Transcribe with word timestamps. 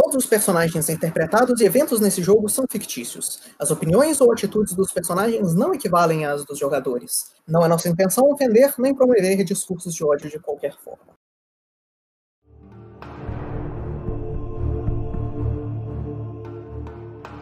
Todos 0.00 0.14
os 0.14 0.26
personagens 0.26 0.88
interpretados 0.88 1.60
e 1.60 1.64
eventos 1.64 1.98
nesse 1.98 2.22
jogo 2.22 2.48
são 2.48 2.64
fictícios. 2.70 3.40
As 3.58 3.72
opiniões 3.72 4.20
ou 4.20 4.32
atitudes 4.32 4.72
dos 4.72 4.92
personagens 4.92 5.56
não 5.56 5.74
equivalem 5.74 6.24
às 6.24 6.44
dos 6.44 6.56
jogadores. 6.56 7.34
Não 7.48 7.64
é 7.64 7.68
nossa 7.68 7.88
intenção 7.88 8.30
ofender 8.30 8.72
nem 8.78 8.94
promover 8.94 9.42
discursos 9.42 9.92
de 9.92 10.04
ódio 10.04 10.30
de 10.30 10.38
qualquer 10.38 10.76
forma. 10.78 11.14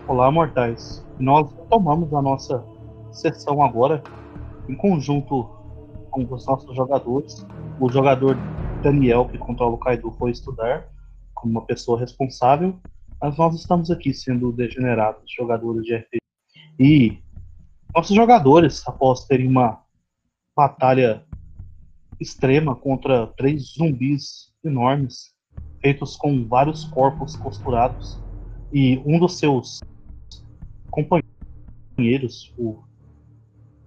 Olá, 0.08 0.30
mortais. 0.30 1.04
Nós 1.18 1.52
tomamos 1.68 2.10
a 2.14 2.22
nossa 2.22 2.64
sessão 3.12 3.62
agora 3.62 4.02
em 4.66 4.74
conjunto 4.74 5.42
com 6.10 6.24
os 6.24 6.46
nossos 6.46 6.74
jogadores. 6.74 7.46
O 7.78 7.90
jogador 7.90 8.34
Daniel, 8.82 9.28
que 9.28 9.36
controla 9.36 9.74
o 9.74 9.78
Kaido, 9.78 10.10
foi 10.12 10.30
estudar 10.30 10.95
como 11.36 11.52
uma 11.52 11.64
pessoa 11.64 12.00
responsável, 12.00 12.80
mas 13.20 13.36
nós 13.36 13.54
estamos 13.54 13.90
aqui 13.90 14.12
sendo 14.12 14.50
degenerados, 14.50 15.22
jogadores 15.30 15.84
de 15.84 15.94
RPG. 15.94 16.18
E 16.80 17.22
nossos 17.94 18.16
jogadores, 18.16 18.86
após 18.88 19.24
terem 19.26 19.46
uma 19.46 19.80
batalha 20.56 21.24
extrema 22.18 22.74
contra 22.74 23.26
três 23.28 23.74
zumbis 23.74 24.52
enormes, 24.64 25.34
feitos 25.80 26.16
com 26.16 26.46
vários 26.48 26.84
corpos 26.86 27.36
costurados, 27.36 28.20
e 28.72 28.98
um 29.06 29.18
dos 29.18 29.38
seus 29.38 29.80
companheiros, 30.90 32.52
o 32.58 32.82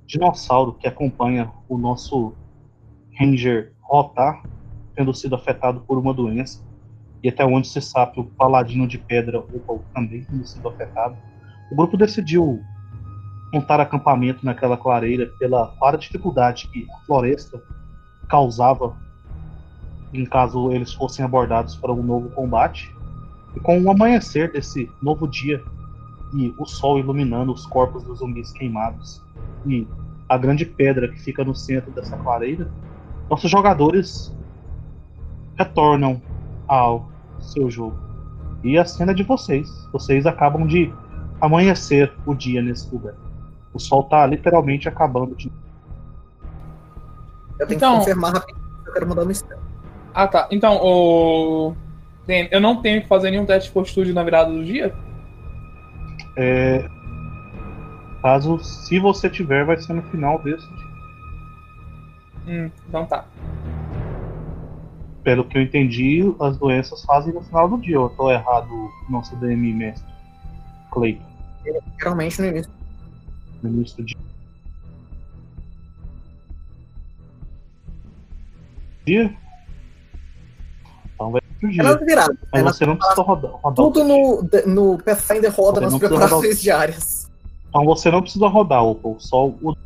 dinossauro 0.06 0.74
que 0.74 0.88
acompanha 0.88 1.52
o 1.68 1.78
nosso 1.78 2.34
Ranger 3.20 3.74
Rotar, 3.82 4.44
tendo 4.96 5.14
sido 5.14 5.36
afetado 5.36 5.82
por 5.82 5.98
uma 5.98 6.14
doença, 6.14 6.64
e 7.24 7.30
até 7.30 7.46
onde 7.46 7.68
se 7.68 7.82
sabe 7.82 8.20
o 8.20 8.24
paladino 8.24 8.88
de 8.88 8.98
pedra 8.98 9.40
Opal 9.40 9.84
também 9.94 10.24
tendo 10.24 10.46
sido 10.46 10.68
afetado, 10.68 11.18
o 11.72 11.76
grupo 11.76 11.98
decidiu 11.98 12.62
montar 13.54 13.80
acampamento 13.80 14.46
naquela 14.46 14.78
clareira 14.78 15.28
pela 15.40 15.68
clara 15.80 15.98
dificuldade 15.98 16.68
que 16.68 16.88
a 16.92 17.06
floresta 17.06 17.62
causava 18.28 18.96
em 20.14 20.26
caso 20.26 20.72
eles 20.72 20.94
fossem 20.94 21.24
abordados 21.24 21.76
para 21.76 21.92
um 21.92 22.02
novo 22.02 22.30
combate. 22.32 22.96
E 23.56 23.60
com 23.60 23.82
o 23.82 23.92
amanhecer 23.92 24.52
desse 24.52 24.90
novo 25.02 25.28
dia 25.28 25.64
e 26.34 26.54
o 26.58 26.66
sol 26.66 27.00
iluminando 27.00 27.52
os 27.52 27.66
corpos 27.66 28.04
dos 28.04 28.20
zumbis 28.20 28.52
queimados 28.52 29.24
e 29.66 29.88
a 30.28 30.38
grande 30.38 30.66
pedra 30.66 31.08
que 31.08 31.20
fica 31.20 31.44
no 31.44 31.56
centro 31.56 31.92
dessa 31.92 32.16
clareira, 32.18 32.72
nossos 33.30 33.50
jogadores 33.50 34.36
retornam 35.58 36.22
ao 36.68 37.10
seu 37.40 37.70
jogo. 37.70 37.98
E 38.64 38.78
a 38.78 38.86
cena 38.86 39.12
é 39.12 39.16
de 39.16 39.24
vocês. 39.24 39.88
Vocês 39.92 40.26
acabam 40.26 40.66
de 40.68 40.94
amanhecer 41.40 42.12
o 42.26 42.34
dia 42.34 42.62
nesse 42.62 42.94
lugar. 42.94 43.14
O 43.74 43.80
sol 43.80 44.04
tá 44.04 44.26
literalmente 44.26 44.88
acabando 44.90 45.36
de. 45.36 45.52
Eu 47.60 47.68
tenho 47.68 47.78
Então- 47.78 47.94
que 47.94 48.00
confirmar 48.00 48.34
rapidinho, 48.34 48.66
eu 48.86 48.94
quero 48.94 49.08
mudar 49.08 49.24
uma 49.24 49.32
estrela. 49.32 49.62
Ah, 50.14 50.28
tá. 50.28 50.48
Então, 50.52 50.78
o. 50.82 51.76
Eu 52.28 52.62
não 52.62 52.82
tenho 52.82 53.02
que 53.02 53.08
fazer 53.08 53.32
nenhum 53.32 53.46
teste 53.46 53.70
de 53.70 53.74
fortitude 53.74 54.14
na 54.14 54.24
virada 54.24 54.52
do 54.52 54.64
dia? 54.64 54.94
É, 56.38 56.88
caso, 58.22 58.60
se 58.60 59.00
você 59.00 59.30
tiver, 59.30 59.66
vai 59.66 59.78
ser 59.78 59.94
no 59.94 60.04
final 60.04 60.38
desse. 60.40 60.68
dia. 60.68 60.90
Hum, 62.48 62.72
então 62.88 63.06
tá. 63.06 63.26
Pelo 65.30 65.46
que 65.46 65.60
eu 65.60 65.62
entendi, 65.62 66.24
as 66.40 66.58
doenças 66.58 67.04
fazem 67.06 67.32
no 67.32 67.42
final 67.44 67.70
do 67.70 67.78
dia. 67.78 67.98
Eu 67.98 68.10
tô 68.10 68.32
errado, 68.32 68.68
nosso 69.08 69.36
DM 69.36 69.74
mestre. 69.76 70.12
Cleiton, 70.92 71.24
Geralmente 72.00 72.42
no 72.42 72.48
início. 72.48 72.72
ministro 73.62 74.04
de. 74.04 74.18
Dia? 79.06 79.32
Então 81.14 81.32
vai 81.32 81.42
pro 81.60 81.70
É 81.70 81.72
dia. 81.74 81.84
nas 81.84 82.00
viradas. 82.00 82.38
Mas 82.52 82.64
né? 82.64 82.72
você 82.74 82.86
não 82.88 82.96
precisa 82.96 83.22
rodar. 83.22 83.52
rodar 83.52 83.76
Tudo 83.76 84.04
no, 84.04 84.50
no 84.66 84.98
Pathfinder 84.98 85.56
roda 85.56 85.80
nas 85.82 85.96
preparações 85.96 86.60
diárias. 86.60 87.30
Então 87.68 87.86
você 87.86 88.10
não 88.10 88.24
precisa 88.24 88.48
rodar, 88.48 88.84
Opal, 88.84 89.16
só 89.20 89.48
o 89.48 89.78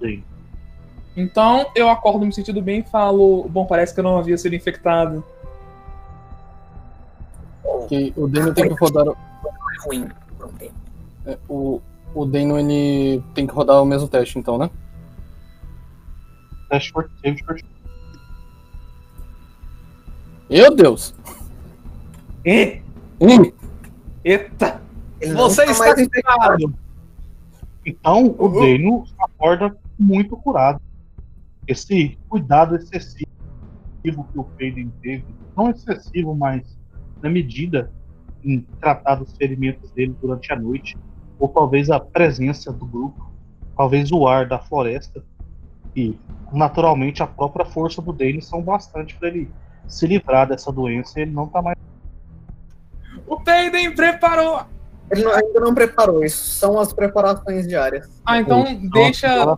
dele. 0.00 0.24
Então 1.16 1.70
eu 1.74 1.88
acordo 1.88 2.26
me 2.26 2.32
sentindo 2.32 2.60
bem 2.60 2.80
e 2.80 2.90
falo: 2.90 3.48
Bom, 3.48 3.66
parece 3.66 3.94
que 3.94 4.00
eu 4.00 4.04
não 4.04 4.18
havia 4.18 4.36
sido 4.36 4.54
infectado. 4.54 5.24
O 8.16 8.28
Dano 8.28 8.54
tem 8.54 8.68
que 8.68 8.74
rodar. 8.74 9.06
É 9.06 9.86
ruim. 9.86 10.08
O, 11.48 11.80
o 12.14 12.24
Dano 12.24 12.58
ele 12.58 13.22
tem 13.34 13.46
que 13.46 13.52
rodar 13.52 13.82
o 13.82 13.86
mesmo 13.86 14.08
teste, 14.08 14.38
então, 14.38 14.58
né? 14.58 14.70
Teste 16.68 16.92
for 16.92 17.10
save 17.22 17.42
for 17.44 17.60
Meu 20.50 20.74
Deus! 20.74 21.14
E? 22.44 22.80
Hum, 23.20 23.52
Eita! 24.24 24.80
Você 25.22 25.64
tá 25.64 25.70
está 25.70 26.02
infectado! 26.02 26.74
Então 27.86 28.34
o. 28.38 28.48
Dano 28.48 29.04
acorda 29.18 29.76
muito 29.98 30.36
curado. 30.36 30.80
Esse 31.66 32.18
cuidado 32.28 32.76
excessivo 32.76 33.26
que 34.02 34.10
o 34.38 34.44
Faden 34.44 34.92
teve, 35.02 35.24
não 35.56 35.70
excessivo, 35.70 36.34
mas 36.34 36.78
na 37.22 37.30
medida 37.30 37.90
em 38.44 38.60
tratar 38.80 39.14
dos 39.16 39.34
ferimentos 39.36 39.90
dele 39.92 40.14
durante 40.20 40.52
a 40.52 40.56
noite, 40.56 40.96
ou 41.38 41.48
talvez 41.48 41.90
a 41.90 41.98
presença 41.98 42.70
do 42.70 42.84
grupo, 42.84 43.30
talvez 43.76 44.12
o 44.12 44.26
ar 44.28 44.46
da 44.46 44.58
floresta 44.58 45.24
e 45.96 46.18
naturalmente 46.52 47.22
a 47.22 47.26
própria 47.26 47.64
força 47.64 48.02
do 48.02 48.12
Dane 48.12 48.42
são 48.42 48.60
bastante 48.60 49.14
para 49.16 49.28
ele 49.28 49.50
se 49.88 50.06
livrar 50.06 50.46
dessa 50.48 50.70
doença 50.70 51.18
e 51.18 51.22
ele 51.22 51.30
não 51.32 51.46
tá 51.46 51.62
mais 51.62 51.76
O 53.26 53.40
Payden 53.40 53.94
preparou! 53.94 54.60
Ele 55.10 55.22
não- 55.22 55.32
ainda 55.34 55.60
não 55.60 55.74
preparou 55.74 56.24
isso. 56.24 56.44
São 56.58 56.78
as 56.78 56.92
preparações 56.92 57.66
diárias. 57.68 58.08
Ah, 58.24 58.38
então 58.38 58.64
deixa. 58.90 59.56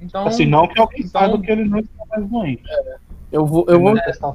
Então. 0.00 0.26
assim, 0.26 0.46
não 0.46 0.66
que 0.66 0.80
alguém 0.80 1.00
então- 1.00 1.10
saiba 1.20 1.40
que 1.40 1.50
ele 1.50 1.64
não 1.68 1.78
está 1.80 2.04
mais 2.10 2.26
doente. 2.28 2.62
eu 3.30 3.44
vou. 3.46 3.64
Eu 3.68 3.80
vou 3.80 3.94
testar. 3.94 4.34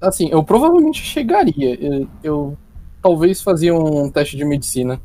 assim, 0.00 0.28
eu 0.30 0.42
provavelmente 0.42 1.00
chegaria. 1.02 1.74
Eu, 1.80 2.08
eu 2.22 2.58
talvez 3.02 3.42
fazia 3.42 3.74
um 3.74 4.10
teste 4.10 4.36
de 4.36 4.44
medicina. 4.44 5.00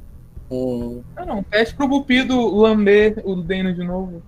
Um, 0.50 1.02
Ah, 1.16 1.26
não. 1.26 1.44
Teste 1.44 1.76
pro 1.76 1.88
Bupido 1.88 2.56
lamber 2.56 3.22
o 3.26 3.36
Dano 3.36 3.74
de 3.74 3.84
novo. 3.84 4.22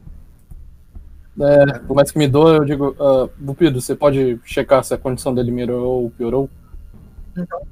é, 1.42 1.80
por 1.80 1.96
mais 1.96 2.12
que 2.12 2.18
me 2.20 2.28
doa, 2.28 2.58
eu 2.58 2.66
digo, 2.66 2.96
ah, 3.00 3.30
Bupido, 3.38 3.80
você 3.80 3.96
pode 3.96 4.40
checar 4.44 4.84
se 4.84 4.94
a 4.94 4.98
condição 4.98 5.34
dele 5.34 5.52
melhorou 5.52 6.04
ou 6.04 6.10
piorou? 6.10 6.50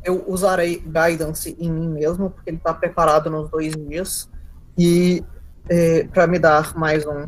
Eu 0.05 0.23
usarei 0.29 0.77
Guidance 0.79 1.55
em 1.59 1.69
mim 1.69 1.89
mesmo, 1.89 2.29
porque 2.29 2.49
ele 2.51 2.57
tá 2.57 2.73
preparado 2.73 3.29
nos 3.29 3.49
dois 3.49 3.73
dias. 3.75 4.29
E 4.77 5.21
é, 5.69 6.03
para 6.05 6.27
me 6.27 6.39
dar 6.39 6.75
mais 6.77 7.05
um 7.05 7.27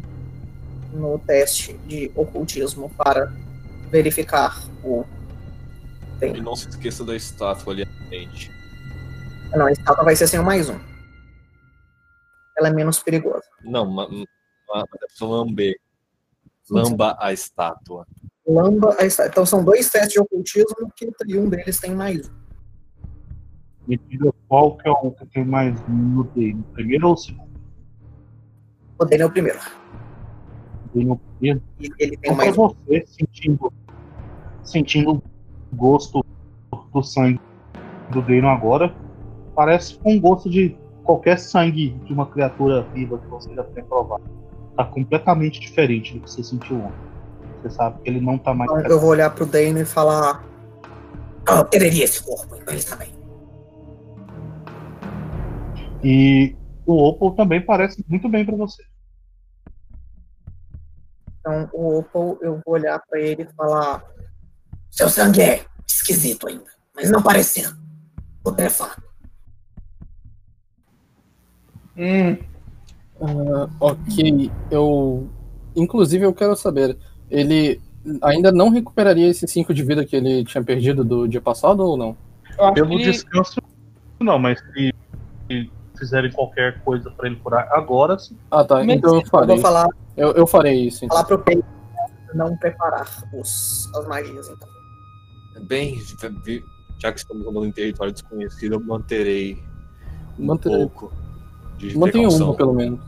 no 0.93 1.19
teste 1.19 1.73
de 1.85 2.11
ocultismo 2.15 2.89
para 2.97 3.31
verificar 3.91 4.61
o. 4.83 5.05
E 6.21 6.41
não 6.41 6.55
se 6.55 6.67
esqueça 6.69 7.05
da 7.05 7.15
estátua 7.15 7.73
ali 7.73 7.83
à 7.83 8.07
frente. 8.07 8.51
Não, 9.55 9.65
a 9.67 9.71
estátua 9.71 10.03
vai 10.03 10.15
ser 10.15 10.27
sem 10.27 10.39
o 10.39 10.43
mais 10.43 10.69
um. 10.69 10.77
Ela 12.57 12.67
é 12.67 12.73
menos 12.73 12.99
perigosa. 12.99 13.45
Não, 13.63 13.85
ma- 13.85 14.07
ma- 14.09 14.25
mas 14.67 15.01
é 15.01 15.17
pra 15.17 15.27
lamber. 15.27 15.79
Lamba 16.69 17.17
a 17.19 17.31
estátua. 17.33 18.05
Lamba 18.45 18.95
a 18.99 19.05
estátua. 19.05 19.31
Então 19.31 19.45
são 19.45 19.63
dois 19.63 19.89
testes 19.89 20.13
de 20.13 20.19
ocultismo 20.19 20.91
que 20.95 21.09
um 21.37 21.49
deles 21.49 21.79
tem 21.79 21.95
mais 21.95 22.27
um. 22.29 22.39
Me 23.87 23.97
diga 23.97 24.31
qual 24.47 24.77
que 24.77 24.87
é 24.87 24.91
o 24.91 25.11
que 25.11 25.25
tem 25.27 25.43
mais 25.43 25.73
no 25.87 26.23
dele, 26.25 26.59
o 26.59 26.73
primeiro 26.73 27.07
ou 27.07 27.13
o 27.13 27.17
segundo? 27.17 27.48
O 28.99 29.05
dele 29.05 29.23
é 29.23 29.25
o 29.25 29.31
primeiro. 29.31 29.59
Dele 30.93 31.09
é 31.09 31.13
o 31.13 31.15
primeiro. 31.17 31.61
E 31.79 31.89
ele 31.97 32.17
tem 32.17 32.35
mais 32.35 32.57
um. 32.57 32.67
você, 32.67 33.05
sentindo, 33.07 33.71
sentindo 34.61 35.11
o 35.71 35.75
gosto 35.75 36.25
do 36.93 37.01
sangue 37.01 37.39
do 38.09 38.21
Dano 38.21 38.49
agora, 38.49 38.93
parece 39.55 39.97
com 39.99 40.17
o 40.17 40.19
gosto 40.19 40.49
de 40.49 40.75
qualquer 41.03 41.39
sangue 41.39 41.91
de 42.05 42.11
uma 42.11 42.25
criatura 42.25 42.81
viva 42.93 43.17
que 43.17 43.27
você 43.27 43.53
já 43.55 43.63
tenha 43.63 43.85
provado. 43.85 44.23
Tá 44.75 44.83
completamente 44.83 45.59
diferente 45.59 46.13
do 46.13 46.21
que 46.21 46.29
você 46.29 46.43
sentiu 46.43 46.77
ontem. 46.77 47.09
Você 47.61 47.69
sabe 47.69 48.01
que 48.01 48.09
ele 48.09 48.19
não 48.19 48.37
tá 48.37 48.53
mais. 48.53 48.69
Então 48.71 48.91
eu 48.91 48.99
vou 48.99 49.11
olhar 49.11 49.29
pro 49.29 49.45
Dano 49.45 49.79
e 49.79 49.85
falar. 49.85 50.43
Ah, 51.47 51.59
eu 51.59 51.65
teria 51.65 52.03
esse 52.03 52.21
corpo, 52.23 52.55
então 52.55 52.73
ele 52.73 52.83
também. 52.83 53.09
E 56.03 56.55
o 56.85 57.09
Opal 57.09 57.31
também 57.31 57.61
parece 57.61 58.03
muito 58.07 58.27
bem 58.29 58.45
pra 58.45 58.55
você. 58.55 58.83
Então 61.39 61.69
o 61.73 61.99
Opal, 61.99 62.37
eu 62.41 62.61
vou 62.65 62.75
olhar 62.75 63.01
pra 63.09 63.19
ele 63.19 63.43
e 63.43 63.55
falar. 63.55 64.03
Seu 64.91 65.09
sangue 65.09 65.41
é 65.41 65.65
esquisito 65.87 66.47
ainda. 66.47 66.65
Mas 66.95 67.09
não 67.09 67.21
parece 67.21 67.61
ser 67.61 67.75
putrefado. 68.43 69.01
Hum, 71.97 72.37
Ah, 73.21 73.69
ok, 73.79 74.49
eu. 74.71 75.29
Inclusive, 75.75 76.25
eu 76.25 76.33
quero 76.33 76.55
saber, 76.55 76.97
ele 77.29 77.81
ainda 78.21 78.51
não 78.51 78.69
recuperaria 78.69 79.27
esses 79.27 79.51
5 79.51 79.73
de 79.73 79.83
vida 79.83 80.05
que 80.05 80.15
ele 80.15 80.43
tinha 80.45 80.63
perdido 80.63 81.03
do 81.03 81.27
dia 81.27 81.41
passado 81.41 81.81
ou 81.81 81.97
não? 81.97 82.15
eu 82.57 82.65
acho 82.65 82.73
Pelo 82.73 82.97
que 82.97 83.03
descanso, 83.03 83.61
não, 84.19 84.39
mas 84.39 84.59
se, 84.59 84.93
se 85.47 85.71
fizerem 85.99 86.31
qualquer 86.31 86.81
coisa 86.83 87.11
pra 87.11 87.27
ele 87.27 87.35
curar 87.37 87.67
agora, 87.71 88.17
sim. 88.17 88.35
Ah, 88.49 88.63
tá, 88.63 88.75
Mas 88.83 88.89
então 88.97 89.11
eu 89.11 89.17
Eu 89.17 89.21
vou 89.21 89.29
farei. 89.29 89.59
falar, 89.59 89.87
Eu, 90.17 90.31
eu 90.31 90.47
farei 90.47 90.87
isso. 90.87 91.05
Então. 91.05 91.15
falar 91.17 91.27
pro 91.27 91.39
Pedro 91.39 91.65
não 92.33 92.55
preparar 92.57 93.07
os, 93.33 93.89
as 93.95 94.07
magias, 94.07 94.47
então. 94.49 94.67
Bem, 95.67 95.97
já 96.99 97.11
que 97.11 97.19
estamos 97.19 97.45
andando 97.47 97.65
em 97.65 97.71
território 97.71 98.13
desconhecido, 98.13 98.73
eu 98.75 98.79
manterei 98.79 99.61
um 100.37 100.45
Manterei. 100.45 100.77
pouco 100.79 101.11
de 101.77 101.97
Mantenha 101.97 102.27
precaução. 102.27 102.51
um, 102.51 102.55
pelo 102.55 102.73
menos. 102.73 102.99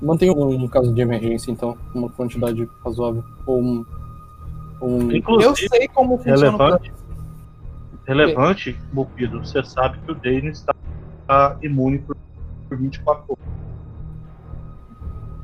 Mantenha 0.00 0.32
um 0.32 0.58
no 0.58 0.68
caso 0.68 0.92
de 0.92 1.00
emergência, 1.00 1.50
então. 1.50 1.76
Uma 1.94 2.08
quantidade 2.10 2.68
razoável. 2.84 3.22
Ou 3.46 3.60
um. 3.60 3.86
um... 4.80 5.10
eu 5.10 5.16
Inclusive, 5.16 5.68
sei 5.68 5.86
como 5.88 6.16
funciona 6.16 6.36
o 6.38 6.40
relevante, 6.58 6.92
relevante, 8.06 8.80
Bupido, 8.92 9.38
você 9.44 9.62
sabe 9.62 9.98
que 9.98 10.10
o 10.10 10.14
Dane 10.14 10.48
está 10.50 10.74
imune 11.62 11.98
por, 12.00 12.11
por 12.72 12.78
24 12.78 13.24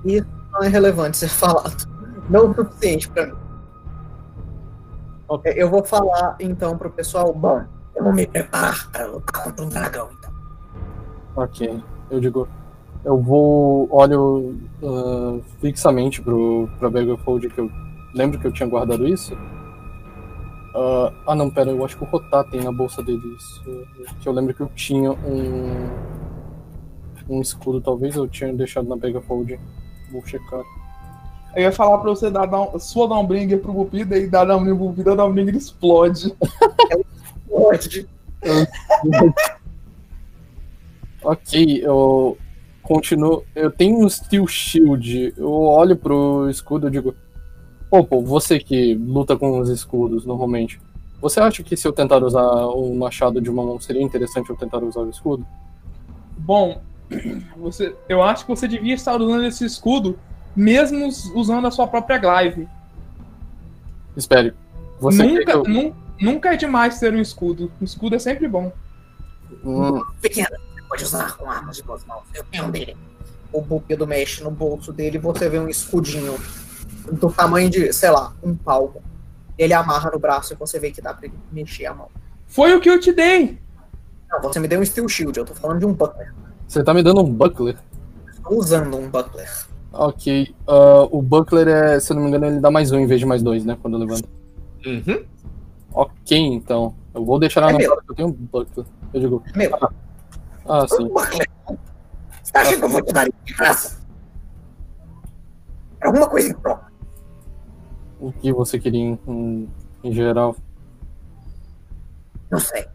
horas. 0.05 0.27
Não 0.53 0.63
é 0.63 0.69
relevante 0.69 1.17
ser 1.19 1.29
falado. 1.29 1.87
Não 2.31 2.51
o 2.51 2.55
suficiente 2.55 3.09
pra 3.11 3.27
mim. 3.27 3.35
Ok. 5.29 5.53
É, 5.53 5.63
Eu 5.63 5.71
vou 5.71 5.85
falar 5.85 6.37
então 6.41 6.77
pro 6.79 6.91
pessoal, 6.91 7.33
bom, 7.35 7.65
eu 7.95 8.05
vou 8.05 8.13
me 8.13 8.27
preparar 8.27 8.91
para 8.91 9.07
lutar 9.07 9.45
contra 9.45 9.65
um 9.65 9.69
dragão, 9.69 10.09
então. 10.19 10.33
Ok. 11.37 11.83
Eu 12.11 12.21
digo. 12.21 12.49
Eu 13.05 13.21
vou. 13.21 13.89
Olho 13.91 14.59
ah, 14.83 15.39
fixamente 15.61 16.23
pro, 16.23 16.69
pra 16.79 16.91
Beggarfold 16.91 17.49
que 17.51 17.61
eu. 17.61 17.71
Lembro 18.15 18.41
que 18.41 18.47
eu 18.47 18.53
tinha 18.53 18.69
guardado 18.69 19.07
isso? 19.07 19.37
Ah, 20.75 21.13
ah, 21.27 21.35
não, 21.35 21.51
pera, 21.51 21.71
eu 21.71 21.85
acho 21.85 21.97
que 21.97 22.05
o 22.05 22.07
Rotar 22.07 22.45
tem 22.45 22.63
na 22.63 22.73
bolsa 22.73 23.03
dele 23.03 23.37
isso. 23.37 23.63
Que 24.21 24.29
eu 24.29 24.33
lembro 24.33 24.55
que 24.55 24.63
eu 24.63 24.69
tinha 24.75 25.13
um. 25.13 25.89
Um 27.29 27.41
escudo, 27.41 27.81
talvez 27.81 28.17
eu 28.17 28.27
tinha 28.27 28.53
deixado 28.53 28.89
na 28.89 28.97
Beggarfold. 28.97 29.59
Vou 30.11 30.25
checar. 30.25 30.63
Eu 31.55 31.63
ia 31.63 31.73
falar 31.73 31.99
pra 31.99 32.11
você 32.11 32.31
dar, 32.31 32.49
um, 32.55 32.79
sua 32.79 33.09
Downbringer 33.09 33.61
pro 33.61 33.73
Bupida 33.73 34.17
e 34.19 34.27
dar 34.27 34.45
Downbringer 34.45 34.77
pro 34.77 34.89
Bupida, 34.89 35.13
a 35.13 35.17
Downbringer 35.17 35.57
explode. 35.57 36.35
Pode. 37.49 38.09
Ok, 41.23 41.81
eu 41.83 42.39
continuo. 42.83 43.45
Eu 43.55 43.71
tenho 43.71 43.99
um 43.99 44.09
Steel 44.09 44.47
Shield. 44.47 45.35
Eu 45.37 45.51
olho 45.51 45.97
pro 45.97 46.49
escudo 46.49 46.89
e 46.89 46.91
digo: 46.91 47.15
Pô, 47.91 48.05
pô, 48.05 48.23
você 48.23 48.59
que 48.59 48.95
luta 48.95 49.37
com 49.37 49.59
os 49.59 49.69
escudos 49.69 50.25
normalmente. 50.25 50.81
Você 51.21 51.41
acha 51.41 51.63
que 51.63 51.77
se 51.77 51.87
eu 51.87 51.93
tentar 51.93 52.23
usar 52.23 52.67
o 52.69 52.95
machado 52.95 53.41
de 53.41 53.51
uma 53.51 53.65
mão 53.65 53.81
seria 53.81 54.03
interessante 54.03 54.49
eu 54.49 54.57
tentar 54.57 54.79
usar 54.79 55.01
o 55.01 55.11
escudo? 55.11 55.45
Bom, 56.39 56.81
você, 57.57 57.95
eu 58.09 58.23
acho 58.23 58.45
que 58.45 58.51
você 58.51 58.69
devia 58.69 58.95
estar 58.95 59.17
usando 59.21 59.45
esse 59.45 59.65
escudo 59.65 60.19
mesmo 60.55 61.07
us- 61.07 61.31
usando 61.35 61.67
a 61.67 61.71
sua 61.71 61.87
própria 61.87 62.19
glaive. 62.19 62.69
Espere. 64.17 64.55
Você 65.01 65.23
Nunca, 65.23 65.53
eu... 65.53 65.63
nun- 65.65 65.95
nunca 66.21 66.53
é 66.53 66.57
demais 66.57 66.99
ter 66.99 67.15
um 67.15 67.21
escudo. 67.21 67.71
Um 67.81 67.85
escudo 67.85 68.17
é 68.17 68.19
sempre 68.19 68.49
bom. 68.49 68.73
Hum, 69.65 70.03
Pequena, 70.21 70.51
você 70.51 70.83
pode 70.89 71.05
usar 71.05 71.37
com 71.37 71.51
armas 71.51 71.77
de 71.77 71.83
duas 71.83 72.05
mãos. 72.05 72.25
Eu 72.35 72.45
tenho 72.45 72.65
um 72.65 72.71
dele. 72.71 72.97
O 73.53 73.63
Bupido 73.63 74.07
mexe 74.07 74.43
no 74.43 74.51
bolso 74.51 74.93
dele 74.93 75.17
e 75.17 75.21
você 75.21 75.49
vê 75.49 75.59
um 75.59 75.69
escudinho 75.69 76.37
do 77.11 77.31
tamanho 77.31 77.71
de, 77.71 77.93
sei 77.93 78.11
lá, 78.11 78.33
um 78.43 78.55
palmo. 78.55 79.03
Ele 79.57 79.73
amarra 79.73 80.11
no 80.11 80.19
braço 80.19 80.53
e 80.53 80.57
você 80.57 80.79
vê 80.79 80.91
que 80.91 81.01
dá 81.01 81.15
pra 81.15 81.27
ele 81.27 81.35
mexer 81.51 81.87
a 81.87 81.95
mão. 81.95 82.09
Foi 82.47 82.75
o 82.75 82.81
que 82.81 82.91
eu 82.91 83.01
te 83.01 83.13
dei! 83.13 83.59
Não, 84.31 84.43
você 84.43 84.61
me 84.61 84.69
deu 84.69 84.81
um 84.81 84.85
Steel 84.85 85.09
Shield, 85.09 85.39
eu 85.39 85.45
tô 85.45 85.55
falando 85.55 85.79
de 85.79 85.87
um 85.87 85.93
buckler. 85.95 86.33
Você 86.69 86.85
tá 86.85 86.93
me 86.95 87.03
dando 87.03 87.21
um 87.23 87.33
buckler? 87.33 87.77
Estou 88.31 88.59
usando 88.59 88.97
um 88.97 89.09
buckler. 89.11 89.49
Ok. 89.93 90.55
ah, 90.67 91.09
o 91.11 91.21
buckler 91.23 91.67
é, 91.69 91.99
se 92.01 92.13
eu 92.13 92.17
não 92.17 92.23
me 92.23 92.29
engano, 92.29 92.47
ele 92.47 92.61
dá 92.61 92.71
mais 92.71 92.93
um 92.93 92.99
em 92.99 93.07
vez 93.07 93.19
de 93.21 93.27
mais 93.27 93.43
dois, 93.43 93.65
né? 93.65 93.77
Quando 93.81 93.97
levanta. 93.99 94.29
Uhum. 94.87 95.25
Ok, 95.93 96.39
então. 96.39 96.95
Eu 97.15 97.25
vou 97.25 97.39
deixar 97.39 97.63
na 97.63 97.71
É 97.71 97.79
meu. 97.79 97.89
nota 97.91 98.03
que 98.05 98.11
eu 98.13 98.15
tenho 98.15 98.29
um 98.29 98.33
buckler. 98.33 98.87
Eu 99.13 99.21
digo, 99.21 99.43
Meu, 99.57 99.71
ah, 100.69 100.87
sim. 100.87 101.05
um 101.05 101.09
buckler. 101.09 101.49
Você 102.43 102.57
acha 102.59 102.77
que 102.77 102.85
eu 102.85 102.89
vou 102.89 103.03
te 103.03 103.13
dar 103.13 103.25
de 103.29 103.55
graça? 103.55 103.99
Alguma 106.01 106.29
coisa 106.29 106.49
em 106.51 106.55
troca. 106.55 106.87
O 108.21 108.33
que 108.33 108.53
você 108.53 108.79
queria 108.79 109.01
em, 109.01 109.19
em- 109.27 109.69
em 110.05 110.13
geral? 110.13 110.55
Não 112.51 112.59
sei. 112.61 112.87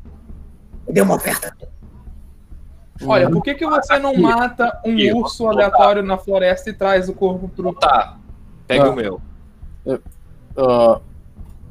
Me 0.88 0.94
dê 0.94 1.02
uma 1.02 1.16
oferta. 1.16 1.56
Olha, 3.06 3.30
por 3.30 3.42
que, 3.42 3.56
que 3.56 3.66
você 3.66 3.98
não 4.00 4.16
mata 4.16 4.80
um 4.86 4.98
Eu 4.98 5.18
urso 5.18 5.48
aleatório 5.48 6.04
na 6.04 6.18
floresta 6.18 6.70
e 6.70 6.74
traz 6.74 7.10
o 7.10 7.14
corpo 7.14 7.50
pro. 7.50 7.74
Tá. 7.74 8.18
Pega 8.68 8.86
Ah. 8.86 8.90
o 8.92 8.96
meu. 8.96 9.22
ah, 10.58 11.00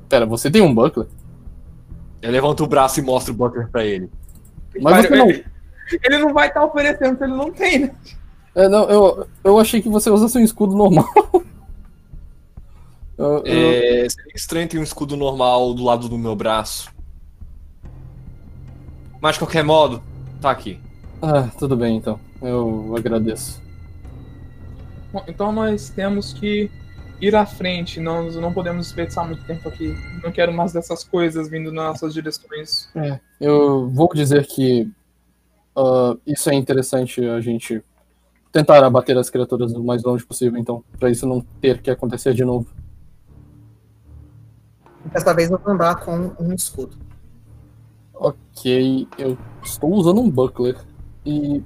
pera, 0.09 0.27
você 0.27 0.51
tem 0.51 0.61
um 0.63 0.75
buckler? 0.75 1.07
Eu 2.21 2.31
levanto 2.31 2.63
o 2.65 2.67
braço 2.67 3.01
e 3.01 3.03
mostro 3.03 3.33
o 3.33 3.37
Buckler 3.37 3.69
pra 3.69 3.85
ele. 3.85 4.09
Mas 4.81 5.07
você 5.07 5.17
não. 5.17 5.29
ele, 5.29 5.45
ele 6.05 6.19
não 6.19 6.33
vai 6.33 6.49
estar 6.49 6.65
oferecendo 6.65 7.19
se 7.19 7.25
ele 7.25 7.33
não 7.35 7.51
tem, 7.51 7.79
né? 7.81 7.95
É, 8.55 8.69
não, 8.69 8.85
eu, 8.89 9.27
eu 9.43 9.59
achei 9.59 9.81
que 9.83 9.89
você 9.89 10.09
usasse 10.11 10.39
um 10.39 10.43
escudo 10.45 10.77
normal. 10.77 11.05
Eu- 13.19 13.43
eu- 13.45 13.45
É, 13.45 14.09
seria 14.09 14.33
estranho 14.35 14.69
ter 14.69 14.79
um 14.79 14.83
escudo 14.83 15.17
normal 15.17 15.75
do 15.75 15.85
lado 15.85 16.09
do 16.09 16.19
meu 16.19 16.35
braço. 16.35 16.91
Mas 19.21 19.35
de 19.35 19.41
qualquer 19.41 19.63
modo, 19.63 20.03
tá 20.41 20.51
aqui. 20.51 20.81
Ah, 21.23 21.49
tudo 21.57 21.77
bem 21.77 21.97
então. 21.97 22.19
Eu 22.43 22.95
agradeço. 22.97 23.63
Bom, 25.13 25.23
então 25.29 25.53
nós 25.53 25.89
temos 25.89 26.33
que 26.33 26.69
ir 27.21 27.37
à 27.37 27.47
frente. 27.47 28.01
Nós 28.01 28.35
não 28.35 28.53
podemos 28.53 28.87
desperdiçar 28.87 29.25
muito 29.25 29.45
tempo 29.45 29.69
aqui. 29.69 29.95
Não 30.21 30.33
quero 30.33 30.53
mais 30.53 30.73
dessas 30.73 31.05
coisas 31.05 31.49
vindo 31.49 31.71
nas 31.71 31.85
nossas 31.85 32.13
direções. 32.13 32.89
É, 32.97 33.21
eu 33.41 33.89
vou 33.89 34.09
dizer 34.13 34.45
que 34.47 34.91
ah, 35.77 36.17
isso 36.27 36.51
é 36.51 36.55
interessante 36.55 37.25
a 37.25 37.41
gente 37.41 37.81
tentar 38.51 38.85
abater 38.85 39.17
as 39.17 39.31
criaturas 39.31 39.73
o 39.73 39.83
mais 39.83 40.03
longe 40.03 40.27
possível, 40.27 40.59
então, 40.61 40.85
pra 40.99 41.09
isso 41.09 41.27
não 41.27 41.41
ter 41.61 41.81
que 41.81 41.91
acontecer 41.91 42.35
de 42.35 42.45
novo. 42.45 42.67
Dessa 45.07 45.33
vez 45.33 45.51
eu 45.51 45.59
vou 45.59 45.73
andar 45.73 45.97
com 46.05 46.35
um 46.39 46.53
escudo. 46.53 46.97
Ok, 48.13 49.09
eu 49.19 49.39
estou 49.63 49.91
usando 49.93 50.21
um 50.21 50.29
buckler 50.29 50.77
e 51.25 51.63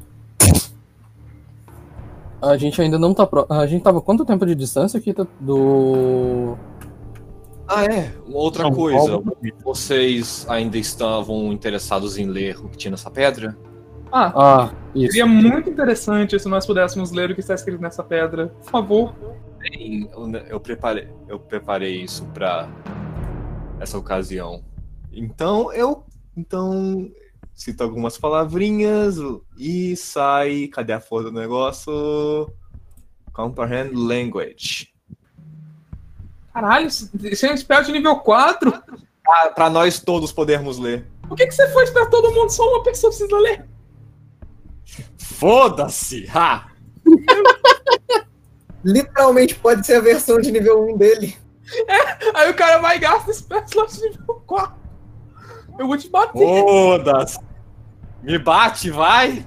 a 2.40 2.56
gente 2.56 2.80
ainda 2.80 2.98
não 2.98 3.14
tá 3.14 3.26
pro... 3.26 3.46
a 3.48 3.66
gente 3.66 3.82
tava 3.82 4.00
quanto 4.00 4.24
tempo 4.24 4.44
de 4.46 4.54
distância 4.54 4.98
aqui 4.98 5.12
tá- 5.12 5.26
do 5.40 6.56
Ah, 7.66 7.84
é. 7.84 8.12
Outra 8.30 8.64
São 8.64 8.72
coisa. 8.72 8.98
Paulo. 9.20 9.36
Vocês 9.64 10.46
ainda 10.48 10.78
estavam 10.78 11.52
interessados 11.52 12.16
em 12.18 12.26
ler 12.26 12.56
o 12.58 12.68
que 12.68 12.76
tinha 12.76 12.90
nessa 12.92 13.10
pedra? 13.10 13.56
Ah, 14.12 14.32
Ah, 14.36 14.74
isso. 14.94 15.12
seria 15.12 15.26
muito 15.26 15.68
interessante 15.68 16.38
se 16.38 16.48
nós 16.48 16.64
pudéssemos 16.64 17.10
ler 17.10 17.30
o 17.30 17.34
que 17.34 17.40
está 17.40 17.54
escrito 17.54 17.80
nessa 17.82 18.04
pedra. 18.04 18.48
Por 18.62 18.70
favor. 18.70 19.14
Bem, 19.58 20.08
eu- 20.48 20.60
preparei, 20.60 21.08
eu 21.26 21.40
preparei 21.40 22.02
isso 22.02 22.24
pra 22.32 22.68
essa 23.80 23.98
ocasião. 23.98 24.62
Então 25.12 25.72
eu, 25.72 26.04
então 26.36 27.10
cito 27.56 27.82
algumas 27.82 28.18
palavrinhas 28.18 29.16
e 29.58 29.96
sai. 29.96 30.68
Cadê 30.68 30.92
a 30.92 31.00
foto 31.00 31.30
do 31.30 31.40
negócio? 31.40 32.52
Comprehend 33.32 33.92
language. 33.94 34.94
Caralho, 36.52 36.86
isso 36.86 37.46
é 37.46 37.52
um 37.52 37.56
spell 37.56 37.82
de 37.82 37.92
nível 37.92 38.16
4? 38.20 38.72
Ah, 39.28 39.48
Pra 39.48 39.68
nós 39.68 39.98
todos 40.00 40.30
podermos 40.32 40.78
ler. 40.78 41.06
Por 41.28 41.36
que, 41.36 41.46
que 41.46 41.52
você 41.52 41.68
foi 41.72 41.90
pra 41.90 42.06
todo 42.06 42.32
mundo? 42.32 42.50
Só 42.50 42.62
uma 42.68 42.82
pessoa 42.82 43.10
precisa 43.10 43.36
ler. 43.38 43.66
Foda-se! 45.18 46.28
Ha! 46.32 46.70
Literalmente 48.84 49.54
pode 49.56 49.84
ser 49.84 49.96
a 49.96 50.00
versão 50.00 50.40
de 50.40 50.52
nível 50.52 50.86
1 50.88 50.96
dele. 50.96 51.36
Aí 52.34 52.50
o 52.50 52.54
cara 52.54 52.78
vai 52.78 52.96
e 52.96 53.00
gasta 53.00 53.32
spell 53.32 53.64
slot 53.64 53.92
de 53.96 54.10
nível 54.10 54.42
4. 54.46 54.76
Eu 55.78 55.86
vou 55.88 55.98
te 55.98 56.08
bater. 56.08 56.38
Foda-se! 56.38 57.38
Me 58.26 58.38
bate, 58.38 58.90
vai! 58.90 59.46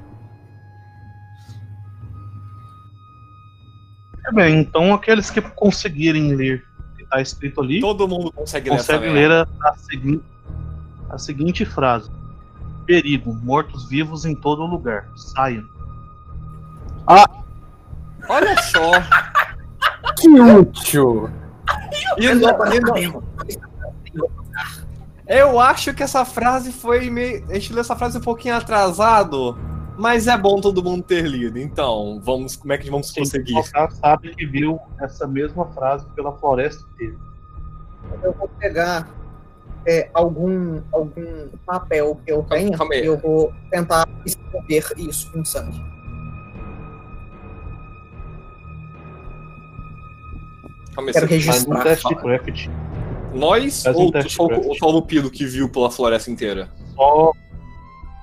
Muito 4.13 4.35
bem, 4.35 4.59
então 4.61 4.93
aqueles 4.93 5.29
que 5.29 5.41
conseguirem 5.41 6.33
ler 6.35 6.63
o 6.93 6.95
que 6.95 7.03
está 7.03 7.21
escrito 7.21 7.61
ali, 7.61 7.81
Todo 7.81 8.07
mundo 8.07 8.31
consegue 8.31 8.69
ler 8.69 8.77
conseguem 8.77 9.13
merda. 9.13 9.43
ler 9.43 9.47
a, 9.65 9.69
a 9.69 9.75
seguinte. 9.75 10.23
a 11.09 11.17
seguinte 11.17 11.65
frase: 11.65 12.09
Perigo, 12.85 13.33
mortos-vivos 13.33 14.25
em 14.25 14.35
todo 14.35 14.65
lugar. 14.65 15.07
Saiam. 15.15 15.67
Olha 18.27 18.61
só. 18.63 18.91
Que 20.19 20.27
útil! 20.27 21.29
E 22.17 22.33
não- 22.33 22.73
e 22.73 22.79
não-. 23.09 23.23
Eu 25.29 25.59
acho 25.59 25.93
que 25.93 26.01
essa 26.03 26.25
frase 26.25 26.71
foi 26.71 27.09
meio. 27.09 27.45
A 27.49 27.53
gente 27.53 27.71
leu 27.71 27.81
essa 27.81 27.95
frase 27.95 28.17
um 28.17 28.21
pouquinho 28.21 28.55
atrasado. 28.55 29.57
Mas 29.97 30.27
é 30.27 30.37
bom 30.37 30.61
todo 30.61 30.81
mundo 30.81 31.03
ter 31.03 31.25
lido. 31.25 31.59
Então, 31.59 32.19
vamos. 32.23 32.55
Como 32.55 32.71
é 32.71 32.77
que 32.77 32.89
vamos 32.89 33.11
Quem 33.11 33.23
conseguir? 33.23 33.53
tocar 33.53 33.91
sabe 33.91 34.33
que 34.33 34.45
viu 34.45 34.79
essa 35.01 35.27
mesma 35.27 35.65
frase 35.73 36.05
pela 36.15 36.31
floresta 36.37 36.83
inteira. 36.93 37.15
Eu 38.23 38.31
vou 38.33 38.47
pegar 38.57 39.09
é, 39.85 40.09
algum, 40.13 40.81
algum 40.93 41.49
papel 41.65 42.17
que 42.25 42.31
eu 42.31 42.43
tenha 42.43 42.77
e 42.93 43.05
eu 43.05 43.17
vou 43.17 43.53
tentar 43.69 44.07
escrever 44.25 44.85
isso 44.97 45.29
com 45.33 45.43
sangue. 45.43 45.77
Calma 50.95 51.09
aí, 51.09 51.13
Quero 51.13 51.27
você- 51.27 51.41
Faz 51.41 51.65
um 51.65 51.73
registrar. 51.73 51.83
teste 51.83 52.07
de 52.07 52.15
craft. 52.15 52.67
Nós 53.33 53.83
Faz 53.83 53.95
um 53.95 53.99
ou 54.01 54.11
só, 54.11 54.21
de 54.21 54.37
o- 54.43 54.47
craft. 54.47 54.79
só 54.79 54.87
o 54.87 54.91
Lupido 54.91 55.29
que 55.29 55.45
viu 55.45 55.69
pela 55.69 55.89
floresta 55.91 56.31
inteira? 56.31 56.69
Só. 56.95 57.31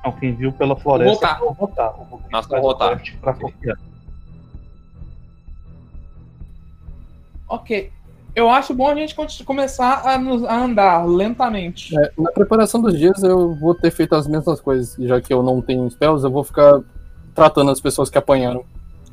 Não, 0.04 0.12
quem 0.12 0.34
viu 0.34 0.52
pela 0.52 0.76
floresta 0.76 1.26
Rotar. 1.34 1.44
o 1.44 1.52
Rotar. 1.52 2.00
O 2.00 2.04
Rotar 2.04 2.60
Rotar. 2.60 3.02
pra. 3.20 3.36
Ok. 7.48 7.90
Eu 8.34 8.50
acho 8.50 8.74
bom 8.74 8.88
a 8.88 8.94
gente 8.94 9.14
começar 9.44 10.02
a, 10.06 10.18
nos- 10.18 10.44
a 10.44 10.54
andar 10.62 11.06
lentamente. 11.06 11.96
É, 11.98 12.12
na 12.18 12.30
preparação 12.32 12.80
dos 12.82 12.98
dias 12.98 13.22
eu 13.22 13.54
vou 13.54 13.74
ter 13.74 13.90
feito 13.90 14.14
as 14.14 14.26
mesmas 14.26 14.60
coisas, 14.60 14.94
já 14.98 15.20
que 15.22 15.32
eu 15.32 15.42
não 15.42 15.62
tenho 15.62 15.88
spells, 15.90 16.22
eu 16.22 16.30
vou 16.30 16.44
ficar 16.44 16.80
tratando 17.34 17.70
as 17.70 17.80
pessoas 17.80 18.10
que 18.10 18.18
apanharam. 18.18 18.62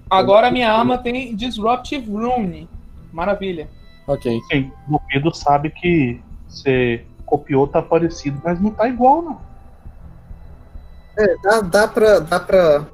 Agora 0.09 0.51
minha 0.51 0.71
arma 0.73 0.97
tem 0.97 1.33
Disruptive 1.35 2.11
Rune. 2.11 2.67
Maravilha. 3.13 3.69
Ok. 4.07 4.39
Sim, 4.51 4.71
o 4.89 4.99
Pedro 4.99 5.33
sabe 5.33 5.69
que 5.69 6.21
você 6.47 7.05
copiou, 7.25 7.67
tá 7.67 7.81
parecido, 7.81 8.39
mas 8.43 8.59
não 8.61 8.71
tá 8.71 8.87
igual, 8.87 9.21
não. 9.21 9.41
É, 11.17 11.35
dá, 11.43 11.61
dá, 11.61 11.87
pra, 11.87 12.19
dá 12.19 12.39
pra 12.39 12.85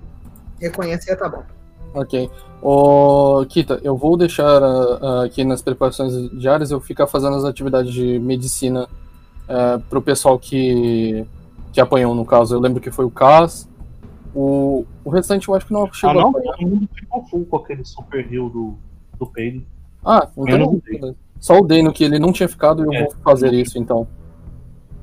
reconhecer, 0.59 1.15
tá 1.15 1.27
bom. 1.29 1.43
Ok. 1.93 2.29
Ô, 2.61 3.45
Kita, 3.47 3.79
eu 3.83 3.95
vou 3.95 4.17
deixar 4.17 4.61
ah, 4.61 4.99
ah, 5.01 5.23
aqui 5.25 5.43
nas 5.43 5.61
preparações 5.61 6.13
diárias 6.37 6.71
eu 6.71 6.79
ficar 6.81 7.07
fazendo 7.07 7.35
as 7.37 7.45
atividades 7.45 7.93
de 7.93 8.19
medicina 8.19 8.83
uh, 9.47 9.79
pro 9.89 10.01
pessoal 10.01 10.37
que, 10.37 11.25
que 11.71 11.79
apanhou, 11.79 12.13
no 12.13 12.25
caso. 12.25 12.53
Eu 12.53 12.59
lembro 12.59 12.81
que 12.81 12.91
foi 12.91 13.05
o 13.05 13.11
Cas. 13.11 13.67
O, 14.35 14.85
o 15.03 15.09
restante 15.09 15.47
eu 15.47 15.55
acho 15.55 15.65
que 15.65 15.73
não 15.73 15.85
Ah, 15.85 15.89
chegou 15.93 16.19
a 16.19 16.21
não, 16.21 16.29
apanhar. 16.29 16.57
todo 16.57 16.67
mundo 16.67 16.89
ficou 16.93 17.25
full 17.27 17.45
com 17.45 17.57
aquele 17.57 17.83
super 17.85 18.31
heal 18.31 18.49
do, 18.49 18.77
do 19.17 19.25
Pedro. 19.25 19.63
Ah, 20.05 20.27
então. 20.37 20.81
Só 21.39 21.59
o 21.59 21.65
Dano 21.65 21.91
que 21.93 22.03
ele 22.03 22.19
não 22.19 22.31
tinha 22.33 22.49
ficado 22.49 22.83
e 22.83 22.85
eu 22.87 22.93
É. 22.93 23.03
vou 23.05 23.11
fazer 23.23 23.53
isso 23.53 23.77
então. 23.77 24.07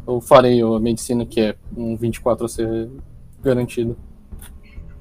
Eu 0.06 0.20
farei 0.20 0.60
a 0.62 0.78
medicina 0.78 1.24
que 1.26 1.40
é 1.40 1.56
um 1.76 1.96
24 1.96 2.44
a 2.44 2.48
ser 2.48 2.88
garantido. 3.42 3.96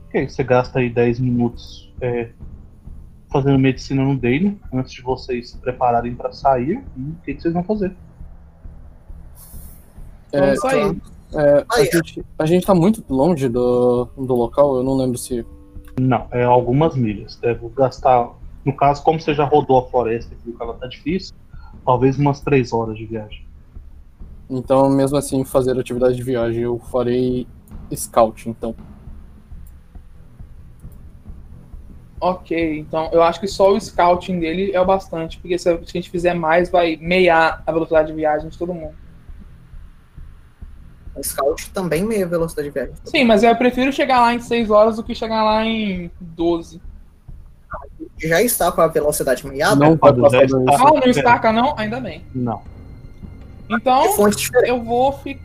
Ok, 0.07 0.29
você 0.29 0.43
gasta 0.43 0.79
aí 0.79 0.89
10 0.89 1.19
minutos 1.19 1.93
é, 2.01 2.29
fazendo 3.31 3.59
medicina 3.59 4.03
no 4.03 4.17
Dane, 4.17 4.59
antes 4.73 4.93
de 4.93 5.01
vocês 5.01 5.49
se 5.51 5.57
prepararem 5.57 6.15
pra 6.15 6.31
sair. 6.31 6.81
E 6.95 7.01
o 7.01 7.15
que, 7.23 7.33
que 7.35 7.41
vocês 7.41 7.53
vão 7.53 7.63
fazer? 7.63 7.95
É, 10.31 10.39
Vamos 10.41 10.59
sair. 10.61 11.01
é, 11.33 11.65
a, 11.69 11.83
gente, 11.83 12.25
a 12.39 12.45
gente 12.45 12.65
tá 12.65 12.73
muito 12.75 13.03
longe 13.09 13.47
do, 13.49 14.05
do 14.17 14.35
local, 14.35 14.77
eu 14.77 14.83
não 14.83 14.95
lembro 14.95 15.17
se. 15.17 15.45
Não, 15.99 16.27
é 16.31 16.43
algumas 16.43 16.95
milhas. 16.95 17.35
Devo 17.37 17.69
gastar. 17.69 18.29
No 18.65 18.75
caso, 18.75 19.03
como 19.03 19.21
você 19.21 19.33
já 19.33 19.45
rodou 19.45 19.77
a 19.77 19.87
floresta 19.87 20.33
e 20.33 20.37
viu 20.43 20.57
que 20.57 20.63
ela 20.63 20.73
tá 20.73 20.87
difícil, 20.87 21.35
talvez 21.85 22.17
umas 22.17 22.41
3 22.41 22.73
horas 22.73 22.97
de 22.97 23.05
viagem. 23.05 23.45
Então, 24.49 24.89
mesmo 24.89 25.17
assim, 25.17 25.45
fazer 25.45 25.79
atividade 25.79 26.15
de 26.15 26.23
viagem, 26.23 26.63
eu 26.63 26.79
farei 26.79 27.47
scout, 27.93 28.49
então. 28.49 28.75
Ok, 32.19 32.79
então 32.79 33.09
eu 33.11 33.21
acho 33.21 33.39
que 33.39 33.47
só 33.47 33.71
o 33.71 33.79
scouting 33.79 34.39
dele 34.39 34.71
é 34.71 34.81
o 34.81 34.85
bastante, 34.85 35.37
porque 35.37 35.59
se 35.59 35.69
a 35.69 35.77
gente 35.77 36.09
fizer 36.09 36.33
mais, 36.33 36.71
vai 36.71 36.95
meiar 36.95 37.61
a 37.67 37.71
velocidade 37.71 38.07
de 38.07 38.13
viagem 38.13 38.49
de 38.49 38.57
todo 38.57 38.73
mundo. 38.73 38.95
O 41.15 41.23
Scout 41.23 41.71
também 41.71 42.03
meia 42.03 42.27
velocidade 42.27 42.67
de 42.67 42.73
viagem. 42.73 42.95
Sim, 43.05 43.23
mas 43.25 43.43
eu 43.43 43.55
prefiro 43.55 43.93
chegar 43.93 44.21
lá 44.21 44.33
em 44.33 44.39
6 44.39 44.69
horas 44.71 44.97
do 44.97 45.03
que 45.03 45.13
chegar 45.13 45.43
lá 45.43 45.63
em 45.63 46.11
12. 46.19 46.81
Já 48.17 48.41
está 48.41 48.71
com 48.71 48.81
a 48.81 48.87
velocidade 48.87 49.45
meiada. 49.45 49.75
não 49.75 49.97
passar 49.97 50.19
já 50.29 50.45
do 50.45 50.59
está- 50.69 50.75
Ah, 50.75 50.91
não 50.91 50.99
estaca 51.09 51.51
não? 51.51 51.77
Ainda 51.77 51.99
bem. 51.99 52.23
Não. 52.33 52.61
Então, 53.69 54.03
diferente. 54.29 54.69
eu 54.69 54.81
vou 54.83 55.11
ficar. 55.19 55.41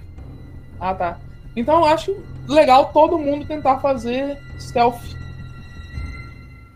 Ah, 0.78 0.94
tá. 0.94 1.18
Então 1.56 1.78
eu 1.80 1.84
acho 1.86 2.16
legal 2.48 2.92
todo 2.92 3.18
mundo 3.18 3.44
tentar 3.46 3.80
fazer 3.80 4.38
stealth. 4.58 5.00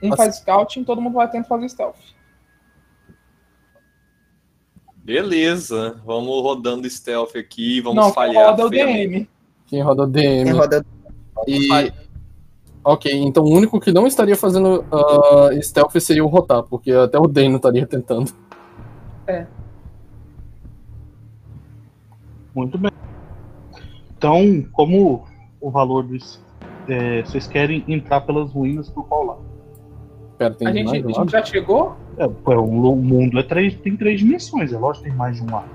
Um 0.02 0.08
Nossa. 0.08 0.24
faz 0.24 0.36
scouting, 0.36 0.84
todo 0.84 1.00
mundo 1.00 1.14
vai 1.14 1.30
tentar 1.30 1.48
fazer 1.48 1.68
stealth. 1.68 1.96
Beleza. 4.96 6.00
Vamos 6.04 6.42
rodando 6.42 6.88
stealth 6.88 7.36
aqui. 7.36 7.80
Vamos 7.80 7.96
não, 7.96 8.04
quem 8.06 8.14
falhar. 8.14 8.50
roda 8.50 8.62
é 8.62 8.64
o 8.64 8.68
feio. 8.68 8.86
DM. 8.86 9.28
Quem 9.66 9.82
roda 9.82 10.02
o 10.02 10.06
DM. 10.06 10.44
Quem 10.44 10.52
roda 10.52 10.86
E. 11.46 11.92
Ok, 12.84 13.10
então 13.10 13.42
o 13.42 13.50
único 13.50 13.80
que 13.80 13.90
não 13.90 14.06
estaria 14.06 14.36
fazendo 14.36 14.84
ah, 14.92 15.48
stealth 15.62 15.98
seria 16.00 16.22
o 16.22 16.28
Rotar, 16.28 16.62
porque 16.64 16.92
até 16.92 17.18
o 17.18 17.26
Dano 17.26 17.56
estaria 17.56 17.86
tentando. 17.86 18.30
Muito 22.54 22.76
bem. 22.76 22.92
Então, 24.16 24.64
como 24.72 25.24
o 25.60 25.70
valor 25.70 26.04
dos. 26.04 26.40
é, 26.88 27.22
vocês 27.22 27.46
querem 27.46 27.82
entrar 27.88 28.20
pelas 28.20 28.52
ruínas 28.52 28.90
por 28.90 29.06
qual 29.08 29.24
lado? 29.24 29.40
Pera, 30.36 30.54
tem 30.54 30.68
A 30.68 30.72
gente, 30.72 30.88
um 30.88 31.08
a 31.08 31.12
gente 31.12 31.32
já 31.32 31.44
chegou? 31.44 31.96
É, 32.18 32.24
é, 32.24 32.56
o 32.56 32.96
mundo 32.96 33.38
é 33.38 33.42
três, 33.42 33.74
tem 33.76 33.96
três 33.96 34.20
dimensões, 34.20 34.72
é 34.72 34.78
lógico 34.78 35.04
que 35.04 35.10
tem 35.10 35.18
mais 35.18 35.36
de 35.36 35.42
um 35.42 35.50
lado. 35.50 35.68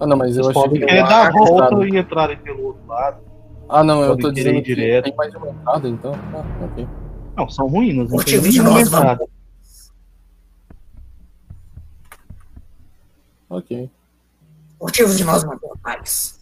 Ah, 0.00 0.06
não, 0.06 0.16
mas 0.16 0.36
eu 0.36 0.44
Vocês 0.44 0.56
achei 0.56 0.62
podem 0.62 0.80
que. 0.80 0.86
querer 0.86 1.00
eu 1.00 1.06
dar 1.06 1.26
a 1.26 1.28
acho 1.28 1.38
volta 1.38 1.86
e 1.86 1.98
entrarem 1.98 2.36
pelo 2.38 2.66
outro 2.66 2.86
lado. 2.86 3.33
Ah, 3.76 3.82
não, 3.82 4.04
eu 4.04 4.16
tô 4.16 4.30
dizendo 4.30 4.62
que 4.62 4.72
direto. 4.72 5.04
tem 5.06 5.16
mais 5.16 5.32
de 5.32 5.36
uma 5.36 5.48
entrada, 5.48 5.88
então. 5.88 6.12
Ah, 6.14 6.64
ok. 6.64 6.86
Não, 7.36 7.48
são 7.48 7.66
ruínas, 7.66 8.08
não 8.08 8.18
tem 8.22 8.36
Motivo 8.38 8.46
nenhuma 8.46 8.70
nós, 8.70 8.86
entrada. 8.86 9.26
Ok. 13.50 13.90
Motivos 14.80 15.16
de 15.16 15.24
nós 15.24 15.42
não 15.42 15.58
mortais. 15.60 16.40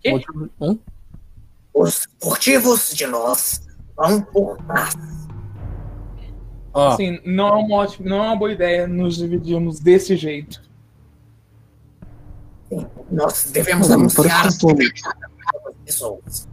Quê? 0.00 0.10
Motivo- 0.12 0.50
Hã? 0.60 0.78
Os 1.74 2.06
furtivos 2.20 2.94
de 2.94 3.06
nós 3.08 3.66
vão 3.96 4.22
por 4.22 4.56
trás. 4.58 4.94
Ah, 6.72 6.94
Assim, 6.94 7.20
não 7.24 7.48
é, 7.48 7.52
uma 7.64 7.76
ótima, 7.78 8.08
não 8.08 8.16
é 8.18 8.26
uma 8.28 8.36
boa 8.36 8.52
ideia 8.52 8.86
nos 8.86 9.16
dividirmos 9.16 9.80
desse 9.80 10.16
jeito. 10.16 10.62
Nós 13.10 13.50
devemos 13.52 13.90
Hum, 13.90 13.94
anunciar 13.94 14.46
as 14.46 14.58
pessoas. 15.84 16.48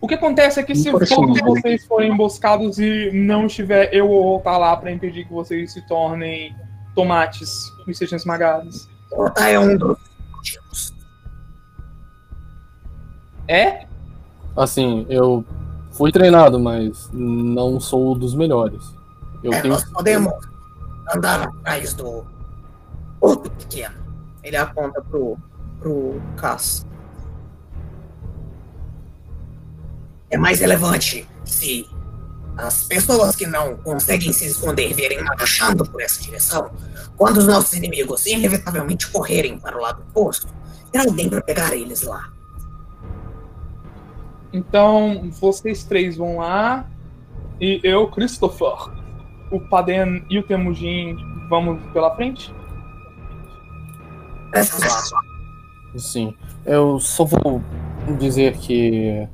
O 0.00 0.08
que 0.08 0.14
acontece 0.14 0.58
é 0.58 0.62
que 0.62 0.74
se 0.74 0.90
todos 0.90 1.40
vocês 1.42 1.84
forem 1.86 2.10
emboscados 2.12 2.78
e 2.78 3.10
não 3.12 3.46
estiver 3.46 3.92
eu 3.94 4.08
ou 4.08 4.22
voltar 4.24 4.56
lá 4.56 4.76
pra 4.76 4.90
impedir 4.90 5.26
que 5.26 5.32
vocês 5.32 5.72
se 5.72 5.86
tornem 5.86 6.54
tomates 6.94 7.50
e 7.86 7.94
sejam 7.94 8.16
esmagados. 8.16 8.88
Cortar 9.10 9.50
é 9.50 9.58
um 9.58 9.76
dos 9.76 9.98
motivos. 10.34 10.94
É? 13.48 13.86
assim, 14.56 15.06
eu 15.08 15.44
fui 15.92 16.12
treinado, 16.12 16.58
mas 16.58 17.08
não 17.12 17.78
sou 17.80 18.14
dos 18.14 18.34
melhores. 18.34 18.82
Eu 19.42 19.52
É, 19.52 19.60
tenho. 19.60 19.74
nós 19.74 19.84
podemos 19.84 20.32
andar 21.14 21.42
atrás 21.42 21.94
do 21.94 22.24
outro 23.20 23.50
pequeno. 23.52 23.94
Ele 24.42 24.56
aponta 24.56 25.02
pro, 25.02 25.36
pro 25.78 26.20
Cass. 26.36 26.86
É 30.30 30.38
mais 30.38 30.60
relevante 30.60 31.26
se 31.44 31.88
as 32.56 32.84
pessoas 32.84 33.34
que 33.34 33.46
não 33.46 33.76
conseguem 33.78 34.32
se 34.32 34.46
esconder 34.46 34.92
vierem 34.94 35.22
marchando 35.24 35.84
por 35.84 36.00
essa 36.00 36.22
direção, 36.22 36.70
quando 37.16 37.38
os 37.38 37.46
nossos 37.46 37.72
inimigos 37.72 38.26
inevitavelmente 38.26 39.10
correrem 39.10 39.58
para 39.58 39.76
o 39.76 39.80
lado 39.80 40.02
oposto, 40.02 40.48
terá 40.92 41.04
alguém 41.04 41.28
para 41.28 41.40
pegar 41.40 41.74
eles 41.74 42.02
lá. 42.02 42.32
Então, 44.52 45.30
vocês 45.40 45.84
três 45.84 46.16
vão 46.16 46.38
lá 46.38 46.88
e 47.60 47.80
eu, 47.84 48.08
Christopher, 48.08 48.90
o 49.50 49.60
Paden 49.60 50.24
e 50.28 50.38
o 50.38 50.42
Temujin 50.42 51.16
vamos 51.48 51.80
pela 51.92 52.14
frente? 52.14 52.52
Sim. 55.96 56.34
Eu 56.64 56.98
só 57.00 57.24
vou 57.24 57.62
dizer 58.18 58.56
que. 58.58 59.26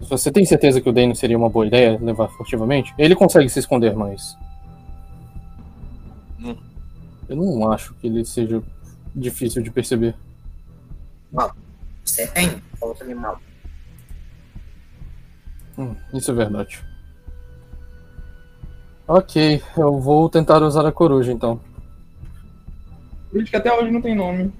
Você 0.00 0.32
tem 0.32 0.44
certeza 0.44 0.80
que 0.80 0.88
o 0.88 0.92
Dano 0.92 1.14
seria 1.14 1.36
uma 1.36 1.48
boa 1.48 1.66
ideia 1.66 1.98
levar 2.00 2.28
furtivamente? 2.28 2.94
Ele 2.98 3.14
consegue 3.14 3.48
se 3.48 3.58
esconder 3.58 3.94
mais. 3.94 4.36
Hum. 6.40 6.56
Eu 7.28 7.36
não 7.36 7.70
acho 7.70 7.94
que 7.94 8.06
ele 8.06 8.24
seja 8.24 8.62
difícil 9.14 9.62
de 9.62 9.70
perceber. 9.70 10.16
Você 12.04 12.26
tem 12.28 12.62
outro 12.80 13.04
animal. 13.04 13.40
Hum, 15.78 15.94
isso 16.12 16.30
é 16.30 16.34
verdade. 16.34 16.84
Ok, 19.06 19.62
eu 19.76 19.98
vou 20.00 20.28
tentar 20.28 20.62
usar 20.62 20.86
a 20.86 20.92
coruja 20.92 21.32
então. 21.32 21.60
Que 23.32 23.56
até 23.56 23.72
hoje 23.72 23.90
não 23.90 24.02
tem 24.02 24.14
nome. 24.14 24.52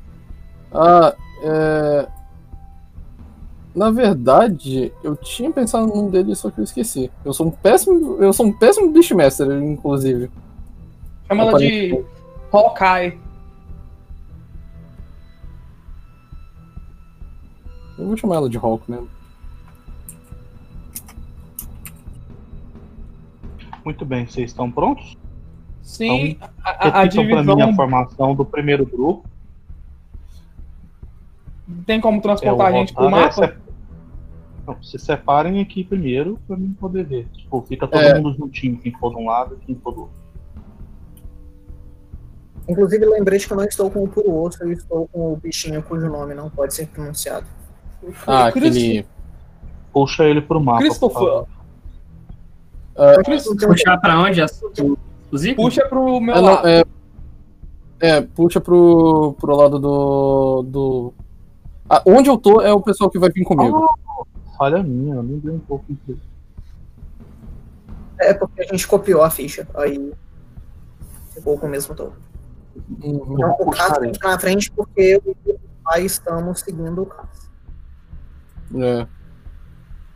Ah, 0.72 1.14
é. 1.42 2.08
Na 3.74 3.90
verdade, 3.90 4.92
eu 5.02 5.14
tinha 5.16 5.50
pensado 5.50 5.86
num 5.86 6.10
deles, 6.10 6.38
só 6.38 6.50
que 6.50 6.60
eu 6.60 6.64
esqueci. 6.64 7.10
Eu 7.24 7.32
sou 7.32 7.46
um 7.46 7.50
péssimo. 7.50 8.16
Eu 8.22 8.32
sou 8.32 8.46
um 8.46 8.52
péssimo 8.52 8.92
Beastmaster, 8.92 9.50
inclusive. 9.62 10.30
Chama 11.28 11.42
ela 11.42 11.58
de 11.58 12.04
Hawkeye. 12.52 13.18
Eu 18.00 18.06
vou 18.06 18.16
chamar 18.16 18.36
ela 18.36 18.48
de 18.48 18.56
Hulk 18.56 18.90
mesmo. 18.90 19.08
Muito 23.84 24.04
bem, 24.06 24.26
vocês 24.26 24.50
estão 24.50 24.70
prontos? 24.70 25.18
Sim, 25.90 26.36
a, 26.40 26.46
a, 26.70 26.70
a 26.70 26.76
para 26.76 26.92
mim 26.92 26.98
a 26.98 27.06
divisão 27.06 27.74
formação 27.74 28.34
do 28.34 28.44
primeiro 28.44 28.86
grupo. 28.86 29.24
tem 31.86 32.00
como 32.00 32.18
É 32.18 32.20
transportar 32.22 32.66
a 32.68 32.72
gente 32.72 32.94
pro 32.94 33.06
Otávio, 33.06 33.22
mapa? 33.26 33.32
se- 33.48 33.70
Não, 34.66 34.82
se 34.82 34.98
separem 34.98 35.60
aqui 35.60 35.82
primeiro 35.82 36.38
para 36.46 36.56
mim 36.56 36.74
poder 36.78 37.04
ver. 37.04 37.26
Tipo, 37.32 37.60
fica 37.62 37.88
todo 37.88 38.00
É. 38.02 38.14
mundo 38.14 38.32
juntinho, 38.34 38.78
quem 38.78 38.92
for 38.92 39.10
de 39.10 39.16
um 39.16 39.26
lado 39.26 39.58
e 39.60 39.64
quem 39.66 39.74
for 39.74 39.92
do 39.92 40.00
outro. 40.02 40.20
Inclusive, 42.68 43.04
lembrete 43.04 43.46
que 43.48 43.52
eu 43.52 43.56
não 43.56 43.64
estou 43.64 43.90
com 43.90 44.04
o 44.04 44.08
puro 44.08 44.32
osso, 44.42 44.62
eu 44.62 44.70
estou 44.72 45.08
com 45.08 45.32
o 45.32 45.36
bichinho 45.36 45.82
cujo 45.82 46.08
nome 46.08 46.34
não 46.34 46.48
pode 46.48 46.72
ser 46.72 46.86
pronunciado. 46.86 47.46
Ah, 48.26 48.50
Christ- 48.52 48.76
aquele. 48.76 49.06
Puxa 49.92 50.22
ele 50.24 50.40
pro 50.40 50.60
mapa. 50.60 50.78
por 50.78 50.84
Christopher. 50.86 51.18
favor. 51.18 51.48
ah, 52.96 53.14
Então, 53.26 53.68
Puxar 53.70 53.98
pra 53.98 54.20
onde? 54.20 54.40
Ícones? 55.32 55.74
Puxa 55.74 55.88
pro 55.88 56.20
meu 56.20 56.34
é, 56.34 56.40
não, 56.40 56.54
lado. 56.54 56.68
é, 56.68 56.84
é, 58.00 58.20
puxa 58.20 58.60
pro, 58.60 59.34
pro 59.40 59.56
lado 59.56 59.78
do. 59.78 60.62
do... 60.62 61.14
Ah, 61.88 62.02
onde 62.06 62.28
eu 62.28 62.36
tô 62.36 62.60
é 62.60 62.72
o 62.72 62.80
pessoal 62.80 63.10
que 63.10 63.18
vai 63.18 63.30
vir 63.30 63.44
comigo. 63.44 63.88
Falha 64.56 64.82
minha, 64.82 65.14
eu 65.14 65.22
nem 65.22 65.38
dei 65.38 65.52
um 65.52 65.58
pouco 65.58 65.84
de 65.88 66.18
é 68.20 68.34
porque 68.34 68.60
a 68.60 68.66
gente 68.66 68.86
copiou 68.86 69.22
a 69.22 69.30
ficha. 69.30 69.66
Aí 69.74 70.12
ficou 71.32 71.58
com 71.58 71.66
o 71.66 71.70
mesmo 71.70 71.94
tom. 71.94 72.12
Uhum. 73.02 73.34
Então, 73.34 73.56
o 73.58 73.70
Caso 73.70 74.00
fica 74.00 74.28
na 74.28 74.38
frente 74.38 74.70
porque 74.70 75.20
aí 75.86 76.04
estamos 76.04 76.60
seguindo 76.60 77.02
o 77.02 77.06
Caso. 77.06 77.50
É, 78.76 79.06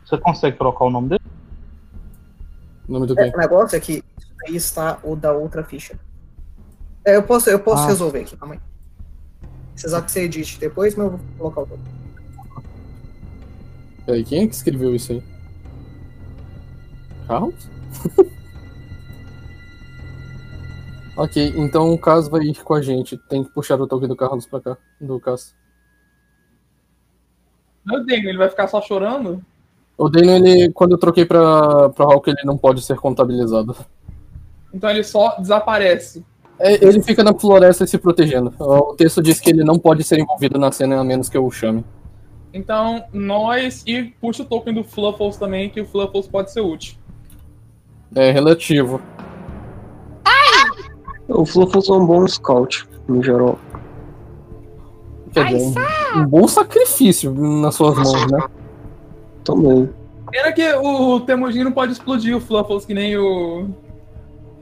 Você 0.05 0.17
consegue 0.19 0.57
trocar 0.57 0.85
o 0.85 0.89
nome 0.89 1.09
dele? 1.09 1.23
o 2.87 2.93
nome 2.93 3.07
do 3.07 3.19
É, 3.19 3.31
o 3.33 3.37
negócio 3.37 3.75
é 3.75 3.79
que 3.79 4.03
aí 4.45 4.55
está 4.55 4.99
o 5.03 5.15
da 5.15 5.31
outra 5.33 5.63
ficha. 5.63 5.99
É, 7.03 7.15
eu 7.15 7.23
posso, 7.23 7.49
eu 7.49 7.59
posso 7.59 7.83
Ah. 7.83 7.87
resolver 7.87 8.19
aqui, 8.19 8.35
calma 8.35 8.55
aí. 8.55 8.59
Precisar 9.73 10.01
que 10.01 10.11
você 10.11 10.23
edite 10.23 10.59
depois, 10.59 10.95
mas 10.95 11.05
eu 11.05 11.11
vou 11.37 11.51
colocar 11.51 11.61
o 11.61 11.65
todo. 11.67 11.95
Peraí, 14.05 14.23
quem 14.23 14.43
é 14.43 14.47
que 14.47 14.55
escreveu 14.55 14.95
isso 14.95 15.11
aí? 15.11 15.23
Carlos? 17.27 17.69
ok, 21.17 21.53
então 21.57 21.91
o 21.91 21.97
Carlos 21.97 22.27
vai 22.27 22.41
ir 22.41 22.63
com 22.63 22.73
a 22.73 22.81
gente. 22.81 23.17
Tem 23.29 23.43
que 23.43 23.49
puxar 23.51 23.79
o 23.79 23.87
token 23.87 24.07
do 24.07 24.15
Carlos 24.15 24.45
pra 24.45 24.61
cá. 24.61 24.77
Do 25.01 25.19
Carlos. 25.19 25.55
Meu 27.85 28.03
Deus, 28.05 28.23
ele 28.23 28.37
vai 28.37 28.49
ficar 28.49 28.67
só 28.67 28.81
chorando? 28.81 29.43
O 29.97 30.09
Dano, 30.09 30.31
ele, 30.31 30.71
quando 30.73 30.91
eu 30.93 30.97
troquei 30.97 31.25
pra, 31.25 31.89
pra 31.89 32.05
Hulk, 32.05 32.29
ele 32.29 32.43
não 32.43 32.57
pode 32.57 32.81
ser 32.81 32.97
contabilizado. 32.97 33.75
Então 34.75 34.89
ele 34.89 35.03
só 35.05 35.37
desaparece. 35.39 36.21
É, 36.59 36.85
ele 36.85 37.01
fica 37.01 37.23
na 37.23 37.33
floresta 37.33 37.87
se 37.87 37.97
protegendo. 37.97 38.53
O 38.59 38.93
texto 38.93 39.23
diz 39.23 39.39
que 39.39 39.49
ele 39.49 39.63
não 39.63 39.79
pode 39.79 40.03
ser 40.03 40.19
envolvido 40.19 40.59
na 40.59 40.69
cena 40.69 40.99
a 40.99 41.03
menos 41.03 41.29
que 41.29 41.37
eu 41.37 41.45
o 41.45 41.51
chame. 41.51 41.85
Então, 42.53 43.05
nós. 43.13 43.83
E 43.87 44.03
puxa 44.03 44.43
o 44.43 44.45
token 44.45 44.73
do 44.73 44.83
Fluffles 44.83 45.37
também, 45.37 45.69
que 45.69 45.79
o 45.79 45.85
Fluffles 45.85 46.27
pode 46.27 46.51
ser 46.51 46.59
útil. 46.59 46.95
É 48.13 48.31
relativo. 48.31 49.01
O 51.27 51.45
Fluffles 51.45 51.89
é 51.89 51.93
um 51.93 52.05
bom 52.05 52.27
scout, 52.27 52.87
no 53.07 53.23
geral. 53.23 53.57
Quer 55.33 55.47
dizer, 55.47 55.79
um, 56.15 56.19
um 56.19 56.27
bom 56.27 56.47
sacrifício 56.47 57.33
nas 57.33 57.75
suas 57.75 57.97
mãos, 57.97 58.31
né? 58.31 58.47
Também. 59.43 59.89
Pena 60.31 60.51
que 60.51 60.73
o 60.73 61.19
Temujin 61.21 61.63
não 61.63 61.71
pode 61.71 61.93
explodir 61.93 62.35
o 62.35 62.41
Fluffles 62.41 62.85
que 62.85 62.93
nem 62.93 63.17
o. 63.17 63.69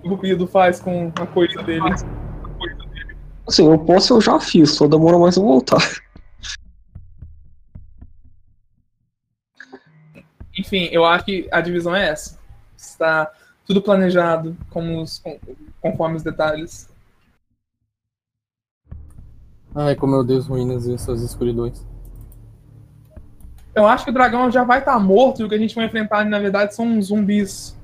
O 0.04 0.10
Rupido 0.10 0.46
faz 0.48 0.80
com 0.80 1.12
a 1.16 1.26
coisa 1.26 1.64
dele. 1.64 1.94
Assim, 3.48 3.66
eu 3.66 3.80
posso, 3.80 4.14
eu 4.14 4.22
já 4.22 4.40
fiz, 4.40 4.72
só 4.72 4.88
demora 4.88 5.18
mais 5.18 5.38
eu 5.38 5.44
voltar. 5.44 5.82
Enfim, 10.58 10.90
eu 10.92 11.04
acho 11.04 11.26
que 11.26 11.48
a 11.52 11.62
divisão 11.62 11.96
é 11.96 12.10
essa. 12.10 12.40
Está 12.78 13.32
tudo 13.66 13.82
planejado 13.82 14.56
como 14.70 15.02
os, 15.02 15.22
conforme 15.82 16.18
os 16.18 16.24
detalhes. 16.24 16.90
Ai, 19.76 19.96
como 19.96 20.16
eu 20.16 20.38
as 20.38 20.48
ruínas 20.48 20.86
e 20.86 20.94
essas 20.94 21.22
escuridões. 21.22 21.86
Eu 23.74 23.88
acho 23.88 24.06
que 24.06 24.12
o 24.12 24.14
dragão 24.14 24.52
já 24.52 24.64
vai 24.64 24.80
estar 24.80 25.00
morto 25.00 25.42
e 25.42 25.46
o 25.46 25.50
que 25.50 25.56
a 25.56 25.58
gente 25.58 25.74
vai 25.74 25.86
enfrentar, 25.86 26.24
na 26.26 26.38
verdade, 26.38 26.76
são 26.76 27.02
zumbis. 27.02 27.76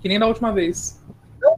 Que 0.00 0.08
nem 0.08 0.18
da 0.18 0.26
última 0.26 0.52
vez. 0.52 1.00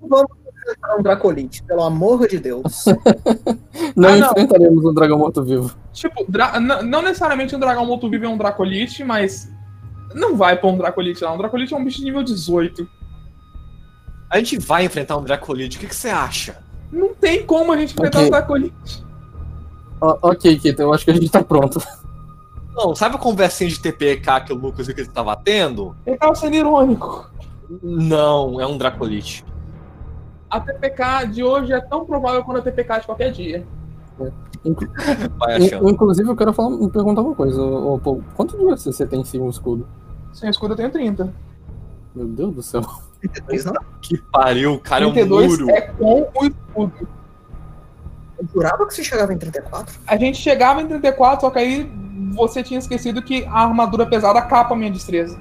Não 0.01 0.09
vamos 0.09 0.31
enfrentar 0.63 0.97
um 0.97 1.03
Dracolite, 1.03 1.63
pelo 1.65 1.83
amor 1.83 2.27
de 2.29 2.39
Deus. 2.39 2.85
Não 3.97 4.09
Ah, 4.11 4.17
não. 4.17 4.31
enfrentaremos 4.31 4.85
um 4.85 4.95
dragão 4.95 5.19
morto-vivo. 5.19 5.75
Tipo, 5.93 6.25
não 6.85 7.03
necessariamente 7.03 7.55
um 7.57 7.59
dragão 7.59 7.85
morto-vivo 7.87 8.25
é 8.25 8.29
um 8.29 8.39
Dracolite, 8.39 9.03
mas. 9.05 9.51
Não 10.15 10.37
vai 10.37 10.57
pôr 10.59 10.73
um 10.73 10.79
Dracolite 10.79 11.23
lá. 11.25 11.33
Um 11.33 11.39
Dracolite 11.39 11.73
é 11.75 11.77
um 11.77 11.85
bicho 11.85 11.99
de 11.99 12.05
nível 12.05 12.23
18. 12.23 12.89
A 14.31 14.39
gente 14.39 14.59
vai 14.59 14.85
enfrentar 14.85 15.17
um 15.17 15.23
Dracolite, 15.25 15.77
o 15.77 15.81
que, 15.81 15.87
que 15.87 15.95
você 15.95 16.09
acha? 16.09 16.59
Não 16.93 17.15
tem 17.15 17.45
como 17.45 17.73
a 17.73 17.77
gente 17.77 17.93
enfrentar 17.93 18.19
Ok. 18.19 18.29
um 18.29 18.31
Dracolite. 18.31 19.05
Ó, 20.01 20.19
ok, 20.23 20.59
Kito, 20.59 20.83
eu 20.83 20.93
acho 20.95 21.05
que 21.05 21.11
a 21.11 21.15
gente 21.15 21.29
tá 21.31 21.43
pronto. 21.43 21.81
Não, 22.75 22.95
sabe 22.95 23.17
a 23.17 23.19
conversinha 23.19 23.69
de 23.69 23.79
TPK 23.81 24.41
que 24.47 24.53
o 24.53 24.57
Lucas 24.57 24.89
e 24.89 24.95
que 24.95 25.01
ele 25.03 25.11
tava 25.11 25.37
tendo? 25.37 25.95
Ele 26.07 26.17
tava 26.17 26.35
sendo 26.35 26.55
irônico. 26.57 27.29
Não, 27.83 28.61
é 28.61 28.67
um 28.67 28.79
Dracolite. 28.79 29.45
A 30.51 30.61
TPK 30.61 31.27
de 31.31 31.45
hoje 31.45 31.73
é 31.73 31.81
tão 31.81 32.05
provável 32.05 32.43
quanto 32.43 32.59
a 32.59 32.63
TPK 32.63 33.01
de 33.01 33.07
qualquer 33.07 33.31
dia. 33.31 33.65
Inclusive, 34.65 36.29
eu 36.29 36.37
quero 36.37 36.53
falar, 36.53 36.71
me 36.71 36.91
perguntar 36.91 37.23
uma 37.23 37.35
coisa. 37.35 37.63
ô, 37.63 37.99
Paul, 37.99 38.23
quanto 38.35 38.59
de 38.59 38.65
você 38.65 38.93
você 38.93 39.07
tem 39.07 39.25
sim 39.25 39.41
um 39.41 39.49
escudo? 39.49 39.87
Sem 40.33 40.51
escudo 40.51 40.73
eu 40.73 40.77
tenho 40.77 40.91
30. 40.91 41.33
Meu 42.15 42.27
Deus 42.27 42.55
do 42.55 42.63
céu. 42.63 42.83
32 43.21 43.65
não? 43.67 43.75
Que 44.01 44.19
pariu, 44.19 44.75
o 44.75 44.81
cara 44.81 45.05
é 45.05 45.07
um 45.07 45.13
32 45.13 45.59
muro. 45.59 45.71
é 45.71 45.81
com 45.83 46.29
o 46.35 46.47
escudo. 46.47 47.09
Eu 48.39 48.49
jurava 48.53 48.87
que 48.87 48.95
você 48.95 49.05
chegava 49.05 49.33
em 49.33 49.39
34. 49.39 50.01
A 50.07 50.17
gente 50.17 50.39
chegava 50.39 50.81
em 50.81 50.89
34, 50.89 51.43
só 51.43 51.51
que 51.51 51.59
aí 51.59 51.93
você 52.35 52.63
tinha 52.63 52.79
esquecido 52.79 53.23
que 53.23 53.45
a 53.45 53.65
armadura 53.65 54.07
pesada 54.07 54.41
capa 54.43 54.75
a 54.75 54.77
minha 54.77 54.91
destreza. 54.91 55.39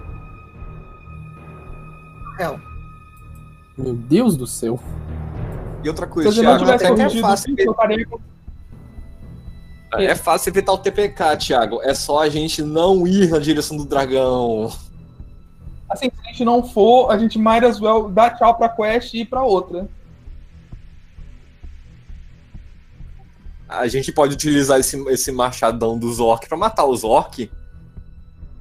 Real. 2.38 2.60
Meu 3.80 3.94
Deus 3.94 4.36
do 4.36 4.46
céu. 4.46 4.78
E 5.82 5.88
outra 5.88 6.06
coisa, 6.06 6.30
Thiago, 6.30 6.60
tivesse 6.60 6.86
até 6.86 7.08
que 7.08 7.18
é 7.18 7.22
fácil, 7.22 7.56
estaria 7.58 8.06
com 8.06 8.20
é 9.94 10.14
fácil 10.14 10.52
evitar 10.52 10.74
o 10.74 10.78
TPK, 10.78 11.38
Thiago. 11.38 11.82
É 11.82 11.96
só 11.96 12.20
a 12.22 12.30
gente 12.30 12.62
não 12.62 13.08
ir 13.08 13.30
na 13.30 13.40
direção 13.40 13.76
do 13.76 13.86
dragão. 13.86 14.72
Assim, 15.90 16.12
se 16.12 16.22
a 16.22 16.30
gente 16.30 16.46
não 16.46 16.64
for, 16.64 17.10
a 17.10 17.18
gente 17.18 17.40
might 17.40 17.66
as 17.66 17.82
well 17.82 18.08
dar 18.08 18.38
tchau 18.38 18.56
pra 18.56 18.70
quest 18.70 19.14
e 19.14 19.22
ir 19.22 19.26
pra 19.26 19.42
outra. 19.42 19.90
A 23.68 23.88
gente 23.88 24.12
pode 24.12 24.34
utilizar 24.34 24.80
esse, 24.80 24.98
esse 25.10 25.32
machadão 25.32 25.98
dos 25.98 26.20
orc 26.20 26.48
pra 26.48 26.58
matar 26.58 26.86
os 26.86 27.04
orc. 27.04 27.50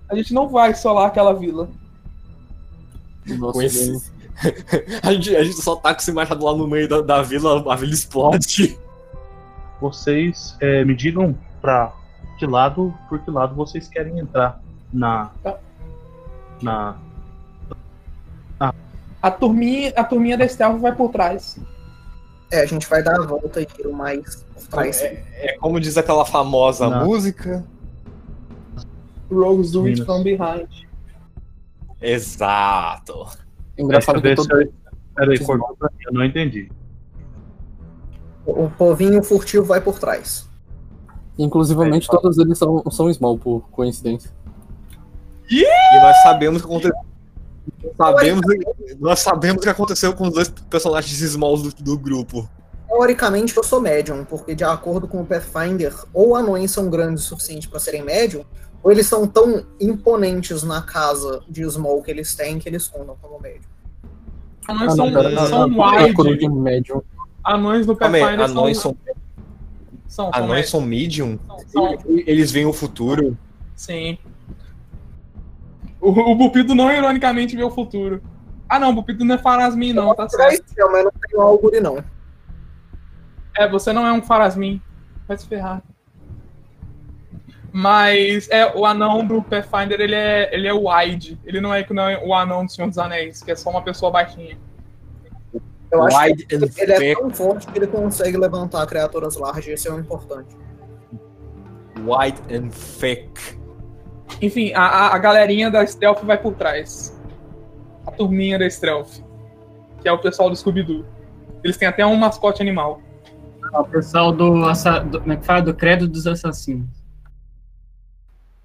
A 0.08 0.16
gente 0.16 0.32
não 0.32 0.48
vai 0.48 0.74
solar 0.74 1.08
aquela 1.08 1.34
vila. 1.34 1.68
Nossa, 3.26 3.52
Com 3.52 3.62
esse-. 3.62 4.17
A 5.02 5.12
gente, 5.12 5.36
a 5.36 5.42
gente 5.42 5.60
só 5.60 5.76
tá 5.76 5.94
com 5.94 6.00
esse 6.00 6.12
machado 6.12 6.44
lá 6.44 6.54
no 6.54 6.66
meio 6.66 6.88
da, 6.88 7.00
da 7.00 7.22
vila, 7.22 7.72
a 7.72 7.76
vila 7.76 7.92
explode. 7.92 8.78
vocês 9.80 10.56
é, 10.60 10.84
me 10.84 10.94
digam 10.94 11.36
pra 11.60 11.92
que 12.38 12.46
lado, 12.46 12.94
por 13.08 13.18
que 13.18 13.30
lado 13.30 13.54
vocês 13.54 13.88
querem 13.88 14.18
entrar 14.18 14.60
na. 14.92 15.30
Tá. 15.42 15.58
Na. 16.62 16.96
A 19.20 19.30
turminha, 19.32 19.92
a 19.96 20.04
turminha 20.04 20.38
da 20.38 20.46
Stealth 20.46 20.78
vai 20.80 20.94
por 20.94 21.10
trás. 21.10 21.58
É, 22.52 22.60
a 22.60 22.66
gente 22.66 22.88
vai 22.88 23.02
dar 23.02 23.18
a 23.18 23.26
volta 23.26 23.60
e 23.60 23.66
ir 23.80 23.86
o 23.86 23.92
mais 23.92 24.44
por 24.54 24.66
trás. 24.68 25.02
É, 25.02 25.22
é 25.34 25.58
como 25.58 25.80
diz 25.80 25.98
aquela 25.98 26.24
famosa 26.24 26.88
Não. 26.88 27.06
música. 27.06 27.64
Rogues 29.30 29.72
do 29.72 29.84
It 29.86 30.04
from 30.04 30.22
Behind. 30.22 30.68
Exato. 32.00 33.28
Engraçado 33.78 34.20
que 34.20 34.34
todo... 34.34 34.60
eu- 34.60 34.72
Peraí, 35.14 35.38
cortou 35.44 35.76
pra 35.76 35.90
mim, 35.90 36.04
eu 36.06 36.12
não 36.12 36.24
entendi. 36.24 36.70
O 38.46 38.70
povinho 38.70 39.22
furtivo 39.22 39.64
vai 39.64 39.80
por 39.80 39.98
trás. 39.98 40.48
Inclusivamente, 41.36 42.06
todos 42.08 42.38
eles 42.38 42.56
são, 42.56 42.82
são 42.90 43.12
small, 43.12 43.36
por 43.36 43.68
coincidência. 43.70 44.30
E 45.50 45.64
nós 46.00 46.22
sabemos 46.22 46.62
o 46.62 46.66
que 46.66 46.70
aconteceu. 46.72 46.96
Sabemos, 47.96 48.42
nós 49.00 49.18
sabemos 49.20 49.58
o 49.58 49.62
que 49.62 49.68
aconteceu 49.68 50.14
com 50.14 50.28
os 50.28 50.32
dois 50.34 50.48
personagens 50.48 51.20
smalls 51.20 51.62
do, 51.62 51.82
do 51.82 51.98
grupo. 51.98 52.48
Teoricamente, 52.88 53.56
eu 53.56 53.62
sou 53.62 53.80
médium, 53.80 54.24
porque 54.24 54.54
de 54.54 54.64
acordo 54.64 55.06
com 55.08 55.20
o 55.20 55.26
Pathfinder, 55.26 55.94
ou 56.14 56.34
anões 56.34 56.70
são 56.70 56.88
grandes 56.88 57.24
o 57.24 57.26
suficiente 57.26 57.68
para 57.68 57.78
serem 57.78 58.02
médium, 58.02 58.44
ou 58.82 58.90
eles 58.92 59.06
são 59.06 59.26
tão 59.26 59.64
imponentes 59.80 60.62
na 60.62 60.80
casa 60.82 61.42
de 61.48 61.64
Small 61.68 62.02
que 62.02 62.10
eles 62.10 62.34
têm 62.34 62.58
que 62.58 62.68
eles 62.68 62.86
contam 62.88 63.16
como 63.20 63.40
médium. 63.40 63.62
Anões 64.68 64.92
Ah, 64.92 64.96
são, 64.96 65.06
não, 65.06 65.12
pera, 65.22 65.30
não, 65.30 65.46
são 65.46 65.68
não, 65.68 65.94
é 65.94 66.04
wide. 66.06 66.36
de 66.38 66.48
médium. 66.48 67.02
Anões 67.44 67.86
no 67.86 67.96
Pathfinder 67.96 68.40
anões 68.42 68.78
são, 68.78 68.94
são, 68.94 69.14
são, 70.06 70.24
são, 70.26 70.34
anões 70.34 70.48
médios. 70.50 70.70
são 70.70 70.80
medium? 70.80 71.38
São- 71.68 71.98
são- 71.98 71.98
Eles 72.26 72.50
veem 72.52 72.66
o 72.66 72.72
futuro? 72.72 73.36
Sim. 73.74 74.18
O, 76.00 76.10
o 76.10 76.34
Bupido 76.34 76.74
não 76.74 76.90
ironicamente 76.92 77.56
vê 77.56 77.64
o 77.64 77.70
futuro. 77.70 78.22
Ah 78.68 78.78
não, 78.78 78.90
o 78.90 78.92
Bupido 78.92 79.24
não 79.24 79.34
é 79.34 79.38
Farasmin 79.38 79.92
não, 79.92 80.14
tá 80.14 80.28
certo. 80.28 80.62
Traição, 80.64 80.92
mas 80.92 81.04
não 81.04 81.12
tenho 81.26 81.40
Auguri, 81.40 81.80
não. 81.80 82.04
É, 83.56 83.68
você 83.68 83.92
não 83.92 84.06
é 84.06 84.12
um 84.12 84.22
Farasmin. 84.22 84.80
Vai 85.26 85.36
se 85.38 85.46
ferrar. 85.46 85.82
Mas 87.72 88.48
é 88.50 88.74
o 88.74 88.86
anão 88.86 89.26
do 89.26 89.42
Pathfinder, 89.42 90.00
ele 90.00 90.14
é, 90.14 90.54
ele 90.54 90.66
é 90.66 90.72
wide. 90.72 91.38
Ele 91.44 91.60
não 91.60 91.74
é, 91.74 91.82
que 91.82 91.92
não 91.92 92.08
é 92.08 92.18
o 92.24 92.34
anão 92.34 92.64
do 92.64 92.72
Senhor 92.72 92.88
dos 92.88 92.98
Anéis, 92.98 93.42
que 93.42 93.50
é 93.50 93.56
só 93.56 93.70
uma 93.70 93.82
pessoa 93.82 94.10
baixinha. 94.10 94.56
Eu 95.90 96.02
acho 96.02 96.18
Wide 96.18 96.46
que 96.46 96.56
and 96.56 96.60
ele 96.76 96.92
é 96.92 97.14
tão 97.14 97.30
forte 97.30 97.66
que 97.66 97.78
ele 97.78 97.86
consegue 97.86 98.36
levantar 98.36 98.86
criaturas 98.86 99.36
largas, 99.36 99.66
isso 99.66 99.88
é 99.88 99.92
o 99.92 99.98
importante. 99.98 100.54
White 101.98 102.40
and 102.54 102.68
thick. 102.68 103.58
Enfim, 104.40 104.72
a, 104.74 104.82
a, 104.82 105.14
a 105.14 105.18
galerinha 105.18 105.70
da 105.70 105.86
Stealth 105.86 106.22
vai 106.24 106.38
por 106.38 106.54
trás. 106.54 107.18
A 108.06 108.10
turminha 108.10 108.58
da 108.58 108.68
Stealth. 108.68 109.22
Que 110.00 110.08
é 110.08 110.12
o 110.12 110.18
pessoal 110.18 110.50
do 110.50 110.56
Scooby-Doo. 110.56 111.04
Eles 111.64 111.76
têm 111.76 111.88
até 111.88 112.04
um 112.06 112.14
mascote 112.16 112.62
animal. 112.62 113.00
O 113.72 113.84
pessoal 113.84 114.30
do, 114.30 114.50
do, 115.10 115.20
como 115.20 115.32
é 115.32 115.36
que 115.36 115.44
fala? 115.44 115.62
do 115.62 115.74
Credo 115.74 116.06
dos 116.06 116.26
Assassinos. 116.26 116.97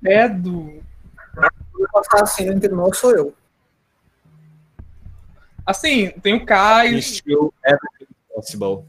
É 0.05 0.27
do. 0.27 0.81
O 1.75 1.97
assassino 1.97 2.53
entre 2.53 2.69
nós 2.69 2.97
sou 2.97 3.11
eu. 3.11 3.33
Assim, 5.65 6.09
tem 6.21 6.35
o 6.35 6.45
everything 7.65 8.13
possible. 8.33 8.85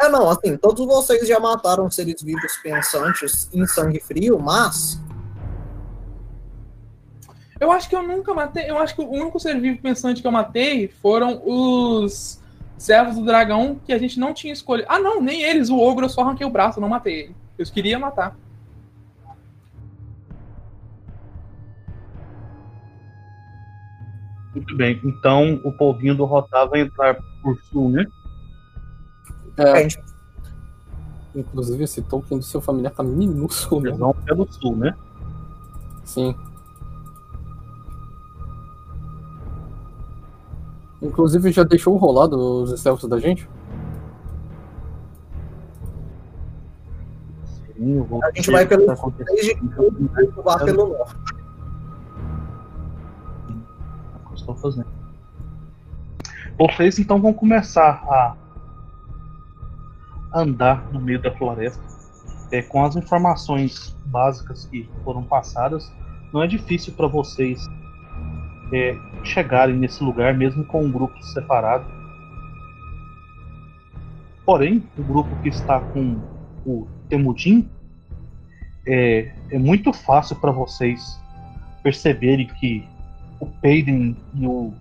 É, 0.00 0.08
não, 0.08 0.30
assim, 0.30 0.56
todos 0.56 0.86
vocês 0.86 1.26
já 1.26 1.40
mataram 1.40 1.90
seres 1.90 2.22
vivos 2.22 2.56
pensantes 2.62 3.48
em 3.52 3.66
sangue 3.66 4.00
frio, 4.00 4.38
mas 4.38 5.00
Eu 7.60 7.72
acho 7.72 7.88
que 7.88 7.96
eu 7.96 8.02
nunca 8.02 8.32
matei. 8.32 8.70
Eu 8.70 8.78
acho 8.78 8.94
que 8.94 9.02
o 9.02 9.10
único 9.10 9.40
ser 9.40 9.60
vivo 9.60 9.82
pensante 9.82 10.20
que 10.20 10.26
eu 10.26 10.32
matei 10.32 10.88
foram 11.02 11.42
os 11.44 12.40
servos 12.76 13.16
do 13.16 13.24
dragão 13.24 13.80
que 13.84 13.92
a 13.92 13.98
gente 13.98 14.20
não 14.20 14.32
tinha 14.32 14.52
escolhido. 14.52 14.88
Ah, 14.88 15.00
não, 15.00 15.20
nem 15.20 15.42
eles. 15.42 15.68
O 15.68 15.78
ogro 15.78 16.04
eu 16.04 16.08
só 16.08 16.20
arranquei 16.20 16.46
o 16.46 16.50
braço, 16.50 16.78
eu 16.78 16.82
não 16.82 16.88
matei 16.88 17.22
ele. 17.22 17.36
Eu 17.58 17.66
queria 17.66 17.98
matar. 17.98 18.36
Muito 24.54 24.76
bem, 24.76 25.00
então 25.04 25.60
o 25.62 25.72
povinho 25.72 26.14
do 26.14 26.24
Rotar 26.24 26.68
vai 26.68 26.80
entrar 26.80 27.18
por 27.42 27.56
sul, 27.70 27.90
né? 27.90 28.06
É, 29.56 29.82
gente 29.82 30.00
inclusive, 31.34 31.84
esse 31.84 32.02
token 32.02 32.38
do 32.38 32.44
seu 32.44 32.60
familiar 32.60 32.92
tá 32.92 33.02
minúsculo, 33.02 33.86
Eles 33.86 33.98
vão 33.98 34.12
pelo 34.12 34.50
sul, 34.50 34.76
né? 34.76 34.94
Sim. 36.04 36.34
Inclusive, 41.00 41.52
já 41.52 41.62
deixou 41.62 41.96
rolado 41.96 42.36
os 42.36 42.78
stealths 42.80 43.08
da 43.08 43.18
gente? 43.18 43.48
Sim, 47.76 47.98
eu 47.98 48.04
vou 48.04 48.24
A 48.24 48.32
gente 48.32 48.50
vai 48.50 48.66
pelo 48.66 48.86
tá 48.86 48.96
desde 49.24 49.54
que 49.54 49.68
pelo 50.64 50.88
norte. 50.88 51.37
O 54.48 54.54
que 54.54 54.64
eu 54.64 54.70
estou 54.70 54.72
fazendo. 54.72 54.88
Vocês 56.58 56.98
então 56.98 57.20
vão 57.20 57.32
começar 57.32 58.02
a 58.08 58.36
andar 60.34 60.90
no 60.92 61.00
meio 61.00 61.20
da 61.20 61.30
floresta. 61.36 61.82
É, 62.50 62.62
com 62.62 62.82
as 62.82 62.96
informações 62.96 63.94
básicas 64.06 64.64
que 64.64 64.88
foram 65.04 65.22
passadas, 65.22 65.92
não 66.32 66.42
é 66.42 66.46
difícil 66.46 66.94
para 66.94 67.06
vocês 67.06 67.66
é, 68.72 68.96
chegarem 69.22 69.76
nesse 69.76 70.02
lugar, 70.02 70.34
mesmo 70.34 70.64
com 70.64 70.82
um 70.82 70.90
grupo 70.90 71.22
separado. 71.22 71.84
Porém, 74.46 74.82
o 74.96 75.02
grupo 75.02 75.28
que 75.42 75.50
está 75.50 75.78
com 75.78 76.18
o 76.64 76.88
Temudin 77.10 77.68
é, 78.86 79.34
é 79.50 79.58
muito 79.58 79.92
fácil 79.92 80.36
para 80.36 80.50
vocês 80.50 81.20
perceberem 81.82 82.46
que 82.46 82.88
o 83.40 83.46
Peiden 83.46 84.16
e 84.34 84.46
o 84.46 84.72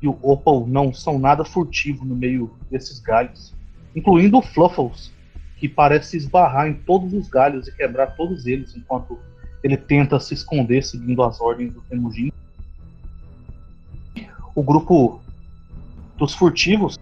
e 0.00 0.06
o 0.06 0.18
Opal 0.22 0.66
não 0.66 0.92
são 0.92 1.18
nada 1.18 1.44
furtivo 1.44 2.04
no 2.04 2.14
meio 2.14 2.54
desses 2.70 3.00
galhos, 3.00 3.54
incluindo 3.94 4.36
o 4.36 4.42
Fluffles, 4.42 5.10
que 5.56 5.68
parece 5.68 6.18
esbarrar 6.18 6.68
em 6.68 6.74
todos 6.74 7.14
os 7.14 7.28
galhos 7.28 7.66
e 7.66 7.74
quebrar 7.74 8.14
todos 8.14 8.46
eles 8.46 8.76
enquanto 8.76 9.18
ele 9.62 9.76
tenta 9.76 10.20
se 10.20 10.34
esconder 10.34 10.84
seguindo 10.84 11.22
as 11.22 11.40
ordens 11.40 11.72
do 11.72 11.80
Temujin. 11.82 12.30
O 14.54 14.62
grupo 14.62 15.20
dos 16.18 16.34
furtivos 16.34 16.98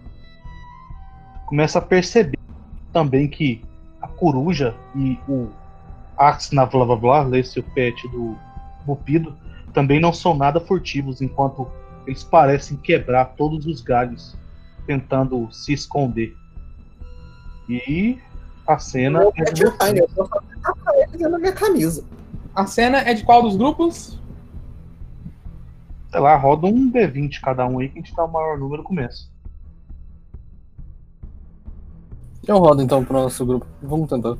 começa 1.45 1.79
a 1.79 1.81
perceber 1.81 2.39
também 2.93 3.27
que 3.27 3.61
a 4.01 4.07
coruja 4.07 4.75
e 4.95 5.17
o 5.27 5.49
Axna 6.17 6.65
blá 6.65 6.85
blá 6.85 6.95
blá, 6.95 7.37
esse 7.37 7.59
o 7.59 7.63
pet 7.63 8.07
do 8.07 8.37
Bupido, 8.85 9.35
também 9.75 9.99
não 9.99 10.13
são 10.13 10.33
nada 10.33 10.59
furtivos, 10.59 11.21
enquanto 11.21 11.67
eles 12.07 12.23
parecem 12.23 12.77
quebrar 12.77 13.25
todos 13.35 13.65
os 13.65 13.81
galhos, 13.81 14.35
tentando 14.87 15.51
se 15.51 15.73
esconder. 15.73 16.35
E 17.67 18.17
a 18.65 18.79
cena 18.79 19.23
Eu 19.23 19.33
é 19.35 19.51
de 19.51 19.63
eu 19.63 20.09
vou 20.15 20.27
fazer 20.27 21.27
na 21.27 21.37
minha 21.37 21.51
camisa. 21.51 22.05
A 22.55 22.65
cena 22.65 22.99
é 22.99 23.13
de 23.13 23.25
qual 23.25 23.43
dos 23.43 23.57
grupos? 23.57 24.17
Sei 26.09 26.19
lá, 26.21 26.37
roda 26.37 26.67
um 26.67 26.89
D20 26.89 27.41
cada 27.41 27.67
um 27.67 27.79
aí 27.79 27.89
que 27.89 27.99
a 27.99 28.01
gente 28.01 28.15
dá 28.15 28.23
o 28.23 28.31
maior 28.31 28.57
número 28.57 28.81
no 28.81 28.87
começo. 28.87 29.29
Eu 32.47 32.59
rodo 32.59 32.81
então 32.81 33.03
pro 33.03 33.21
nosso 33.21 33.45
grupo. 33.45 33.65
Vamos 33.81 34.09
tentar. 34.09 34.29
Ou 34.29 34.37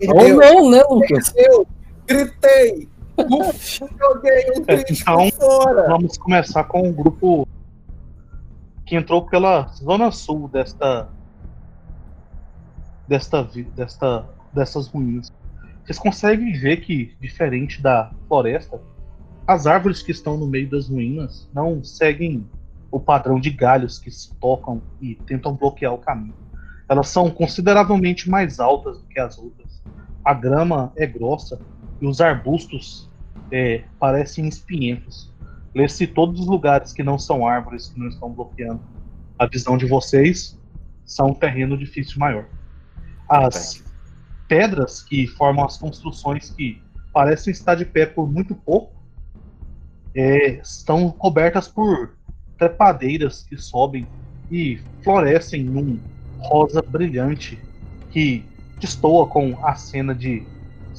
Deus, 0.00 0.38
não, 0.38 0.70
né, 0.70 0.82
Lucas? 0.88 1.34
eu 1.36 1.66
gritei, 2.06 2.88
joguei 3.98 4.50
um 4.56 4.62
então- 4.90 5.30
fora. 5.32 5.88
Vamos 5.88 6.16
começar 6.16 6.64
com 6.64 6.88
o 6.88 6.92
grupo 6.92 7.46
que 8.86 8.96
entrou 8.96 9.26
pela 9.26 9.68
zona 9.68 10.10
sul 10.10 10.48
desta 10.48 11.08
desta 13.06 13.42
desta 13.74 14.26
dessas 14.52 14.88
ruínas. 14.88 15.32
Vocês 15.84 15.98
conseguem 15.98 16.52
ver 16.52 16.78
que 16.78 17.16
diferente 17.20 17.80
da 17.80 18.10
floresta, 18.26 18.80
as 19.46 19.66
árvores 19.66 20.02
que 20.02 20.12
estão 20.12 20.36
no 20.36 20.46
meio 20.46 20.68
das 20.68 20.88
ruínas 20.88 21.48
não 21.54 21.82
seguem 21.82 22.46
o 22.90 23.00
padrão 23.00 23.40
de 23.40 23.50
galhos 23.50 23.98
que 23.98 24.10
se 24.10 24.34
tocam 24.36 24.82
e 25.00 25.14
tentam 25.14 25.54
bloquear 25.54 25.92
o 25.92 25.98
caminho. 25.98 26.34
Elas 26.88 27.08
são 27.08 27.30
consideravelmente 27.30 28.28
mais 28.28 28.60
altas 28.60 28.98
do 28.98 29.04
que 29.04 29.20
as 29.20 29.38
outras. 29.38 29.82
A 30.24 30.32
grama 30.32 30.92
é 30.96 31.06
grossa 31.06 31.58
e 32.00 32.06
os 32.06 32.20
arbustos 32.20 33.08
é, 33.50 33.84
parecem 33.98 34.46
espinhentos. 34.46 35.32
Lê-se 35.74 36.06
todos 36.06 36.40
os 36.40 36.46
lugares 36.46 36.92
que 36.92 37.02
não 37.02 37.18
são 37.18 37.46
árvores 37.46 37.88
que 37.88 37.98
não 37.98 38.08
estão 38.08 38.32
bloqueando 38.32 38.80
a 39.38 39.46
visão 39.46 39.76
de 39.76 39.86
vocês 39.86 40.58
são 41.04 41.28
um 41.28 41.34
terreno 41.34 41.76
difícil 41.76 42.18
maior. 42.18 42.46
As 43.28 43.84
pedras 44.46 45.02
que 45.02 45.26
formam 45.26 45.64
as 45.64 45.76
construções 45.76 46.50
que 46.50 46.82
parecem 47.12 47.52
estar 47.52 47.74
de 47.74 47.84
pé 47.84 48.06
por 48.06 48.30
muito 48.30 48.54
pouco 48.54 48.92
é, 50.14 50.60
estão 50.60 51.10
cobertas 51.10 51.68
por 51.68 52.16
trepadeiras 52.56 53.44
que 53.44 53.56
sobem 53.56 54.06
e 54.50 54.80
florescem 55.02 55.62
num 55.62 56.00
rosa 56.38 56.82
brilhante 56.82 57.58
que 58.10 58.44
destoa 58.80 59.26
com 59.26 59.64
a 59.64 59.74
cena 59.74 60.14
de 60.14 60.46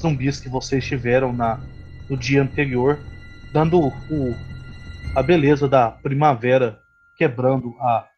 zumbis 0.00 0.40
que 0.40 0.48
vocês 0.48 0.84
tiveram 0.84 1.32
na, 1.32 1.60
no 2.08 2.16
dia 2.16 2.42
anterior, 2.42 2.98
dando 3.52 3.78
o, 3.78 3.92
a 5.14 5.22
beleza 5.22 5.68
da 5.68 5.90
primavera 5.90 6.80
quebrando 7.16 7.76
a 7.80 8.08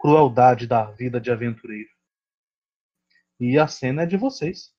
crueldade 0.00 0.66
da 0.66 0.84
vida 0.84 1.20
de 1.20 1.30
aventureiro. 1.30 1.88
E 3.38 3.58
a 3.58 3.66
cena 3.66 4.02
é 4.02 4.06
de 4.06 4.16
vocês. 4.16 4.72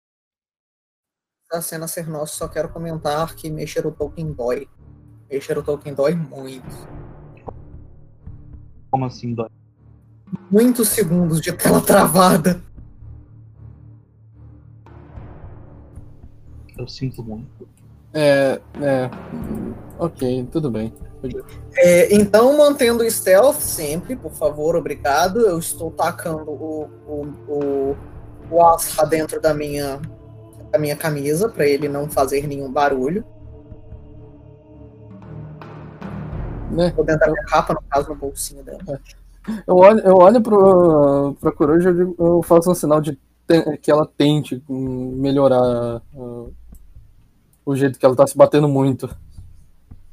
A 1.51 1.61
cena 1.61 1.87
ser 1.87 2.07
nossa, 2.07 2.35
só 2.35 2.47
quero 2.47 2.69
comentar 2.69 3.33
que 3.35 3.49
mexer 3.49 3.85
o 3.85 3.91
Tolkien 3.91 4.33
dói. 4.33 4.67
Mexer 5.29 5.57
o 5.57 5.63
Tolkien 5.63 5.95
dói 5.95 6.13
muito. 6.13 6.67
Como 8.91 9.05
assim 9.05 9.33
dói? 9.33 9.49
Muitos 10.51 10.89
segundos 10.89 11.39
de 11.39 11.53
tela 11.53 11.79
travada. 11.79 12.61
Eu 16.77 16.87
sinto 16.87 17.23
muito. 17.23 17.67
É, 18.13 18.59
é. 18.81 19.09
Ok, 19.99 20.47
tudo 20.51 20.71
bem. 20.71 20.93
É, 21.75 22.13
então, 22.13 22.57
mantendo 22.57 23.03
o 23.03 23.11
stealth 23.11 23.59
sempre, 23.59 24.15
por 24.15 24.31
favor, 24.31 24.75
obrigado. 24.75 25.41
Eu 25.41 25.59
estou 25.59 25.91
tacando 25.91 26.51
o, 26.51 26.89
o, 27.07 27.27
o, 27.47 27.97
o 28.51 28.65
Asra 28.65 29.05
dentro 29.05 29.41
da 29.41 29.53
minha, 29.53 29.99
da 30.71 30.79
minha 30.79 30.95
camisa 30.95 31.49
para 31.49 31.65
ele 31.65 31.89
não 31.89 32.09
fazer 32.09 32.47
nenhum 32.47 32.71
barulho. 32.71 33.25
Né? 36.71 36.93
Ou 36.97 37.03
dentro 37.03 37.21
da 37.21 37.31
minha 37.31 37.43
capa, 37.45 37.73
no 37.73 37.81
caso, 37.89 38.09
no 38.09 38.15
bolsinho 38.15 38.63
dela. 38.63 39.01
Eu 39.65 39.75
olho, 39.75 39.99
eu 40.01 40.15
olho 40.17 40.41
pro, 40.41 41.35
pra 41.39 41.51
coruja 41.51 41.91
e 41.91 41.99
eu, 41.99 42.43
faço 42.43 42.69
um 42.69 42.75
sinal 42.75 42.99
de 42.99 43.17
que 43.81 43.89
ela 43.89 44.05
tente 44.17 44.61
melhorar 44.67 46.01
uh, 46.13 46.53
o 47.67 47.75
jeito 47.75 47.99
que 47.99 48.05
ela 48.05 48.15
tá 48.15 48.25
se 48.25 48.37
batendo 48.37 48.69
muito. 48.69 49.13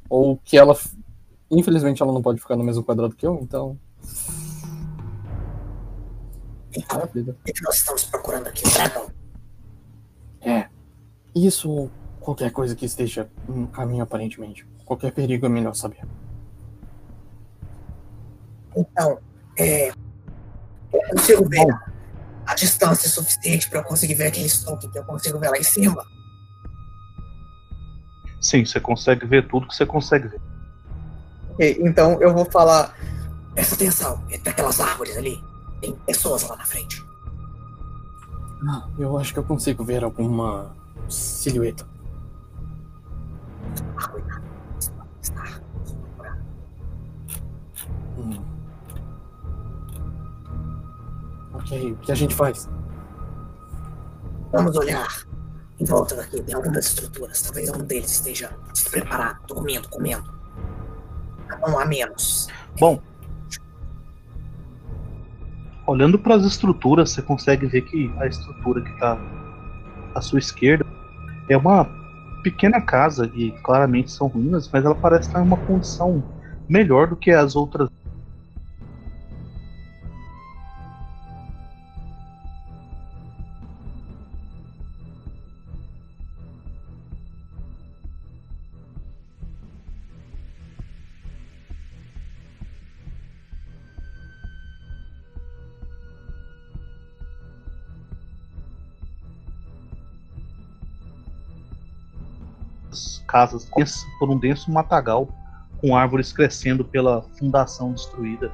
Ou 0.09 0.37
que 0.37 0.57
ela. 0.57 0.77
Infelizmente 1.49 2.03
ela 2.03 2.11
não 2.11 2.21
pode 2.21 2.41
ficar 2.41 2.57
no 2.57 2.63
mesmo 2.63 2.83
quadrado 2.83 3.15
que 3.15 3.25
eu, 3.25 3.39
então. 3.41 3.79
Então, 6.75 7.03
o 7.03 7.07
que 7.07 7.63
nós 7.63 7.75
estamos 7.75 8.03
procurando 8.03 8.47
aqui? 8.47 8.69
Dragão. 8.73 9.09
É. 10.41 10.67
Isso 11.33 11.71
ou 11.71 11.89
qualquer 12.19 12.51
coisa 12.51 12.75
que 12.75 12.85
esteja 12.85 13.29
no 13.47 13.67
caminho 13.67 14.03
aparentemente. 14.03 14.67
Qualquer 14.83 15.13
perigo 15.13 15.45
é 15.45 15.49
melhor 15.49 15.73
saber. 15.73 16.05
Então, 18.75 19.17
é, 19.57 19.89
eu 20.91 21.01
consigo 21.09 21.47
ver 21.47 21.65
a 22.45 22.53
distância 22.53 23.09
suficiente 23.09 23.69
para 23.69 23.79
eu 23.79 23.83
conseguir 23.85 24.15
ver 24.15 24.27
aquele 24.27 24.47
estoque 24.47 24.89
que 24.89 24.99
eu 24.99 25.05
consigo 25.05 25.39
ver 25.39 25.49
lá 25.49 25.57
em 25.57 25.63
cima. 25.63 26.05
Sim, 28.45 28.63
você 28.63 28.79
consegue 28.79 29.25
ver 29.25 29.47
tudo 29.47 29.67
que 29.67 29.75
você 29.75 29.87
consegue 29.87 30.27
ver. 30.27 30.41
Ok, 31.49 31.79
então 31.81 32.21
eu 32.21 32.31
vou 32.31 32.45
falar. 32.45 32.95
Presta 33.55 33.73
atenção, 33.73 34.23
entre 34.29 34.49
aquelas 34.49 34.79
árvores 34.79 35.17
ali, 35.17 35.43
tem 35.81 35.95
pessoas 36.05 36.43
lá 36.47 36.55
na 36.55 36.63
frente. 36.63 37.03
Ah, 38.69 38.87
eu 38.99 39.17
acho 39.17 39.33
que 39.33 39.39
eu 39.39 39.43
consigo 39.43 39.83
ver 39.83 40.03
alguma 40.03 40.75
silhueta. 41.09 41.87
Ah, 43.97 44.07
cuidado. 44.09 44.43
Hum. 48.19 48.43
Ok, 51.55 51.93
o 51.93 51.95
que 51.95 52.11
a 52.11 52.15
gente 52.15 52.35
faz? 52.35 52.69
Vamos 54.51 54.75
olhar 54.75 55.25
em 55.79 55.85
volta 55.85 56.15
daqui, 56.15 56.41
tem 56.41 56.55
algumas 56.55 56.85
estruturas. 56.85 57.41
Talvez 57.41 57.69
um 57.69 57.83
deles 57.83 58.11
esteja 58.11 58.49
despreparado, 58.71 59.39
dormindo, 59.47 59.89
comendo. 59.89 60.33
Um 61.67 61.77
a 61.77 61.85
menos. 61.85 62.47
Bom, 62.79 63.01
olhando 65.85 66.17
para 66.17 66.35
as 66.35 66.43
estruturas, 66.43 67.11
você 67.11 67.21
consegue 67.21 67.65
ver 67.67 67.81
que 67.81 68.11
a 68.19 68.27
estrutura 68.27 68.81
que 68.81 68.91
está 68.91 69.17
à 70.13 70.21
sua 70.21 70.39
esquerda 70.39 70.85
é 71.49 71.57
uma 71.57 71.85
pequena 72.43 72.79
casa 72.81 73.29
e 73.33 73.51
claramente 73.63 74.11
são 74.11 74.27
ruínas, 74.27 74.69
mas 74.71 74.85
ela 74.85 74.95
parece 74.95 75.27
estar 75.27 75.41
em 75.41 75.43
uma 75.43 75.57
condição 75.57 76.23
melhor 76.69 77.07
do 77.07 77.15
que 77.15 77.31
as 77.31 77.55
outras. 77.55 77.89
Casas 103.35 103.69
por 104.17 104.29
um 104.29 104.39
denso 104.39 104.71
matagal 104.71 105.27
com 105.81 105.93
árvores 105.93 106.31
crescendo 106.31 106.85
pela 106.85 107.21
fundação 107.37 107.91
destruída. 107.91 108.49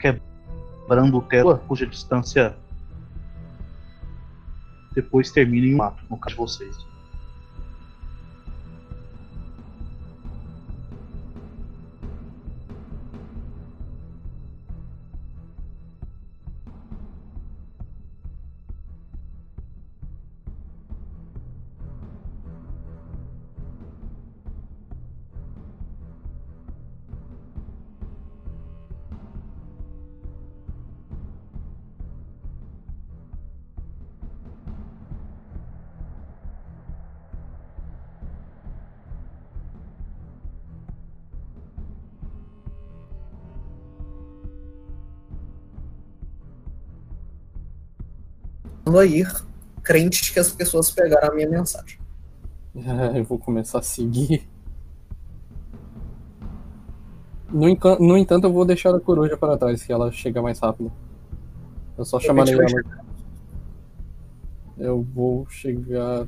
Quebrando 0.00 1.18
o 1.18 1.22
teto, 1.22 1.56
cuja 1.68 1.86
distância 1.86 2.56
depois 4.92 5.30
termina 5.30 5.68
em 5.68 5.74
um 5.74 5.76
mato, 5.76 6.02
no 6.10 6.18
caso 6.18 6.34
de 6.34 6.40
vocês. 6.40 6.91
A 48.86 49.04
ir, 49.04 49.30
crente 49.82 50.32
que 50.32 50.38
as 50.38 50.50
pessoas 50.50 50.90
pegaram 50.90 51.28
a 51.28 51.34
minha 51.34 51.48
mensagem. 51.48 51.98
É, 52.74 53.18
eu 53.20 53.24
vou 53.24 53.38
começar 53.38 53.78
a 53.78 53.82
seguir. 53.82 54.48
No, 57.50 57.66
no 58.00 58.16
entanto, 58.16 58.46
eu 58.46 58.52
vou 58.52 58.64
deixar 58.64 58.94
a 58.94 59.00
coruja 59.00 59.36
para 59.36 59.58
trás, 59.58 59.82
que 59.82 59.92
ela 59.92 60.10
chega 60.10 60.40
mais 60.40 60.58
rápido. 60.58 60.90
Eu 61.98 62.04
só 62.04 62.18
chamarei 62.18 62.54
ela. 62.54 63.02
Eu 64.78 65.02
vou 65.02 65.46
chegar. 65.48 66.26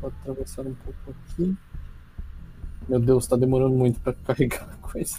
Vou 0.00 0.10
atravessar 0.10 0.62
um 0.66 0.74
pouco 0.74 1.10
aqui. 1.10 1.56
Meu 2.88 3.00
Deus, 3.00 3.26
tá 3.26 3.36
demorando 3.36 3.74
muito 3.74 4.00
para 4.00 4.12
carregar 4.24 4.68
a 4.72 4.76
coisa. 4.76 5.18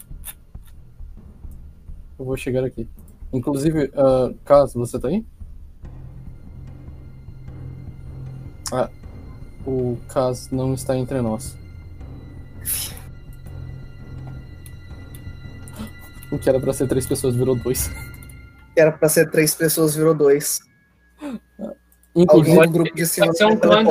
Eu 2.18 2.26
vou 2.26 2.38
chegar 2.38 2.64
aqui. 2.64 2.88
Inclusive, 3.32 3.92
ah, 3.96 4.34
caso 4.44 4.80
você 4.80 4.98
tá 4.98 5.10
aí? 5.10 5.26
Ah, 8.72 8.90
o 9.66 9.98
Kaz 10.08 10.50
não 10.52 10.74
está 10.74 10.96
entre 10.98 11.22
nós. 11.22 11.58
O 16.32 16.38
que 16.38 16.48
era 16.50 16.60
pra 16.60 16.74
ser 16.74 16.88
três 16.88 17.08
pessoas 17.08 17.36
virou 17.36 17.56
dois. 17.56 17.90
Que 18.74 18.82
era 18.82 18.92
pra 18.92 19.10
ser 19.10 19.30
três 19.32 19.56
pessoas, 19.56 19.96
virou 19.96 20.14
dois. 20.14 20.60
Alguém 21.20 21.44
Inclusive, 22.16 22.68
do 22.68 22.72
grupo 22.72 22.96
de 22.96 23.06
cima 23.06 23.34
ser 23.34 23.46
um 23.46 23.58
plano? 23.58 23.90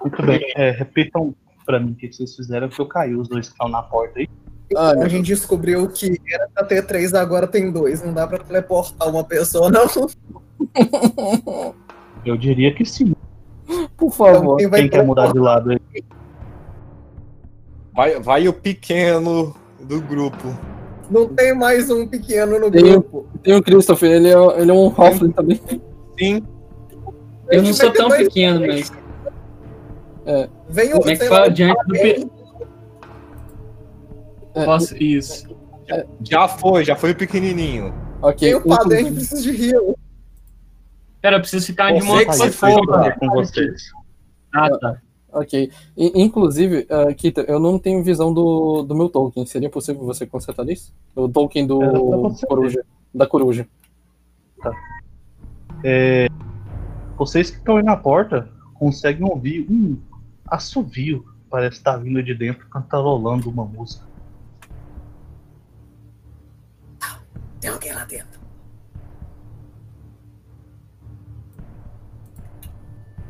Muito 0.00 0.22
bem, 0.22 0.40
é, 0.56 0.70
repitam 0.70 1.34
pra 1.64 1.80
mim 1.80 1.92
o 1.92 1.94
que 1.94 2.12
vocês 2.12 2.34
fizeram, 2.34 2.68
que 2.68 2.80
eu 2.80 2.86
caí 2.86 3.14
os 3.14 3.28
dois 3.28 3.48
que 3.48 3.52
estão 3.52 3.68
na 3.68 3.82
porta 3.82 4.18
aí. 4.18 4.28
Ah, 4.76 4.92
A 5.02 5.08
gente 5.08 5.26
descobriu 5.26 5.88
que 5.88 6.20
era 6.30 6.48
pra 6.48 6.64
ter 6.64 6.86
três, 6.86 7.14
agora 7.14 7.46
tem 7.46 7.70
dois. 7.70 8.02
Não 8.02 8.12
dá 8.12 8.26
pra 8.26 8.38
teleportar 8.38 9.08
uma 9.08 9.24
pessoa, 9.24 9.70
não. 9.70 9.86
Eu 12.24 12.36
diria 12.38 12.74
que 12.74 12.84
sim. 12.84 13.13
Por 13.96 14.06
Então, 14.06 14.10
favor. 14.10 14.56
quem 14.56 14.68
vai 14.68 14.80
Quem 14.80 14.90
quer 14.90 15.04
mudar 15.04 15.32
de 15.32 15.38
lado 15.38 15.70
aí? 15.70 15.80
Vai, 17.94 18.20
vai 18.20 18.48
o 18.48 18.52
pequeno 18.52 19.54
do 19.80 20.00
grupo. 20.00 20.48
Não 21.10 21.28
tem 21.28 21.54
mais 21.54 21.90
um 21.90 22.06
pequeno 22.06 22.58
no 22.58 22.70
Tem- 22.70 22.82
grupo. 22.82 23.26
Tem 23.42 23.54
o 23.54 23.62
Christopher, 23.62 24.10
ele 24.10 24.28
é, 24.28 24.60
ele 24.60 24.70
é 24.70 24.74
um 24.74 24.86
Hoffling 24.86 25.30
também. 25.32 25.60
Sim, 26.18 26.42
Eu 27.50 27.62
não 27.62 27.72
sou 27.74 27.92
tão 27.92 28.08
pequeno, 28.08 28.60
mas. 28.66 28.90
Vem 30.68 30.94
o 30.94 30.98
Como 30.98 31.10
é 31.10 31.16
que 31.16 31.24
fala? 31.26 31.50
Diante 31.50 31.86
do. 31.86 31.92
pe- 31.92 32.26
É, 34.54 34.64
Posso. 34.64 34.96
Isso. 34.96 35.46
já 36.22 36.48
foi, 36.48 36.84
já 36.84 36.96
foi 36.96 37.10
o 37.10 37.16
pequenininho. 37.16 37.92
ok. 38.22 38.48
Tem 38.48 38.54
o 38.54 38.62
padre, 38.62 38.98
a 38.98 39.02
gente 39.02 39.14
precisa 39.14 39.42
de 39.42 39.70
heal. 39.70 39.94
Pera, 41.24 41.36
eu 41.36 41.40
preciso 41.40 41.64
ficar 41.64 41.90
de 41.90 42.02
foda. 42.50 43.12
tô 43.14 43.18
com 43.18 43.30
vocês. 43.30 43.90
Ah, 44.52 44.68
tá. 44.78 45.00
Ok. 45.32 45.72
I- 45.96 46.12
inclusive, 46.22 46.86
uh, 46.90 47.14
Kita, 47.14 47.40
eu 47.48 47.58
não 47.58 47.78
tenho 47.78 48.04
visão 48.04 48.30
do, 48.34 48.82
do 48.82 48.94
meu 48.94 49.08
token. 49.08 49.46
Seria 49.46 49.70
possível 49.70 50.04
você 50.04 50.26
consertar 50.26 50.68
isso? 50.68 50.92
O 51.16 51.26
token 51.26 51.66
do 51.66 51.80
você 52.28 52.46
coruja. 52.46 52.84
Da 53.14 53.26
coruja. 53.26 53.66
Vocês 57.16 57.48
que 57.48 57.56
estão 57.56 57.78
aí 57.78 57.82
na 57.82 57.96
porta 57.96 58.50
conseguem 58.74 59.26
ouvir 59.26 59.66
um 59.70 59.98
assovio. 60.46 61.24
Parece 61.48 61.78
estar 61.78 61.96
vindo 61.96 62.22
de 62.22 62.34
dentro, 62.34 62.68
cantarolando 62.68 63.48
uma 63.48 63.64
música. 63.64 64.04
Tem 67.62 67.70
alguém 67.70 67.94
lá 67.94 68.04
dentro. 68.04 68.33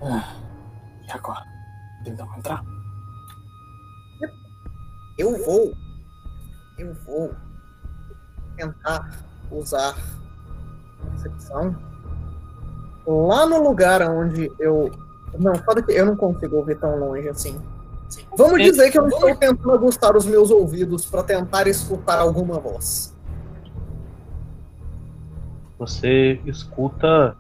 E 0.04 1.10
agora? 1.10 1.44
Tentamos 2.04 2.36
entrar? 2.36 2.62
Eu 5.16 5.44
vou. 5.44 5.72
Eu 6.78 6.94
vou 7.06 7.34
tentar 8.56 9.24
usar 9.50 9.96
percepção 11.10 11.76
lá 13.06 13.46
no 13.46 13.62
lugar 13.62 14.02
onde 14.02 14.50
eu. 14.58 14.90
Não, 15.38 15.54
foda 15.56 15.82
que 15.82 15.92
eu 15.92 16.06
não 16.06 16.16
consigo 16.16 16.56
ouvir 16.56 16.78
tão 16.78 16.98
longe 16.98 17.28
assim. 17.28 17.60
Vamos 18.36 18.62
dizer 18.62 18.90
que 18.90 18.98
eu 18.98 19.08
estou 19.08 19.34
tentando 19.34 19.72
aguçar 19.72 20.16
os 20.16 20.26
meus 20.26 20.50
ouvidos 20.50 21.06
para 21.06 21.22
tentar 21.22 21.66
escutar 21.66 22.18
alguma 22.18 22.58
voz. 22.58 23.14
Você 25.78 26.40
escuta 26.44 27.36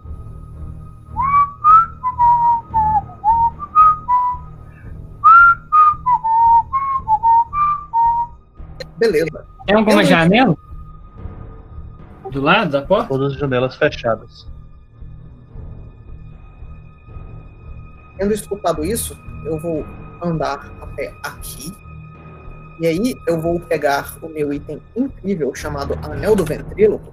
Beleza. 8.98 9.46
Tem 9.66 9.76
alguma 9.76 10.02
Eu- 10.02 10.06
janela? 10.06 10.56
Do 12.30 12.40
lado 12.40 12.70
da 12.70 12.82
porta? 12.82 13.08
todas 13.08 13.32
as 13.32 13.38
janelas 13.38 13.76
fechadas. 13.76 14.46
Tendo 18.16 18.32
escutado 18.32 18.84
isso, 18.84 19.16
eu 19.44 19.58
vou 19.58 19.84
andar 20.22 20.72
até 20.80 21.12
aqui. 21.22 21.72
E 22.80 22.86
aí 22.86 23.14
eu 23.26 23.40
vou 23.40 23.60
pegar 23.60 24.16
o 24.22 24.28
meu 24.28 24.52
item 24.52 24.80
incrível 24.96 25.54
chamado 25.54 25.94
Anel 26.02 26.34
do 26.34 26.44
Ventríloco. 26.44 27.12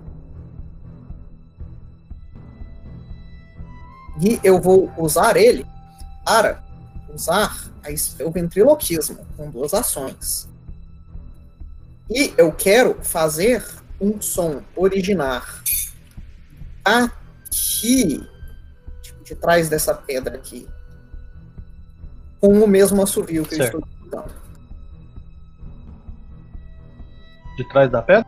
E 4.24 4.40
eu 4.44 4.60
vou 4.62 4.92
usar 4.98 5.36
ele 5.38 5.66
para 6.26 6.64
usar 7.14 7.70
a 7.84 8.24
o 8.26 8.32
ventriloquismo 8.32 9.26
com 9.36 9.50
duas 9.50 9.74
ações. 9.74 10.51
E 12.14 12.34
eu 12.38 12.52
quero 12.52 12.98
fazer 13.02 13.66
um 14.00 14.20
som 14.20 14.62
originar 14.76 15.64
aqui, 16.84 18.28
tipo, 19.02 19.24
de 19.24 19.34
trás 19.36 19.70
dessa 19.70 19.94
pedra 19.94 20.36
aqui, 20.36 20.68
com 22.42 22.60
o 22.62 22.68
mesmo 22.68 23.02
assovio 23.02 23.46
que 23.46 23.56
Certo. 23.56 23.76
eu 23.76 23.80
estou 23.80 23.94
escutando. 23.94 24.34
De 27.56 27.64
trás 27.70 27.90
da 27.90 28.02
pedra? 28.02 28.26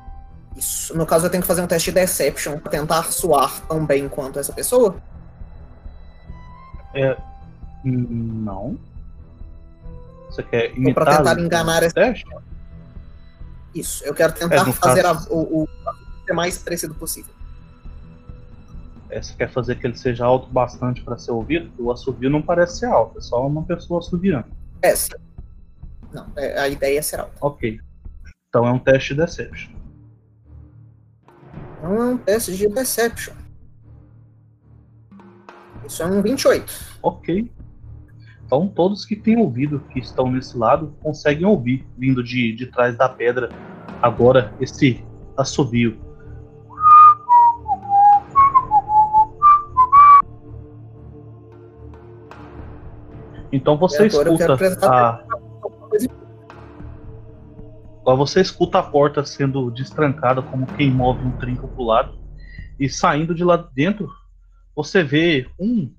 Isso. 0.56 0.96
No 0.98 1.06
caso, 1.06 1.26
eu 1.26 1.30
tenho 1.30 1.42
que 1.42 1.48
fazer 1.48 1.62
um 1.62 1.68
teste 1.68 1.92
de 1.92 1.96
Deception 1.96 2.60
para 2.60 2.72
tentar 2.72 3.12
soar 3.12 3.60
tão 3.68 3.86
bem 3.86 4.08
quanto 4.08 4.40
essa 4.40 4.54
pessoa. 4.54 4.96
Hum, 7.84 8.44
Não. 8.46 8.78
Você 10.30 10.42
quer 10.44 10.70
Ou 10.72 10.78
imitar? 10.78 11.04
para 11.04 11.18
tentar 11.18 11.38
o 11.38 11.40
enganar 11.46 11.84
essa. 11.84 11.94
teste? 11.96 12.26
Isso. 13.74 14.04
Eu 14.06 14.14
quero 14.14 14.34
É, 14.34 14.36
tentar 14.36 14.66
no 14.66 14.74
fazer 14.74 15.02
caso- 15.04 15.30
a- 15.30 15.34
o, 15.34 15.64
o 15.64 15.68
ser 16.26 16.34
mais 16.34 16.58
parecido 16.58 16.94
possível. 16.96 17.34
É, 19.10 19.22
você 19.22 19.34
quer 19.36 19.52
fazer 19.52 19.76
que 19.76 19.86
ele 19.86 19.96
seja 19.98 20.26
alto 20.26 20.48
bastante 20.50 21.02
para 21.04 21.18
ser 21.18 21.32
ouvido? 21.32 21.72
O 21.78 21.92
assovio 21.92 22.30
não 22.30 22.42
parece 22.42 22.80
ser 22.80 22.86
alto, 22.88 23.18
é 23.18 23.22
só 23.22 23.46
uma 23.46 23.64
pessoa 23.64 24.00
assoviando. 24.00 24.48
Essa. 24.82 25.20
Não, 26.12 26.28
é- 26.36 26.60
a 26.60 26.68
ideia 26.68 27.00
é 27.00 27.02
ser 27.02 27.20
alta. 27.20 27.34
Ok. 27.42 27.80
Então 28.50 28.68
é 28.68 28.72
um 28.72 28.80
teste 28.80 29.14
de 29.14 29.22
Deception. 29.22 29.72
Então 31.78 31.96
é 31.96 32.06
um 32.06 32.18
teste 32.18 32.56
de 32.56 32.68
Deception. 32.68 33.34
Isso 35.88 36.02
é 36.02 36.06
um 36.06 36.22
28. 36.22 36.74
Ok. 37.02 37.52
Então 38.46 38.68
todos 38.68 39.06
que 39.06 39.16
têm 39.16 39.38
ouvido, 39.38 39.80
que 39.92 40.00
estão 40.00 40.32
nesse 40.32 40.58
lado, 40.58 40.96
conseguem 41.02 41.46
ouvir, 41.46 41.86
vindo 41.98 42.24
de, 42.24 42.54
de 42.54 42.68
trás 42.68 42.98
da 42.98 43.10
pedra, 43.10 43.50
agora 44.02 44.54
esse 44.60 45.04
assovio. 45.38 45.98
Então 53.52 53.78
você 53.78 54.08
escuta 54.08 54.58
a, 54.82 55.24
Agora 58.04 58.18
você 58.18 58.42
escuta 58.42 58.80
a 58.80 58.84
porta 58.84 59.24
sendo 59.24 59.72
destrancada 59.72 60.42
como 60.42 60.66
quem 60.66 60.92
move 60.92 61.26
um 61.26 61.32
trinco 61.38 61.70
pro 61.70 61.86
lado. 61.86 62.20
E 62.78 62.90
saindo 62.90 63.34
de 63.34 63.46
lá 63.46 63.56
dentro, 63.56 64.12
você 64.76 65.02
vê 65.02 65.48
um 65.58 65.90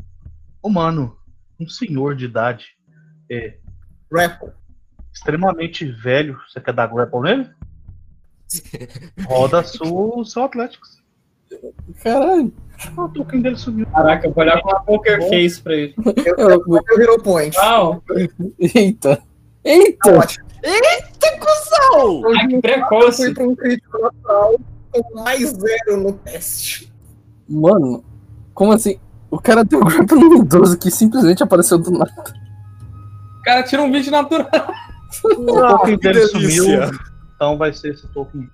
humano, 0.63 1.17
um 1.61 1.69
senhor 1.69 2.14
de 2.14 2.25
idade, 2.27 2.67
é, 3.31 3.57
Grapple. 4.11 4.51
extremamente 5.12 5.85
velho. 5.85 6.38
Você 6.49 6.61
quer 6.61 6.73
dar 6.75 6.87
grapple 6.88 7.21
nele? 7.21 7.51
Roda 9.27 9.64
o 9.83 10.25
seu 10.25 10.43
Atlético. 10.45 10.87
Caralho. 12.03 12.53
O 12.97 13.09
token 13.09 13.40
dele 13.40 13.57
subiu. 13.57 13.87
Caraca, 13.87 14.27
eu 14.27 14.33
vou 14.33 14.43
olhar 14.43 14.61
com 14.61 14.69
uma 14.69 14.83
poker 14.83 15.21
face 15.29 15.62
pra 15.62 15.75
ele. 15.75 15.95
Eu, 16.27 16.35
Eu- 16.37 16.51
eu, 16.51 16.64
eu 16.90 17.01
Hero 17.01 17.23
Point. 17.23 17.57
Uau! 17.57 18.03
Eita. 18.59 19.17
Tá 19.17 19.23
Eita. 19.64 20.19
ótimo. 20.19 20.45
Ai, 20.64 22.49
que 22.49 22.57
Eu 22.57 22.61
precoce! 22.61 23.25
fui 23.25 23.35
para 23.35 23.45
um 23.49 23.55
crítico 23.55 23.99
natural 23.99 24.59
com 24.90 25.14
mais 25.23 25.51
zero 25.51 25.97
no 26.03 26.12
teste. 26.14 26.93
Mano, 27.49 28.05
como 28.53 28.73
assim? 28.73 28.99
O 29.35 29.40
cara 29.40 29.64
tem 29.64 29.77
um 29.79 29.83
grupo 29.83 30.14
número 30.14 30.44
12 30.44 30.79
que 30.79 30.90
simplesmente 30.92 31.42
apareceu 31.42 31.77
do 31.77 31.90
nada. 31.90 32.13
O 33.40 33.42
cara 33.42 33.63
tira 33.65 33.83
um 33.83 33.90
vídeo 33.90 34.13
natural. 34.13 34.48
O 35.25 35.44
token 35.44 35.98
dele 35.98 36.21
sumiu. 36.29 36.65
Então 37.35 37.59
vai 37.59 37.73
ser 37.73 37.90
esse 37.94 38.06
token. 38.09 38.48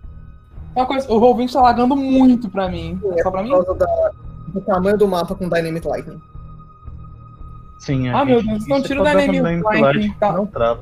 Uma 0.75 0.87
coisa, 0.87 1.13
o 1.13 1.21
Roll20 1.21 1.53
tá 1.53 1.61
lagando 1.61 1.95
muito 1.95 2.49
pra 2.49 2.69
mim. 2.69 2.99
É 3.17 3.23
Só 3.23 3.31
pra 3.31 3.41
por 3.41 3.45
mim? 3.45 3.51
causa 3.51 3.75
da- 3.75 4.11
do 4.49 4.61
tamanho 4.63 4.97
do 4.97 5.07
mapa 5.07 5.35
com 5.35 5.49
Dynamic 5.49 5.87
Lightning. 5.87 6.21
Sim, 7.79 8.09
a 8.09 8.21
Ah, 8.21 8.25
meu 8.25 8.43
Deus, 8.43 8.65
então 8.65 8.77
isso 8.79 8.87
é 8.87 8.89
tira 8.89 9.01
o 9.03 9.05
Dynamic 9.05 9.33
Dynamic 9.33 9.63
Lightning, 9.65 10.07
Light 10.09 10.19
tá. 10.19 10.33
Não 10.33 10.47
trava. 10.47 10.81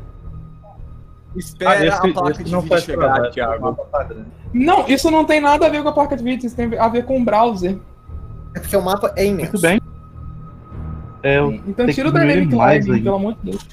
Espera 1.36 1.70
Ah, 1.70 1.72
a 1.74 1.86
esse, 1.86 2.12
placa 2.12 2.30
esse 2.30 2.44
de 2.44 2.52
não 2.52 2.60
vídeo 2.60 2.80
chegar, 2.80 2.98
trabalho, 3.08 3.32
Thiago. 3.32 3.58
o 3.58 3.60
mapa 3.62 3.84
tá 3.90 4.02
grande. 4.04 4.26
Não, 4.54 4.88
isso 4.88 5.10
não 5.10 5.24
tem 5.24 5.40
nada 5.40 5.66
a 5.66 5.68
ver 5.68 5.82
com 5.82 5.88
a 5.88 5.92
placa 5.92 6.16
de 6.16 6.22
vídeo, 6.24 6.46
isso 6.46 6.56
tem 6.56 6.78
a 6.78 6.88
ver 6.88 7.04
com 7.04 7.20
o 7.20 7.24
browser. 7.24 7.76
É 8.54 8.60
porque 8.60 8.76
o 8.76 8.82
mapa 8.82 9.12
é 9.16 9.26
imenso. 9.26 9.52
Muito 9.52 9.60
bem. 9.62 9.80
É, 11.22 11.38
eu- 11.38 11.52
Então 11.66 11.86
tira 11.88 12.08
o 12.08 12.12
Dynamic 12.12 12.60
aí. 12.60 13.02
pelo 13.02 13.16
amor 13.16 13.34
de 13.34 13.50
Deus. 13.50 13.68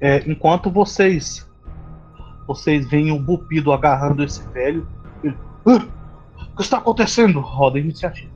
É, 0.00 0.28
enquanto 0.30 0.70
vocês 0.70 1.48
vocês 2.46 2.88
veem 2.88 3.12
o 3.12 3.18
Bupido 3.20 3.72
agarrando 3.72 4.24
esse 4.24 4.42
velho. 4.48 4.84
ele, 5.22 5.36
"Ah, 5.66 5.86
o 6.52 6.56
que 6.56 6.62
está 6.62 6.78
acontecendo? 6.78 7.38
Roda 7.40 7.78
a 7.78 7.80
iniciativa. 7.80 8.30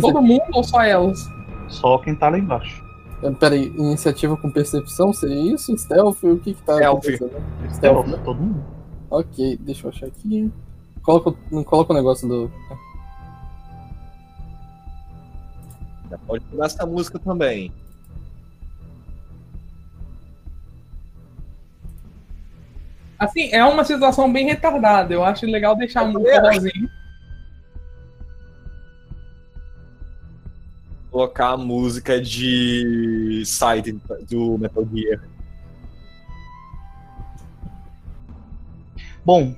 Todo 0.00 0.22
mundo 0.22 0.42
ou 0.52 0.64
só 0.64 0.82
elas? 0.82 1.28
Só 1.68 1.98
quem 1.98 2.14
tá 2.14 2.28
lá 2.28 2.38
embaixo. 2.38 2.82
É, 3.22 3.30
Peraí, 3.30 3.68
iniciativa 3.76 4.36
com 4.36 4.50
percepção, 4.50 5.12
seria 5.12 5.54
isso? 5.54 5.76
Stealth? 5.78 6.22
O 6.24 6.38
que 6.38 6.54
que 6.54 6.62
tá 6.62 6.74
Stealth. 6.74 6.92
acontecendo? 6.98 7.30
Stealth, 7.30 7.74
Stealth, 7.74 8.06
né? 8.06 8.18
todo 8.24 8.40
mundo. 8.40 8.64
Ok, 9.10 9.58
deixa 9.62 9.86
eu 9.86 9.90
achar 9.90 10.06
aqui. 10.06 10.50
Coloca, 11.02 11.32
coloca 11.64 11.92
o 11.92 11.96
negócio 11.96 12.26
do. 12.28 12.50
Pode 16.26 16.44
mudar 16.50 16.66
essa 16.66 16.84
música 16.86 17.18
também. 17.18 17.72
Assim, 23.18 23.50
é 23.52 23.64
uma 23.64 23.84
situação 23.84 24.30
bem 24.32 24.46
retardada. 24.46 25.14
Eu 25.14 25.24
acho 25.24 25.46
legal 25.46 25.76
deixar 25.76 26.04
também 26.04 26.20
acho. 26.20 26.40
forrozinho. 26.40 26.90
Colocar 31.10 31.50
a 31.50 31.56
música 31.56 32.20
de 32.20 33.42
Side 33.46 33.92
do 34.28 34.58
Metal 34.58 34.86
Gear. 34.92 35.20
Bom, 39.24 39.54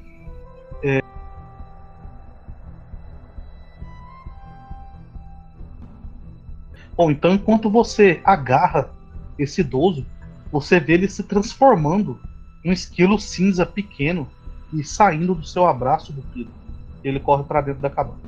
Bom, 6.96 7.10
então 7.10 7.34
enquanto 7.34 7.70
você 7.70 8.20
agarra 8.24 8.90
esse 9.38 9.60
idoso, 9.60 10.06
você 10.50 10.80
vê 10.80 10.94
ele 10.94 11.08
se 11.08 11.22
transformando 11.22 12.18
em 12.64 12.70
um 12.70 12.72
esquilo 12.72 13.18
cinza 13.18 13.66
pequeno 13.66 14.26
e 14.72 14.82
saindo 14.82 15.34
do 15.34 15.46
seu 15.46 15.66
abraço 15.66 16.12
do 16.12 16.22
filho. 16.32 16.50
Ele 17.04 17.20
corre 17.20 17.44
para 17.44 17.60
dentro 17.60 17.82
da 17.82 17.90
cabana. 17.90 18.18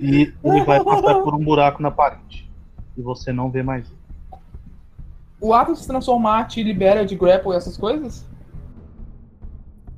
E 0.00 0.34
ele 0.42 0.64
vai 0.64 0.82
passar 0.82 1.14
por 1.20 1.34
um 1.34 1.44
buraco 1.44 1.80
na 1.80 1.90
parede. 1.90 2.50
E 2.96 3.02
você 3.02 3.32
não 3.32 3.50
vê 3.50 3.62
mais 3.62 3.86
ele. 3.86 3.96
O 5.40 5.54
ato 5.54 5.72
de 5.72 5.80
se 5.80 5.86
transformar 5.86 6.44
te 6.44 6.62
libera 6.62 7.06
de 7.06 7.14
grapple 7.14 7.52
e 7.52 7.56
essas 7.56 7.76
coisas? 7.76 8.24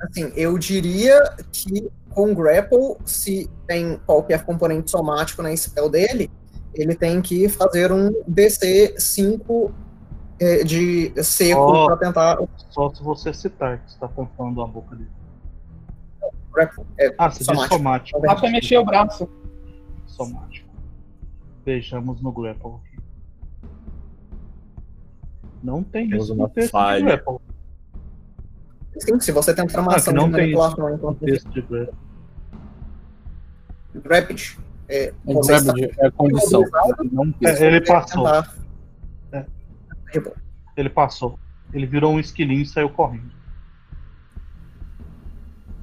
Assim, 0.00 0.32
eu 0.36 0.58
diria 0.58 1.18
que 1.52 1.90
com 2.18 2.34
grapple, 2.34 2.96
se 3.04 3.48
tem 3.64 3.96
qualquer 4.04 4.44
componente 4.44 4.90
somático 4.90 5.40
na 5.40 5.56
spell 5.56 5.88
dele, 5.88 6.28
ele 6.74 6.96
tem 6.96 7.22
que 7.22 7.48
fazer 7.48 7.92
um 7.92 8.10
DC 8.26 8.96
5 8.98 9.72
eh, 10.40 10.64
de 10.64 11.12
seco 11.22 11.60
Ó. 11.60 11.86
pra 11.86 11.96
tentar 11.96 12.38
Só 12.70 12.92
se 12.92 13.00
você 13.04 13.32
citar 13.32 13.78
que 13.84 13.90
está 13.90 14.08
tampando 14.08 14.60
a 14.60 14.66
boca 14.66 14.96
dele. 14.96 15.08
grapple. 16.52 16.84
É, 16.98 17.14
Ah, 17.16 17.30
você 17.30 17.38
diz 17.38 17.46
somático. 17.46 17.76
somático. 17.76 18.26
Acho 18.32 18.40
que 18.40 18.46
é 18.48 18.50
mexer 18.50 18.78
o 18.78 18.84
braço. 18.84 19.28
Somático. 20.08 20.68
Vejamos 21.64 22.20
no 22.20 22.32
grapple 22.32 22.72
aqui. 22.84 22.98
Não 25.62 25.84
tem 25.84 26.08
Temos 26.08 26.24
isso 26.24 26.34
uma 26.34 26.50
falha. 26.68 27.22
Sim, 28.98 29.20
se 29.20 29.30
você 29.30 29.54
tentar 29.54 29.82
uma 29.82 29.92
Ah, 29.92 29.96
ação 29.96 30.12
de 30.12 30.18
tem 30.18 30.30
manipulação 30.30 30.92
enquanto 30.92 31.20
texto 31.20 31.48
de 31.50 31.62
grapple. 31.62 32.07
Rapid, 34.04 34.56
é, 34.88 35.12
É, 36.00 36.06
é 36.06 36.10
condição. 36.10 36.64
É, 37.44 37.66
ele 37.66 37.80
passou. 37.82 38.26
É. 39.32 39.46
Ele 40.76 40.88
passou. 40.88 41.38
Ele 41.72 41.86
virou 41.86 42.14
um 42.14 42.20
esquilinho 42.20 42.62
e 42.62 42.66
saiu 42.66 42.88
correndo. 42.88 43.30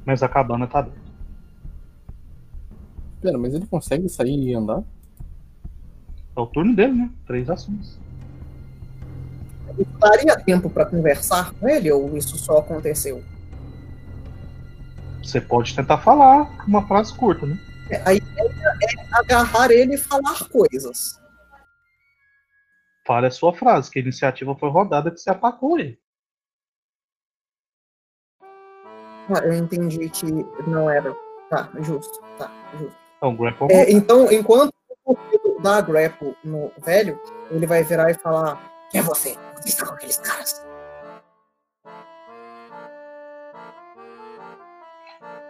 Mas 0.03 0.23
a 0.23 0.27
cabana 0.27 0.65
tá 0.65 0.81
dentro. 0.81 1.05
Pera, 3.21 3.37
mas 3.37 3.53
ele 3.53 3.67
consegue 3.67 4.09
sair 4.09 4.39
e 4.39 4.53
andar? 4.53 4.83
É 6.35 6.39
o 6.39 6.47
turno 6.47 6.75
dele, 6.75 6.93
né? 6.93 7.09
Três 7.27 7.49
ações. 7.49 7.99
Daria 9.99 10.35
tempo 10.37 10.69
pra 10.69 10.85
conversar 10.85 11.51
com 11.53 11.67
ele 11.67 11.91
ou 11.91 12.15
isso 12.17 12.37
só 12.37 12.59
aconteceu? 12.59 13.23
Você 15.21 15.41
pode 15.41 15.75
tentar 15.75 15.97
falar 15.97 16.63
uma 16.67 16.85
frase 16.87 17.13
curta, 17.13 17.45
né? 17.45 17.59
A 18.05 18.13
ideia 18.13 18.77
é 18.81 19.15
agarrar 19.15 19.71
ele 19.71 19.95
e 19.95 19.97
falar 19.97 20.49
coisas. 20.49 21.21
Fale 23.05 23.27
a 23.27 23.31
sua 23.31 23.53
frase, 23.53 23.91
que 23.91 23.99
a 23.99 24.01
iniciativa 24.01 24.55
foi 24.55 24.69
rodada 24.69 25.11
que 25.11 25.19
você 25.19 25.29
atacou 25.29 25.79
ele. 25.79 25.99
Ah, 29.29 29.43
eu 29.43 29.53
entendi 29.53 30.09
que 30.09 30.25
não 30.67 30.89
era. 30.89 31.15
Tá, 31.49 31.69
justo. 31.81 32.19
Tá, 32.37 32.51
justo. 32.79 32.95
Então, 33.17 33.35
grapple 33.35 33.67
É, 33.71 33.91
então, 33.91 34.31
enquanto 34.31 34.73
o 35.05 35.61
dá 35.61 35.81
grapple 35.81 36.35
no 36.43 36.71
velho, 36.83 37.19
ele 37.51 37.67
vai 37.67 37.83
virar 37.83 38.09
e 38.09 38.15
falar: 38.15 38.59
Quem 38.89 38.99
é 38.99 39.03
você? 39.03 39.35
Você 39.57 39.69
está 39.69 39.85
com 39.85 39.93
aqueles 39.93 40.17
caras? 40.17 40.65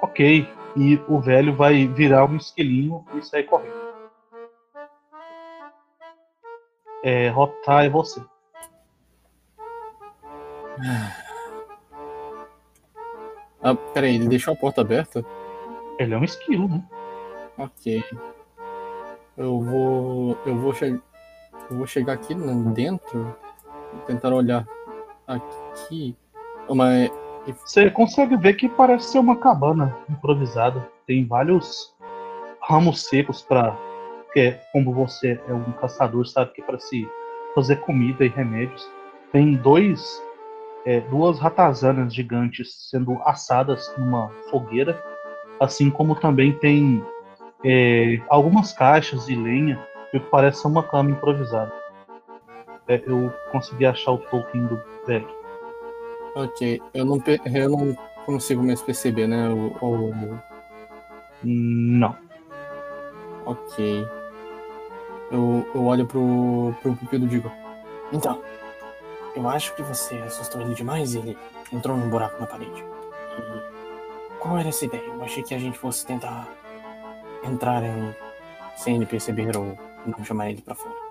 Ok. 0.02 0.55
E 0.76 1.00
o 1.08 1.20
velho 1.20 1.56
vai 1.56 1.88
virar 1.88 2.26
um 2.26 2.36
esquilinho 2.36 3.06
e 3.14 3.22
sair 3.22 3.44
correndo. 3.44 3.86
É, 7.04 7.30
Rotar 7.30 7.86
é 7.86 7.90
você. 7.90 8.22
Ah, 13.62 13.74
peraí, 13.94 14.16
ele 14.16 14.28
deixou 14.28 14.54
a 14.54 14.58
porta 14.58 14.82
aberta? 14.82 15.26
Ele 15.98 16.14
é 16.14 16.18
um 16.18 16.24
esquilo, 16.24 16.68
né? 16.68 16.84
Ok. 17.58 18.04
Eu 19.38 19.62
vou. 19.62 20.38
Eu 20.46 20.58
vou 20.58 20.74
chegar. 20.74 21.02
Eu 21.70 21.78
vou 21.78 21.88
chegar 21.88 22.14
aqui 22.14 22.36
dentro. 22.74 23.36
Vou 23.94 24.02
tentar 24.06 24.34
olhar 24.34 24.68
aqui. 25.26 26.16
Mas. 26.70 27.12
Você 27.54 27.90
consegue 27.92 28.36
ver 28.38 28.54
que 28.56 28.68
parece 28.68 29.12
ser 29.12 29.20
uma 29.20 29.38
cabana 29.38 29.96
improvisada. 30.10 30.88
Tem 31.06 31.26
vários 31.26 31.94
ramos 32.62 33.04
secos 33.04 33.42
para 33.42 33.78
que 34.34 34.58
como 34.74 34.94
você 34.94 35.40
é 35.48 35.54
um 35.54 35.72
caçador, 35.74 36.26
sabe 36.28 36.52
que 36.54 36.62
para 36.62 36.80
se 36.80 37.08
fazer 37.54 37.78
comida 37.78 38.26
e 38.26 38.30
remédios. 38.30 38.90
Tem 39.32 39.56
dois 39.56 40.22
é, 40.86 41.00
duas 41.02 41.40
ratazanas 41.40 42.14
gigantes 42.14 42.90
sendo 42.90 43.20
assadas 43.24 43.94
numa 43.98 44.30
fogueira, 44.50 45.02
assim 45.60 45.90
como 45.90 46.16
também 46.16 46.54
tem 46.54 47.04
é, 47.64 48.20
algumas 48.30 48.72
caixas 48.72 49.26
de 49.26 49.36
lenha 49.36 49.80
que 50.12 50.20
parece 50.20 50.62
ser 50.62 50.68
uma 50.68 50.84
cama 50.84 51.10
improvisada. 51.10 51.74
É, 52.88 53.02
eu 53.08 53.34
consegui 53.52 53.86
achar 53.86 54.12
o 54.12 54.20
token 54.20 54.68
do 54.68 54.80
velho. 55.08 55.45
Ok. 56.36 56.82
Eu 56.94 57.06
não, 57.06 57.22
eu 57.54 57.70
não 57.70 57.98
consigo 58.26 58.62
mais 58.64 58.82
perceber, 58.82 59.28
né? 59.28 59.48
O, 59.50 59.68
o- 59.82 60.40
Não. 61.44 62.16
Ok. 63.46 64.06
Eu, 65.32 65.68
eu 65.74 65.86
olho 65.86 66.06
pro, 66.06 66.74
pro 66.82 66.96
Cupido 66.96 67.26
e 67.26 67.30
digo: 67.30 67.52
Então, 68.12 68.42
eu 69.36 69.48
acho 69.50 69.74
que 69.76 69.82
você 69.84 70.16
assustou 70.20 70.62
ele 70.62 70.74
demais 70.74 71.14
e 71.14 71.20
ele 71.20 71.38
entrou 71.72 71.96
num 71.98 72.10
buraco 72.10 72.40
na 72.40 72.48
parede. 72.48 72.84
E 72.84 74.38
qual 74.40 74.58
era 74.58 74.70
essa 74.70 74.86
ideia? 74.86 75.04
Eu 75.04 75.24
achei 75.24 75.42
que 75.44 75.54
a 75.54 75.60
gente 75.60 75.78
fosse 75.78 76.06
tentar 76.06 76.48
entrar 77.44 77.84
em, 77.84 78.16
sem 78.76 78.96
ele 78.96 79.06
perceber 79.06 79.56
ou 79.58 79.78
não 80.06 80.24
chamar 80.24 80.50
ele 80.50 80.62
pra 80.62 80.76
fora. 80.76 81.05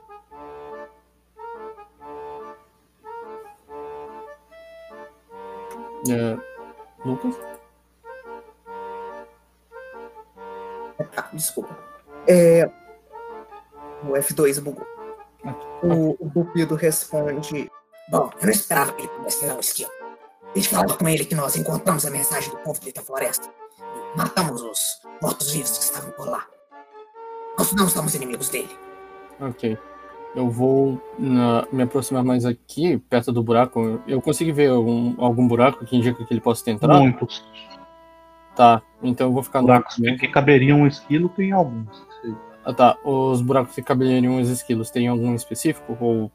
É, 6.11 6.37
Lucas? 7.05 7.35
Ah, 11.17 11.29
desculpa. 11.33 11.77
É, 12.27 12.67
o 14.03 14.13
F2 14.13 14.61
bugou. 14.61 14.87
O, 15.83 16.17
o 16.25 16.31
Cupido 16.31 16.75
responde: 16.75 17.71
Bom, 18.09 18.31
eu 18.41 18.47
não 18.47 18.51
esperava 18.51 18.93
que 18.93 19.03
ele 19.03 19.09
pudesse 19.09 19.41
virar 19.41 19.57
um 19.57 19.61
esquilo. 19.61 19.91
Deixa 20.55 20.75
eu 20.75 20.79
falar 20.79 20.97
com 20.97 21.09
ele 21.09 21.25
que 21.25 21.35
nós 21.35 21.57
encontramos 21.57 22.07
a 22.07 22.11
mensagem 22.11 22.51
do 22.51 22.59
povo 22.59 22.81
da 22.93 23.03
floresta. 23.03 23.49
E 24.15 24.19
matamos 24.19 24.63
os 24.63 24.81
mortos-vivos 25.21 25.79
que 25.79 25.85
estavam 25.85 26.11
por 26.13 26.29
lá. 26.29 26.47
Nós 27.59 27.73
não 27.73 27.89
somos 27.89 28.15
inimigos 28.15 28.49
dele. 28.49 28.79
Ok. 29.41 29.77
Eu 30.35 30.51
vou 30.51 31.01
na- 31.19 31.65
me 31.71 31.83
aproximar 31.85 32.25
mais 32.25 32.45
aqui, 32.45 32.99
perto 32.99 33.31
do 33.33 33.43
buraco. 33.43 34.01
Eu 34.07 34.21
consigo 34.21 34.53
ver 34.53 34.71
algum, 34.71 35.15
algum 35.19 35.47
buraco 35.47 35.85
que 35.85 35.97
indica 35.97 36.25
que 36.25 36.33
ele 36.35 36.41
possa 36.41 36.69
entrar? 36.71 36.99
Muitos 36.99 37.45
Tá, 38.57 38.83
então 39.03 39.29
eu 39.29 39.33
vou 39.33 39.43
ficar 39.43 39.61
no. 39.61 39.67
buracos 39.67 39.97
que 39.97 40.29
caberiam 40.29 40.81
um 40.83 40.87
esquilo, 40.87 41.29
tem 41.29 41.51
alguns. 41.53 42.07
Ah, 42.65 42.73
tá. 42.73 42.97
Os 43.05 43.43
buracos 43.43 43.75
que 43.75 43.83
caberiam 43.83 44.41
os 44.41 44.49
esquilos, 44.49 44.91
tem 44.91 45.09
algum 45.09 45.35
específico? 45.35 45.97
Ou. 46.01 46.31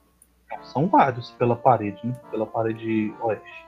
São 0.63 0.87
vários 0.87 1.31
pela 1.31 1.55
parede, 1.55 1.99
né? 2.03 2.13
Pela 2.29 2.45
parede 2.45 3.13
oeste. 3.21 3.65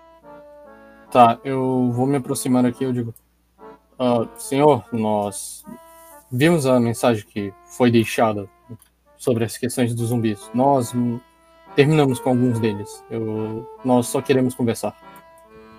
Tá, 1.09 1.39
eu 1.43 1.89
vou 1.93 2.05
me 2.05 2.17
aproximar 2.17 2.65
aqui 2.65 2.83
eu 2.83 2.91
digo. 2.93 3.13
"Ah, 3.97 4.27
senhor, 4.37 4.83
nós 4.91 5.63
vimos 6.31 6.65
a 6.65 6.79
mensagem 6.79 7.25
que 7.25 7.53
foi 7.77 7.89
deixada 7.91 8.49
sobre 9.21 9.45
as 9.45 9.55
questões 9.55 9.93
dos 9.93 10.07
zumbis. 10.07 10.49
Nós 10.51 10.91
terminamos 11.75 12.19
com 12.19 12.29
alguns 12.31 12.59
deles. 12.59 13.03
Eu, 13.07 13.69
nós 13.85 14.07
só 14.07 14.19
queremos 14.19 14.55
conversar. 14.55 14.97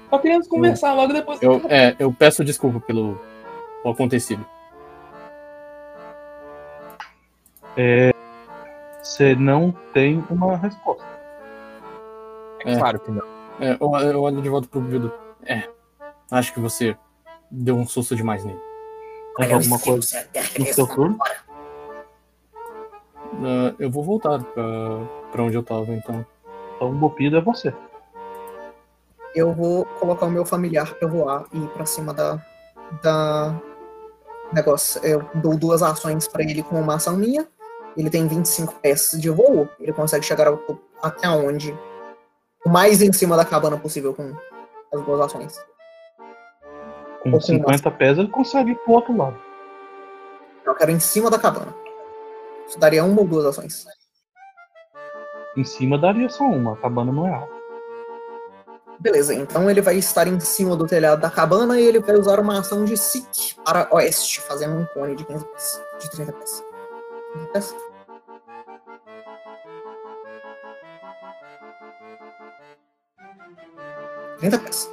Só 0.09 0.19
queremos 0.21 0.47
conversar 0.47 0.95
logo 0.95 1.13
depois. 1.13 1.43
Eu, 1.43 1.61
é, 1.69 1.97
eu 1.99 2.13
peço 2.13 2.45
desculpa 2.45 2.79
pelo, 2.79 3.19
pelo 3.83 3.95
acontecido. 3.95 4.47
Você 9.03 9.35
não 9.35 9.75
tem 9.93 10.25
uma 10.31 10.57
resposta. 10.57 11.05
É 12.65 12.75
É. 12.75 12.79
claro 12.79 13.01
que 13.01 13.11
não. 13.11 13.27
É, 13.61 13.77
eu, 13.81 14.11
eu 14.11 14.23
olho 14.23 14.41
de 14.41 14.49
volta 14.49 14.69
pro 14.69 14.81
Guido. 14.83 15.13
É, 15.45 15.69
acho 16.31 16.55
que 16.55 16.61
você 16.61 16.97
deu 17.51 17.77
um 17.77 17.89
susto 17.89 18.15
demais 18.15 18.45
nele. 18.45 18.61
Mais 19.37 19.51
alguma 19.53 19.81
coisa 19.81 20.29
no 20.57 20.67
seu 20.67 20.87
turno? 20.87 21.19
Ah, 23.41 23.75
eu 23.79 23.91
vou 23.91 24.03
voltar 24.03 24.43
pra, 24.43 24.65
pra 25.31 25.43
onde 25.43 25.57
eu 25.57 25.63
tava, 25.63 25.93
então. 25.93 26.25
Então 26.77 26.91
o 26.91 26.95
Bopido 26.95 27.37
é 27.37 27.41
você. 27.41 27.73
Eu 29.35 29.53
vou 29.53 29.85
colocar 29.99 30.27
o 30.27 30.31
meu 30.31 30.45
familiar 30.45 30.93
pra 30.95 31.09
voar 31.09 31.45
e 31.53 31.59
ir 31.59 31.69
pra 31.69 31.87
cima 31.87 32.13
da. 32.13 32.39
da. 33.03 33.55
negócio. 34.53 35.03
Eu 35.05 35.25
dou 35.35 35.57
duas 35.57 35.83
ações 35.83 36.29
pra 36.29 36.43
ele 36.43 36.63
com 36.63 36.81
uma 36.81 36.97
ação 36.97 37.17
minha. 37.17 37.47
Ele 37.97 38.11
tem 38.11 38.27
25 38.27 38.75
pés 38.81 39.13
de 39.19 39.31
voo. 39.31 39.69
Ele 39.81 39.93
consegue 39.93 40.25
chegar 40.25 40.49
ao 40.49 40.61
até 41.03 41.29
onde? 41.29 41.77
O 42.65 42.69
mais 42.69 43.03
em 43.03 43.13
cima 43.13 43.37
da 43.37 43.45
cabana 43.45 43.77
possível 43.77 44.15
com 44.15 44.33
as 44.93 45.03
duas 45.03 45.21
ações. 45.21 45.59
Com 47.23 47.33
com 47.33 47.41
50 47.41 47.91
pés 47.93 48.19
ele 48.19 48.29
consegue 48.29 48.73
ir 48.73 48.77
pro 48.77 48.95
outro 48.95 49.17
lado. 49.17 49.37
Eu 50.65 50.75
quero 50.75 50.91
em 50.91 51.01
cima 51.01 51.31
da 51.31 51.39
cabana. 51.39 51.82
Isso 52.67 52.79
daria 52.79 53.05
uma 53.05 53.21
ou 53.21 53.27
duas 53.27 53.47
ações. 53.47 53.87
Em 55.57 55.65
cima 55.65 55.99
daria 55.99 56.29
só 56.29 56.45
uma, 56.45 56.73
a 56.73 56.77
cabana 56.77 57.13
não 57.13 57.27
é 57.27 57.35
alta. 57.35 57.63
Beleza, 58.99 59.35
então 59.35 59.69
ele 59.69 59.81
vai 59.81 59.97
estar 59.97 60.29
em 60.29 60.39
cima 60.39 60.77
do 60.77 60.87
telhado 60.87 61.21
da 61.21 61.29
cabana 61.29 61.79
e 61.79 61.85
ele 61.85 61.99
vai 61.99 62.15
usar 62.15 62.39
uma 62.39 62.61
ação 62.61 62.85
de 62.85 62.97
SIC 62.97 63.57
para 63.65 63.89
oeste, 63.91 64.41
fazendo 64.41 64.79
um 64.79 64.87
cone 64.87 65.17
de 65.17 65.25
15 65.25 65.45
pés. 65.45 65.83
De 66.01 66.11
30 66.11 66.33
pés. 66.33 66.65
30 67.33 67.53
pés? 67.53 67.75
Trinta 74.43 74.59
pés. 74.59 74.93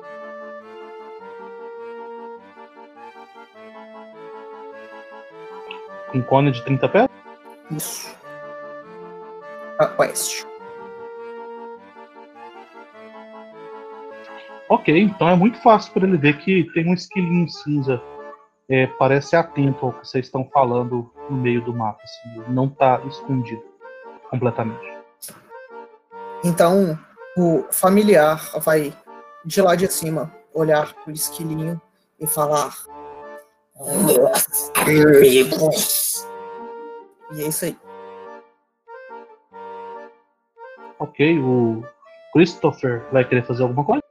Com 6.12 6.22
cone 6.22 6.52
de 6.52 6.64
30 6.64 6.88
pés? 6.88 7.09
Isso. 7.72 8.16
Para 9.78 9.96
oeste. 10.00 10.48
Ok, 14.68 14.96
então 15.02 15.28
é 15.28 15.36
muito 15.36 15.60
fácil 15.62 15.92
para 15.94 16.06
ele 16.06 16.18
ver 16.18 16.38
que 16.38 16.64
tem 16.74 16.88
um 16.88 16.94
esquilinho 16.94 17.50
cinza. 17.50 18.02
É, 18.70 18.86
parece 18.86 19.36
atento 19.36 19.84
ao 19.84 19.94
que 19.94 20.08
vocês 20.08 20.26
estão 20.26 20.48
falando 20.54 21.12
no 21.28 21.36
meio 21.36 21.64
do 21.64 21.74
mapa. 21.74 22.00
Assim, 22.04 22.40
ele 22.40 22.54
não 22.54 22.66
está 22.66 23.02
escondido 23.08 23.64
completamente. 24.30 25.00
Então, 26.44 26.98
o 27.36 27.66
familiar 27.72 28.40
vai 28.60 28.94
de 29.44 29.62
lá 29.62 29.76
de 29.76 29.92
cima 29.92 30.32
olhar 30.54 30.94
pro 30.94 31.12
esquilinho 31.12 31.82
e 32.20 32.28
falar. 32.28 32.76
E 37.32 37.44
é 37.44 37.48
isso 37.48 37.66
aí. 37.66 37.78
Ok, 40.98 41.40
o 41.40 41.84
Christopher 42.34 43.06
vai 43.12 43.24
querer 43.24 43.46
fazer 43.46 43.64
alguma 43.64 43.86
coisa? 43.86 44.04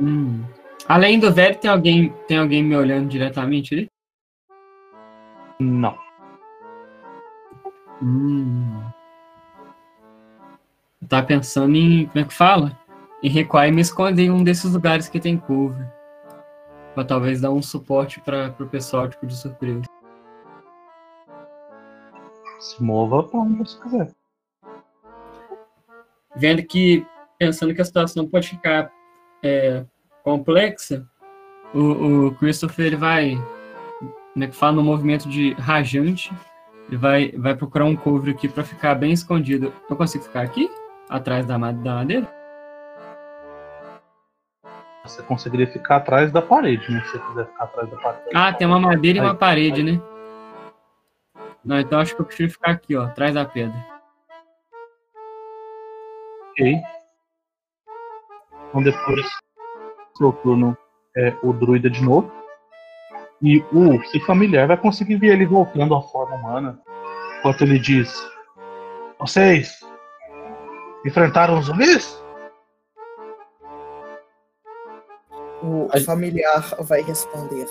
Hum. 0.00 0.44
Além 0.88 1.18
do 1.18 1.32
velho, 1.32 1.58
tem 1.58 1.70
alguém, 1.70 2.12
tem 2.26 2.38
alguém 2.38 2.62
me 2.62 2.76
olhando 2.76 3.08
diretamente 3.08 3.74
ali? 3.74 3.90
Não. 5.60 5.98
Hum. 8.02 8.82
Tá 11.08 11.22
pensando 11.22 11.74
em. 11.74 12.06
Como 12.06 12.24
é 12.24 12.24
que 12.24 12.34
fala? 12.34 12.78
Em 13.22 13.28
recuar 13.28 13.68
e 13.68 13.72
me 13.72 13.80
esconder 13.80 14.24
em 14.24 14.30
um 14.30 14.44
desses 14.44 14.72
lugares 14.72 15.08
que 15.08 15.18
tem 15.18 15.36
cover. 15.36 15.86
Pra 16.94 17.04
talvez 17.04 17.40
dar 17.40 17.50
um 17.50 17.62
suporte 17.62 18.20
para 18.20 18.50
pro 18.50 18.68
pessoal, 18.68 19.08
tipo, 19.08 19.26
de 19.26 19.36
surpresa. 19.36 19.87
Se 22.58 22.82
mova 22.82 23.22
pra 23.22 23.40
onde 23.40 23.58
você 23.58 23.80
quiser. 23.80 24.10
Vendo 26.36 26.62
que. 26.64 27.06
Pensando 27.38 27.72
que 27.72 27.80
a 27.80 27.84
situação 27.84 28.26
pode 28.26 28.48
ficar 28.48 28.90
é, 29.44 29.84
complexa, 30.24 31.06
o, 31.72 32.26
o 32.26 32.34
Christopher 32.34 32.86
ele 32.86 32.96
vai. 32.96 33.36
Como 34.32 34.44
é 34.44 34.48
que 34.48 34.56
fala? 34.56 34.76
No 34.76 34.82
movimento 34.82 35.28
de 35.28 35.52
rajante. 35.54 36.32
Ele 36.88 36.96
vai, 36.96 37.32
vai 37.32 37.54
procurar 37.54 37.84
um 37.84 37.94
cover 37.94 38.34
aqui 38.34 38.48
pra 38.48 38.64
ficar 38.64 38.94
bem 38.94 39.12
escondido. 39.12 39.72
Eu 39.88 39.96
consigo 39.96 40.24
ficar 40.24 40.42
aqui? 40.42 40.70
Atrás 41.08 41.44
da, 41.46 41.56
da 41.56 41.94
madeira? 41.94 42.26
Você 45.04 45.22
conseguiria 45.22 45.66
ficar 45.66 45.96
atrás 45.96 46.32
da 46.32 46.42
parede, 46.42 46.90
né? 46.90 47.02
Se 47.02 47.12
você 47.12 47.18
quiser 47.18 47.46
ficar 47.46 47.64
atrás 47.64 47.90
da 47.90 47.96
parede. 47.98 48.30
Ah, 48.34 48.52
tem 48.52 48.66
uma 48.66 48.80
madeira 48.80 49.18
e 49.18 49.20
uma 49.20 49.34
parede, 49.34 49.82
né? 49.82 50.00
Não, 51.64 51.78
então 51.78 51.98
acho 51.98 52.14
que 52.14 52.20
eu 52.20 52.26
prefiro 52.26 52.50
ficar 52.50 52.72
aqui, 52.72 52.96
ó, 52.96 53.04
atrás 53.04 53.34
da 53.34 53.44
pedra. 53.44 53.78
Ok. 56.50 56.74
Então 58.68 58.82
depois, 58.82 59.26
seu 60.16 60.32
turno 60.32 60.76
é 61.16 61.34
o 61.42 61.52
druida 61.52 61.90
de 61.90 62.02
novo. 62.02 62.30
E 63.40 63.60
o 63.72 64.02
seu 64.06 64.20
familiar 64.22 64.66
vai 64.66 64.76
conseguir 64.76 65.16
ver 65.16 65.34
ele 65.34 65.46
voltando 65.46 65.94
à 65.94 66.02
forma 66.02 66.36
humana. 66.36 66.80
Enquanto 67.38 67.62
ele 67.62 67.78
diz: 67.78 68.12
Vocês 69.20 69.80
enfrentaram 71.06 71.58
os 71.58 71.66
zumbis? 71.66 72.20
O 75.62 75.88
familiar 76.04 76.62
vai 76.80 77.02
responder. 77.02 77.66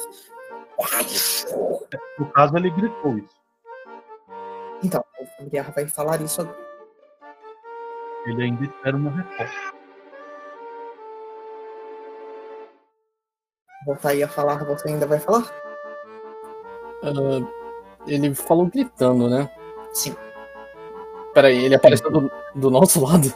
No 2.20 2.30
caso, 2.32 2.58
ele 2.58 2.70
gritou 2.70 3.18
isso. 3.18 3.37
Então, 4.84 5.04
o 5.20 5.26
familiar 5.38 5.72
vai 5.72 5.88
falar 5.88 6.22
isso 6.22 6.42
agora. 6.42 6.68
Ele 8.26 8.44
ainda 8.44 8.64
espera 8.64 8.96
uma 8.96 9.12
resposta. 9.12 9.78
Voltar 13.86 14.10
aí 14.10 14.22
a 14.22 14.28
falar, 14.28 14.64
você 14.66 14.90
ainda 14.90 15.08
vai 15.08 15.20
falar? 15.20 15.50
Ah, 17.04 17.40
ele 18.06 18.36
falou 18.36 18.66
gritando, 18.68 19.30
né? 19.30 19.50
Sim. 19.94 20.16
Peraí, 21.34 21.66
ele 21.66 21.76
apareceu 21.76 22.12
do, 22.12 22.32
do 22.56 22.70
nosso 22.70 23.04
lado? 23.04 23.34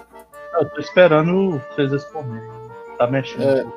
Eu 0.53 0.69
tô 0.69 0.79
esperando 0.81 1.59
vocês 1.69 1.91
responderem. 1.91 2.49
Tá 2.97 3.07
mexendo. 3.07 3.73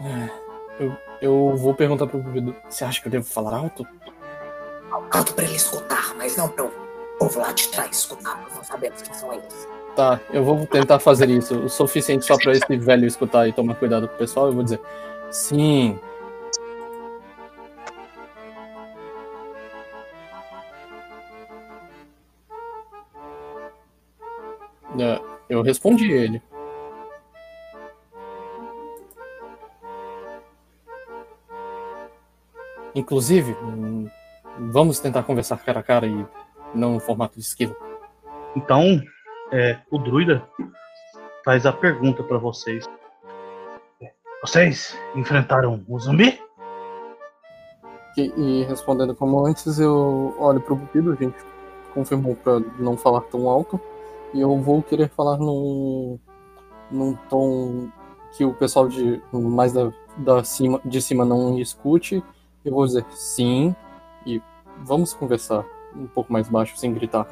É. 0.00 0.48
Eu, 0.78 0.96
eu 1.20 1.56
vou 1.56 1.74
perguntar 1.74 2.06
pro 2.06 2.20
Guido. 2.20 2.54
Você 2.68 2.84
acha 2.84 3.00
que 3.00 3.08
eu 3.08 3.12
devo 3.12 3.24
falar 3.24 3.56
alto? 3.56 3.86
Alto 5.10 5.34
pra 5.34 5.44
ele 5.44 5.56
escutar, 5.56 6.14
mas 6.16 6.36
não 6.36 6.48
pro 6.48 6.70
povo 7.18 7.40
lá 7.40 7.52
de 7.52 7.68
trás 7.68 7.96
escutar, 7.96 8.40
nós 8.42 8.54
não 8.54 8.64
sabemos 8.64 9.02
quem 9.02 9.14
são 9.14 9.32
eles. 9.32 9.68
Tá, 9.96 10.20
eu 10.32 10.44
vou 10.44 10.66
tentar 10.66 10.98
fazer 11.00 11.28
isso. 11.28 11.58
O 11.58 11.68
suficiente 11.68 12.24
só 12.24 12.36
pra 12.36 12.52
esse 12.52 12.76
velho 12.76 13.06
escutar 13.06 13.48
e 13.48 13.52
tomar 13.52 13.74
cuidado 13.74 14.06
com 14.06 14.14
o 14.14 14.18
pessoal. 14.18 14.46
Eu 14.46 14.52
vou 14.52 14.62
dizer: 14.62 14.80
Sim. 15.30 15.98
É, 25.00 25.20
Eu 25.48 25.62
respondi 25.62 26.10
ele. 26.12 26.42
Inclusive, 32.94 33.52
hum, 33.62 34.08
vamos 34.58 35.00
tentar 35.00 35.22
conversar 35.22 35.58
cara 35.58 35.80
a 35.80 35.82
cara 35.82 36.06
e 36.06 36.26
não 36.74 36.94
no 36.94 37.00
formato 37.00 37.34
de 37.34 37.40
esquiva. 37.40 37.76
Então, 38.56 39.00
é, 39.52 39.78
o 39.90 39.98
druida 39.98 40.42
faz 41.44 41.64
a 41.66 41.72
pergunta 41.72 42.22
pra 42.22 42.38
vocês. 42.38 42.84
Vocês 44.42 44.96
enfrentaram 45.14 45.84
o 45.88 45.98
zumbi? 45.98 46.40
E, 48.16 48.32
e 48.36 48.64
respondendo 48.64 49.14
como 49.14 49.46
antes, 49.46 49.78
eu 49.78 50.34
olho 50.38 50.60
pro 50.60 50.76
Bupido, 50.76 51.12
a 51.12 51.14
gente 51.14 51.36
confirmou 51.94 52.34
pra 52.36 52.60
não 52.78 52.96
falar 52.96 53.22
tão 53.22 53.48
alto. 53.48 53.80
E 54.34 54.40
eu 54.40 54.56
vou 54.58 54.82
querer 54.82 55.08
falar 55.08 55.38
num, 55.38 56.18
num 56.90 57.14
tom 57.28 57.88
que 58.36 58.44
o 58.44 58.52
pessoal 58.52 58.88
de 58.88 59.22
mais 59.32 59.72
da, 59.72 59.90
da 60.18 60.44
cima, 60.44 60.80
de 60.84 61.00
cima 61.00 61.24
não 61.24 61.58
escute. 61.58 62.22
Eu 62.64 62.72
vou 62.72 62.86
dizer 62.86 63.04
sim, 63.10 63.74
vamos 64.84 65.14
conversar 65.14 65.64
um 65.94 66.06
pouco 66.06 66.32
mais 66.32 66.48
baixo, 66.48 66.76
sem 66.76 66.92
gritar. 66.92 67.26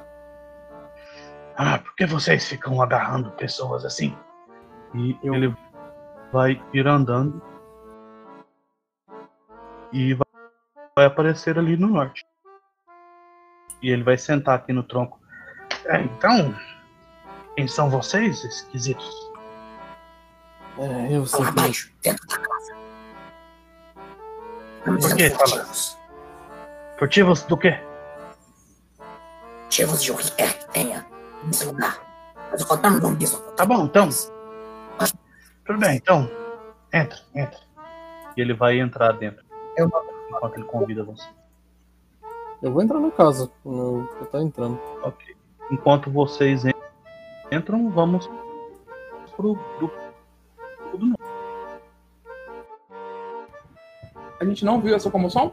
Ah, 1.56 1.78
por 1.78 1.94
que 1.94 2.06
vocês 2.06 2.46
ficam 2.46 2.80
agarrando 2.82 3.30
pessoas 3.32 3.84
assim? 3.84 4.16
E 4.94 5.18
ele 5.22 5.54
vai 6.32 6.62
ir 6.72 6.86
andando 6.86 7.40
e 9.92 10.14
vai- 10.14 10.26
vai 10.94 11.06
aparecer 11.06 11.58
ali 11.58 11.76
no 11.76 11.88
norte. 11.88 12.26
E 13.82 13.90
ele 13.90 14.02
vai 14.02 14.16
sentar 14.18 14.56
aqui 14.56 14.72
no 14.72 14.82
tronco. 14.82 15.20
É, 15.86 16.00
então, 16.02 16.54
quem 17.54 17.68
são 17.68 17.88
vocês, 17.90 18.42
esquisitos? 18.44 19.30
É, 20.78 21.16
eu 21.16 21.24
Fala 21.24 21.52
baixo, 21.52 21.90
dentro 22.02 22.26
da 22.26 22.38
casa. 22.38 22.76
Por 24.84 25.16
quê? 25.16 25.30
Fala. 25.30 25.66
Furtivos. 26.98 27.42
Do 27.42 27.56
quê? 27.56 27.78
Furtivos 29.64 30.02
de 30.02 30.12
o 30.12 30.16
que 30.16 30.30
quer 30.32 30.58
que 30.58 30.68
tenha 30.72 31.06
nesse 31.44 31.64
lugar. 31.66 31.98
Nós 32.50 32.60
encontramos 32.62 33.02
um 33.04 33.14
bicho. 33.14 33.38
Tá 33.56 33.64
bom, 33.66 33.84
então. 33.84 34.08
Tudo 35.64 35.78
bem, 35.80 35.96
então. 35.96 36.30
Entra, 36.92 37.18
entra. 37.34 37.58
E 38.36 38.40
ele 38.40 38.54
vai 38.54 38.78
entrar 38.78 39.12
dentro. 39.12 39.44
Eu- 39.76 39.90
Enquanto 40.30 40.54
ele 40.56 40.64
convida 40.64 41.02
você. 41.04 41.26
Eu 42.62 42.72
vou 42.72 42.82
entrar 42.82 43.00
na 43.00 43.10
casa. 43.10 43.50
Eu 43.64 43.72
vou 44.06 44.22
estar 44.22 44.40
entrando. 44.40 44.78
Ok. 45.02 45.34
Enquanto 45.70 46.10
vocês 46.10 46.64
en- 46.64 46.72
entram, 47.50 47.90
vamos 47.90 48.28
pro 49.36 49.54
do. 49.80 49.90
A 54.40 54.44
gente 54.44 54.64
não 54.64 54.80
viu 54.80 54.94
essa 54.94 55.10
comoção? 55.10 55.52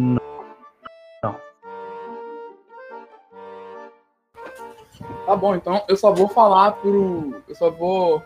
Não. 0.00 0.20
Tá 5.26 5.36
bom, 5.36 5.54
então 5.54 5.84
eu 5.88 5.96
só 5.96 6.12
vou 6.12 6.28
falar 6.28 6.72
pro. 6.72 7.42
Eu 7.48 7.54
só 7.54 7.70
vou 7.70 8.22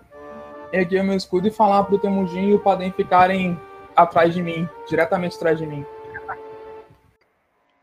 erguer 0.73 1.03
meu 1.03 1.17
escudo 1.17 1.49
e 1.49 1.51
falar 1.51 1.85
pro 1.85 1.99
Temujin 1.99 2.49
e 2.49 2.55
o 2.55 2.59
Padem 2.59 2.93
ficarem 2.93 3.59
atrás 3.95 4.35
de 4.35 4.43
mim, 4.43 4.69
diretamente 4.89 5.37
atrás 5.37 5.59
de 5.59 5.67
mim. 5.67 5.85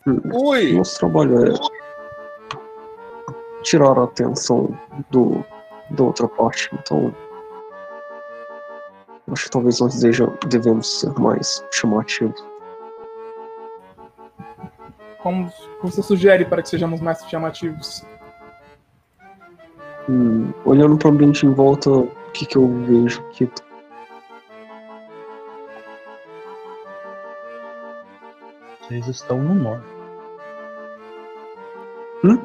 Ui! 0.05 0.73
Nosso 0.73 0.99
trabalho 0.99 1.45
é 1.45 1.53
tirar 3.63 3.97
a 3.97 4.03
atenção 4.03 4.77
do, 5.09 5.43
da 5.91 6.03
outra 6.03 6.27
parte. 6.27 6.69
Então, 6.73 7.15
acho 9.31 9.45
que 9.45 9.51
talvez 9.51 9.79
nós 9.79 9.99
deja, 9.99 10.27
devemos 10.47 10.99
ser 10.99 11.13
mais 11.19 11.65
chamativos. 11.71 12.52
Como 15.23 15.49
você 15.81 16.03
sugere 16.03 16.43
para 16.43 16.61
que 16.61 16.67
sejamos 16.67 16.99
mais 16.99 17.23
chamativos? 17.29 18.05
Hum, 20.09 20.51
olhando 20.65 20.97
para 20.97 21.07
o 21.07 21.11
ambiente 21.11 21.45
em 21.45 21.53
volta, 21.53 21.89
o 21.89 22.11
que, 22.33 22.45
que 22.45 22.57
eu 22.57 22.67
vejo? 22.83 23.23
Que 23.31 23.49
Vocês 28.81 29.07
estão 29.07 29.41
no 29.41 29.55
norte. 29.55 29.87
Hum? 32.25 32.37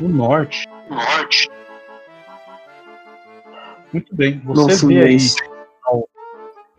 No 0.00 0.08
norte. 0.08 0.68
norte. 0.88 1.50
Muito 3.92 4.14
bem. 4.14 4.40
Você 4.44 4.76
sim, 4.76 4.88
vê 4.88 5.02
aí 5.02 5.16
ao- 5.84 6.08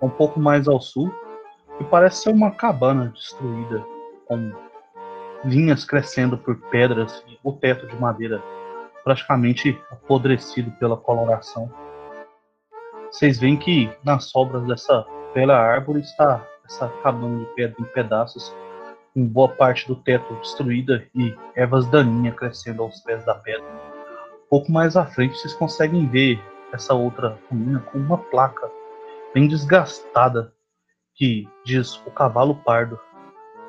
um 0.02 0.10
pouco 0.10 0.40
mais 0.40 0.68
ao 0.68 0.80
sul 0.80 1.12
que 1.78 1.84
parece 1.84 2.24
ser 2.24 2.30
uma 2.32 2.52
cabana 2.52 3.12
destruída 3.14 3.84
com 4.26 4.52
linhas 5.46 5.86
crescendo 5.86 6.38
por 6.38 6.56
pedras 6.70 7.24
e 7.28 7.38
o 7.44 7.54
teto 7.54 7.88
de 7.88 7.96
madeira 7.96 8.42
praticamente 9.04 9.80
apodrecido 9.90 10.72
pela 10.72 10.98
coloração. 10.98 11.72
Vocês 13.10 13.40
veem 13.40 13.56
que 13.56 13.90
nas 14.04 14.26
sobras 14.26 14.68
dessa 14.68 15.06
velha 15.34 15.56
árvore 15.56 16.02
está 16.02 16.46
essa 16.66 16.90
cabana 17.02 17.40
de 17.40 17.46
pedra 17.56 17.76
em 17.80 17.86
pedaços, 17.86 18.54
com 19.14 19.26
boa 19.26 19.48
parte 19.48 19.88
do 19.88 19.96
teto 19.96 20.34
destruída 20.36 21.08
e 21.16 21.34
ervas 21.56 21.88
daninhas 21.88 22.36
crescendo 22.36 22.84
aos 22.84 23.00
pés 23.00 23.24
da 23.24 23.36
pedra. 23.36 23.66
Pouco 24.50 24.72
mais 24.72 24.98
à 24.98 25.06
frente 25.06 25.38
vocês 25.38 25.54
conseguem 25.54 26.08
ver 26.08 26.40
essa 26.74 26.94
outra 26.94 27.40
ruína 27.50 27.80
com 27.80 27.98
uma 27.98 28.18
placa 28.18 28.70
bem 29.34 29.48
desgastada 29.48 30.54
que 31.16 31.48
diz 31.66 31.96
o 32.06 32.12
cavalo 32.12 32.56
pardo. 32.56 33.00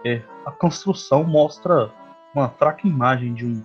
É, 0.04 0.22
a 0.46 0.50
construção 0.52 1.24
mostra 1.24 1.90
uma 2.34 2.48
fraca 2.50 2.86
imagem 2.86 3.34
de 3.34 3.46
um 3.46 3.62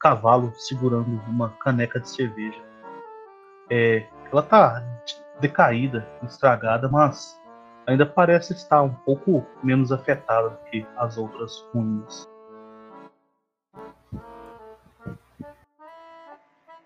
cavalo 0.00 0.52
segurando 0.56 1.20
uma 1.28 1.50
caneca 1.50 2.00
de 2.00 2.08
cerveja. 2.08 2.60
É, 3.70 4.06
ela 4.30 4.42
tá 4.42 4.82
decaída, 5.40 6.06
estragada, 6.22 6.88
mas 6.88 7.40
ainda 7.86 8.06
parece 8.06 8.52
estar 8.52 8.82
um 8.82 8.92
pouco 8.92 9.44
menos 9.62 9.90
afetada 9.90 10.50
do 10.50 10.56
que 10.70 10.86
as 10.96 11.16
outras 11.18 11.64
ruínas. 11.72 12.28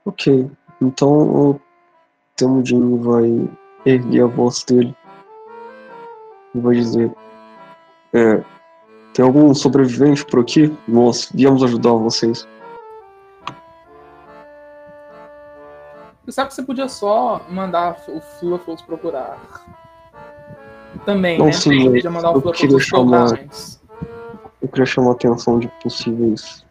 Ok, 0.04 0.50
então 0.80 1.10
o 1.10 1.60
Temudinho 2.36 3.02
vai 3.02 3.50
erguer 3.84 4.22
a 4.22 4.26
voz 4.26 4.62
dele 4.64 4.96
e 6.54 6.60
vai 6.60 6.74
dizer: 6.74 7.12
é, 8.14 8.55
Tem 9.16 9.24
algum 9.24 9.54
sobrevivente 9.54 10.26
por 10.26 10.40
aqui? 10.40 10.76
Nós 10.86 11.30
viemos 11.32 11.62
ajudar 11.64 11.92
vocês. 11.94 12.46
Você 16.22 16.32
sabe 16.32 16.48
que 16.48 16.54
você 16.54 16.62
podia 16.62 16.86
só 16.86 17.40
mandar 17.48 17.96
o 18.08 18.20
Fluffles 18.20 18.82
procurar. 18.82 19.38
Também, 21.06 21.38
Não, 21.38 21.46
né? 21.46 21.52
sim, 21.52 21.84
Você 21.84 21.90
podia 21.92 22.10
mandar 22.10 22.30
o 22.32 22.42
queria 22.52 22.76
procurar 22.76 22.82
chamar- 22.84 23.32
antes. 23.40 23.82
Eu 24.60 24.68
queria 24.68 24.84
chamar 24.84 25.10
a 25.10 25.12
atenção 25.14 25.58
de 25.60 25.68
possíveis 25.82 26.66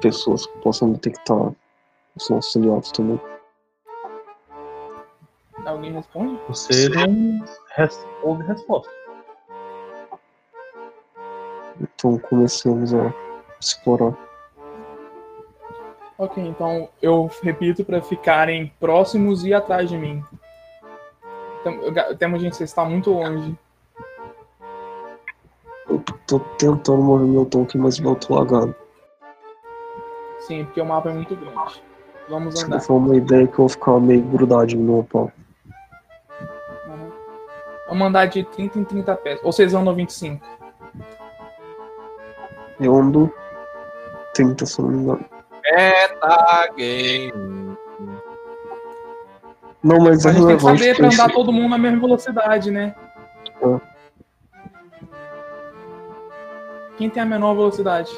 pessoas 0.00 0.46
que 0.46 0.58
possam 0.58 0.92
detectar 0.92 1.52
os 2.14 2.30
nossos 2.30 2.56
aliados 2.56 2.92
também. 2.92 3.20
Alguém 5.66 5.92
responde? 5.94 6.38
Você 6.48 6.88
não 6.90 7.44
res- 7.74 8.06
ouve 8.22 8.44
resposta. 8.44 9.03
Então 11.80 12.18
comecemos 12.18 12.94
a 12.94 13.12
explorar. 13.60 14.14
Ok, 16.16 16.42
então 16.46 16.88
eu 17.02 17.28
repito 17.42 17.84
para 17.84 18.00
ficarem 18.00 18.72
próximos 18.78 19.44
e 19.44 19.52
atrás 19.52 19.88
de 19.88 19.96
mim. 19.96 20.24
Temos 22.18 22.40
gente, 22.40 22.56
você 22.56 22.64
está 22.64 22.84
muito 22.84 23.10
longe. 23.10 23.56
Tô 26.26 26.38
tentando 26.58 27.02
mover 27.02 27.26
meu 27.26 27.44
token, 27.44 27.80
mas 27.80 27.98
meu 27.98 28.14
tô 28.14 28.34
lagado. 28.34 28.74
Sim, 30.40 30.64
porque 30.64 30.80
o 30.80 30.86
mapa 30.86 31.10
é 31.10 31.12
muito 31.12 31.34
grande. 31.34 31.82
Vamos 32.28 32.58
Se 32.58 32.64
andar. 32.64 32.80
for 32.80 32.94
uma 32.94 33.16
ideia 33.16 33.46
que 33.46 33.54
eu 33.54 33.56
vou 33.58 33.68
ficar 33.68 33.98
meio 34.00 34.22
grudadinho 34.22 34.82
no 34.82 35.04
pau. 35.04 35.30
Vamos 37.88 38.06
andar 38.06 38.26
de 38.26 38.44
30 38.44 38.78
em 38.78 38.84
30 38.84 39.14
pés. 39.16 39.40
Ou 39.42 39.52
vocês 39.52 39.74
andam 39.74 39.94
25? 39.94 40.44
Eu 42.80 42.96
ando 42.96 43.32
30, 44.34 44.66
se 44.66 44.80
não 44.80 44.88
me 44.88 44.98
engano. 44.98 45.24
Meta 45.62 46.68
game. 46.76 47.76
Não, 49.82 49.98
mas 50.00 50.24
é 50.24 50.32
Mas 50.32 50.36
a 50.36 50.38
gente 50.38 50.46
tem 50.46 50.56
que 50.56 50.62
saber 50.62 50.96
pra 50.96 51.06
andar 51.08 51.32
todo 51.32 51.52
mundo 51.52 51.68
na 51.68 51.78
mesma 51.78 52.00
velocidade, 52.00 52.70
né? 52.70 52.94
É. 53.62 53.80
Quem 56.96 57.10
tem 57.10 57.22
a 57.22 57.26
menor 57.26 57.54
velocidade? 57.54 58.10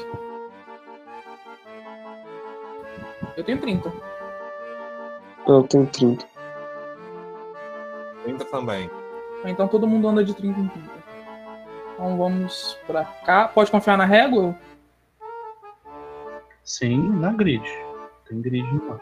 Eu 3.35 3.43
tenho 3.43 3.59
30. 3.59 3.91
eu 5.47 5.63
tenho 5.63 5.85
30. 5.87 6.25
30 8.23 8.45
também. 8.45 8.89
Então 9.45 9.67
todo 9.67 9.87
mundo 9.87 10.07
anda 10.07 10.23
de 10.23 10.33
30 10.33 10.59
em 10.59 10.67
30. 10.67 10.96
Então 11.97 12.15
vamos 12.15 12.77
pra 12.85 13.03
cá. 13.03 13.47
Pode 13.47 13.71
confiar 13.71 13.97
na 13.97 14.05
régua? 14.05 14.55
Sim, 16.63 17.09
na 17.09 17.33
grid. 17.33 17.67
Tem 18.29 18.39
grid 18.39 18.67
lá. 18.85 19.01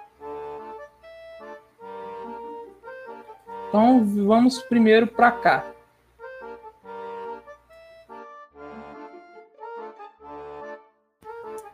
Então 3.68 4.06
vamos 4.26 4.62
primeiro 4.62 5.08
pra 5.08 5.30
cá. 5.30 5.66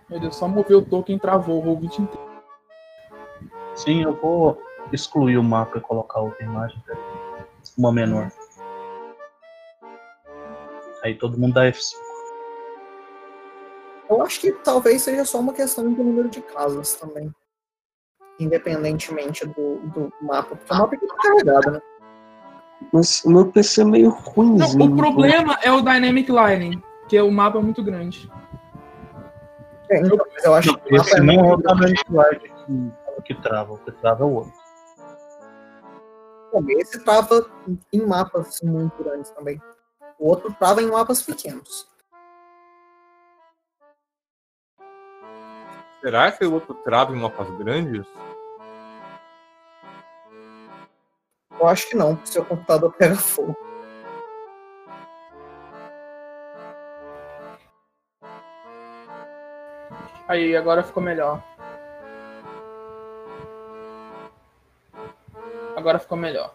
Meu 0.09 0.19
Deus, 0.19 0.35
só 0.35 0.47
mover 0.47 0.77
o 0.77 0.81
token 0.81 1.19
travou 1.19 1.59
o 1.59 1.61
roll 1.61 1.79
20 1.79 1.99
inteiro. 1.99 2.31
Sim, 3.75 4.01
eu 4.01 4.15
vou 4.15 4.59
excluir 4.91 5.37
o 5.37 5.43
mapa 5.43 5.77
e 5.77 5.81
colocar 5.81 6.19
outra 6.19 6.43
imagem. 6.43 6.83
Uma 7.77 7.93
menor. 7.93 8.31
Aí 11.03 11.15
todo 11.15 11.37
mundo 11.37 11.53
dá 11.53 11.65
F5. 11.65 11.93
Eu 14.09 14.21
acho 14.23 14.41
que 14.41 14.51
talvez 14.51 15.01
seja 15.01 15.23
só 15.23 15.39
uma 15.39 15.53
questão 15.53 15.91
do 15.91 16.03
número 16.03 16.29
de 16.29 16.41
casas 16.41 16.95
também. 16.95 17.33
Independentemente 18.39 19.45
do, 19.47 19.77
do 19.87 20.13
mapa. 20.21 20.55
Porque 20.55 20.73
o 20.73 20.77
mapa 20.77 20.97
tá 20.97 21.15
carregado, 21.23 21.71
né? 21.71 21.81
Mas 22.91 23.23
o 23.23 23.29
meu 23.29 23.51
PC 23.51 23.81
é 23.81 23.85
meio 23.85 24.09
Não, 24.09 24.15
ruimzinho. 24.17 24.93
o 24.93 24.97
problema 24.97 25.57
é 25.61 25.71
o 25.71 25.81
Dynamic 25.81 26.29
Lining, 26.31 26.81
que 27.07 27.21
o 27.21 27.31
mapa 27.31 27.59
é 27.59 27.61
muito 27.61 27.83
grande. 27.83 28.29
É, 29.89 29.99
então, 29.99 30.17
eu 30.43 30.53
acho 30.55 30.75
que 30.77 30.95
Esse 30.95 31.17
é 31.17 31.21
não 31.21 31.33
é 31.33 31.53
o. 31.53 31.57
Dynamic 31.57 32.03
Light 32.11 32.39
que, 32.41 33.21
que 33.25 33.41
trava, 33.41 33.73
o 33.73 33.77
que 33.77 33.91
trava 33.91 34.23
é 34.23 34.27
o 34.27 34.31
outro. 34.33 34.53
Bom, 36.51 36.65
Esse 36.69 37.03
trava 37.03 37.49
em 37.93 38.05
mapas 38.05 38.59
muito 38.63 39.01
grandes 39.03 39.29
também. 39.31 39.61
O 40.21 40.27
outro 40.27 40.53
trava 40.53 40.83
em 40.83 40.85
mapas 40.85 41.23
pequenos. 41.23 41.89
Será 45.99 46.31
que 46.31 46.45
o 46.45 46.53
outro 46.53 46.75
trava 46.75 47.11
em 47.11 47.19
mapas 47.19 47.49
grandes? 47.57 48.05
Eu 51.59 51.67
acho 51.67 51.89
que 51.89 51.95
não, 51.95 52.15
porque 52.15 52.29
seu 52.29 52.45
computador 52.45 52.93
pega 52.93 53.15
fogo. 53.15 53.57
Aí, 60.27 60.55
agora 60.55 60.83
ficou 60.83 61.01
melhor. 61.01 61.43
Agora 65.75 65.97
ficou 65.97 66.15
melhor. 66.15 66.53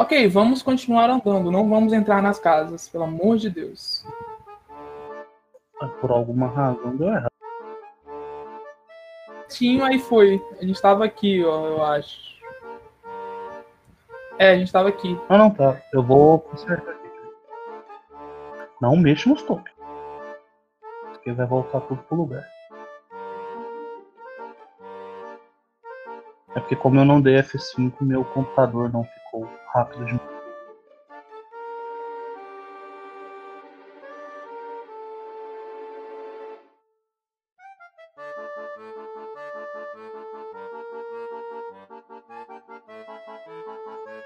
Ok, 0.00 0.28
vamos 0.28 0.62
continuar 0.62 1.10
andando. 1.10 1.50
Não 1.50 1.68
vamos 1.68 1.92
entrar 1.92 2.22
nas 2.22 2.38
casas, 2.38 2.88
pelo 2.88 3.04
amor 3.04 3.36
de 3.36 3.50
Deus. 3.50 4.02
Por 6.00 6.10
alguma 6.10 6.46
razão 6.46 6.96
deu 6.96 7.08
errado. 7.08 7.28
Tinho, 9.50 9.84
aí 9.84 9.98
foi. 9.98 10.42
A 10.58 10.64
gente 10.64 10.80
tava 10.80 11.04
aqui, 11.04 11.44
ó, 11.44 11.66
eu 11.66 11.84
acho. 11.84 12.18
É, 14.38 14.52
a 14.52 14.56
gente 14.58 14.72
tava 14.72 14.88
aqui. 14.88 15.20
Não, 15.28 15.36
não, 15.36 15.50
tá. 15.50 15.78
Eu 15.92 16.02
vou 16.02 16.38
consertar 16.38 16.92
aqui. 16.92 17.10
Não 18.80 18.96
mexa 18.96 19.28
nos 19.28 19.42
tokens. 19.42 19.76
Porque 21.12 21.30
vai 21.32 21.44
voltar 21.44 21.82
tudo 21.82 22.02
pro 22.04 22.16
lugar. 22.16 22.48
É 26.54 26.60
porque 26.60 26.74
como 26.74 26.98
eu 26.98 27.04
não 27.04 27.20
dei 27.20 27.36
F5, 27.42 27.92
meu 28.00 28.24
computador 28.24 28.90
não 28.90 29.04
ficou 29.04 29.19
rápido 29.72 30.04
demais. 30.04 30.30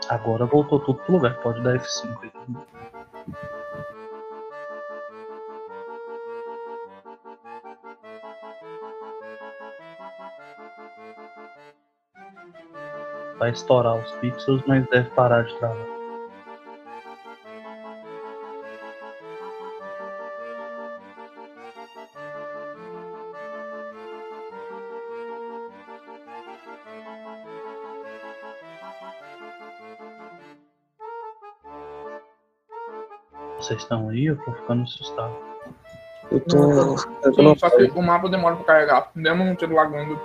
Agora 0.09 0.47
voltou 0.47 0.81
tudo 0.81 0.99
pro 1.05 1.15
lugar. 1.15 1.41
Pode 1.41 1.63
dar 1.63 1.77
F5 1.79 2.19
aí. 2.23 2.33
Vai 13.45 13.51
estourar 13.51 13.97
os 13.97 14.11
pixels, 14.13 14.63
mas 14.67 14.89
deve 14.89 15.11
parar 15.11 15.45
de 15.45 15.55
travar. 15.59 15.77
Vocês 33.59 33.83
estão 33.83 34.09
aí? 34.09 34.25
Eu 34.25 34.43
tô 34.43 34.53
ficando 34.53 34.85
assustado. 34.85 35.37
Eu 36.31 36.41
tô. 36.41 36.57
Eu 37.23 37.33
tô 37.35 37.43
Sim, 37.43 37.59
só 37.59 37.69
que 37.69 37.91
o 37.95 38.01
mapa 38.01 38.31
demora 38.31 38.57
pra 38.57 38.65
carregar. 38.65 39.11
Demos 39.15 39.47
um 39.47 39.55
tiro 39.55 39.75
lagando. 39.75 40.19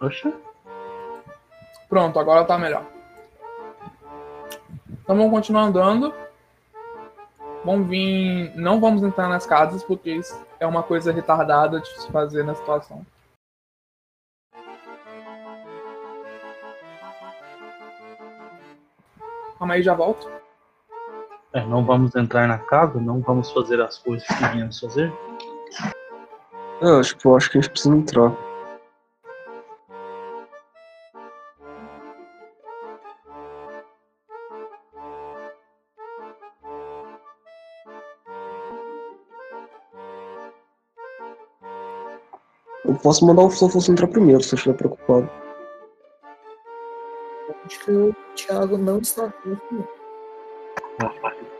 Oxa, 0.00 0.32
Pronto, 1.92 2.18
agora 2.18 2.42
tá 2.46 2.56
melhor. 2.56 2.86
Então 4.88 5.14
vamos 5.14 5.30
continuar 5.30 5.64
andando. 5.64 6.10
Vamos 7.66 7.86
vir. 7.86 8.50
Não 8.56 8.80
vamos 8.80 9.02
entrar 9.02 9.28
nas 9.28 9.44
casas, 9.44 9.84
porque 9.84 10.10
isso 10.10 10.34
é 10.58 10.66
uma 10.66 10.82
coisa 10.82 11.12
retardada 11.12 11.80
de 11.80 11.88
se 12.00 12.10
fazer 12.10 12.44
na 12.44 12.54
situação. 12.54 13.04
Calma 19.58 19.74
aí, 19.74 19.82
já 19.82 19.92
volto. 19.92 20.30
é, 21.52 21.62
não 21.66 21.84
vamos 21.84 22.14
entrar 22.16 22.48
na 22.48 22.56
casa, 22.56 22.98
não 22.98 23.20
vamos 23.20 23.52
fazer 23.52 23.78
as 23.82 23.98
coisas 23.98 24.26
que 24.26 24.44
viemos 24.46 24.80
fazer. 24.80 25.12
Eu 26.80 27.00
acho 27.00 27.14
que 27.18 27.26
eu 27.26 27.36
acho 27.36 27.50
que 27.50 27.58
a 27.58 27.60
gente 27.60 27.70
precisa 27.70 27.94
entrar. 27.94 28.51
Posso 43.02 43.26
mandar 43.26 43.42
o 43.42 43.50
Flofos 43.50 43.88
entrar 43.88 44.06
primeiro, 44.08 44.42
se 44.42 44.50
você 44.50 44.56
estiver 44.56 44.76
preocupado. 44.76 45.28
Acho 47.64 47.84
que 47.84 47.90
o 47.90 48.14
Thiago 48.34 48.78
não 48.78 48.98
está 48.98 49.26
aqui. 49.26 49.58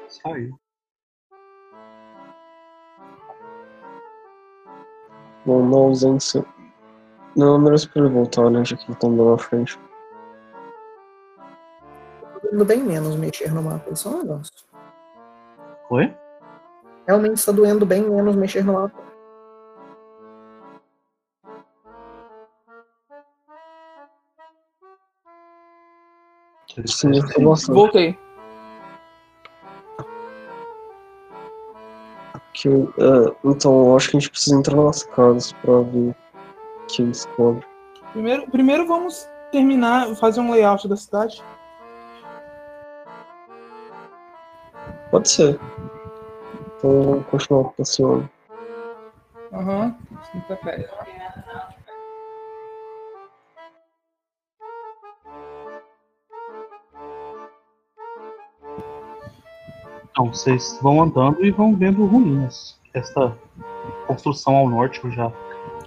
Saiu. 0.08 0.58
Bom, 5.44 5.68
na 5.68 5.76
ausência. 5.76 6.44
Não, 7.34 7.58
melhor 7.58 7.74
esperar 7.74 8.06
ele 8.06 8.14
voltar, 8.14 8.50
né? 8.50 8.64
Já 8.64 8.76
que 8.76 8.84
ele 8.84 8.98
tá 8.98 9.06
andando 9.06 9.30
na 9.30 9.38
frente. 9.38 9.78
Tô 12.20 12.40
doendo 12.42 12.64
bem 12.64 12.82
menos 12.82 13.16
mexer 13.16 13.52
no 13.52 13.62
mapa. 13.62 13.90
Isso 13.90 14.08
é 14.08 14.10
um 14.12 14.18
negócio. 14.18 14.52
Oi? 15.90 16.14
Realmente 17.06 17.38
está 17.38 17.50
doendo 17.50 17.84
bem 17.86 18.02
menos 18.08 18.36
mexer 18.36 18.64
no 18.64 18.74
mapa. 18.74 19.01
Sim. 26.86 27.10
Voltei. 27.68 28.18
Que, 32.54 32.68
é, 32.68 33.34
então, 33.44 33.86
eu 33.86 33.96
acho 33.96 34.10
que 34.10 34.16
a 34.16 34.20
gente 34.20 34.30
precisa 34.30 34.56
entrar 34.56 34.76
nas 34.76 35.02
casas 35.04 35.52
pra 35.52 35.80
ver 35.80 36.14
quem 36.88 37.08
descobre. 37.08 37.64
Primeiro, 38.12 38.50
primeiro 38.50 38.86
vamos 38.86 39.26
terminar, 39.50 40.14
fazer 40.16 40.40
um 40.40 40.50
layout 40.50 40.86
da 40.86 40.96
cidade. 40.96 41.42
Pode 45.10 45.28
ser. 45.30 45.58
Então 46.76 47.02
vamos 47.02 47.26
continuar 47.26 47.70
passeando. 47.70 48.28
Aham. 49.52 49.94
Sinta 50.30 50.56
Então, 60.12 60.26
vocês 60.26 60.78
vão 60.82 61.02
andando 61.02 61.44
e 61.44 61.50
vão 61.50 61.74
vendo 61.74 62.04
ruínas. 62.04 62.78
Esta 62.92 63.36
construção 64.06 64.54
ao 64.54 64.68
norte, 64.68 65.02
eu 65.02 65.10
já 65.10 65.32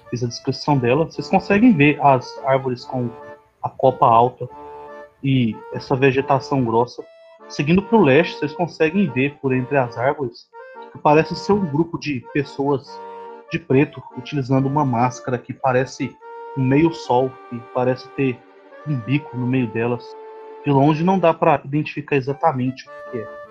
fiz 0.09 0.23
a 0.23 0.27
descrição 0.27 0.77
dela. 0.77 1.05
Vocês 1.05 1.29
conseguem 1.29 1.73
ver 1.73 2.01
as 2.01 2.37
árvores 2.43 2.83
com 2.85 3.07
a 3.61 3.69
copa 3.69 4.07
alta 4.07 4.49
e 5.23 5.55
essa 5.73 5.95
vegetação 5.95 6.65
grossa. 6.65 7.03
Seguindo 7.47 7.83
para 7.83 7.97
o 7.97 8.03
leste, 8.03 8.39
vocês 8.39 8.53
conseguem 8.53 9.07
ver 9.11 9.35
por 9.35 9.53
entre 9.53 9.77
as 9.77 9.95
árvores 9.95 10.47
que 10.91 10.97
parece 10.97 11.35
ser 11.35 11.53
um 11.53 11.65
grupo 11.65 11.99
de 11.99 12.25
pessoas 12.33 12.99
de 13.51 13.59
preto 13.59 14.01
utilizando 14.17 14.65
uma 14.65 14.83
máscara 14.83 15.37
que 15.37 15.53
parece 15.53 16.15
um 16.57 16.63
meio 16.63 16.91
sol 16.91 17.31
e 17.51 17.59
parece 17.75 18.07
ter 18.09 18.39
um 18.87 18.97
bico 19.01 19.37
no 19.37 19.45
meio 19.45 19.67
delas. 19.67 20.03
De 20.63 20.71
longe 20.71 21.03
não 21.03 21.19
dá 21.19 21.31
para 21.31 21.61
identificar 21.63 22.15
exatamente 22.15 22.89
o 22.89 23.11
que 23.11 23.17
é. 23.19 23.44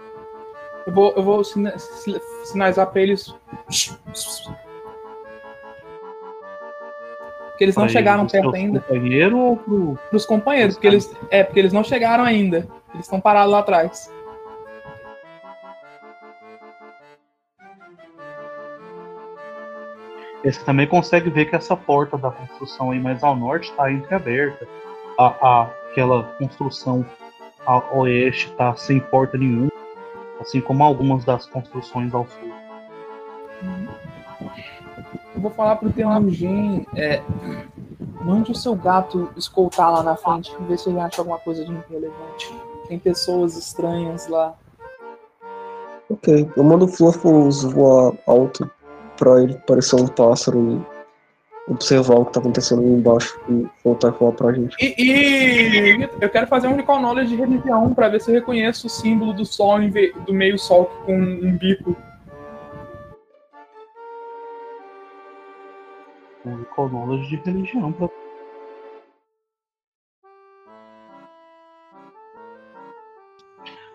Eu 0.87 0.93
vou, 0.93 1.12
eu 1.16 1.22
vou 1.22 1.43
sina 1.43 1.74
sinalizar 2.45 2.87
pra 2.89 3.01
eles. 3.01 3.35
Porque 7.49 7.64
eles 7.64 7.76
não 7.76 7.85
pra 7.85 7.93
chegaram 7.93 8.22
eles, 8.22 8.32
perto 8.32 8.55
ainda. 8.55 8.80
Companheiro 8.80 9.39
ou 9.39 9.57
pro... 9.57 9.99
Pros 10.11 10.26
companheiros, 10.26 10.74
porque 10.74 10.89
eles. 10.89 11.16
É, 11.30 11.43
porque 11.45 11.61
eles 11.61 11.72
não 11.72 11.85
chegaram 11.85 12.24
ainda. 12.24 12.68
Eles 12.93 13.07
estão 13.07 13.20
parados 13.20 13.53
lá 13.53 13.61
atrás. 13.61 14.11
Você 20.45 20.62
também 20.62 20.87
consegue 20.87 21.30
ver 21.30 21.47
que 21.47 21.57
essa 21.57 21.74
porta 21.74 22.18
da 22.18 22.30
construção 22.30 22.91
aí 22.91 23.01
mais 23.01 23.22
ao 23.22 23.35
norte 23.35 23.70
está 23.70 23.91
entreaberta. 23.91 24.68
A, 25.18 25.26
a, 25.26 25.62
aquela 25.91 26.24
construção 26.37 27.07
a 27.66 27.78
oeste 27.97 28.51
está 28.51 28.74
sem 28.74 29.01
porta 29.01 29.39
nenhuma 29.39 29.74
assim 30.45 30.61
como 30.61 30.84
algumas 30.84 31.24
das 31.24 31.47
construções 31.47 32.14
ao 32.14 32.26
sul. 32.26 32.53
Eu 35.34 35.40
vou 35.40 35.51
falar 35.51 35.76
pro 35.76 35.90
Temujin, 35.90 36.86
é, 36.95 37.22
mande 38.20 38.53
o 38.53 38.55
seu 38.55 38.74
gato 38.76 39.30
escoltar 39.36 39.90
lá 39.90 40.03
na 40.03 40.16
frente 40.16 40.55
e 40.61 40.64
ver 40.64 40.78
se 40.78 40.90
ele 40.90 41.01
acha 41.01 41.20
alguma 41.20 41.38
coisa 41.38 41.64
de 41.64 41.72
relevante. 41.90 42.55
Tem 42.86 42.99
pessoas 42.99 43.57
estranhas 43.57 44.28
lá. 44.28 44.55
Ok, 46.11 46.49
eu 46.55 46.62
mando 46.62 46.84
o 46.84 46.88
Fluffles 46.88 47.62
voar 47.62 48.12
alto 48.26 48.70
pra 49.16 49.42
ele 49.42 49.55
parecer 49.66 49.97
um 49.97 50.07
pássaro 50.07 50.72
e 50.72 50.93
observar 51.69 52.17
o 52.17 52.27
que 52.27 52.33
tá 52.33 52.41
acontecendo 52.41 52.83
ali 52.83 52.91
embaixo 52.91 53.41
e 53.49 53.67
voltar 53.83 54.11
e 54.11 54.19
falar 54.19 54.33
pra 54.33 54.53
gente. 54.53 54.77
E, 54.79 54.95
e 54.99 56.09
eu 56.21 56.29
quero 56.29 56.47
fazer 56.47 56.69
um 56.69 56.77
recall 56.77 57.01
knowledge 57.01 57.31
de 57.31 57.37
religião 57.37 57.95
pra 57.95 58.09
ver 58.09 58.21
se 58.21 58.31
eu 58.31 58.35
reconheço 58.35 58.87
o 58.87 58.91
símbolo 58.91 59.33
do 59.33 59.47
sol 59.47 59.79
do 60.27 60.35
meio 60.35 60.59
sol 60.59 60.87
com 61.07 61.17
um 61.17 61.57
bico. 61.57 61.97
Um 66.47 66.89
knowledge 66.89 67.29
de 67.31 67.37
religião. 67.37 67.91
Pra... 67.93 68.09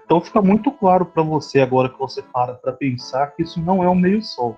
Então 0.03 0.19
fica 0.19 0.41
muito 0.41 0.71
claro 0.71 1.05
para 1.05 1.21
você 1.21 1.59
agora 1.59 1.87
que 1.87 1.99
você 1.99 2.23
para 2.23 2.55
para 2.55 2.73
pensar 2.73 3.27
que 3.27 3.43
isso 3.43 3.61
não 3.61 3.83
é 3.83 3.89
um 3.89 3.93
meio 3.93 4.23
sol. 4.23 4.57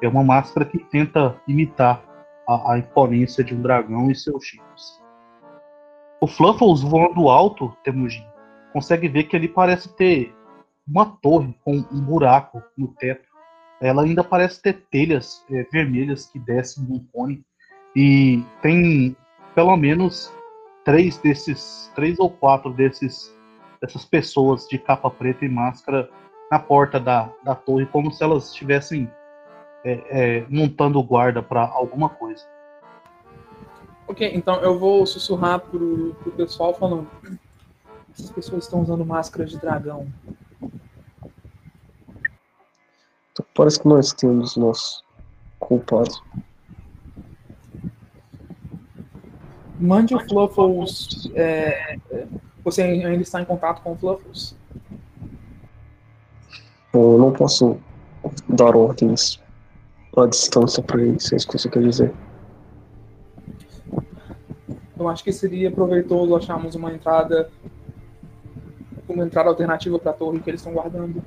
É 0.00 0.08
uma 0.08 0.24
máscara 0.24 0.64
que 0.64 0.78
tenta 0.78 1.38
imitar 1.46 2.15
a, 2.48 2.72
a 2.72 2.78
imponência 2.78 3.42
de 3.42 3.54
um 3.54 3.60
dragão 3.60 4.10
e 4.10 4.14
seus 4.14 4.44
chifres. 4.44 5.00
O 6.20 6.26
Fluffles 6.26 6.82
voando 6.82 7.28
alto, 7.28 7.76
Temujin, 7.84 8.24
consegue 8.72 9.08
ver 9.08 9.24
que 9.24 9.36
ele 9.36 9.48
parece 9.48 9.88
ter 9.96 10.34
uma 10.86 11.06
torre 11.06 11.54
com 11.64 11.84
um 11.92 12.00
buraco 12.00 12.62
no 12.76 12.88
teto. 12.88 13.26
Ela 13.80 14.02
ainda 14.02 14.24
parece 14.24 14.62
ter 14.62 14.86
telhas 14.90 15.44
eh, 15.50 15.66
vermelhas 15.70 16.26
que 16.26 16.38
descem 16.38 16.84
num 16.84 17.04
cone 17.12 17.44
e 17.94 18.42
tem 18.62 19.16
pelo 19.54 19.76
menos 19.76 20.32
três 20.84 21.18
desses, 21.18 21.90
três 21.94 22.18
ou 22.18 22.30
quatro 22.30 22.72
desses 22.72 23.34
dessas 23.80 24.04
pessoas 24.04 24.66
de 24.68 24.78
capa 24.78 25.10
preta 25.10 25.44
e 25.44 25.48
máscara 25.48 26.08
na 26.50 26.58
porta 26.58 26.98
da, 26.98 27.30
da 27.44 27.54
torre, 27.54 27.86
como 27.86 28.10
se 28.10 28.22
elas 28.22 28.48
estivessem 28.48 29.10
é, 29.86 30.02
é, 30.10 30.46
montando 30.50 31.00
guarda 31.00 31.40
para 31.40 31.62
alguma 31.62 32.08
coisa. 32.08 32.44
Ok, 34.08 34.28
então 34.34 34.56
eu 34.56 34.76
vou 34.76 35.06
sussurrar 35.06 35.60
pro, 35.60 36.12
pro 36.14 36.32
pessoal 36.32 36.74
falando. 36.74 37.08
Essas 38.12 38.30
pessoas 38.30 38.64
estão 38.64 38.82
usando 38.82 39.06
máscaras 39.06 39.50
de 39.50 39.58
dragão. 39.58 40.08
Então, 43.30 43.46
parece 43.54 43.78
que 43.78 43.86
nós 43.86 44.12
temos 44.12 44.56
nossos 44.56 45.04
culpados. 45.60 46.20
Mande 49.78 50.16
o 50.16 50.20
Fluffles. 50.20 51.30
é, 51.34 51.96
é, 52.10 52.26
você 52.64 52.82
ainda 52.82 53.22
está 53.22 53.40
em 53.40 53.44
contato 53.44 53.82
com 53.82 53.92
o 53.92 53.96
Fluffles? 53.96 54.56
Bom, 56.92 57.12
eu 57.12 57.18
não 57.18 57.32
posso 57.32 57.78
dar 58.48 58.74
ordens 58.74 59.40
à 60.24 60.26
distância 60.26 60.82
pra 60.82 61.00
ele, 61.00 61.20
se 61.20 61.34
é 61.34 61.36
isso 61.36 61.46
que 61.46 61.58
você 61.58 61.68
quer 61.68 61.82
dizer. 61.82 62.12
Eu 64.98 65.08
acho 65.08 65.22
que 65.22 65.32
seria 65.32 65.70
proveitoso 65.70 66.34
acharmos 66.34 66.74
uma 66.74 66.92
entrada. 66.92 67.50
Uma 69.08 69.24
entrada 69.24 69.50
alternativa 69.50 69.98
para 69.98 70.10
a 70.10 70.14
torre 70.14 70.40
que 70.40 70.50
eles 70.50 70.60
estão 70.60 70.72
guardando. 70.72 71.22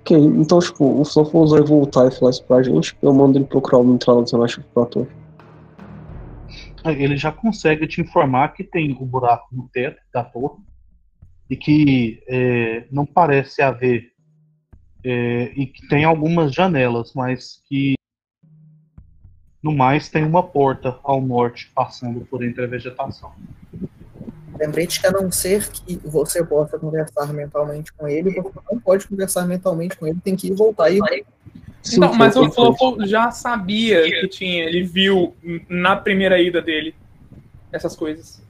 Ok, 0.00 0.16
então, 0.16 0.60
tipo, 0.60 1.00
o 1.00 1.04
Fluffles 1.04 1.50
vai 1.50 1.62
voltar 1.62 2.06
e 2.06 2.12
falar 2.12 2.30
isso 2.30 2.44
pra 2.44 2.62
gente, 2.62 2.96
eu 3.02 3.12
mando 3.12 3.38
ele 3.38 3.44
procurar 3.44 3.78
uma 3.78 3.94
entrada 3.94 4.20
alternativa 4.20 4.64
pra 4.72 4.86
torre. 4.86 5.08
Ele 6.84 7.16
já 7.16 7.32
consegue 7.32 7.88
te 7.88 8.00
informar 8.00 8.52
que 8.54 8.62
tem 8.62 8.96
um 9.00 9.04
buraco 9.04 9.48
no 9.50 9.68
teto 9.68 10.00
da 10.14 10.22
torre 10.22 10.62
e 11.50 11.56
que 11.56 12.22
é, 12.28 12.86
não 12.92 13.04
parece 13.04 13.60
haver 13.60 14.12
é, 15.08 15.52
e 15.54 15.66
que 15.66 15.86
tem 15.86 16.04
algumas 16.04 16.52
janelas, 16.52 17.12
mas 17.14 17.62
que 17.68 17.94
no 19.62 19.72
mais 19.72 20.08
tem 20.08 20.24
uma 20.24 20.42
porta 20.42 20.98
ao 21.04 21.20
norte 21.20 21.70
passando 21.72 22.26
por 22.26 22.44
entre 22.44 22.64
a 22.64 22.66
vegetação. 22.66 23.30
Lembrete 24.58 25.00
que 25.00 25.06
a 25.06 25.12
não 25.12 25.30
ser 25.30 25.68
que 25.68 26.00
você 26.04 26.44
possa 26.44 26.76
conversar 26.76 27.32
mentalmente 27.32 27.92
com 27.92 28.08
ele, 28.08 28.32
você 28.40 28.58
não 28.68 28.80
pode 28.80 29.06
conversar 29.06 29.46
mentalmente 29.46 29.96
com 29.96 30.08
ele, 30.08 30.18
tem 30.24 30.34
que 30.34 30.48
ir 30.48 30.54
voltar 30.54 30.90
e 30.90 30.98
Sim, 31.82 31.98
Então, 31.98 32.14
mas 32.14 32.34
o. 32.34 32.50
Fluffle 32.50 33.06
já 33.06 33.30
sabia 33.30 34.02
que 34.02 34.26
tinha. 34.26 34.64
Ele 34.64 34.82
viu 34.82 35.36
na 35.68 35.94
primeira 35.94 36.40
ida 36.42 36.60
dele 36.60 36.96
essas 37.70 37.94
coisas. 37.94 38.42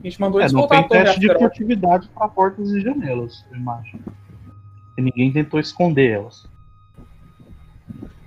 A 0.00 0.06
gente 0.06 0.20
mandou 0.20 0.40
É, 0.40 0.44
eles 0.44 0.52
não 0.52 0.60
voltar 0.60 0.76
tem 0.76 0.84
a 0.84 0.88
torre 0.88 1.04
teste 1.04 1.20
de 1.20 1.36
furtividade 1.36 2.08
para 2.14 2.28
portas 2.28 2.70
e 2.70 2.80
janelas, 2.80 3.44
eu 3.50 3.56
imagino. 3.56 4.04
E 4.96 5.02
ninguém 5.02 5.32
tentou 5.32 5.58
esconder 5.58 6.10
elas. 6.10 6.46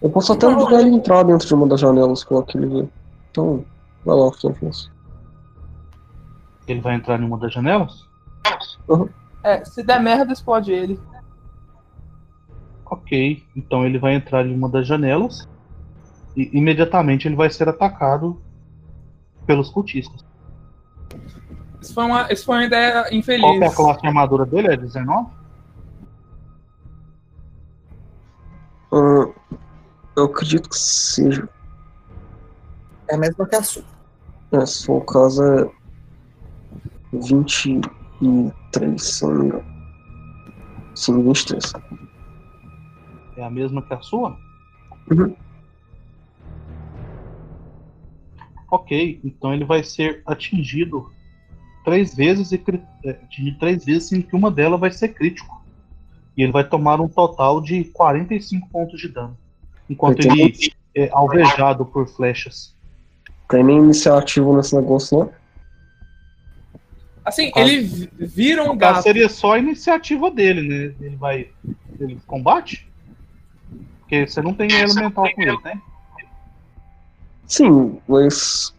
Eu 0.02 0.10
posso 0.10 0.34
até 0.34 0.48
ajudar 0.48 0.82
ele 0.82 0.92
a 0.92 0.94
entrar 0.94 1.24
dentro 1.24 1.48
de 1.48 1.54
uma 1.54 1.68
das 1.68 1.80
janelas 1.80 2.24
com 2.24 2.38
aquele. 2.38 2.88
Então, 3.32 3.66
vai 4.06 4.16
lá, 4.16 4.32
Fluffles. 4.32 4.92
Ele 6.68 6.82
vai 6.82 6.96
entrar 6.96 7.20
em 7.20 7.26
uma 7.26 7.38
das 7.38 7.54
janelas? 7.54 8.08
É, 9.44 9.64
se 9.64 9.84
der 9.84 10.02
merda, 10.02 10.34
explode 10.34 10.72
ele. 10.72 11.00
Ok, 12.86 13.44
então 13.56 13.86
ele 13.86 13.98
vai 13.98 14.16
entrar 14.16 14.46
em 14.46 14.54
uma 14.54 14.70
das 14.70 14.88
janelas 14.88 15.48
e 16.36 16.58
imediatamente 16.58 17.28
ele 17.28 17.36
vai 17.36 17.50
ser 17.50 17.68
atacado 17.68 18.42
pelos 19.46 19.70
cultistas. 19.70 20.26
Isso 21.82 21.94
foi 21.94 22.04
uma, 22.04 22.32
isso 22.32 22.46
foi 22.46 22.56
uma 22.58 22.66
ideia 22.66 23.14
infeliz. 23.14 23.42
Qual 23.42 23.58
que 23.58 23.64
é 23.64 23.68
a 23.68 23.76
classe 23.76 24.02
de 24.02 24.08
armadura 24.08 24.46
dele? 24.46 24.74
É 24.74 24.78
19? 24.78 25.30
Ah, 28.92 29.32
eu 30.16 30.26
acredito 30.26 30.70
que 30.70 30.78
seja. 30.78 31.48
é 33.10 33.16
a 33.16 33.18
mesma 33.18 33.48
que 33.48 33.56
a 33.56 33.64
sua. 33.64 33.84
É, 34.52 34.66
for 34.66 35.02
o 35.02 35.06
caso, 35.06 35.44
é 35.44 35.70
23, 37.14 39.04
se 39.04 39.26
não 39.26 39.34
me 39.34 39.46
engano. 39.46 39.66
Sim, 40.96 41.24
23. 41.24 41.74
É 43.38 43.44
a 43.44 43.50
mesma 43.50 43.82
que 43.82 43.94
a 43.94 44.02
sua? 44.02 44.38
Uhum. 45.12 45.36
Ok, 48.72 49.22
então 49.24 49.54
ele 49.54 49.64
vai 49.64 49.84
ser 49.84 50.22
atingido 50.26 51.10
três 51.86 52.14
vezes 52.16 52.52
e 52.52 52.62
é, 53.06 53.12
atingido 53.12 53.60
três 53.60 53.86
vezes, 53.86 54.10
sendo 54.10 54.24
que 54.24 54.36
uma 54.36 54.52
delas 54.52 54.80
vai 54.80 54.92
ser 54.92 55.10
crítico. 55.10 55.57
E 56.38 56.44
ele 56.44 56.52
vai 56.52 56.64
tomar 56.64 57.02
um 57.02 57.08
total 57.08 57.60
de 57.60 57.86
45 57.86 58.70
pontos 58.70 59.00
de 59.02 59.08
dano. 59.10 59.36
Enquanto 59.90 60.20
ele 60.20 60.56
é 60.96 61.10
alvejado 61.12 61.84
por 61.86 62.08
flechas. 62.08 62.76
Tem 63.50 63.64
nem 63.64 63.78
iniciativa 63.78 64.56
nesse 64.56 64.76
negócio, 64.76 65.18
não? 65.20 65.32
Assim, 67.26 67.52
caso- 67.52 67.68
ele 67.68 67.82
vi- 67.82 68.10
vira 68.20 68.64
um 68.64 68.78
gato. 68.78 69.02
seria 69.02 69.28
só 69.28 69.54
a 69.54 69.60
iniciativa 69.60 70.30
dele, 70.32 70.62
né? 70.62 70.96
Ele 71.02 71.16
vai. 71.16 71.50
Ele 72.00 72.18
combate? 72.28 72.88
Porque 74.00 74.26
você 74.28 74.42
não 74.42 74.54
tem 74.54 74.72
elemental 74.72 75.28
com 75.34 75.42
ele, 75.42 75.58
né? 75.64 75.82
Sim, 77.46 78.00
mas. 78.08 78.74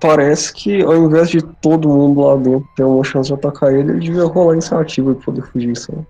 Parece 0.00 0.52
que 0.52 0.82
ao 0.82 0.96
invés 0.96 1.28
de 1.28 1.42
todo 1.42 1.88
mundo 1.88 2.20
lá 2.20 2.36
dentro 2.36 2.68
ter 2.76 2.84
uma 2.84 3.02
chance 3.02 3.28
de 3.28 3.34
atacar 3.34 3.72
ele, 3.72 3.92
ele 3.92 4.00
devia 4.00 4.24
rolar 4.24 4.52
iniciativa 4.52 5.10
e 5.10 5.14
poder 5.16 5.42
fugir, 5.42 5.76
sabe? 5.76 6.06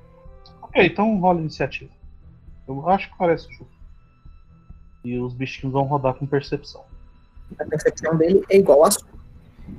Ok, 0.62 0.86
então 0.86 1.18
rola 1.18 1.39
a 1.39 1.43
iniciativa. 1.43 1.91
Eu 2.66 2.86
acho 2.89 3.11
que 3.11 3.16
parece 3.16 3.49
justo. 3.49 3.66
E 5.05 5.18
os 5.18 5.32
bichinhos 5.32 5.72
vão 5.72 5.84
rodar 5.84 6.14
com 6.14 6.26
percepção. 6.26 6.82
A 7.59 7.64
percepção 7.64 8.14
dele 8.16 8.45
é 8.51 8.59
igual 8.59 8.84
à 8.84 8.91
sua. 8.91 9.09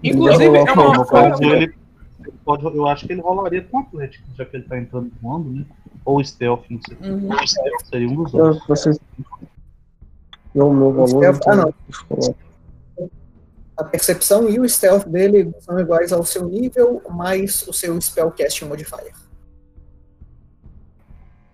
Inclusive, 0.04 0.46
Ele 0.46 0.58
é 0.58 0.72
uma 0.72 1.56
ele 1.56 1.74
pode, 2.44 2.66
eu 2.66 2.88
acho 2.88 3.06
que 3.06 3.14
ele 3.14 3.22
rolaria 3.22 3.64
com 3.64 3.80
Atlético, 3.80 4.28
já 4.36 4.46
que 4.46 4.58
ele 4.58 4.64
tá 4.64 4.78
entrando 4.78 5.12
voando, 5.22 5.50
né? 5.52 5.66
Ou 6.04 6.24
Stealth, 6.24 6.64
não 6.70 6.80
sei. 6.88 6.98
Uhum. 7.10 7.30
Seria 7.84 8.10
um 8.10 8.16
dos 8.16 8.32
dois. 8.32 8.58
É, 8.58 8.60
vocês. 8.68 9.00
O 10.56 10.74
meu 10.74 10.94
valor. 10.94 11.08
Stealth- 11.08 11.38
então 11.38 11.54
ah, 11.54 11.56
não. 11.56 12.36
A 13.80 13.84
percepção 13.86 14.50
e 14.50 14.60
o 14.60 14.68
stealth 14.68 15.08
dele 15.08 15.54
são 15.62 15.80
iguais 15.80 16.12
ao 16.12 16.26
seu 16.26 16.50
nível, 16.50 17.02
mais 17.10 17.66
o 17.66 17.72
seu 17.72 18.00
spellcasting 18.02 18.66
modifier. 18.66 19.14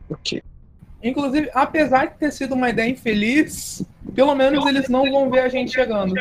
Ok. 0.09 0.41
Inclusive, 1.03 1.51
apesar 1.53 2.07
de 2.07 2.15
ter 2.15 2.31
sido 2.31 2.55
uma 2.55 2.71
ideia 2.71 2.89
infeliz, 2.89 3.85
pelo 4.15 4.33
menos 4.33 4.65
eles 4.65 4.89
não 4.89 5.03
vão 5.11 5.29
ver 5.29 5.41
a 5.41 5.49
gente 5.49 5.71
chegando. 5.71 6.15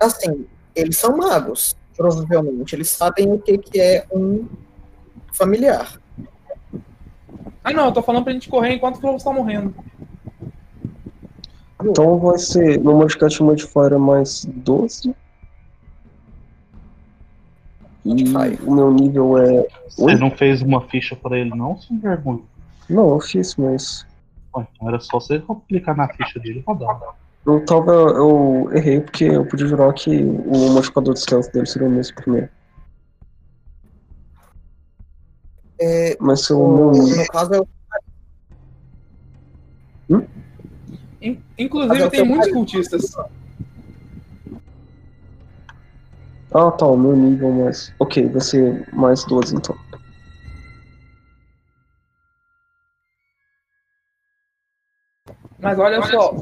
Assim, 0.00 0.44
eles 0.74 0.98
são 0.98 1.16
magos, 1.16 1.76
provavelmente. 1.96 2.74
Eles 2.74 2.90
sabem 2.90 3.32
o 3.32 3.38
que, 3.38 3.58
que 3.58 3.80
é 3.80 4.04
um 4.10 4.48
familiar. 5.32 6.00
Ah, 7.62 7.72
não, 7.72 7.86
eu 7.86 7.92
tô 7.92 8.02
falando 8.02 8.24
pra 8.24 8.32
gente 8.32 8.48
correr 8.48 8.72
enquanto 8.72 8.96
o 8.96 9.00
Flávio 9.00 9.22
tá 9.22 9.32
morrendo. 9.32 9.72
Então 11.84 12.18
vai 12.18 12.38
ser. 12.38 12.78
No 12.80 12.94
Modification 12.96 13.44
Modifier 13.46 13.92
é 13.92 13.98
mais 13.98 14.44
12. 14.44 15.14
E 18.04 18.24
o 18.64 18.72
meu 18.74 18.90
nível 18.92 19.38
é. 19.38 19.66
Você 19.88 20.16
não 20.16 20.30
fez 20.30 20.62
uma 20.62 20.80
ficha 20.88 21.14
pra 21.14 21.38
ele, 21.38 21.50
não, 21.50 21.78
sem 21.78 21.98
vergonha? 21.98 22.42
Não, 22.88 23.10
eu 23.10 23.20
fiz, 23.20 23.54
mas. 23.56 24.06
Então 24.56 24.88
era 24.88 24.98
só 24.98 25.20
você 25.20 25.42
clicar 25.68 25.96
na 25.96 26.08
ficha 26.08 26.40
dele 26.40 26.60
e 26.60 26.62
rodar. 26.62 26.98
Eu 27.46 27.64
tava. 27.64 27.92
Eu 27.92 28.70
errei 28.72 29.00
porque 29.00 29.24
eu 29.24 29.44
podia 29.46 29.66
jurar 29.66 29.92
que 29.92 30.10
o 30.24 30.70
modificador 30.72 31.14
de 31.14 31.20
stealth 31.20 31.52
dele 31.52 31.66
seria 31.66 31.86
o 31.86 31.90
mesmo 31.90 32.16
primeiro. 32.16 32.48
É, 35.80 36.16
Mas 36.20 36.44
se 36.44 36.52
meu. 36.52 36.90
no 36.90 37.26
caso, 37.28 37.54
é 37.54 37.60
o 37.60 37.66
In- 40.10 40.26
Mas 40.26 40.28
Inclusive, 41.58 42.00
eu 42.00 42.10
tem 42.10 42.20
tenho 42.20 42.26
muitos 42.26 42.52
cultistas. 42.52 43.16
Ah 46.54 46.70
tá, 46.70 46.86
o 46.86 46.96
meu 46.96 47.14
nível 47.14 47.52
mais. 47.52 47.92
Ok, 47.98 48.26
vai 48.28 48.40
ser 48.40 48.88
mais 48.94 49.24
12 49.24 49.56
então. 49.56 49.76
Mas 55.60 55.76
olha 55.78 56.00
só, 56.02 56.34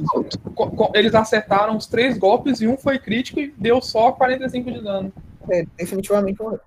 eles 0.95 1.15
acertaram 1.15 1.77
os 1.77 1.87
três 1.87 2.19
golpes 2.19 2.61
e 2.61 2.69
um 2.69 2.77
foi 2.77 2.99
crítico 2.99 3.41
e 3.41 3.53
deu 3.57 3.81
só 3.81 4.13
45 4.13 4.71
de 4.71 4.83
dano. 4.83 5.13
é 5.49 5.65
definitivamente 5.77 6.43
um 6.43 6.59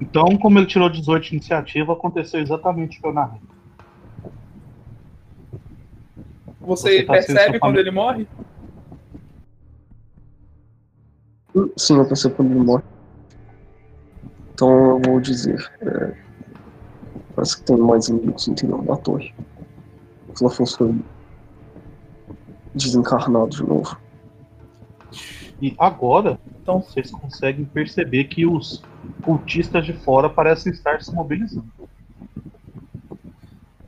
Então, 0.00 0.36
como 0.36 0.58
ele 0.58 0.66
tirou 0.66 0.90
18 0.90 1.24
de 1.24 1.36
iniciativa, 1.36 1.94
aconteceu 1.94 2.40
exatamente 2.40 2.98
o 2.98 3.00
que 3.00 3.08
eu 3.08 3.14
narrei. 3.14 3.40
Você, 6.66 6.98
Você 6.98 7.04
tá 7.04 7.12
percebe 7.12 7.58
quando 7.60 7.78
ele 7.78 7.90
morre? 7.92 8.26
Sim, 11.76 11.96
eu 11.98 12.06
pensei 12.06 12.30
quando 12.30 12.50
ele 12.50 12.60
morre. 12.60 12.82
Então 14.52 14.68
eu 14.90 15.00
vou 15.00 15.20
dizer. 15.20 15.70
é, 15.80 16.26
Parece 17.34 17.58
que 17.58 17.64
tem 17.64 17.76
mais 17.76 18.08
inimigos 18.08 18.46
no 18.46 18.52
interior 18.54 18.82
da 18.82 18.96
torre. 18.96 19.34
Os 20.34 20.40
Lafons 20.40 20.74
foi 20.74 20.94
desencarnado 22.74 23.50
de 23.50 23.62
novo. 23.62 23.96
E 25.60 25.74
agora, 25.78 26.38
Então- 26.62 26.80
vocês 26.80 27.10
conseguem 27.10 27.64
perceber 27.64 28.24
que 28.24 28.44
os 28.46 28.82
cultistas 29.22 29.84
de 29.86 29.92
fora 29.92 30.28
parecem 30.28 30.72
estar 30.72 31.00
se 31.02 31.14
mobilizando. 31.14 31.70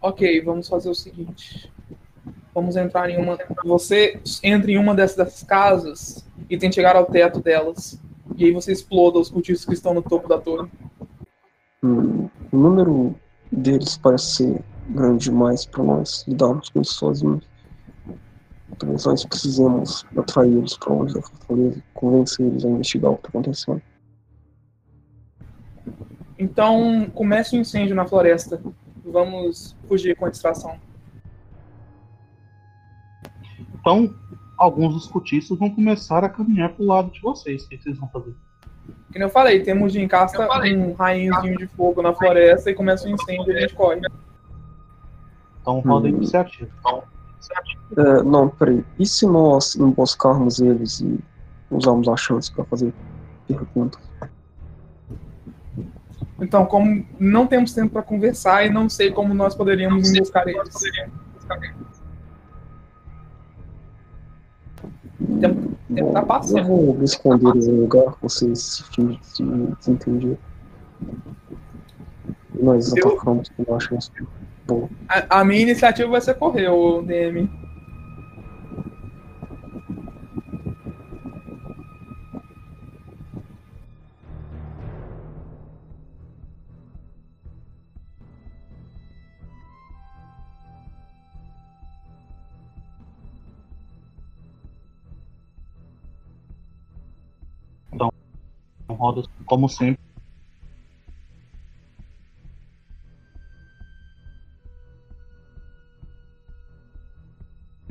Ok, 0.01 0.41
vamos 0.43 0.69
fazer 0.69 0.89
o 0.91 0.95
seguinte. 0.95 1.71
Vamos 2.55 2.77
entrar 2.77 3.09
em 3.11 3.19
uma. 3.19 3.39
Você 3.65 4.21
entra 4.43 4.71
em 4.71 4.79
uma 4.79 4.95
dessas, 4.95 5.43
casas 5.43 6.25
e 6.49 6.57
tenta 6.57 6.75
chegar 6.75 6.97
ao 6.97 7.07
teto 7.07 7.41
delas. 7.41 8.01
E 8.37 8.45
aí 8.45 8.53
você 8.53 8.73
exploda 8.73 9.19
os 9.19 9.31
cultistas 9.31 9.65
que 9.65 9.75
estão 9.75 9.95
no 9.95 10.03
topo 10.03 10.29
da 10.29 10.39
torre. 10.39 10.71
Hum, 11.83 12.29
o 12.53 12.57
número 12.57 13.15
deles 13.51 13.97
parece 13.99 14.37
ser 14.37 14.65
grande 14.89 15.25
demais 15.25 15.67
para 15.67 15.83
nós 15.83 16.25
lidarmos 16.27 16.69
com 16.71 16.81
isso 16.81 16.95
sozinhos. 16.95 17.47
Talvez 18.79 19.05
nós 19.05 19.25
precisemos 19.25 20.07
atrair 20.17 20.57
eles 20.57 20.77
para 20.77 20.93
longe 20.93 21.15
da 21.15 21.23
fortaleza, 21.23 21.83
convencer 21.95 22.47
eles 22.47 22.65
a 22.65 22.69
investigar 22.69 23.13
o 23.13 23.17
que 23.17 23.21
está 23.27 23.29
acontecendo. 23.31 23.83
Então, 26.39 27.11
comece 27.15 27.57
o 27.57 27.61
incêndio 27.61 27.97
na 27.97 28.07
floresta. 28.07 28.61
Vamos 29.05 29.75
fugir 29.89 30.15
com 30.17 30.27
a 30.27 30.31
distração. 30.31 30.79
Então, 33.81 34.13
alguns 34.57 34.95
dos 34.95 35.07
cultistas 35.07 35.59
vão 35.59 35.71
começar 35.71 36.25
a 36.25 36.29
caminhar 36.29 36.71
pro 36.71 36.85
lado 36.85 37.11
de 37.11 37.21
vocês. 37.21 37.65
O 37.65 37.69
que 37.69 37.79
vocês 37.79 37.97
vão 37.99 38.09
fazer? 38.09 38.35
Que 39.13 39.19
nem 39.19 39.23
eu 39.23 39.31
falei, 39.31 39.63
temos 39.63 39.93
de 39.93 40.01
encasta 40.01 40.47
um 40.65 40.93
rainhozinho 40.95 41.59
de 41.59 41.67
fogo 41.69 42.03
na 42.03 42.15
floresta 42.15 42.71
e 42.71 42.75
começa 42.75 43.07
o 43.07 43.11
incêndio 43.11 43.53
e 43.53 43.57
a 43.57 43.61
gente 43.61 43.75
corre. 43.75 44.01
Então, 45.61 45.81
roda 45.81 46.09
a 46.09 46.11
Hum. 46.11 46.15
iniciativa. 46.17 46.71
É, 47.97 48.23
não, 48.23 48.49
peraí. 48.49 48.85
E 48.99 49.07
se 49.07 49.27
nós 49.27 49.77
emboscarmos 49.77 50.61
eles 50.61 51.01
e 51.01 51.19
usarmos 51.71 52.09
a 52.09 52.17
chance 52.17 52.51
para 52.53 52.65
fazer 52.65 52.93
perguntas? 53.47 54.03
Então, 56.41 56.65
como 56.67 57.05
não 57.19 57.47
temos 57.47 57.73
tempo 57.73 57.93
para 57.93 58.03
conversar 58.03 58.65
e 58.67 58.71
não 58.71 58.89
sei 58.89 59.11
como 59.11 59.35
nós 59.35 59.55
poderíamos 59.55 60.11
emboscar 60.11 60.47
eles. 60.49 60.75
Tempo, 60.75 61.13
tempo 61.49 61.98
tá 65.41 65.49
Bom, 65.49 66.13
eu 66.19 66.27
passando. 66.27 66.67
vou 66.67 67.03
esconder 67.03 67.57
em 67.57 67.71
um 67.73 67.81
lugar, 67.83 68.15
vocês 68.23 68.59
se 68.61 68.83
fingem 68.95 69.21
de 69.37 69.67
desentender. 69.79 70.37
E 72.59 72.63
nós 72.63 72.95
Eu- 72.97 73.09
atacamos 73.09 73.49
com. 73.51 73.65
Bom, 74.67 74.89
A, 75.09 75.41
a 75.41 75.45
minha 75.45 75.63
iniciativa 75.63 76.11
vai 76.11 76.21
ser 76.21 76.35
correr, 76.35 76.69
o 76.69 77.01
DM. 77.03 77.49
Roda 98.95 99.23
como 99.47 99.69
sempre. 99.69 100.09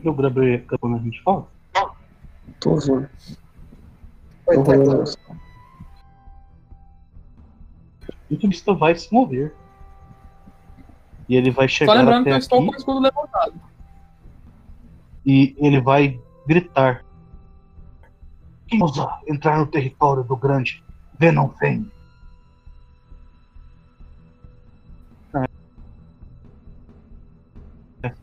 O 0.03 0.13
Gabriel, 0.13 0.63
quando 0.79 0.95
a 0.95 0.99
gente 0.99 1.21
fala, 1.21 1.47
tô 2.59 2.71
ouvindo. 2.71 3.09
Tô 4.45 4.61
rolando. 4.61 5.03
o 8.29 8.37
turista 8.37 8.73
vai 8.73 8.95
se 8.95 9.11
mover. 9.13 9.53
E 11.27 11.35
ele 11.35 11.51
vai 11.51 11.67
Só 11.67 11.75
chegar 11.75 11.93
lembrando 11.93 12.23
que 12.23 12.29
até 12.29 12.37
eu 12.37 12.39
estou 12.39 12.59
aqui 12.59 12.67
com 12.67 12.73
o 12.73 12.77
escudo 12.77 12.99
levantado. 12.99 13.61
e 15.25 15.55
ele 15.57 15.81
vai 15.81 16.19
gritar. 16.45 17.03
Quem 18.67 18.81
ousa 18.81 19.19
entrar 19.27 19.57
no 19.57 19.67
território 19.67 20.23
do 20.23 20.37
grande 20.37 20.83
Venom 21.19 21.49
Fang? 21.59 21.91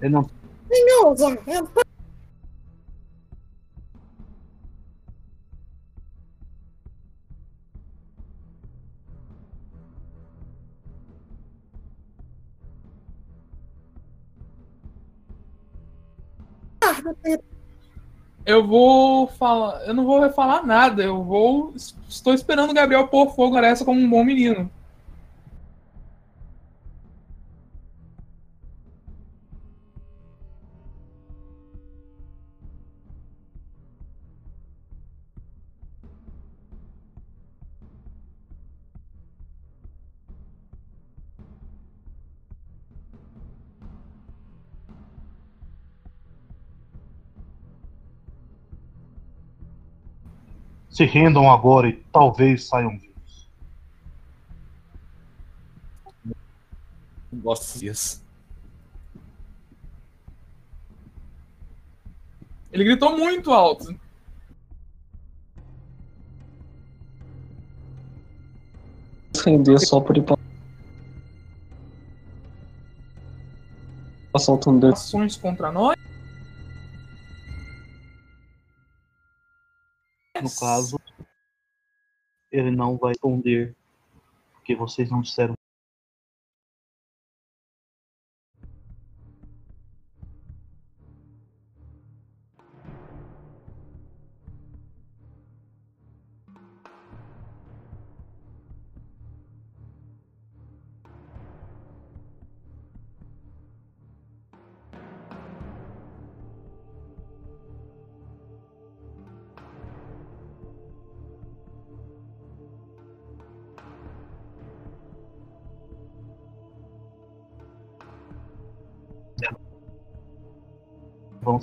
Ele 0.00 0.10
não 0.10 0.28
Senhor, 0.68 1.16
entra. 1.46 1.84
Eu 18.46 18.66
vou 18.66 19.26
falar. 19.26 19.86
Eu 19.86 19.94
não 19.94 20.04
vou 20.04 20.30
falar 20.32 20.64
nada. 20.64 21.02
Eu 21.02 21.22
vou. 21.22 21.74
Estou 22.08 22.34
esperando 22.34 22.70
o 22.70 22.74
Gabriel 22.74 23.08
pôr 23.08 23.34
fogo 23.34 23.60
nessa 23.60 23.84
como 23.84 24.00
um 24.00 24.08
bom 24.08 24.24
menino. 24.24 24.70
Se 50.94 51.04
rendam 51.04 51.50
agora 51.50 51.88
e 51.88 51.94
talvez 52.12 52.68
saiam 52.68 52.96
vivos. 52.96 53.50
gosto 57.32 57.80
disso. 57.80 58.24
Ele 62.72 62.84
gritou 62.84 63.18
muito 63.18 63.52
alto. 63.52 63.98
render 69.44 69.78
só 69.80 70.00
por 70.00 70.16
ir 70.16 70.22
pra... 70.22 70.38
Passar 74.32 74.52
o 74.52 74.58
Thunder. 74.58 74.92
Ações 74.92 75.36
contra 75.36 75.72
nós. 75.72 76.03
No 80.44 80.54
caso, 80.54 81.00
ele 82.52 82.70
não 82.70 82.98
vai 82.98 83.12
responder 83.12 83.74
porque 84.52 84.74
vocês 84.74 85.10
não 85.10 85.22
disseram. 85.22 85.53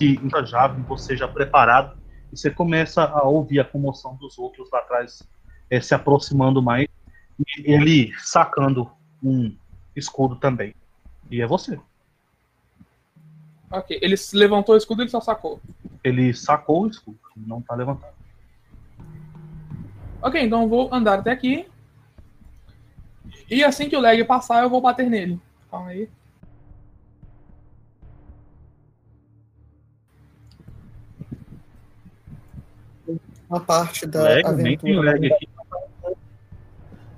Se 0.01 0.19
engajar, 0.23 0.75
você 0.87 1.15
já 1.15 1.27
preparado, 1.27 1.95
e 2.33 2.37
você 2.37 2.49
começa 2.49 3.03
a 3.03 3.23
ouvir 3.23 3.59
a 3.59 3.63
comoção 3.63 4.15
dos 4.15 4.39
outros 4.39 4.69
lá 4.71 4.79
atrás 4.79 5.21
eh, 5.69 5.79
se 5.79 5.93
aproximando 5.93 6.61
mais, 6.61 6.87
e 7.39 7.71
ele 7.71 8.11
sacando 8.17 8.91
um 9.23 9.55
escudo 9.95 10.35
também. 10.37 10.73
E 11.29 11.39
é 11.39 11.45
você. 11.45 11.79
Ok, 13.69 13.99
ele 14.01 14.17
se 14.17 14.35
levantou 14.35 14.73
o 14.73 14.77
escudo 14.77 15.01
e 15.01 15.03
ele 15.03 15.11
só 15.11 15.21
sacou. 15.21 15.61
Ele 16.03 16.33
sacou 16.33 16.83
o 16.83 16.87
escudo, 16.87 17.19
não 17.37 17.61
tá 17.61 17.75
levantado. 17.75 18.15
Ok, 20.19 20.41
então 20.41 20.63
eu 20.63 20.67
vou 20.67 20.89
andar 20.91 21.19
até 21.19 21.31
aqui. 21.31 21.67
E 23.49 23.63
assim 23.63 23.87
que 23.87 23.95
o 23.95 24.01
lag 24.01 24.23
passar, 24.23 24.63
eu 24.63 24.69
vou 24.69 24.81
bater 24.81 25.07
nele. 25.09 25.39
Calma 25.69 25.89
aí. 25.89 26.09
Uma 33.51 33.59
parte 33.59 34.05
da 34.05 34.23
Lag, 34.23 34.33
nem 34.63 34.77
tem 34.77 34.91
aventura. 34.97 35.11
lag 35.11 35.33
aqui. 35.33 35.49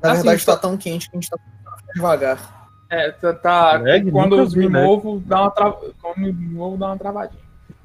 Na 0.02 0.12
Assim, 0.14 0.24
verdade, 0.24 0.46
tá 0.48 0.52
só- 0.54 0.58
tão 0.58 0.76
quente 0.76 1.08
que 1.08 1.16
a 1.16 1.20
gente 1.22 1.30
tá 1.30 1.38
ficando 1.38 1.94
devagar. 1.94 2.70
É, 2.90 3.12
tá. 3.12 3.34
tá- 3.34 3.78
Lag? 3.78 4.12
quando 4.12 4.50
vi 4.50 4.68
me 4.68 4.70
movo, 4.82 5.22
dá 5.24 5.42
uma 5.42 5.52
tra... 5.52 5.72
quando 6.02 6.18
me 6.18 6.32
movo, 6.34 6.76
dá 6.76 6.88
uma 6.88 6.98
travadinha. 6.98 7.44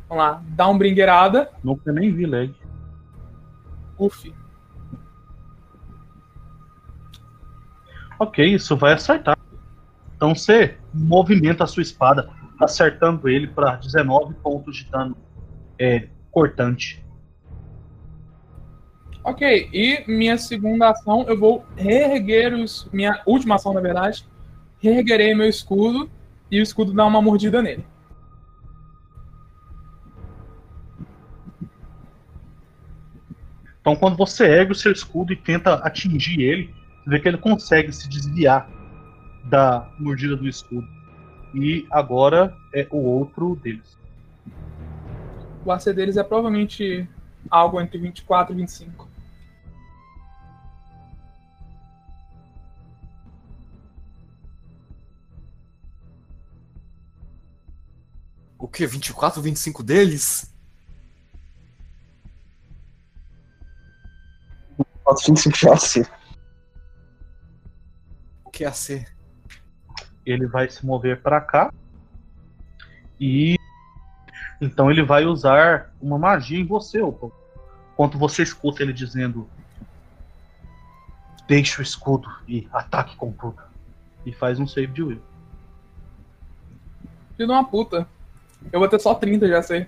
Vamos 0.08 0.24
lá, 0.24 0.42
dá 0.48 0.66
um 0.66 0.78
brinqueirada. 0.78 1.50
Nunca 1.62 1.92
nem 1.92 2.10
vi 2.10 2.24
lag. 2.24 2.54
Uf. 3.98 4.32
Ok, 8.18 8.44
isso 8.54 8.76
vai 8.78 8.94
acertar. 8.94 9.36
Então 10.16 10.34
você 10.34 10.78
movimenta 10.92 11.64
a 11.64 11.66
sua 11.66 11.82
espada, 11.82 12.30
acertando 12.58 13.28
ele 13.28 13.46
para 13.46 13.76
19 13.76 14.32
pontos 14.36 14.78
de 14.78 14.84
dano 14.90 15.14
é, 15.78 16.08
cortante. 16.30 17.04
Ok, 19.28 19.68
e 19.74 20.04
minha 20.10 20.38
segunda 20.38 20.88
ação, 20.88 21.26
eu 21.28 21.38
vou 21.38 21.62
reerguer 21.76 22.54
os. 22.54 22.88
Minha 22.90 23.20
última 23.26 23.56
ação, 23.56 23.74
na 23.74 23.80
verdade. 23.80 24.26
Reerguerei 24.80 25.34
meu 25.34 25.46
escudo 25.46 26.10
e 26.50 26.58
o 26.58 26.62
escudo 26.62 26.94
dá 26.94 27.04
uma 27.04 27.20
mordida 27.20 27.60
nele. 27.60 27.84
Então 33.82 33.94
quando 33.96 34.16
você 34.16 34.46
ergue 34.46 34.72
o 34.72 34.74
seu 34.74 34.92
escudo 34.92 35.34
e 35.34 35.36
tenta 35.36 35.74
atingir 35.74 36.40
ele, 36.40 36.74
você 37.04 37.10
vê 37.10 37.20
que 37.20 37.28
ele 37.28 37.36
consegue 37.36 37.92
se 37.92 38.08
desviar 38.08 38.66
da 39.44 39.90
mordida 39.98 40.36
do 40.36 40.48
escudo. 40.48 40.88
E 41.54 41.86
agora 41.90 42.56
é 42.74 42.88
o 42.90 42.96
outro 42.96 43.56
deles. 43.56 43.98
O 45.66 45.70
AC 45.70 45.92
deles 45.92 46.16
é 46.16 46.22
provavelmente 46.22 47.06
algo 47.50 47.78
entre 47.78 47.98
24 47.98 48.54
e 48.54 48.56
25. 48.56 49.07
O 58.58 58.66
que? 58.66 58.86
24, 58.86 59.40
25 59.40 59.82
deles? 59.82 60.52
425 65.04 65.56
já 65.56 65.72
assim. 65.72 66.04
O 68.44 68.50
que 68.50 68.64
é 68.64 68.66
AC? 68.66 69.06
Ele 70.26 70.46
vai 70.46 70.68
se 70.68 70.84
mover 70.84 71.22
para 71.22 71.40
cá. 71.40 71.72
E 73.18 73.56
então 74.60 74.90
ele 74.90 75.02
vai 75.02 75.24
usar 75.24 75.94
uma 76.00 76.18
magia 76.18 76.58
em 76.58 76.66
você, 76.66 77.00
Opal. 77.00 77.32
Enquanto 77.92 78.18
você 78.18 78.42
escuta 78.42 78.82
ele 78.82 78.92
dizendo: 78.92 79.48
Deixe 81.46 81.80
o 81.80 81.82
escudo 81.82 82.28
e 82.46 82.68
ataque 82.72 83.16
com 83.16 83.32
tudo. 83.32 83.62
E 84.26 84.32
faz 84.32 84.58
um 84.58 84.66
save 84.66 84.92
de 84.92 85.02
will. 85.02 85.22
Filho 87.36 87.46
de 87.46 87.52
uma 87.52 87.64
puta. 87.64 88.06
Eu 88.72 88.80
vou 88.80 88.88
ter 88.88 89.00
só 89.00 89.14
30 89.14 89.46
de 89.46 89.54
AC. 89.54 89.86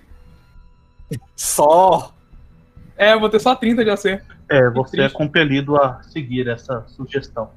Só! 1.35 2.13
É, 2.97 3.13
eu 3.13 3.19
vou 3.19 3.29
ter 3.29 3.39
só 3.39 3.55
30 3.55 3.83
de 3.83 3.89
AC. 3.89 4.21
É, 4.49 4.69
você 4.69 5.01
é 5.01 5.09
compelido 5.09 5.77
a 5.77 6.03
seguir 6.03 6.47
essa 6.47 6.85
sugestão. 6.87 7.49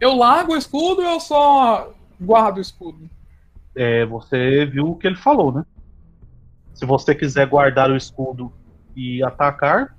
Eu 0.00 0.16
largo 0.16 0.54
o 0.54 0.56
escudo 0.56 1.02
ou 1.02 1.08
eu 1.08 1.20
só 1.20 1.92
guardo 2.20 2.56
o 2.56 2.60
escudo? 2.60 3.08
É, 3.74 4.04
você 4.04 4.66
viu 4.66 4.90
o 4.90 4.96
que 4.96 5.06
ele 5.06 5.16
falou, 5.16 5.52
né? 5.52 5.64
Se 6.74 6.84
você 6.84 7.14
quiser 7.14 7.46
guardar 7.46 7.90
o 7.90 7.96
escudo 7.96 8.52
e 8.96 9.22
atacar, 9.22 9.94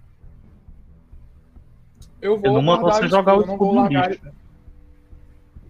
Eu 2.22 2.40
vou 2.40 2.54
numa 2.54 2.78
guardar 2.78 3.00
você 3.02 3.06
o 3.06 3.10
jogar 3.10 3.38
o 3.38 3.42
escudo, 3.42 3.74
não 3.76 3.84
no 3.84 3.88
lixo. 3.88 4.22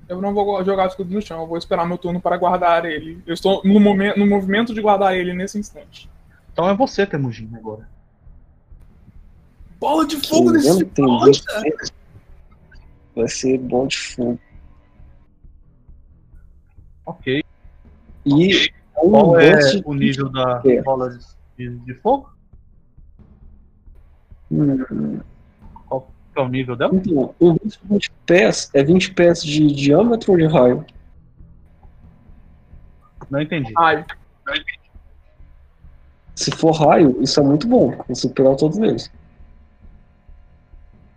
Eu 0.07 0.21
não 0.21 0.33
vou 0.33 0.63
jogar 0.63 0.85
o 0.85 0.87
escudo 0.87 1.13
no 1.13 1.21
chão, 1.21 1.41
eu 1.41 1.47
vou 1.47 1.57
esperar 1.57 1.87
meu 1.87 1.97
turno 1.97 2.21
para 2.21 2.37
guardar 2.37 2.85
ele. 2.85 3.21
Eu 3.25 3.33
estou 3.33 3.61
no, 3.63 3.79
momento, 3.79 4.19
no 4.19 4.27
movimento 4.27 4.73
de 4.73 4.81
guardar 4.81 5.15
ele 5.15 5.33
nesse 5.33 5.57
instante. 5.57 6.09
Então 6.51 6.69
é 6.69 6.75
você, 6.75 7.05
Temujin, 7.05 7.49
agora. 7.55 7.87
Bola 9.79 10.05
de 10.05 10.15
fogo 10.27 10.51
não 10.51 11.23
desse 11.25 11.93
vai 13.15 13.27
ser 13.27 13.57
bom 13.59 13.87
de 13.87 13.97
fogo. 13.97 14.39
Ok. 17.05 17.43
E 18.25 18.69
um 18.97 19.11
Qual 19.11 19.39
é 19.39 19.59
o 19.85 19.93
nível 19.93 20.29
da 20.29 20.61
É. 20.65 20.81
bola 20.81 21.17
de, 21.57 21.69
de 21.79 21.93
fogo? 21.95 22.31
Hum, 24.51 25.19
é 26.35 26.41
o 26.41 26.47
nível 26.47 26.75
dela? 26.75 26.93
Então, 26.95 27.35
um 27.39 27.53
de 27.53 27.79
20 27.83 28.11
pés 28.25 28.69
é 28.73 28.83
20 28.83 29.13
pés 29.13 29.43
de 29.43 29.67
diâmetro 29.67 30.31
ou 30.31 30.37
de 30.37 30.45
raio? 30.45 30.85
Não 33.29 33.41
entendi. 33.41 33.73
Ai, 33.77 34.05
Se 36.35 36.51
for 36.51 36.71
raio, 36.71 37.21
isso 37.21 37.39
é 37.39 37.43
muito 37.43 37.67
bom. 37.67 37.95
Você 38.07 38.29
pegar 38.29 38.55
todos 38.55 38.77
eles. 38.77 39.11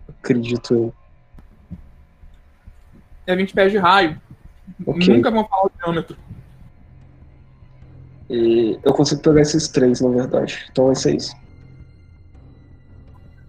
Acredito 0.09 0.74
eu. 0.74 0.94
é 3.26 3.34
20 3.34 3.55
pés 3.55 3.72
de 3.72 3.78
raio. 3.78 4.20
Ok. 4.86 5.14
Nunca 5.14 5.30
vão 5.30 5.47
falar 5.47 5.66
o 5.66 5.70
diâmetro. 5.78 6.16
E 8.28 8.78
eu 8.82 8.93
consigo 8.93 9.22
pegar 9.22 9.40
esses 9.40 9.68
três, 9.68 10.01
na 10.01 10.09
verdade. 10.10 10.66
Então 10.70 10.86
vai 10.86 10.94
ser 10.94 11.16
isso. 11.16 11.34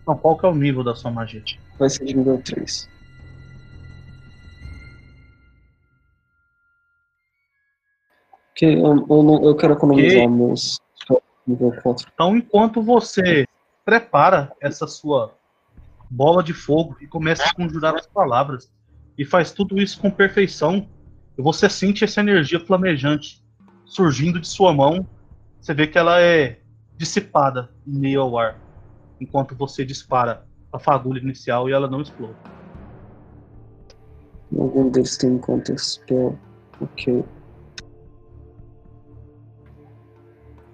Não, 0.07 0.17
qual 0.17 0.37
que 0.37 0.45
é 0.45 0.49
o 0.49 0.55
nível 0.55 0.83
da 0.85 0.95
sua 0.95 1.11
magia? 1.11 1.43
Vai 1.77 1.89
ser 1.89 2.05
de 2.05 2.15
nível 2.15 2.41
3. 2.41 2.89
Ok, 8.51 8.73
eu, 8.73 9.05
eu, 9.09 9.43
eu 9.43 9.55
quero 9.55 9.73
economizar 9.73 10.23
Ok. 10.23 10.29
meus 10.29 10.79
nível 11.45 11.71
4. 11.81 12.07
Então, 12.13 12.37
enquanto 12.37 12.81
você 12.81 13.45
prepara 13.83 14.51
essa 14.61 14.87
sua 14.87 15.35
bola 16.09 16.41
de 16.41 16.53
fogo 16.53 16.95
e 17.01 17.07
começa 17.07 17.43
a 17.43 17.53
conjurar 17.53 17.95
as 17.95 18.07
palavras 18.07 18.71
e 19.17 19.25
faz 19.25 19.51
tudo 19.51 19.77
isso 19.81 19.99
com 19.99 20.09
perfeição, 20.09 20.87
E 21.37 21.41
você 21.41 21.69
sente 21.69 22.03
essa 22.03 22.19
energia 22.19 22.59
flamejante 22.59 23.43
surgindo 23.85 24.39
de 24.39 24.47
sua 24.47 24.73
mão. 24.73 25.05
Você 25.61 25.71
vê 25.71 25.85
que 25.85 25.97
ela 25.97 26.19
é 26.19 26.59
dissipada 26.97 27.69
em 27.85 27.91
meio 27.99 28.21
ao 28.21 28.37
ar, 28.39 28.59
enquanto 29.19 29.55
você 29.55 29.85
dispara 29.85 30.45
a 30.71 30.79
fagulha 30.79 31.19
inicial 31.19 31.69
e 31.69 31.73
ela 31.73 31.87
não 31.87 32.01
explode. 32.01 32.35
Algum 34.57 34.89
deles 34.89 35.17
tem 35.17 35.37
counter 35.39 35.77
spell. 35.77 36.37
Ok. 36.79 37.23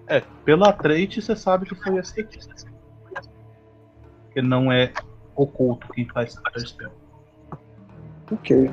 É, 0.07 0.22
pela 0.45 0.72
trait 0.74 1.22
você 1.22 1.36
sabe 1.36 1.65
que 1.65 1.76
foi 1.76 1.98
esse 1.98 2.20
aqui. 2.22 2.40
Porque 4.26 4.41
não 4.41 4.72
é 4.72 4.91
oculto 5.36 5.88
quem 5.94 6.07
faz 6.10 6.38
counter 6.38 6.68
spell. 6.68 6.91
Ok. 8.32 8.72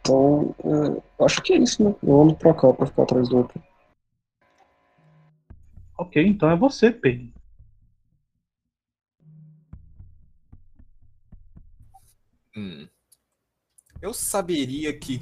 Então, 0.00 0.54
é, 0.64 1.24
acho 1.24 1.42
que 1.42 1.52
é 1.52 1.58
isso, 1.58 1.82
né? 1.82 1.94
Eu 2.02 2.22
ando 2.22 2.36
pra 2.36 2.54
cá 2.54 2.72
pra 2.72 2.86
ficar 2.86 3.02
atrás 3.02 3.28
do 3.28 3.38
outro. 3.38 3.60
Ok, 5.98 6.26
então 6.26 6.50
é 6.50 6.56
você, 6.56 6.90
Penny. 6.90 7.32
Hum. 12.56 12.88
Eu 14.00 14.12
saberia 14.12 14.96
que 14.98 15.20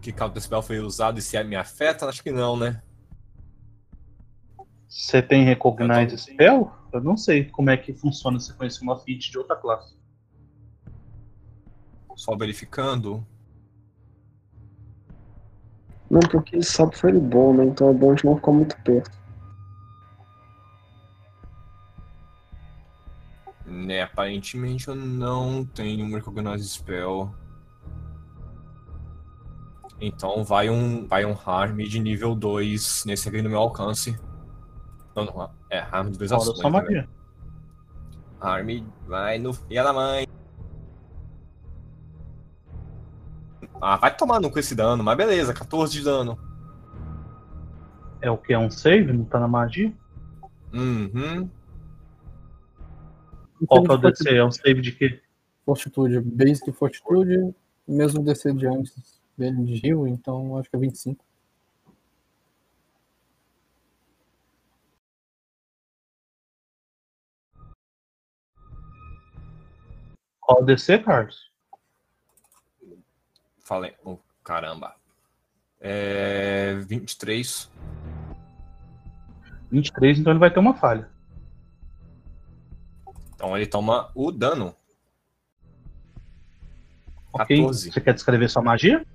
que 0.00 0.12
Counter 0.12 0.40
Spell 0.40 0.62
foi 0.62 0.78
usado 0.78 1.18
e 1.18 1.22
se 1.22 1.42
me 1.42 1.56
afeta? 1.56 2.06
Acho 2.06 2.22
que 2.22 2.30
não, 2.30 2.56
né? 2.56 2.80
Você 4.88 5.20
tem 5.20 5.44
Recognize 5.44 6.16
Spell? 6.16 6.70
Eu 6.92 7.00
não 7.02 7.16
sei 7.16 7.46
como 7.46 7.70
é 7.70 7.76
que 7.76 7.92
funciona 7.92 8.38
se 8.38 8.54
conhecer 8.54 8.82
uma 8.82 8.96
feat 9.00 9.32
de 9.32 9.38
outra 9.38 9.56
classe. 9.56 9.96
Só 12.14 12.36
verificando. 12.36 13.26
Não, 16.08 16.20
porque 16.20 16.54
ele 16.54 16.64
sabe 16.64 16.96
Fireball, 16.96 17.52
né? 17.52 17.64
Então 17.64 17.90
é 17.90 17.92
bom 17.92 18.12
a 18.12 18.14
gente 18.14 18.24
não 18.24 18.36
ficar 18.36 18.52
muito 18.52 18.80
perto. 18.82 19.25
Né, 23.66 24.02
aparentemente 24.02 24.86
eu 24.86 24.94
não 24.94 25.64
tenho 25.64 26.06
um 26.06 26.14
Recognize 26.14 26.68
Spell. 26.68 27.34
Então 30.00 30.44
vai 30.44 30.70
um, 30.70 31.06
vai 31.06 31.24
um 31.24 31.32
Harm 31.32 31.78
de 31.78 31.98
nível 31.98 32.34
2 32.34 33.04
nesse 33.06 33.28
aqui 33.28 33.42
no 33.42 33.50
meu 33.50 33.58
alcance. 33.58 34.16
Não, 35.16 35.24
não, 35.24 35.50
é 35.70 35.80
Harm 35.80 36.10
de 36.10 36.18
2 36.18 36.30
Fora 36.30 36.42
ações. 36.42 36.58
sua 36.58 36.70
né? 36.70 36.80
magia. 36.80 37.08
Harm 38.40 38.68
vai 39.06 39.38
no 39.38 39.52
Filha 39.52 39.82
da 39.82 39.92
mãe. 39.92 40.26
Ah, 43.80 43.96
vai 43.96 44.14
tomar 44.14 44.40
no 44.40 44.50
com 44.50 44.58
esse 44.58 44.74
dano, 44.74 45.02
mas 45.02 45.16
beleza, 45.16 45.52
14 45.52 45.92
de 45.92 46.04
dano. 46.04 46.38
É 48.20 48.30
o 48.30 48.38
que? 48.38 48.52
É 48.52 48.58
um 48.58 48.70
save? 48.70 49.12
Não 49.12 49.24
tá 49.24 49.38
na 49.40 49.48
magia? 49.48 49.92
Uhum. 50.72 51.48
Qual 53.66 53.82
que 53.82 53.90
é 53.90 53.94
o 53.94 53.98
DC? 53.98 54.36
É 54.36 54.44
um 54.44 54.50
save 54.50 54.80
de 54.80 54.92
quê? 54.92 55.20
Fortitude, 55.64 56.20
Basic 56.20 56.70
Fortitude, 56.72 57.54
mesmo 57.88 58.22
DC 58.22 58.52
de 58.52 58.66
antes 58.66 59.20
dele 59.36 59.64
de 59.64 59.74
Rio, 59.74 60.06
então 60.06 60.56
acho 60.58 60.68
que 60.68 60.76
é 60.76 60.78
25. 60.78 61.24
Qual 70.40 70.62
o 70.62 70.64
DC, 70.64 70.98
Carlos? 71.00 71.50
Falei. 73.58 73.94
Oh, 74.04 74.16
caramba. 74.44 74.94
É. 75.80 76.74
23. 76.86 77.68
23, 79.70 80.20
então 80.20 80.32
ele 80.32 80.38
vai 80.38 80.52
ter 80.52 80.60
uma 80.60 80.74
falha. 80.74 81.10
Então 83.46 83.56
ele 83.56 83.66
toma 83.66 84.10
o 84.12 84.32
dano. 84.32 84.74
Ok? 87.32 87.56
14. 87.58 87.92
Você 87.92 88.00
quer 88.00 88.12
descrever 88.12 88.48
sua 88.48 88.60
magia? 88.60 89.06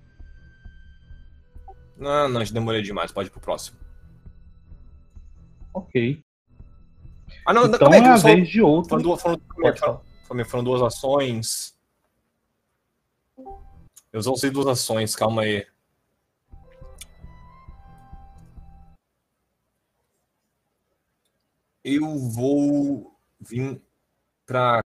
Não, 1.97 2.29
não, 2.29 2.45
já 2.45 2.53
demorei 2.53 2.81
demais. 2.81 3.11
Pode 3.11 3.27
ir 3.27 3.31
pro 3.31 3.41
próximo. 3.41 3.77
Ok. 5.73 6.23
Ah, 7.45 7.53
não, 7.53 7.65
então 7.65 7.91
aí, 7.91 7.99
é 7.99 8.07
a 8.07 8.17
só- 8.17 8.27
vez 8.27 8.47
de 8.47 8.61
outro. 8.61 8.89
Foram 8.91 9.03
duas, 9.03 9.21
foram, 9.21 9.41
foram, 10.25 10.45
foram 10.45 10.63
duas 10.63 10.81
ações. 10.81 11.77
Eu 14.13 14.19
usei 14.31 14.49
duas 14.49 14.67
ações, 14.67 15.13
calma 15.13 15.41
aí. 15.41 15.67
Eu 21.83 22.17
vou 22.17 23.19
vir 23.39 23.81
pra. 24.51 24.81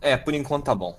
É, 0.00 0.16
por 0.16 0.32
enquanto 0.32 0.66
tá 0.66 0.74
bom. 0.76 0.96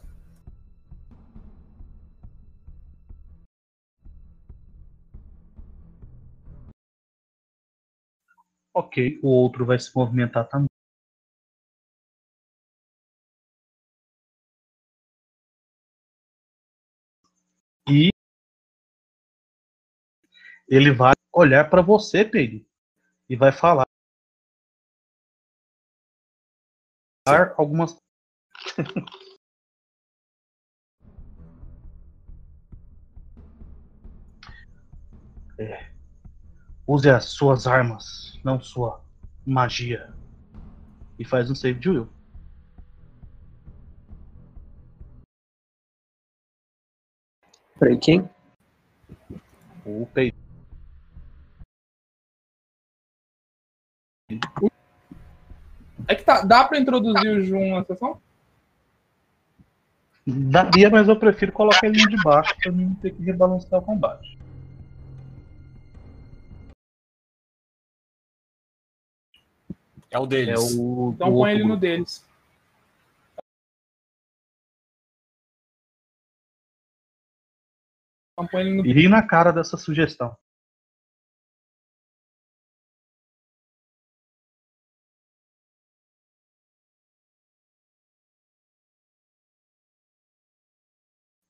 Ok, 8.73 9.19
o 9.23 9.29
outro 9.29 9.65
vai 9.65 9.79
se 9.79 9.95
movimentar 9.95 10.47
também. 10.49 10.69
Ele 20.69 20.91
vai 20.91 21.13
olhar 21.33 21.69
para 21.69 21.81
você, 21.81 22.23
Pedro, 22.23 22.65
e 23.27 23.35
vai 23.35 23.51
falar 23.51 23.85
algumas 27.57 27.97
É. 35.59 35.91
Use 36.87 37.09
as 37.09 37.25
suas 37.25 37.67
armas, 37.67 38.39
não 38.43 38.61
sua 38.61 39.03
magia. 39.45 40.13
E 41.19 41.25
faz 41.25 41.51
um 41.51 41.55
save 41.55 41.77
de 41.79 41.89
will. 41.89 42.09
Peraí, 47.77 47.97
quem? 47.99 48.29
O 49.85 50.07
Pedro. 50.13 50.38
É 56.07 56.15
que 56.15 56.23
tá, 56.23 56.41
dá 56.41 56.63
pra 56.63 56.79
introduzir 56.79 57.29
o 57.31 57.41
Jun 57.41 57.75
na 57.75 57.83
sessão? 57.83 58.21
Daria, 60.25 60.89
mas 60.89 61.07
eu 61.07 61.17
prefiro 61.17 61.51
colocar 61.51 61.87
ele 61.87 62.05
de 62.05 62.23
baixo 62.23 62.55
pra 62.61 62.71
mim 62.71 62.85
não 62.85 62.95
ter 62.95 63.15
que 63.15 63.23
rebalancear 63.23 63.81
o 63.81 63.85
combate. 63.85 64.37
É 70.11 70.19
o 70.19 70.25
deles. 70.25 70.55
É 70.55 70.59
o. 70.59 71.11
Então 71.13 71.31
do 71.31 71.37
põe 71.37 71.51
ele 71.51 71.63
no 71.63 71.77
deles. 71.77 72.25
Então 78.33 78.47
põe 78.47 78.61
ele 78.61 78.75
no 78.75 78.85
E 78.85 78.93
ri 78.93 79.07
na 79.07 79.21
cara 79.21 79.51
dessa 79.51 79.77
sugestão. 79.77 80.35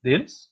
Deles? 0.03 0.51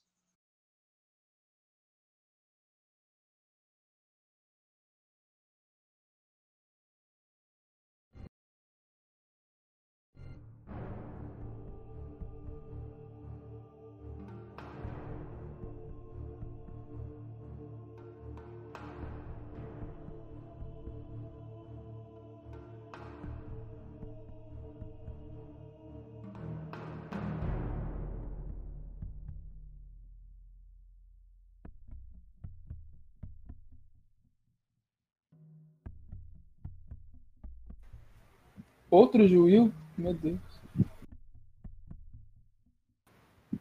Outro 38.90 39.26
Juil? 39.28 39.72
Meu 39.96 40.14
Deus. 40.14 40.38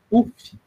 Uf. 0.09 0.57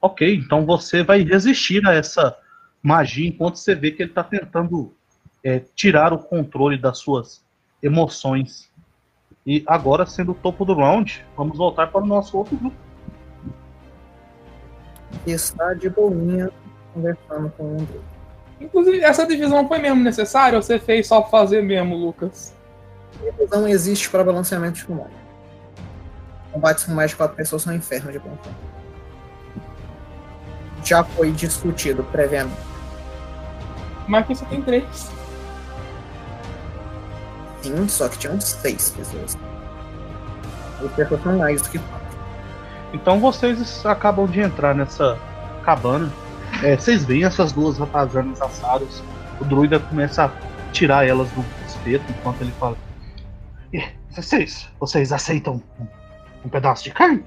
Ok, 0.00 0.34
então 0.34 0.66
você 0.66 1.04
vai 1.04 1.22
resistir 1.22 1.86
a 1.86 1.94
essa 1.94 2.36
magia 2.82 3.28
enquanto 3.28 3.56
você 3.56 3.72
vê 3.74 3.92
que 3.92 4.02
ele 4.02 4.10
está 4.10 4.24
tentando 4.24 4.92
é, 5.44 5.60
tirar 5.76 6.12
o 6.12 6.18
controle 6.18 6.76
das 6.76 6.98
suas 6.98 7.44
emoções. 7.80 8.68
E 9.46 9.62
agora, 9.66 10.04
sendo 10.04 10.32
o 10.32 10.34
topo 10.34 10.64
do 10.64 10.74
round, 10.74 11.24
vamos 11.36 11.56
voltar 11.56 11.88
para 11.88 12.02
o 12.02 12.06
nosso 12.06 12.36
outro 12.36 12.56
grupo. 12.56 12.76
Está 15.26 15.74
de 15.74 15.88
boinha 15.88 16.50
conversando 16.92 17.50
com 17.50 17.76
um 17.76 17.84
grupo. 17.84 18.11
Inclusive, 18.62 19.00
essa 19.00 19.26
divisão 19.26 19.66
foi 19.66 19.78
mesmo 19.78 20.02
necessária 20.02 20.56
ou 20.56 20.62
você 20.62 20.78
fez 20.78 21.08
só 21.08 21.20
pra 21.20 21.30
fazer 21.30 21.62
mesmo, 21.62 21.96
Lucas? 21.96 22.54
Não 23.50 23.66
existe 23.66 24.08
para 24.08 24.22
balanceamento 24.22 24.78
de 24.78 24.84
comando. 24.84 25.10
Combates 26.52 26.84
com 26.84 26.92
mais 26.92 27.10
de 27.10 27.16
quatro 27.16 27.36
pessoas 27.36 27.62
são 27.62 27.74
inferno 27.74 28.12
de 28.12 28.20
confronto. 28.20 28.72
Já 30.84 31.02
foi 31.02 31.32
discutido 31.32 32.04
previamente. 32.04 32.56
Mas 34.06 34.22
aqui 34.22 34.34
só 34.34 34.44
tem 34.46 34.62
três. 34.62 35.10
Sim, 37.62 37.88
só 37.88 38.08
que 38.08 38.18
tinham 38.18 38.40
seis 38.40 38.90
pessoas. 38.90 39.36
Os 40.80 40.92
pessoas 40.92 41.22
são 41.22 41.36
mais 41.36 41.62
do 41.62 41.68
que 41.68 41.78
quatro. 41.78 42.18
Então 42.92 43.18
vocês 43.18 43.84
acabam 43.86 44.26
de 44.26 44.40
entrar 44.40 44.74
nessa 44.74 45.18
cabana. 45.64 46.12
É, 46.62 46.76
vocês 46.76 47.04
veem 47.04 47.24
essas 47.24 47.52
duas 47.52 47.78
ratazanas 47.78 48.40
assadas. 48.40 49.02
O 49.40 49.44
druida 49.44 49.78
começa 49.80 50.24
a 50.26 50.70
tirar 50.72 51.06
elas 51.06 51.28
do 51.32 51.44
espeto 51.66 52.04
enquanto 52.10 52.40
ele 52.42 52.52
fala: 52.52 52.76
"E, 53.72 53.82
Vocês, 54.10 54.68
vocês 54.78 55.12
aceitam 55.12 55.60
um, 55.80 55.86
um 56.44 56.48
pedaço 56.48 56.84
de 56.84 56.90
carne? 56.92 57.24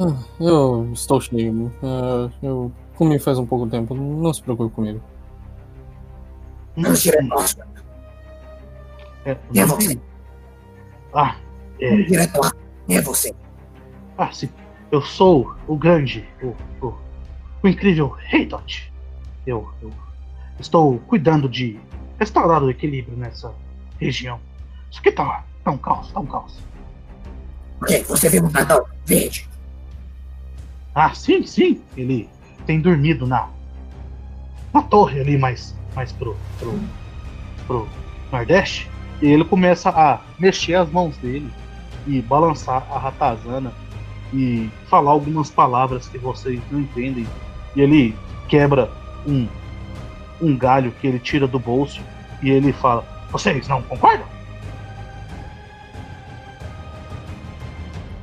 Ah, 0.00 0.16
eu 0.40 0.90
estou 0.92 1.20
cheio. 1.20 1.72
Ah, 1.82 2.28
eu 2.42 2.70
comi 2.96 3.18
faz 3.18 3.38
um 3.38 3.46
pouco 3.46 3.66
tempo. 3.68 3.94
Não 3.94 4.32
se 4.32 4.42
preocupe 4.42 4.74
comigo. 4.74 5.00
Direto 6.76 7.32
ao 7.32 7.38
assunto. 7.38 7.84
É, 9.24 9.36
E 9.52 9.58
é 9.60 9.66
não 9.66 9.74
você? 9.76 9.98
Ah, 11.14 11.36
é, 11.80 11.90
Vamos 11.90 12.06
direto 12.06 12.40
lá. 12.40 12.52
E 12.88 12.94
é 12.96 13.00
você. 13.00 13.34
ah, 14.18 14.30
sim. 14.32 14.48
Eu 14.90 15.00
sou 15.02 15.54
o 15.66 15.76
grande, 15.76 16.28
o, 16.42 16.54
o, 16.86 16.94
o 17.64 17.68
incrível 17.68 18.08
Rei 18.08 18.44
Dot. 18.44 18.92
Eu, 19.46 19.70
eu 19.80 19.90
estou 20.60 20.98
cuidando 21.00 21.48
de 21.48 21.80
restaurar 22.18 22.62
o 22.62 22.70
equilíbrio 22.70 23.16
nessa 23.16 23.52
região. 23.98 24.38
Isso 24.90 25.00
aqui 25.00 25.10
tá, 25.10 25.44
tá 25.64 25.70
um 25.70 25.78
caos, 25.78 26.12
tá 26.12 26.20
um 26.20 26.26
caos. 26.26 26.60
Ok, 27.80 28.02
você 28.04 28.28
viu 28.28 28.44
um 28.44 28.48
dragão 28.48 28.84
verde. 29.06 29.48
Ah, 30.94 31.14
sim, 31.14 31.44
sim. 31.46 31.80
Ele 31.96 32.28
tem 32.66 32.80
dormido 32.80 33.26
na, 33.26 33.48
na 34.72 34.82
torre 34.82 35.20
ali 35.20 35.38
mais, 35.38 35.74
mais 35.94 36.12
pro, 36.12 36.36
pro, 36.58 36.78
pro 37.66 37.88
Nordeste. 38.30 38.90
E 39.22 39.26
ele 39.26 39.44
começa 39.44 39.88
a 39.88 40.20
mexer 40.38 40.74
as 40.74 40.90
mãos 40.90 41.16
dele 41.16 41.50
e 42.06 42.20
balançar 42.20 42.86
a 42.92 42.98
ratazana 42.98 43.72
e 44.34 44.68
falar 44.88 45.12
algumas 45.12 45.50
palavras 45.50 46.08
que 46.08 46.18
vocês 46.18 46.60
não 46.70 46.80
entendem. 46.80 47.26
E 47.76 47.80
ele 47.80 48.16
quebra 48.48 48.90
um, 49.26 49.48
um 50.40 50.56
galho 50.56 50.92
que 50.92 51.06
ele 51.06 51.18
tira 51.18 51.46
do 51.46 51.58
bolso 51.58 52.00
e 52.42 52.50
ele 52.50 52.72
fala: 52.72 53.04
Vocês 53.30 53.66
não 53.68 53.82
concordam? 53.82 54.26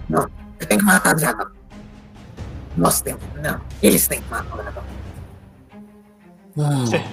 Você 0.10 0.66
tem 0.68 0.78
que 0.78 0.84
matar 0.86 1.14
o 1.14 1.16
dragão. 1.20 1.52
Nós 2.78 3.02
temos. 3.02 3.22
Não. 3.42 3.60
Eles 3.82 4.08
têm 4.08 4.22
que 4.22 4.30
matar 4.30 4.54
o 4.54 4.58
dragão. 4.62 4.84
Cê- 6.86 7.04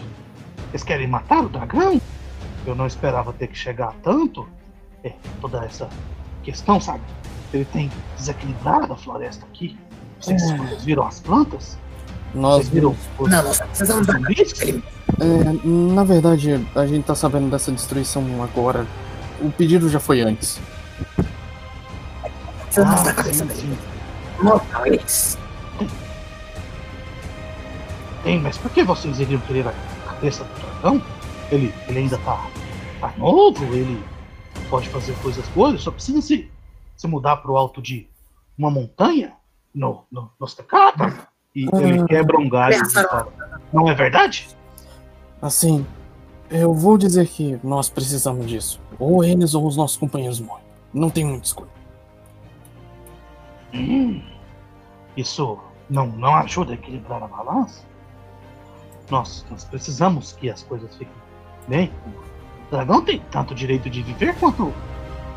Vocês 0.70 0.82
querem 0.84 1.06
matar 1.06 1.44
o 1.44 1.48
dragão? 1.48 2.00
Eu 2.66 2.74
não 2.74 2.86
esperava 2.86 3.32
ter 3.32 3.46
que 3.48 3.56
chegar 3.56 3.88
a 3.88 3.92
tanto. 4.02 4.48
É, 5.04 5.12
toda 5.40 5.64
essa 5.64 5.88
questão, 6.42 6.80
sabe? 6.80 7.02
Ele 7.54 7.64
tem 7.66 7.90
desequilibrado 8.16 8.92
a 8.92 8.96
floresta 8.96 9.46
aqui. 9.46 9.78
Vocês, 10.20 10.42
É. 10.50 10.56
vocês 10.56 10.84
viram 10.84 11.06
as 11.06 11.20
plantas? 11.20 11.78
Nós 12.34 12.56
Vocês 12.56 12.68
viram 12.68 12.96
os, 13.18 13.30
Não, 13.30 13.42
nós 13.42 13.60
precisamos 13.60 14.08
os 14.08 14.14
da 14.14 14.20
É, 15.20 15.66
na 15.66 16.04
verdade, 16.04 16.66
a 16.74 16.86
gente 16.86 17.04
tá 17.04 17.14
sabendo 17.14 17.50
dessa 17.50 17.72
destruição 17.72 18.24
agora. 18.42 18.86
O 19.40 19.50
pedido 19.50 19.88
já 19.88 20.00
foi 20.00 20.20
antes. 20.20 20.60
Precisamos 22.64 23.02
da 23.02 23.10
Ah, 23.10 23.14
cabeça 23.14 23.46
sim, 23.46 23.66
dele. 23.66 23.78
eles. 24.86 25.38
Tem, 28.22 28.40
mas 28.40 28.58
por 28.58 28.70
que 28.70 28.82
vocês 28.82 29.20
iriam 29.20 29.40
querer 29.42 29.66
a 29.68 29.72
cabeça 30.06 30.44
do 30.44 30.60
dragão? 30.60 31.02
Ele, 31.50 31.72
ele 31.88 31.98
ainda 32.00 32.18
tá, 32.18 32.46
tá 33.00 33.12
novo, 33.16 33.64
ele 33.74 34.02
pode 34.68 34.88
fazer 34.88 35.14
coisas 35.22 35.46
boas, 35.48 35.80
só 35.80 35.90
precisa 35.90 36.20
se, 36.20 36.50
se 36.96 37.06
mudar 37.06 37.38
pro 37.38 37.56
alto 37.56 37.80
de 37.80 38.06
uma 38.56 38.70
montanha 38.70 39.32
no, 39.74 40.04
no, 40.10 40.30
nos 40.38 40.54
Tecata. 40.54 41.28
E 41.54 41.64
ele 41.72 42.00
Ah. 42.00 42.04
quebra 42.06 42.38
um 42.38 42.48
galho 42.48 42.76
e 42.76 43.76
não 43.76 43.88
é 43.88 43.94
verdade? 43.94 44.48
Assim, 45.40 45.86
eu 46.50 46.72
vou 46.74 46.96
dizer 46.98 47.26
que 47.28 47.58
nós 47.62 47.88
precisamos 47.90 48.46
disso. 48.46 48.80
Ou 48.98 49.24
eles 49.24 49.54
ou 49.54 49.66
os 49.66 49.76
nossos 49.76 49.96
companheiros 49.96 50.40
morrem. 50.40 50.64
Não 50.92 51.10
tem 51.10 51.24
muita 51.24 51.46
escolha. 51.46 51.68
Hum, 53.74 54.22
isso 55.16 55.58
não, 55.88 56.06
não 56.06 56.34
ajuda 56.36 56.72
a 56.72 56.74
equilibrar 56.74 57.22
a 57.22 57.26
balança? 57.26 57.82
Nós, 59.10 59.44
nós 59.50 59.64
precisamos 59.64 60.32
que 60.32 60.50
as 60.50 60.62
coisas 60.62 60.90
fiquem 60.92 61.12
bem. 61.66 61.90
O 62.66 62.70
dragão 62.70 63.02
tem 63.02 63.22
tanto 63.30 63.54
direito 63.54 63.88
de 63.88 64.02
viver 64.02 64.34
quanto 64.36 64.72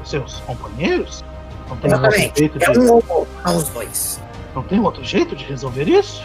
os 0.02 0.10
seus 0.10 0.40
companheiros. 0.42 1.24
Não 1.70 1.78
tem 1.78 1.90
Exatamente. 1.92 2.40
jeito 2.40 2.64
É 2.64 2.72
de, 2.72 2.80
um 2.80 2.88
ou 2.90 2.94
outro, 3.10 3.28
não 3.46 3.58
os 3.58 3.70
dois. 3.70 4.22
Não 4.56 4.64
tem 4.64 4.80
outro 4.80 5.04
jeito 5.04 5.36
de 5.36 5.46
resolver 5.46 5.88
isso? 5.88 6.24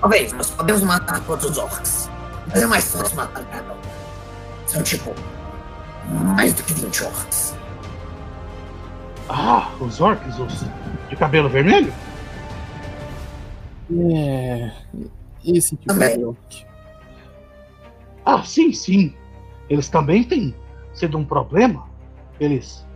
Talvez 0.00 0.32
nós 0.32 0.50
podemos 0.50 0.82
matar 0.82 1.20
todos 1.24 1.44
os 1.44 1.58
orcs. 1.58 2.10
Mas 2.48 2.62
é 2.62 2.66
mais 2.66 2.92
fácil 2.92 3.16
matar 3.16 3.42
o 3.42 3.44
dragão. 3.46 3.76
São 4.66 4.82
tipo. 4.82 5.14
Mais 6.36 6.52
do 6.52 6.62
que 6.62 6.74
20 6.74 7.04
orcs. 7.04 7.56
Ah, 9.28 9.70
os 9.80 10.00
orcs, 10.00 10.38
os 10.38 10.64
de 11.08 11.16
cabelo 11.16 11.48
vermelho? 11.48 11.92
É. 13.90 14.70
Esse 15.44 15.76
tipo 15.76 15.92
Também. 15.92 16.18
de 16.18 16.24
orc. 16.24 16.66
Ah, 18.24 18.42
sim, 18.42 18.72
sim. 18.72 19.14
Eles 19.68 19.88
também 19.88 20.24
têm 20.24 20.54
sido 20.92 21.18
um 21.18 21.24
problema. 21.24 21.86
Eles 22.38 22.86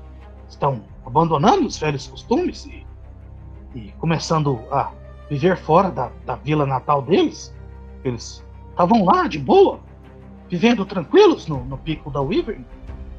estão 0.48 0.82
abandonando 1.04 1.66
os 1.66 1.76
velhos 1.78 2.06
costumes 2.06 2.66
e, 2.66 2.86
e 3.74 3.92
começando 3.98 4.60
a 4.70 4.90
viver 5.28 5.56
fora 5.58 5.90
da, 5.90 6.10
da 6.24 6.36
vila 6.36 6.64
natal 6.66 7.02
deles. 7.02 7.52
Eles 8.04 8.42
estavam 8.70 9.04
lá 9.04 9.26
de 9.26 9.38
boa, 9.38 9.80
vivendo 10.50 10.84
tranquilos 10.86 11.46
no, 11.46 11.64
no 11.64 11.76
pico 11.78 12.10
da 12.10 12.20
Wyvern. 12.20 12.64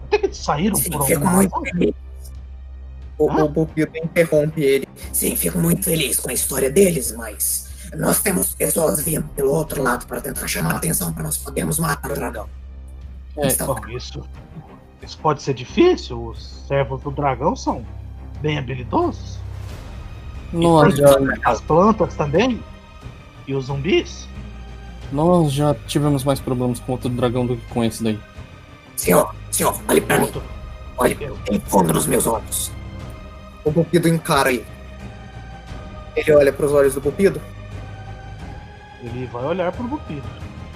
Até 0.06 0.18
que 0.20 0.26
eles 0.28 0.38
saíram 0.38 0.76
Sim, 0.76 0.90
por 0.92 1.06
fico 1.06 1.20
alguma 1.20 1.34
muito 1.38 1.52
razão. 1.54 1.66
feliz. 1.72 1.96
O, 3.18 3.30
Ah. 3.30 3.44
o 3.44 3.52
Pupilo 3.52 3.92
interrompe 3.98 4.62
ele. 4.62 4.88
Sim, 5.12 5.36
fico 5.36 5.58
muito 5.60 5.84
feliz 5.84 6.20
com 6.20 6.30
a 6.30 6.34
história 6.34 6.70
deles, 6.70 7.12
mas 7.12 7.70
nós 7.98 8.22
temos 8.22 8.56
pessoas 8.56 9.02
vindo 9.04 9.28
pelo 9.36 9.52
outro 9.52 9.84
lado 9.84 10.06
para 10.08 10.22
tentar 10.22 10.48
chamar 10.48 10.74
a 10.74 10.78
atenção 10.78 11.12
para 11.14 11.24
nós 11.24 11.38
podermos 11.38 11.78
matar 11.80 12.12
o 12.12 12.16
dragão. 12.16 12.48
É, 13.38 13.48
Então, 13.48 13.76
Bom, 13.76 13.88
isso, 13.90 14.24
isso 15.04 15.18
pode 15.20 15.44
ser 15.44 15.54
difícil. 15.54 16.28
Os 16.28 16.66
servos 16.68 17.02
do 17.04 17.12
dragão 17.12 17.56
são 17.56 17.86
bem 18.42 18.58
habilidosos. 18.58 19.38
Nós 20.52 20.96
já, 20.96 21.10
As 21.44 21.62
plantas 21.62 22.16
também. 22.16 22.62
E 23.48 23.54
os 23.56 23.66
zumbis. 23.66 24.28
nós 25.12 25.52
já 25.52 25.74
tivemos 25.88 26.24
mais 26.24 26.40
problemas 26.40 26.80
com 26.80 26.92
outro 26.94 27.10
dragão 27.10 27.46
do 27.46 27.56
que 27.58 27.66
com 27.68 27.84
esse 27.84 28.04
daí. 28.04 28.20
senhor, 28.96 29.34
senhor, 29.52 29.80
olhe 29.88 30.02
para 30.02 30.20
mim. 30.20 30.32
Olhe, 30.98 31.16
tem 31.16 31.60
fogo 31.62 31.94
nos 31.94 32.06
meus 32.06 32.28
olhos. 32.28 32.72
O 33.64 33.72
Pupido 33.72 34.08
encara 34.08 34.52
ele. 34.52 34.66
Ele 36.16 36.32
olha 36.34 36.52
para 36.54 36.66
os 36.66 36.72
olhos 36.74 36.94
do 36.94 37.02
Pupido. 37.02 37.42
Ele 39.02 39.26
vai 39.28 39.46
olhar 39.46 39.72
pro 39.72 39.88
Bupido. 39.88 40.28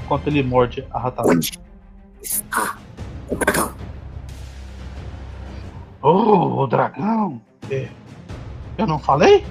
Enquanto 0.03 0.27
ele 0.27 0.41
morde 0.43 0.85
a 0.91 0.99
ratazana. 0.99 1.35
Onde 1.35 1.59
está 2.21 2.77
o 3.29 3.35
dragão? 3.35 3.71
Oh, 6.01 6.63
o 6.63 6.67
dragão! 6.67 7.41
É, 7.69 7.87
Eu 8.77 8.87
não 8.87 8.99
falei? 8.99 9.45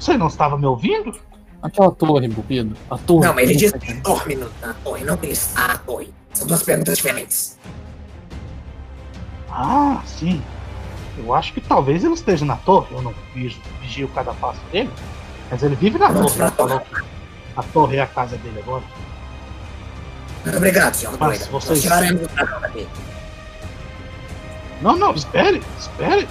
Você 0.00 0.16
não 0.16 0.28
estava 0.28 0.56
me 0.58 0.64
ouvindo? 0.66 1.16
Aquela 1.62 1.90
torre, 1.92 2.26
Bupido. 2.26 2.74
A 2.90 2.96
torre. 2.96 3.26
Não, 3.26 3.34
mas 3.34 3.50
ele 3.50 3.58
diz 3.58 3.70
que 3.72 3.92
dorme 3.94 4.34
na 4.62 4.72
torre, 4.82 5.04
não 5.04 5.16
que 5.18 5.26
ele 5.26 5.32
está 5.34 5.68
na 5.68 5.78
torre. 5.78 6.12
São 6.32 6.46
duas 6.46 6.62
perguntas 6.62 6.96
diferentes. 6.96 7.58
Ah, 9.50 10.00
sim. 10.06 10.42
Eu 11.18 11.34
acho 11.34 11.52
que 11.52 11.60
talvez 11.60 12.02
ele 12.02 12.14
esteja 12.14 12.46
na 12.46 12.56
torre. 12.56 12.86
Eu 12.94 13.02
não 13.02 13.14
vigio, 13.34 13.60
vigio 13.82 14.08
cada 14.08 14.32
passo 14.32 14.60
dele. 14.72 14.88
Mas 15.50 15.62
ele 15.62 15.74
vive 15.76 15.98
na 15.98 16.08
Vamos 16.08 16.32
torre. 16.34 16.50
que 16.80 17.02
a 17.56 17.62
torre 17.62 17.96
é 17.98 18.00
a 18.02 18.06
casa 18.06 18.38
dele 18.38 18.60
agora. 18.60 18.84
Muito 20.44 20.56
obrigado, 20.56 20.94
senhor 20.94 21.14
Mas 21.20 21.46
vocês- 21.48 21.84
daqui. 21.84 22.88
Não, 24.80 24.96
não, 24.96 25.12
espere, 25.12 25.62
espere. 25.78 26.26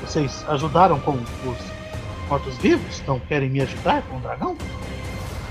Vocês 0.00 0.44
ajudaram 0.48 0.98
com 0.98 1.12
os 1.12 1.77
mortos-vivos? 2.28 3.02
Não 3.06 3.18
querem 3.20 3.50
me 3.50 3.60
ajudar 3.60 4.02
com 4.08 4.16
o 4.16 4.20
dragão? 4.20 4.56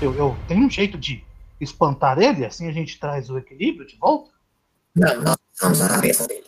Eu, 0.00 0.14
eu 0.14 0.36
tenho 0.46 0.64
um 0.66 0.70
jeito 0.70 0.96
de 0.96 1.24
espantar 1.60 2.18
ele, 2.18 2.44
assim 2.44 2.68
a 2.68 2.72
gente 2.72 2.98
traz 2.98 3.28
o 3.30 3.36
equilíbrio 3.38 3.86
de 3.86 3.96
volta. 3.96 4.30
Não, 4.94 5.22
nós 5.22 5.36
precisamos 5.36 5.78
da 5.80 5.88
cabeça 5.88 6.26
dele. 6.28 6.44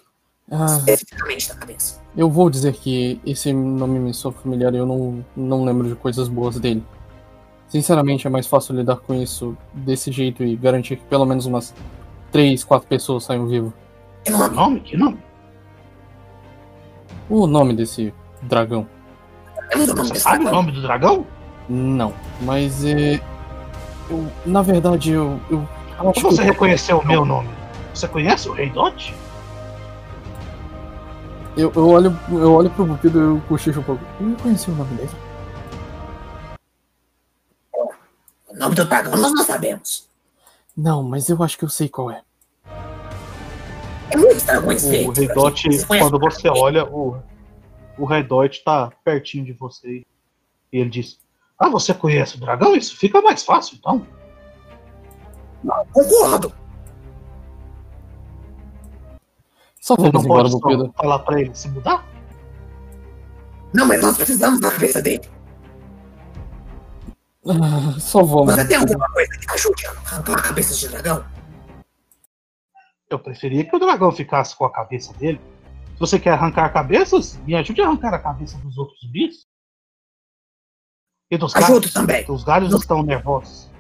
Ah, 0.53 0.67
Especificamente 0.79 1.49
da 1.49 1.55
cabeça. 1.55 2.01
eu 2.17 2.29
vou 2.29 2.51
dizer 2.51 2.73
que 2.73 3.21
esse 3.25 3.53
nome 3.53 3.99
me 4.01 4.13
soa 4.13 4.33
familiar 4.33 4.75
e 4.75 4.79
eu 4.79 4.87
não, 4.87 5.25
não 5.37 5.65
lembro 5.65 5.89
de 5.89 5.95
coisas 5.95 6.29
boas 6.29 6.59
dele. 6.59 6.83
Sinceramente, 7.69 8.27
é 8.27 8.31
mais 8.31 8.49
fácil 8.49 8.75
lidar 8.75 8.97
com 8.97 9.15
isso 9.15 9.57
desse 9.73 10.11
jeito 10.11 10.43
e 10.43 10.57
garantir 10.57 10.97
que 10.97 11.05
pelo 11.05 11.25
menos 11.25 11.47
umas 11.47 11.73
3, 12.33 12.65
4 12.65 12.89
pessoas 12.89 13.25
saiam 13.25 13.47
vivas. 13.47 13.73
Que 14.25 14.31
nome? 14.33 14.81
Que 14.81 14.97
nome? 14.97 15.19
O 17.29 17.47
nome 17.47 17.75
desse 17.75 18.13
dragão? 18.43 18.89
Você 19.77 20.19
sabe 20.19 20.39
o 20.39 20.41
dragão? 20.41 20.53
nome 20.53 20.73
do 20.73 20.83
dragão? 20.83 21.27
Não, 21.69 22.13
mas 22.41 22.85
é. 22.85 23.21
Eu, 24.09 24.27
na 24.45 24.63
verdade, 24.63 25.13
eu, 25.13 25.41
eu 25.51 25.67
acho 25.99 26.21
Como 26.21 26.33
você 26.35 26.43
que. 26.43 26.49
reconheceu 26.49 26.99
o 26.99 27.07
meu 27.07 27.25
nome? 27.25 27.49
Você 27.95 28.09
conhece 28.09 28.49
o 28.49 28.53
Rei 28.53 28.71
Dot? 28.71 29.15
Eu, 31.57 31.73
eu, 31.75 31.89
olho, 31.89 32.19
eu 32.31 32.53
olho 32.53 32.71
pro 32.71 32.87
Bupido 32.87 33.19
e 33.19 33.23
eu 33.23 33.43
cochicho 33.49 33.81
um 33.81 33.83
pouco. 33.83 34.05
Eu 34.21 34.27
não 34.27 34.37
conheci 34.37 34.71
o 34.71 34.75
nome 34.75 34.95
dele. 34.95 35.11
O 38.49 38.57
nome 38.57 38.75
do 38.75 38.85
dragão 38.85 39.17
nós 39.17 39.33
não 39.33 39.45
sabemos. 39.45 40.09
Não, 40.77 41.03
mas 41.03 41.29
eu 41.29 41.43
acho 41.43 41.59
que 41.59 41.65
eu 41.65 41.69
sei 41.69 41.89
qual 41.89 42.11
é. 42.11 42.23
É 44.11 44.17
muitos 44.17 44.43
dragões 44.43 44.85
O. 44.85 45.11
Rei 45.13 45.29
Dot, 45.29 45.69
quando 45.87 46.19
você 46.19 46.49
olha, 46.49 46.85
o, 46.85 47.17
o 47.99 48.05
Rei 48.05 48.23
Dot 48.23 48.63
tá 48.65 48.91
pertinho 49.05 49.45
de 49.45 49.53
você. 49.53 50.05
E 50.73 50.79
ele 50.79 50.91
diz: 50.91 51.19
Ah, 51.59 51.69
você 51.69 51.93
conhece 51.95 52.37
o 52.37 52.41
dragão? 52.41 52.75
Isso 52.77 52.97
fica 52.97 53.21
mais 53.21 53.45
fácil, 53.45 53.77
então. 53.79 54.07
Concordo. 55.93 56.53
Só 59.81 59.95
Você 59.97 60.03
vamos 60.11 60.13
não 60.15 60.21
embora, 60.25 60.43
pode 60.43 60.53
só 60.53 60.59
Bupido. 60.59 60.93
falar 60.97 61.19
pra 61.21 61.41
ele 61.41 61.55
se 61.55 61.69
mudar? 61.69 62.07
Não, 63.73 63.87
mas 63.87 64.03
nós 64.03 64.17
precisamos 64.17 64.61
da 64.61 64.71
cabeça 64.71 65.01
dele. 65.01 65.23
Ah, 67.47 67.99
Só 67.99 68.23
vamos. 68.23 68.55
Você 68.55 68.67
tem 68.69 68.77
alguma 68.77 69.09
coisa 69.11 69.39
que 69.39 69.51
ajude 69.53 69.87
a 69.87 69.91
arrancar 69.91 70.43
cabeças 70.43 70.79
de 70.79 70.89
dragão? 70.89 71.25
Eu 73.09 73.19
preferia 73.19 73.65
que 73.65 73.75
o 73.75 73.79
dragão 73.79 74.13
ficasse 74.13 74.55
com 74.55 74.65
a 74.67 74.71
cabeça 74.73 75.13
dele. 75.15 75.41
Você 76.01 76.19
quer 76.19 76.31
arrancar 76.33 76.73
cabeças, 76.73 77.37
me 77.45 77.55
ajude 77.55 77.83
a 77.83 77.87
arrancar 77.87 78.15
a 78.15 78.19
cabeça 78.19 78.57
dos 78.59 78.79
outros 78.79 79.05
bichos. 79.05 79.47
E 81.31 81.37
dos 81.37 81.55
Ajudo 81.55 81.75
galhos. 81.81 81.93
também. 81.93 82.25
Os 82.27 82.43
galhos 82.43 82.75
estão 82.75 83.03
nervosos. 83.03 83.71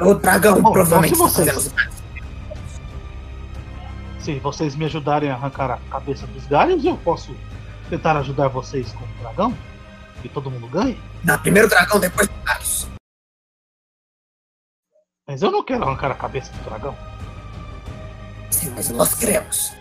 O 0.00 0.14
dragão 0.14 0.60
Bom, 0.60 0.72
provavelmente 0.72 1.14
então 1.14 1.28
se 1.28 1.36
fazendo 1.36 1.54
vocês- 1.54 2.00
Se 4.20 4.38
vocês 4.40 4.74
me 4.76 4.84
ajudarem 4.86 5.30
a 5.30 5.34
arrancar 5.34 5.70
a 5.70 5.78
cabeça 5.88 6.26
dos 6.26 6.44
galhos, 6.46 6.84
eu 6.84 6.96
posso 6.98 7.34
tentar 7.88 8.16
ajudar 8.18 8.48
vocês 8.48 8.92
com 8.92 9.04
o 9.04 9.08
dragão. 9.20 9.56
E 10.24 10.28
todo 10.28 10.50
mundo 10.50 10.66
ganha. 10.68 10.98
Não, 11.24 11.38
primeiro 11.38 11.66
o 11.68 11.70
dragão, 11.70 11.98
depois 12.00 12.28
os 12.28 12.44
galhos. 12.44 12.88
Mas 15.26 15.40
eu 15.42 15.50
não 15.52 15.62
quero 15.64 15.84
arrancar 15.84 16.10
a 16.10 16.14
cabeça 16.16 16.52
do 16.52 16.64
dragão. 16.64 16.94
Sim, 18.50 18.70
mas 18.74 18.88
nós 18.90 19.14
queremos. 19.14 19.72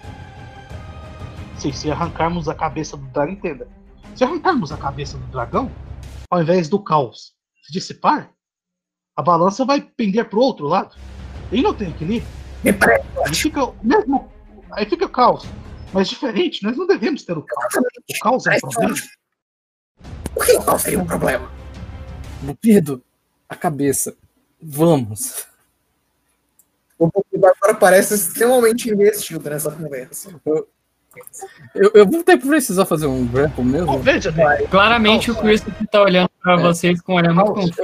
Sim, 1.57 1.71
se 1.73 1.91
arrancarmos 1.91 2.47
a 2.47 2.55
cabeça 2.55 2.95
do 2.95 3.05
dragão, 3.07 3.33
entenda. 3.33 3.67
Se 4.15 4.23
arrancarmos 4.23 4.71
a 4.71 4.77
cabeça 4.77 5.17
do 5.17 5.25
dragão, 5.27 5.71
ao 6.29 6.41
invés 6.41 6.69
do 6.69 6.79
caos 6.79 7.33
se 7.63 7.73
dissipar, 7.73 8.31
a 9.15 9.21
balança 9.21 9.65
vai 9.65 9.81
pender 9.81 10.29
pro 10.29 10.39
outro 10.39 10.67
lado. 10.67 10.95
E 11.51 11.61
não 11.61 11.73
tem 11.73 11.89
equilíbrio. 11.89 12.31
Aí 13.25 13.33
fica 13.33 13.65
o 13.65 13.75
mesmo. 13.83 14.31
Aí 14.71 14.85
fica 14.85 15.05
o 15.05 15.09
caos. 15.09 15.45
Mas 15.91 16.07
diferente, 16.07 16.63
nós 16.63 16.77
não 16.77 16.85
devemos 16.85 17.23
ter 17.23 17.37
o 17.37 17.41
caos. 17.41 17.73
O 17.75 18.19
caos 18.21 18.47
é 18.47 18.55
um 18.55 18.59
problema. 18.69 18.95
Por 20.33 20.45
que 20.45 20.57
qual 20.59 20.79
seria 20.79 21.01
o 21.01 21.05
problema? 21.05 21.51
Bupido, 22.41 23.03
a 23.49 23.55
cabeça. 23.55 24.15
Vamos. 24.61 25.47
O 26.99 27.09
agora 27.37 27.73
parece 27.79 28.13
extremamente 28.13 28.89
investido 28.91 29.49
nessa 29.49 29.71
conversa. 29.71 30.29
Eu, 31.73 31.91
eu 31.95 32.05
vou 32.05 32.23
ter 32.23 32.37
que 32.37 32.45
precisar 32.47 32.85
fazer 32.85 33.07
um 33.07 33.25
grapple 33.25 33.61
Oh, 33.61 33.63
mesmo. 33.63 33.99
veja, 33.99 34.31
bem, 34.31 34.67
Claramente 34.67 35.31
o 35.31 35.35
Christopher 35.35 35.87
tá 35.87 36.01
olhando 36.03 36.29
pra 36.43 36.53
É. 36.53 36.61
vocês 36.61 37.01
com 37.01 37.13
um 37.13 37.15
olhar 37.15 37.33
muito 37.33 37.53
confuso. 37.53 37.81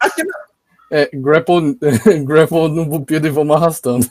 aqui, 0.00 0.24
não. 0.24 0.40
é, 0.90 1.08
grapple, 1.14 1.78
grapple 2.24 2.68
no 2.68 2.86
Bupido 2.86 3.26
e 3.26 3.30
vamos 3.30 3.56
arrastando. 3.56 4.06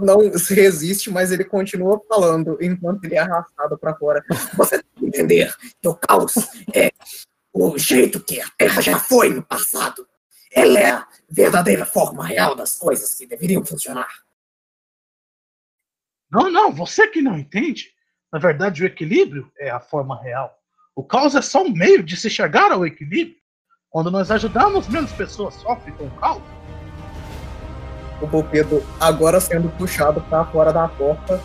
não 0.00 0.36
se 0.36 0.54
resiste, 0.54 1.10
mas 1.10 1.30
ele 1.30 1.44
continua 1.44 2.00
falando 2.08 2.58
enquanto 2.60 3.04
ele 3.04 3.14
é 3.14 3.18
arrastado 3.20 3.78
pra 3.78 3.94
fora. 3.94 4.24
Você 4.56 4.78
tem 4.82 4.84
que 4.96 5.06
entender 5.06 5.54
que 5.80 5.88
o 5.88 5.94
caos 5.94 6.34
é 6.74 6.90
o 7.54 7.78
jeito 7.78 8.18
que 8.18 8.40
a 8.40 8.50
Terra 8.58 8.82
já 8.82 8.98
foi 8.98 9.32
no 9.32 9.42
passado. 9.42 10.06
Ela 10.52 10.78
é 10.80 10.90
a 10.90 11.06
verdadeira 11.30 11.86
forma 11.86 12.26
real 12.26 12.56
das 12.56 12.74
coisas 12.74 13.14
que 13.14 13.26
deveriam 13.26 13.64
funcionar. 13.64 14.08
Não, 16.28 16.50
não, 16.50 16.72
você 16.72 17.06
que 17.06 17.22
não 17.22 17.38
entende. 17.38 17.94
Na 18.32 18.40
verdade, 18.40 18.82
o 18.82 18.86
equilíbrio 18.86 19.50
é 19.56 19.70
a 19.70 19.78
forma 19.78 20.20
real. 20.20 20.52
O 20.96 21.04
caos 21.04 21.36
é 21.36 21.42
só 21.42 21.62
um 21.62 21.70
meio 21.70 22.02
de 22.02 22.16
se 22.16 22.28
chegar 22.28 22.72
ao 22.72 22.84
equilíbrio. 22.84 23.36
Quando 23.88 24.10
nós 24.10 24.32
ajudamos, 24.32 24.88
menos 24.88 25.12
pessoas 25.12 25.54
sofrem 25.54 25.94
com 25.94 26.06
o 26.06 26.16
caos. 26.16 26.42
O 28.20 28.26
Bupido, 28.26 28.82
agora 29.00 29.40
sendo 29.40 29.68
puxado 29.76 30.20
pra 30.22 30.44
fora 30.46 30.72
da 30.72 30.88
porta, 30.88 31.40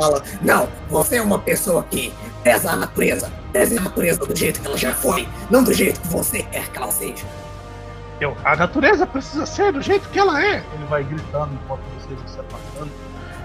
fala: 0.00 0.22
Não, 0.42 0.68
você 0.88 1.16
é 1.16 1.22
uma 1.22 1.38
pessoa 1.38 1.82
que 1.90 2.12
pesa 2.42 2.70
a 2.72 2.76
natureza. 2.76 3.30
Pesa 3.52 3.78
a 3.80 3.82
natureza 3.84 4.18
do 4.24 4.36
jeito 4.36 4.60
que 4.60 4.66
ela 4.66 4.76
já 4.76 4.92
foi, 4.94 5.26
não 5.50 5.62
do 5.64 5.72
jeito 5.72 6.00
que 6.00 6.08
você 6.08 6.42
quer 6.44 6.68
que 6.70 6.76
ela 6.78 6.90
seja. 6.92 7.24
Eu, 8.20 8.36
a 8.44 8.56
natureza 8.56 9.06
precisa 9.06 9.44
ser 9.46 9.72
do 9.72 9.82
jeito 9.82 10.08
que 10.08 10.18
ela 10.18 10.42
é. 10.42 10.56
Ele 10.74 10.84
vai 10.88 11.04
gritando 11.04 11.50
enquanto 11.54 11.80
vocês 11.98 12.18
estão 12.18 12.28
se 12.28 12.40
afastando. 12.40 12.90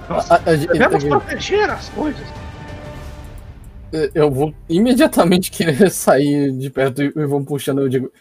Nós 0.09 0.31
A- 0.31 0.35
a- 0.35 0.39
devemos 0.55 1.03
a- 1.05 1.07
proteger 1.07 1.69
as 1.69 1.89
coisas. 1.89 2.25
Eu 4.15 4.31
vou 4.31 4.53
imediatamente 4.69 5.51
querer 5.51 5.89
sair 5.91 6.51
de 6.53 6.69
perto 6.69 7.01
e 7.03 7.09
vão 7.25 7.43
puxando, 7.43 7.81
eu 7.81 7.89
digo. 7.89 8.11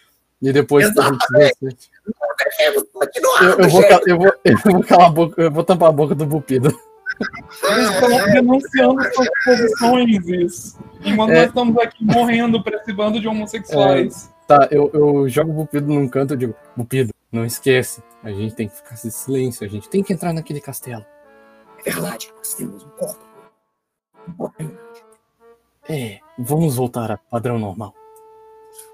E 0.42 0.52
depois 0.52 0.90
Devemos 0.92 2.84
continuar 2.92 3.42
eu, 3.42 3.58
eu, 3.58 3.68
vou, 3.68 3.82
eu, 4.06 4.18
vou, 4.18 4.32
eu 4.44 4.56
vou 4.72 4.82
calar 4.82 5.06
a 5.06 5.10
boca, 5.10 5.42
eu 5.42 5.50
vou 5.50 5.62
tampar 5.62 5.88
a 5.88 5.92
boca 5.92 6.14
do 6.14 6.26
Bupido. 6.26 6.76
Eles 7.64 7.90
estão 7.90 8.32
denunciando 8.32 9.02
suas 9.14 9.28
posições, 9.44 10.28
isso. 10.28 10.78
Enquanto 11.04 11.30
É. 11.30 11.34
nós 11.40 11.46
estamos 11.48 11.76
aqui 11.78 12.04
morrendo 12.04 12.62
pra 12.62 12.76
esse 12.78 12.92
bando 12.92 13.20
de 13.20 13.28
homossexuais. 13.28 14.32
Tá, 14.46 14.68
eu, 14.70 14.90
eu 14.92 15.28
jogo 15.28 15.50
o 15.50 15.54
Bupido 15.54 15.86
num 15.92 16.08
canto 16.08 16.34
e 16.34 16.36
digo, 16.36 16.54
Bupido, 16.76 17.12
não 17.30 17.44
esquece. 17.44 18.02
A 18.22 18.30
gente 18.30 18.54
tem 18.54 18.68
que 18.68 18.76
ficar 18.76 18.94
em 18.94 19.10
silêncio, 19.10 19.64
a 19.66 19.68
gente 19.70 19.88
tem 19.88 20.02
que 20.02 20.12
entrar 20.12 20.32
naquele 20.32 20.60
castelo. 20.60 21.04
É 21.84 21.90
verdade, 21.90 22.32
nós 22.36 22.54
temos 22.54 22.84
um 22.84 22.88
corpo. 22.90 23.24
Um 24.28 24.32
corpo. 24.32 24.70
É, 25.88 26.18
vamos 26.38 26.76
voltar 26.76 27.10
a 27.10 27.16
padrão 27.16 27.58
normal. 27.58 27.94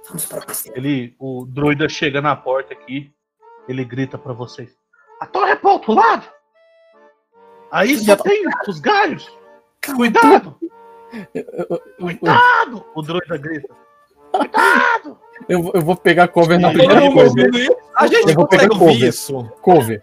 Vamos 0.09 0.25
para 0.27 0.39
o 0.41 0.47
castelo. 0.47 0.77
Ele, 0.77 1.15
o 1.19 1.45
druida 1.47 1.89
chega 1.89 2.21
na 2.21 2.37
porta 2.37 2.73
aqui. 2.73 3.13
Ele 3.69 3.85
grita 3.85 4.17
pra 4.17 4.33
vocês: 4.33 4.71
A 5.21 5.27
torre 5.27 5.51
é 5.53 5.57
pro 5.57 5.71
outro 5.71 5.93
lado! 5.93 6.36
Aí 7.71 7.97
só 7.99 8.17
tem 8.17 8.45
os 8.69 8.81
galhos! 8.81 9.31
Cuidado! 9.95 10.57
Cuidado! 11.99 12.85
O 12.95 13.03
druida 13.03 13.37
grita: 13.37 13.69
Cuidado! 14.33 15.19
eu 15.49 15.63
vou- 15.63 15.73
eu 15.75 15.83
vou 15.83 15.97
pegar 15.97 16.29
cover 16.29 16.59
na 16.59 16.71
primeira 16.71 17.11
coisa. 17.13 17.35
A 17.97 18.07
gente 18.07 18.29
Eu 18.31 18.35
vou 18.35 18.47
pegar 18.49 18.69
consegue 18.69 18.85
ouvir 18.85 18.95
cover. 18.95 19.09
isso. 19.09 19.45
Cover. 19.63 20.03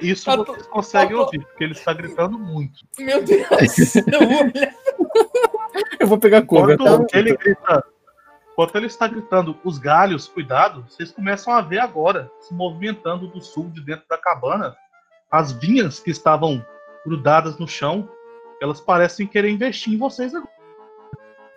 Isso 0.00 0.24
to- 0.36 0.44
vocês 0.44 0.66
conseguem 0.66 1.16
to- 1.16 1.22
ouvir, 1.22 1.40
porque 1.44 1.64
ele 1.64 1.72
está 1.72 1.92
gritando 1.92 2.38
muito. 2.38 2.80
Meu 2.98 3.22
Deus. 3.22 3.96
Eu 3.96 4.28
vou 4.28 4.38
olhar. 4.42 4.74
Eu 6.00 6.06
vou 6.06 6.18
pegar 6.18 6.42
cover. 6.42 6.76
Quando 6.78 7.06
tá? 7.06 7.18
ele 7.18 7.36
grita, 7.36 7.84
Enquanto 8.52 8.76
ele 8.76 8.86
está 8.86 9.08
gritando, 9.08 9.58
os 9.64 9.78
galhos, 9.78 10.28
cuidado, 10.28 10.84
vocês 10.88 11.10
começam 11.10 11.52
a 11.52 11.60
ver 11.60 11.80
agora, 11.80 12.30
se 12.40 12.54
movimentando 12.54 13.26
do 13.26 13.40
sul 13.42 13.68
de 13.70 13.80
dentro 13.80 14.04
da 14.08 14.16
cabana, 14.16 14.76
as 15.28 15.50
vinhas 15.50 15.98
que 15.98 16.12
estavam 16.12 16.64
grudadas 17.04 17.58
no 17.58 17.66
chão, 17.68 18.08
elas 18.60 18.80
parecem 18.80 19.26
querer 19.26 19.50
investir 19.50 19.92
em 19.94 19.98
vocês 19.98 20.34
agora. 20.34 20.52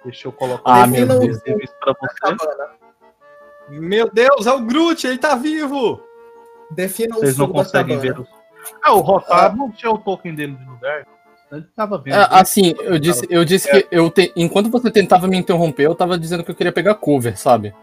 Deixa 0.03 0.27
eu 0.27 0.31
colocar 0.31 0.83
Ah, 0.83 0.87
meu 0.87 1.07
Deus. 1.07 1.37
Da 1.41 1.93
você. 1.99 2.35
Meu 3.69 4.09
Deus, 4.11 4.45
é 4.47 4.51
o 4.53 4.61
Groot, 4.61 5.05
ele 5.05 5.17
tá 5.17 5.35
vivo! 5.35 6.01
Defina 6.71 7.15
o 7.15 7.19
Vocês 7.19 7.37
não 7.37 7.49
conseguem 7.49 7.97
ver. 7.97 8.19
os- 8.19 8.27
Ah, 8.83 8.93
o 8.93 8.99
Rotar 8.99 9.55
não 9.55 9.71
tinha 9.71 9.91
o 9.91 9.97
token 9.97 10.33
dele 10.35 10.55
de 10.55 10.65
lugar. 10.65 11.05
Ele 11.51 11.65
tava 11.75 11.97
vendo. 11.97 12.15
É, 12.15 12.27
assim, 12.31 12.73
eu 12.79 12.99
disse, 12.99 13.25
eu 13.29 13.45
disse 13.45 13.69
que 13.69 13.87
eu 13.89 14.09
te... 14.09 14.33
enquanto 14.35 14.69
você 14.69 14.91
tentava 14.91 15.27
me 15.27 15.37
interromper, 15.37 15.83
eu 15.83 15.95
tava 15.95 16.17
dizendo 16.19 16.43
que 16.43 16.51
eu 16.51 16.55
queria 16.55 16.73
pegar 16.73 16.95
cover, 16.95 17.37
sabe? 17.37 17.73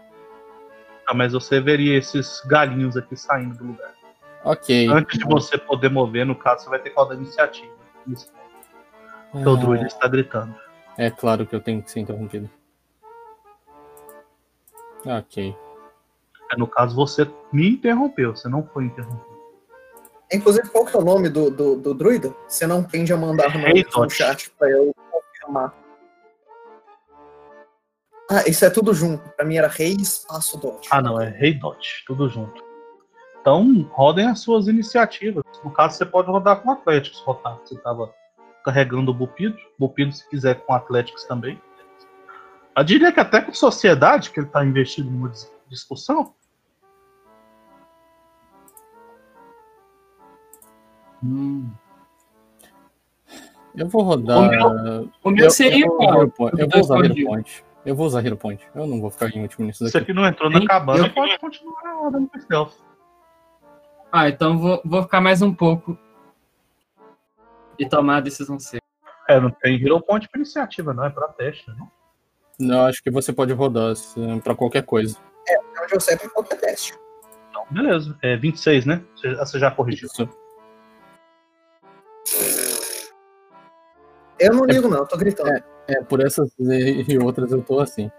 Ah, 1.07 1.13
mas 1.15 1.33
você 1.33 1.59
veria 1.59 1.97
esses 1.97 2.41
galinhos 2.45 2.95
aqui 2.95 3.15
saindo 3.15 3.57
do 3.57 3.63
lugar. 3.65 3.93
Ok. 4.45 4.87
Antes 4.89 5.17
de 5.17 5.25
você 5.25 5.57
poder 5.57 5.89
mover, 5.89 6.25
no 6.25 6.35
caso, 6.35 6.63
você 6.63 6.69
vai 6.69 6.79
ter 6.79 6.91
que 6.91 6.95
rodar 6.95 7.17
iniciativa. 7.17 7.73
Isso. 8.07 8.31
Porque 9.31 9.49
o 9.49 9.57
druida 9.57 9.87
está 9.87 10.07
gritando. 10.07 10.55
É 10.97 11.09
claro 11.09 11.45
que 11.45 11.55
eu 11.55 11.59
tenho 11.59 11.81
que 11.81 11.89
ser 11.89 11.99
interrompido. 12.01 12.49
Ok. 15.05 15.55
No 16.57 16.67
caso, 16.67 16.95
você 16.95 17.29
me 17.51 17.71
interrompeu, 17.71 18.35
você 18.35 18.47
não 18.47 18.63
foi 18.67 18.85
interrompido. 18.85 19.35
Inclusive, 20.31 20.69
qual 20.69 20.85
que 20.85 20.95
é 20.95 20.99
o 20.99 21.03
nome 21.03 21.27
do, 21.27 21.49
do, 21.49 21.75
do 21.75 21.93
druida? 21.93 22.33
Você 22.47 22.65
não 22.65 22.83
tende 22.83 23.11
a 23.11 23.17
mandar 23.17 23.53
É 23.55 23.57
nomes 23.57 23.85
no 23.95 24.09
chat 24.09 24.49
pra 24.51 24.69
eu 24.69 24.93
confirmar. 25.11 25.73
Ah, 28.29 28.43
isso 28.47 28.65
é 28.65 28.69
tudo 28.69 28.93
junto. 28.93 29.27
Pra 29.31 29.45
mim 29.45 29.57
era 29.57 29.67
rei 29.67 29.93
espaço 29.93 30.57
dot. 30.57 30.87
Ah, 30.91 31.01
não, 31.01 31.21
é 31.21 31.29
Rei 31.29 31.53
Dot, 31.53 32.03
tudo 32.07 32.27
junto. 32.27 32.64
Então, 33.45 33.87
rodem 33.91 34.25
as 34.25 34.39
suas 34.39 34.67
iniciativas. 34.67 35.43
No 35.63 35.69
caso, 35.69 35.95
você 35.95 36.03
pode 36.03 36.31
rodar 36.31 36.61
com 36.61 36.71
Atléticos, 36.71 37.19
Rotar. 37.19 37.59
Você 37.63 37.75
estava 37.75 38.11
carregando 38.63 39.11
o 39.11 39.13
Bupido. 39.13 39.55
Bupido, 39.77 40.11
se 40.11 40.27
quiser, 40.27 40.55
com 40.65 40.73
Atléticos 40.73 41.25
também. 41.25 41.61
Eu 42.75 42.83
diria 42.83 43.11
que 43.11 43.19
até 43.19 43.39
com 43.41 43.53
Sociedade, 43.53 44.31
que 44.31 44.39
ele 44.39 44.47
está 44.47 44.65
investido 44.65 45.11
numa 45.11 45.29
dis- 45.29 45.51
discussão. 45.69 46.33
Hum. 51.23 51.69
Eu 53.75 53.87
vou 53.89 54.01
rodar. 54.01 54.39
O 54.39 54.49
meu- 54.49 55.11
O 55.23 55.29
meu 55.29 55.43
eu, 55.45 55.51
seria 55.51 55.85
eu, 55.85 55.89
vou-? 55.97 56.03
Hero 56.03 56.31
Point. 56.31 56.59
eu 56.59 56.67
vou 56.67 56.79
usar. 56.81 57.05
Hero 57.05 57.25
Point. 57.25 57.65
Eu 57.85 57.95
vou 57.95 58.05
usar 58.07 58.25
Hero 58.25 58.37
Point. 58.37 58.67
Eu 58.73 58.87
não 58.87 58.99
vou 58.99 59.11
ficar 59.11 59.29
em 59.29 59.43
último 59.43 59.67
nisso 59.67 59.83
Isso 59.83 59.93
daqui. 59.93 60.05
aqui 60.11 60.13
não 60.13 60.25
entrou 60.25 60.49
na 60.49 60.65
cabana, 60.65 61.05
eu- 61.05 61.13
pode 61.13 61.37
continuar 61.37 61.93
rodando 62.01 62.27
com 62.27 62.39
stealth. 62.39 62.73
Ah, 64.11 64.29
então 64.29 64.57
vou, 64.57 64.81
vou 64.85 65.03
ficar 65.03 65.21
mais 65.21 65.41
um 65.41 65.53
pouco 65.53 65.97
e 67.77 67.87
tomar 67.87 68.17
a 68.17 68.21
decisão 68.21 68.59
certa. 68.59 68.85
É, 69.27 69.39
não 69.39 69.49
tem 69.49 69.81
Hero 69.81 70.01
Point 70.01 70.29
pra 70.29 70.39
iniciativa, 70.39 70.93
não, 70.93 71.03
é 71.05 71.09
pra 71.09 71.27
teste, 71.29 71.69
não. 71.69 71.91
Não, 72.59 72.85
acho 72.85 73.03
que 73.03 73.11
você 73.11 73.33
pode 73.33 73.51
rodar 73.53 73.93
pra 74.43 74.55
qualquer 74.55 74.83
coisa. 74.83 75.17
É 75.47 75.57
onde 75.83 75.93
eu 75.93 75.99
sei 75.99 76.15
pra 76.15 76.29
qualquer 76.29 76.59
teste. 76.59 76.97
Então, 77.49 77.65
beleza. 77.69 78.17
É 78.21 78.37
26, 78.37 78.85
né? 78.85 79.03
Você, 79.15 79.35
você 79.35 79.59
já 79.59 79.71
corrigiu. 79.71 80.07
Isso. 80.07 80.29
Eu 84.39 84.53
não 84.53 84.65
ligo, 84.65 84.87
não, 84.87 84.99
eu 84.99 85.05
tô 85.05 85.17
gritando. 85.17 85.63
É, 85.87 86.01
por 86.03 86.19
essas 86.25 86.49
e 86.59 87.13
e 87.13 87.17
outras 87.17 87.51
eu 87.51 87.61
tô 87.61 87.79
assim. 87.79 88.09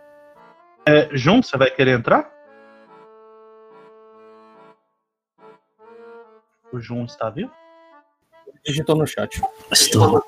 É, 0.87 1.09
Jun, 1.13 1.43
você 1.43 1.57
vai 1.57 1.71
querer 1.71 1.99
entrar? 1.99 2.31
O 6.73 6.81
Jun 6.81 7.05
está 7.05 7.31
vivo? 7.31 7.51
Digitou 8.65 8.97
no 8.97 9.07
chat. 9.07 9.41
Estou. 9.71 10.23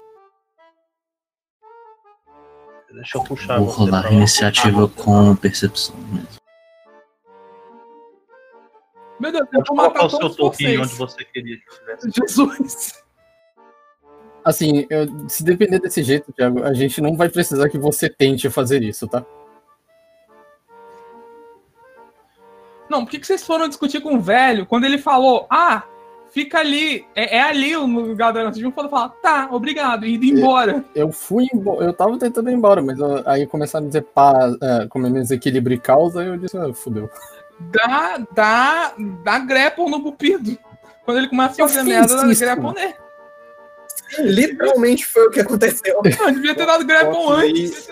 Deixa 2.93 3.19
eu 3.19 3.25
puxar 3.25 3.59
Vou 3.59 3.69
rolar 3.69 4.03
pra 4.03 4.11
a 4.11 4.13
iniciativa 4.13 4.89
com 4.89 5.37
percepção 5.37 5.95
mesmo. 6.13 6.29
Meu 9.21 9.33
Deus, 9.33 9.49
eu 9.53 9.63
vou 9.67 9.77
matar 9.77 10.07
o 10.07 10.11
seu 10.11 10.19
todos 10.21 10.37
token 10.37 10.67
vocês. 10.67 10.81
onde 10.81 10.95
você 10.95 11.25
queria 11.25 11.57
que 11.59 11.79
tivesse. 11.79 12.11
Jesus. 12.11 13.05
Assim, 14.45 14.87
eu- 14.89 15.29
se 15.29 15.43
depender 15.45 15.81
desse 15.81 16.03
jeito, 16.03 16.33
Thiago, 16.33 16.63
a 16.65 16.73
gente 16.73 17.01
não 17.01 17.17
vai 17.17 17.29
precisar 17.29 17.69
que 17.69 17.77
você 17.79 18.09
tente 18.09 18.49
fazer 18.49 18.83
isso, 18.83 19.07
tá? 19.09 19.25
Não, 22.89 23.05
por 23.05 23.11
que, 23.11 23.19
que 23.19 23.27
vocês 23.27 23.45
foram 23.45 23.69
discutir 23.69 24.01
com 24.01 24.15
o 24.15 24.21
velho 24.21 24.65
quando 24.65 24.85
ele 24.85 24.97
falou, 24.99 25.47
ah, 25.51 25.83
fica 26.39 26.61
ali, 26.61 27.05
é, 27.17 27.39
é 27.39 27.43
ali 27.43 27.77
o 27.77 27.85
lugar 27.85 28.33
da 28.33 28.45
Vocês 28.45 28.63
não 28.63 28.71
foram 28.71 28.89
falar, 28.89 29.09
tá, 29.21 29.49
obrigado, 29.51 30.07
e 30.07 30.15
indo 30.15 30.25
embora. 30.25 30.85
Eu 30.95 31.11
fui 31.11 31.49
embora, 31.53 31.85
eu 31.85 31.93
tava 31.93 32.17
tentando 32.17 32.49
ir 32.49 32.55
embora, 32.55 32.81
mas 32.81 32.97
eu- 32.97 33.23
aí 33.27 33.45
começaram 33.45 33.87
a 33.87 33.89
dizer 33.89 34.03
pá, 34.03 34.33
é, 34.63 34.87
como 34.87 35.09
é 35.09 35.11
desequilíbrio 35.11 35.75
e 35.75 35.81
causa, 35.81 36.23
eu 36.23 36.37
disse, 36.37 36.57
ah, 36.57 36.73
fudeu. 36.73 37.11
Dá, 37.59 38.19
dá, 38.33 38.95
dá 39.25 39.39
grapple 39.41 39.91
no 39.91 40.01
pupido. 40.01 40.57
Quando 41.05 41.19
ele 41.19 41.29
começa 41.29 41.61
a 41.61 41.65
Eu 41.65 41.69
fazer 41.69 41.83
merda, 41.83 42.15
dá 42.15 42.33
grapple 42.35 42.73
nele. 42.75 42.95
Literalmente 44.21 45.05
foi 45.05 45.27
o 45.27 45.31
que 45.31 45.41
aconteceu. 45.41 46.01
Não, 46.21 46.33
devia 46.33 46.55
ter 46.55 46.67
dado 46.67 46.85
grapple 46.87 47.19
antes. 47.31 47.89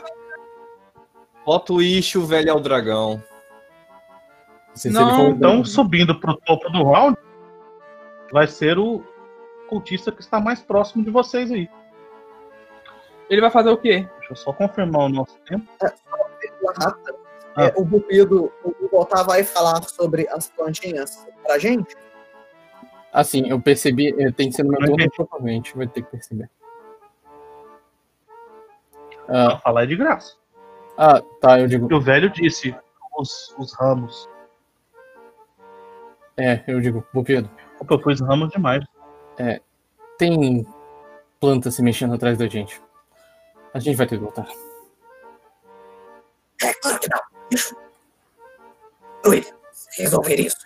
Bota 1.44 1.72
o 1.72 1.82
Ishi, 1.82 2.16
o 2.16 2.24
velho 2.24 2.50
é 2.50 2.52
o 2.52 2.60
dragão. 2.60 3.20
Assim, 4.72 4.88
se 4.90 4.94
Não, 4.94 5.30
Então, 5.30 5.64
subindo 5.64 6.20
pro 6.20 6.36
topo 6.36 6.70
do 6.70 6.84
round, 6.84 7.16
vai 8.32 8.46
ser 8.46 8.78
o 8.78 9.02
cultista 9.68 10.12
que 10.12 10.20
está 10.20 10.40
mais 10.40 10.60
próximo 10.62 11.04
de 11.04 11.10
vocês 11.10 11.50
aí. 11.50 11.68
Ele 13.28 13.40
vai 13.40 13.50
fazer 13.50 13.70
o 13.70 13.76
quê? 13.76 14.08
Deixa 14.18 14.32
eu 14.32 14.36
só 14.36 14.52
confirmar 14.52 15.02
o 15.02 15.08
nosso 15.08 15.36
tempo. 15.40 15.66
Rata, 16.78 17.14
Ah. 17.56 17.64
é, 17.66 17.72
o 17.76 17.84
Bupido, 17.84 18.52
o 18.62 18.70
Bogotá 18.82 19.22
vai 19.22 19.42
falar 19.42 19.82
sobre 19.84 20.28
as 20.28 20.48
plantinhas 20.48 21.26
pra 21.42 21.58
gente? 21.58 21.96
Assim, 23.12 23.48
eu 23.48 23.60
percebi, 23.60 24.14
é, 24.22 24.30
tem 24.30 24.50
que 24.50 24.56
ser 24.56 24.62
no 24.62 24.70
meu 24.72 24.80
turno, 24.86 25.10
provavelmente, 25.10 25.76
vai 25.76 25.86
ter 25.86 26.02
que 26.02 26.10
perceber. 26.10 26.50
Pra 29.26 29.58
falar 29.58 29.84
é 29.84 29.86
de 29.86 29.96
graça. 29.96 30.36
Ah, 30.96 31.20
tá, 31.40 31.58
eu 31.58 31.66
digo, 31.66 31.92
o 31.92 32.00
velho 32.00 32.30
disse: 32.30 32.74
os, 33.18 33.54
os 33.58 33.72
ramos. 33.74 34.28
é, 36.36 36.62
eu 36.68 36.80
digo, 36.80 37.04
Bupido, 37.12 37.50
Opa, 37.80 37.94
eu 37.94 38.00
pus 38.00 38.20
ramos 38.20 38.50
demais. 38.50 38.84
tem 40.18 40.66
planta 41.40 41.70
se 41.70 41.82
mexendo 41.82 42.14
atrás 42.14 42.38
da 42.38 42.46
gente. 42.46 42.80
A 43.74 43.78
gente 43.78 43.96
vai 43.96 44.06
ter 44.06 44.16
que 44.18 44.24
voltar. 44.24 44.46
É 46.62 46.72
claro 46.74 46.98
que 46.98 47.08
não. 47.10 47.20
Se 49.72 50.02
resolver 50.02 50.36
isso, 50.36 50.56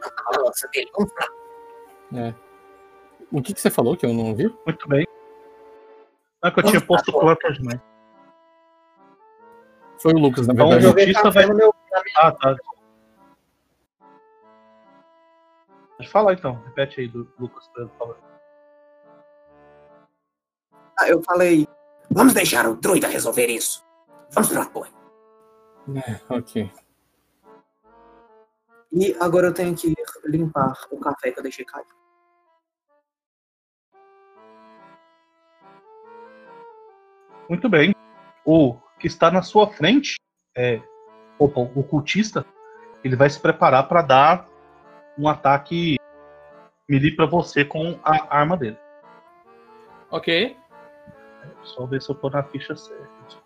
da 0.00 0.38
balança 0.38 0.68
dele. 0.72 0.90
Vamos 0.96 1.12
lá. 1.14 1.26
É. 2.28 2.34
O 3.30 3.40
que, 3.40 3.54
que 3.54 3.60
você 3.60 3.70
falou 3.70 3.96
que 3.96 4.04
eu 4.04 4.12
não 4.12 4.34
vi? 4.34 4.48
Muito 4.66 4.88
bem. 4.88 5.06
Não 6.42 6.48
é 6.50 6.52
que 6.52 6.60
eu 6.60 6.64
tinha 6.64 6.80
posto 6.80 7.12
planta 7.12 7.52
demais. 7.52 7.80
Foi 9.98 10.12
o 10.12 10.18
Lucas, 10.18 10.46
na 10.48 10.54
Então, 10.54 10.68
verdade. 10.70 10.94
Cultista 10.94 11.22
café 11.22 11.46
vai- 11.46 11.56
meu. 11.56 11.74
Ah, 12.16 12.32
tá. 12.32 12.56
Pode 16.02 16.10
falar 16.10 16.32
então. 16.32 16.54
Repete 16.64 17.00
aí, 17.00 17.06
Lu- 17.06 17.32
Lucas, 17.38 17.68
por 17.68 17.88
favor. 17.90 18.18
Ah, 20.98 21.08
eu 21.08 21.22
falei. 21.22 21.68
Vamos 22.10 22.34
deixar 22.34 22.66
o 22.68 22.74
druida 22.74 23.06
resolver 23.06 23.46
isso. 23.46 23.84
Vamos 24.32 24.48
pro 24.50 24.62
apoio. 24.62 24.92
É, 25.96 26.34
ok. 26.34 26.72
E 28.92 29.16
agora 29.20 29.46
eu 29.46 29.54
tenho 29.54 29.76
que 29.76 29.94
limpar 30.24 30.72
o 30.90 30.98
café 30.98 31.30
que 31.30 31.38
eu 31.38 31.42
deixei 31.42 31.64
cair. 31.64 31.86
Muito 37.48 37.68
bem. 37.68 37.94
O 38.44 38.76
que 38.98 39.06
está 39.06 39.30
na 39.30 39.42
sua 39.42 39.68
frente 39.68 40.16
é 40.56 40.82
opa, 41.38 41.60
o 41.60 41.84
cultista. 41.84 42.44
Ele 43.04 43.14
vai 43.14 43.30
se 43.30 43.38
preparar 43.40 43.88
para 43.88 44.02
dar 44.02 44.51
um 45.18 45.28
ataque 45.28 45.96
melee 46.88 47.14
para 47.14 47.26
você 47.26 47.64
com 47.64 47.98
a 48.02 48.36
arma 48.36 48.56
dele. 48.56 48.78
Ok. 50.10 50.56
Só 51.62 51.86
ver 51.86 52.02
se 52.02 52.10
eu 52.10 52.14
tô 52.14 52.28
na 52.28 52.42
ficha 52.42 52.76
certa. 52.76 53.42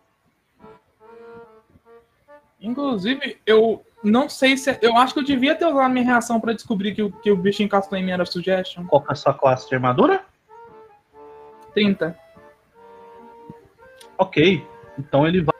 Inclusive, 2.60 3.40
eu 3.46 3.84
não 4.02 4.28
sei 4.28 4.56
se. 4.56 4.76
Eu 4.82 4.96
acho 4.96 5.14
que 5.14 5.20
eu 5.20 5.24
devia 5.24 5.54
ter 5.54 5.66
usado 5.66 5.80
a 5.80 5.88
minha 5.88 6.04
reação 6.04 6.40
pra 6.40 6.52
descobrir 6.52 6.94
que 6.94 7.02
o, 7.02 7.12
que 7.12 7.30
o 7.30 7.36
bicho 7.36 7.62
encastou 7.62 7.98
em 7.98 8.04
mim 8.04 8.10
era 8.10 8.24
suggestion. 8.24 8.86
Qual 8.86 9.02
que 9.02 9.10
é 9.10 9.12
a 9.12 9.16
sua 9.16 9.34
classe 9.34 9.68
de 9.68 9.74
armadura? 9.74 10.24
30. 11.74 12.18
Ok. 14.18 14.66
Então 14.98 15.26
ele 15.26 15.42
vai 15.42 15.54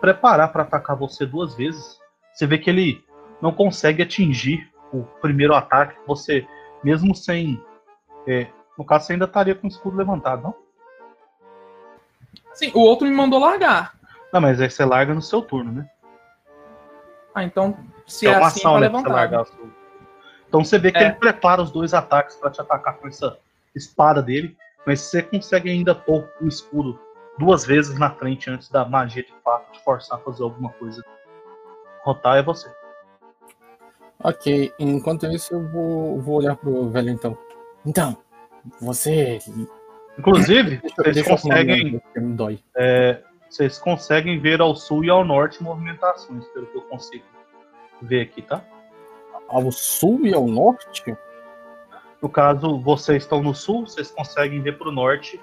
preparar 0.00 0.52
para 0.52 0.62
atacar 0.62 0.96
você 0.96 1.24
duas 1.24 1.54
vezes, 1.54 2.00
você 2.32 2.46
vê 2.46 2.58
que 2.58 2.68
ele 2.68 3.04
não 3.40 3.52
consegue 3.52 4.02
atingir 4.02 4.71
o 4.92 5.04
primeiro 5.20 5.54
ataque. 5.54 5.96
Você, 6.06 6.46
mesmo 6.82 7.14
sem. 7.14 7.62
é, 8.26 8.48
no 8.78 8.84
caso, 8.84 9.06
você 9.06 9.12
ainda 9.14 9.24
estaria 9.26 9.54
com 9.54 9.66
o 9.66 9.70
escudo 9.70 9.96
levantado, 9.96 10.42
não? 10.42 10.54
Sim, 12.54 12.70
o 12.74 12.80
outro 12.80 13.06
me 13.06 13.14
mandou 13.14 13.38
largar. 13.38 13.94
Não, 14.32 14.40
mas 14.40 14.60
aí 14.60 14.70
você 14.70 14.84
larga 14.84 15.14
no 15.14 15.22
seu 15.22 15.42
turno, 15.42 15.72
né? 15.72 15.88
Ah, 17.34 17.44
então, 17.44 17.76
se 18.06 18.26
é 18.26 18.30
é, 18.32 18.38
uma 18.38 18.46
assim, 18.46 18.60
ação, 18.60 18.74
tá 18.74 18.80
né? 18.80 18.88
pra 18.88 19.00
você 19.00 19.08
largar. 19.08 19.46
Então 20.48 20.64
você 20.64 20.78
vê 20.78 20.92
que 20.92 20.98
É. 20.98 21.02
ele 21.04 21.12
prepara 21.14 21.62
os 21.62 21.70
dois 21.70 21.94
ataques 21.94 22.36
para 22.36 22.50
te 22.50 22.60
atacar 22.60 22.98
com 22.98 23.08
essa 23.08 23.38
espada 23.74 24.22
dele, 24.22 24.56
mas 24.86 25.00
você 25.00 25.22
consegue 25.22 25.70
ainda 25.70 25.94
pôr 25.94 26.28
o 26.40 26.46
escudo 26.46 26.98
duas 27.38 27.64
vezes 27.64 27.98
na 27.98 28.10
frente 28.10 28.50
antes 28.50 28.68
da 28.68 28.84
magia 28.84 29.22
de 29.22 29.32
fato 29.42 29.72
te 29.72 29.82
forçar 29.82 30.18
a 30.18 30.22
fazer 30.22 30.42
alguma 30.42 30.70
coisa. 30.72 31.02
Rotar 32.04 32.36
é 32.36 32.42
você. 32.42 32.70
Ok, 34.24 34.72
enquanto 34.78 35.26
isso 35.26 35.54
eu 35.54 35.68
vou, 35.68 36.20
vou 36.20 36.36
olhar 36.36 36.56
pro 36.56 36.88
velho 36.90 37.10
então. 37.10 37.36
Então, 37.84 38.16
você. 38.80 39.38
Inclusive, 40.18 40.80
vocês 40.96 41.14
Deixa 41.14 41.30
conseguem, 41.30 42.00
me 42.16 42.34
dói. 42.34 42.60
é, 42.76 43.22
vocês 43.48 43.78
conseguem 43.78 44.38
ver 44.38 44.60
ao 44.60 44.76
sul 44.76 45.04
e 45.04 45.10
ao 45.10 45.24
norte 45.24 45.62
movimentações, 45.62 46.44
pelo 46.48 46.66
que 46.66 46.76
eu 46.76 46.82
consigo 46.82 47.24
ver 48.00 48.22
aqui, 48.22 48.42
tá? 48.42 48.64
Ao 49.48 49.70
sul 49.72 50.26
e 50.26 50.34
ao 50.34 50.46
norte? 50.46 51.16
No 52.20 52.28
caso, 52.28 52.78
vocês 52.80 53.24
estão 53.24 53.42
no 53.42 53.54
sul, 53.54 53.86
vocês 53.86 54.10
conseguem 54.10 54.60
ver 54.62 54.78
pro 54.78 54.92
norte 54.92 55.40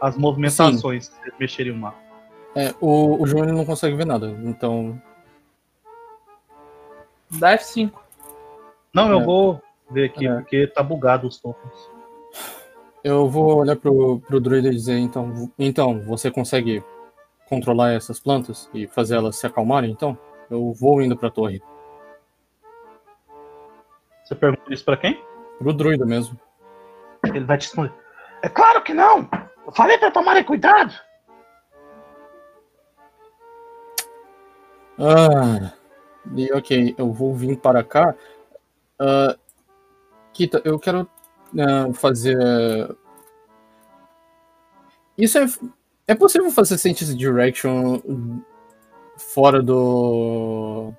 as 0.00 0.16
movimentações 0.16 1.08
que 1.08 1.16
vocês 1.16 1.34
mexeriam 1.38 1.80
lá. 1.80 1.94
É, 2.54 2.74
o, 2.80 3.20
o 3.20 3.26
Júnior 3.26 3.52
não 3.52 3.64
consegue 3.64 3.96
ver 3.96 4.06
nada, 4.06 4.28
então. 4.44 5.00
Dá 7.30 7.56
F5. 7.56 8.01
Não, 8.94 9.10
eu 9.10 9.20
É. 9.20 9.24
vou 9.24 9.62
ver 9.90 10.04
aqui, 10.06 10.26
É. 10.26 10.34
porque 10.34 10.66
tá 10.66 10.82
bugado 10.82 11.26
os 11.26 11.38
tokens. 11.38 11.90
Eu 13.02 13.28
vou 13.28 13.56
olhar 13.56 13.76
pro, 13.76 14.20
pro 14.20 14.40
druida 14.40 14.68
e 14.68 14.72
dizer, 14.72 14.96
então, 14.98 15.50
então, 15.58 16.00
você 16.02 16.30
consegue 16.30 16.84
controlar 17.48 17.92
essas 17.92 18.20
plantas 18.20 18.70
e 18.72 18.86
fazer 18.86 19.16
elas 19.16 19.36
se 19.36 19.46
acalmarem, 19.46 19.90
então? 19.90 20.16
Eu 20.50 20.72
vou 20.72 21.02
indo 21.02 21.16
pra 21.16 21.30
torre. 21.30 21.60
Você 24.24 24.34
pergunta 24.34 24.72
isso 24.72 24.84
pra 24.84 24.96
quem? 24.96 25.20
Pro 25.58 25.72
druida 25.72 26.06
mesmo. 26.06 26.38
Ele 27.24 27.44
vai 27.44 27.58
te 27.58 27.62
responder. 27.66 27.92
É 28.42 28.48
claro 28.48 28.82
que 28.82 28.94
não! 28.94 29.28
Eu 29.66 29.72
falei 29.72 29.98
pra 29.98 30.10
tomarem 30.10 30.44
cuidado! 30.44 30.92
Ah, 34.98 35.72
e 36.36 36.52
ok, 36.52 36.94
eu 36.96 37.12
vou 37.12 37.34
vir 37.34 37.56
para 37.58 37.82
cá. 37.82 38.14
Ah, 38.98 39.36
Kita, 40.32 40.62
eu 40.64 40.78
quero 40.78 41.08
ah, 41.58 41.92
fazer. 41.94 42.36
Isso 45.16 45.38
é. 45.38 45.46
É 46.08 46.14
possível 46.14 46.50
fazer 46.50 46.78
Sense 46.78 47.14
Direction 47.14 48.00
fora 49.16 49.62
do. 49.62 50.92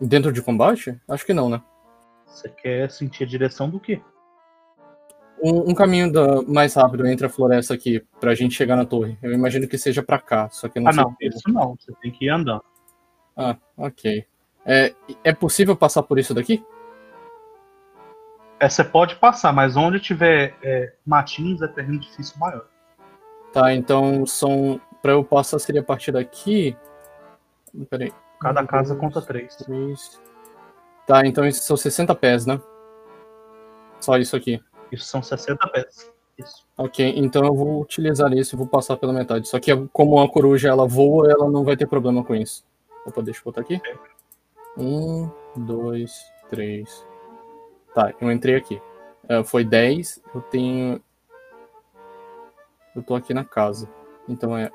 dentro 0.00 0.32
de 0.32 0.42
combate? 0.42 0.98
Acho 1.08 1.26
que 1.26 1.34
não, 1.34 1.48
né? 1.48 1.62
Você 2.26 2.48
quer 2.48 2.90
sentir 2.90 3.24
a 3.24 3.26
direção 3.26 3.68
do 3.68 3.78
quê? 3.78 4.00
Um, 5.42 5.70
um 5.70 5.74
caminho 5.74 6.10
da- 6.10 6.40
mais 6.42 6.74
rápido 6.74 7.06
entre 7.06 7.26
a 7.26 7.28
floresta 7.28 7.74
aqui, 7.74 8.02
pra 8.20 8.34
gente 8.34 8.54
chegar 8.54 8.76
na 8.76 8.86
torre. 8.86 9.18
Eu 9.22 9.32
imagino 9.32 9.68
que 9.68 9.76
seja 9.76 10.02
pra 10.02 10.18
cá, 10.18 10.48
só 10.50 10.68
que 10.68 10.80
não 10.80 10.88
ah, 10.88 10.92
sei. 10.92 11.02
não, 11.02 11.16
isso 11.20 11.50
não. 11.50 11.76
Você 11.76 11.92
tem 12.00 12.10
que 12.10 12.26
ir 12.26 12.30
andando. 12.30 12.62
Ah, 13.36 13.56
ok. 13.76 14.24
É, 14.64 14.94
é 15.24 15.32
possível 15.32 15.76
passar 15.76 16.02
por 16.04 16.18
isso 16.18 16.32
daqui? 16.32 16.64
É, 18.62 18.68
você 18.68 18.84
pode 18.84 19.16
passar, 19.16 19.52
mas 19.52 19.76
onde 19.76 19.98
tiver 19.98 20.54
é, 20.62 20.92
matinhos 21.04 21.60
é 21.62 21.66
terreno 21.66 21.98
difícil 21.98 22.38
maior. 22.38 22.64
Tá, 23.52 23.74
então 23.74 24.24
são. 24.24 24.80
Pra 25.02 25.10
eu 25.10 25.24
passar 25.24 25.58
seria 25.58 25.80
a 25.80 25.84
partir 25.84 26.12
daqui. 26.12 26.76
Peraí. 27.90 28.12
Cada 28.40 28.62
Um, 28.62 28.66
casa 28.68 28.94
dois, 28.94 29.00
conta 29.00 29.20
três. 29.20 29.56
três. 29.56 30.20
Tá, 31.08 31.26
então 31.26 31.44
isso 31.44 31.60
são 31.64 31.76
60 31.76 32.14
pés, 32.14 32.46
né? 32.46 32.60
Só 33.98 34.16
isso 34.16 34.36
aqui. 34.36 34.62
Isso 34.92 35.06
são 35.06 35.20
60 35.20 35.66
pés. 35.66 36.12
Isso. 36.38 36.64
Ok, 36.78 37.14
então 37.16 37.44
eu 37.44 37.56
vou 37.56 37.82
utilizar 37.82 38.32
isso 38.32 38.54
e 38.54 38.56
vou 38.56 38.68
passar 38.68 38.96
pela 38.96 39.12
metade. 39.12 39.48
Só 39.48 39.58
que 39.58 39.74
como 39.88 40.20
a 40.20 40.30
coruja 40.30 40.68
ela 40.68 40.86
voa, 40.86 41.28
ela 41.28 41.50
não 41.50 41.64
vai 41.64 41.76
ter 41.76 41.88
problema 41.88 42.22
com 42.22 42.32
isso. 42.32 42.64
Opa, 43.04 43.22
deixa 43.22 43.40
eu 43.40 43.44
botar 43.44 43.62
aqui. 43.62 43.82
Um, 44.78 45.28
dois, 45.56 46.12
três. 46.48 47.04
Tá, 47.94 48.12
eu 48.20 48.30
entrei 48.30 48.56
aqui. 48.56 48.80
É, 49.28 49.42
foi 49.44 49.64
10, 49.64 50.22
eu 50.34 50.40
tenho. 50.42 51.00
Eu 52.94 53.02
tô 53.02 53.14
aqui 53.14 53.32
na 53.32 53.44
casa. 53.44 53.88
Então 54.28 54.56
é. 54.56 54.70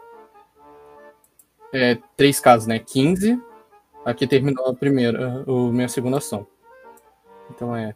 É 1.73 1.97
três 2.15 2.39
casas, 2.39 2.67
né? 2.67 2.79
15. 2.79 3.41
Aqui 4.05 4.25
terminou 4.25 4.67
a 4.67 4.73
primeira, 4.73 5.43
a 5.45 5.71
minha 5.71 5.89
segunda 5.89 6.17
ação. 6.17 6.47
Então 7.49 7.75
é. 7.75 7.95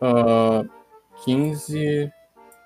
ah, 0.00 0.64
15. 1.24 2.12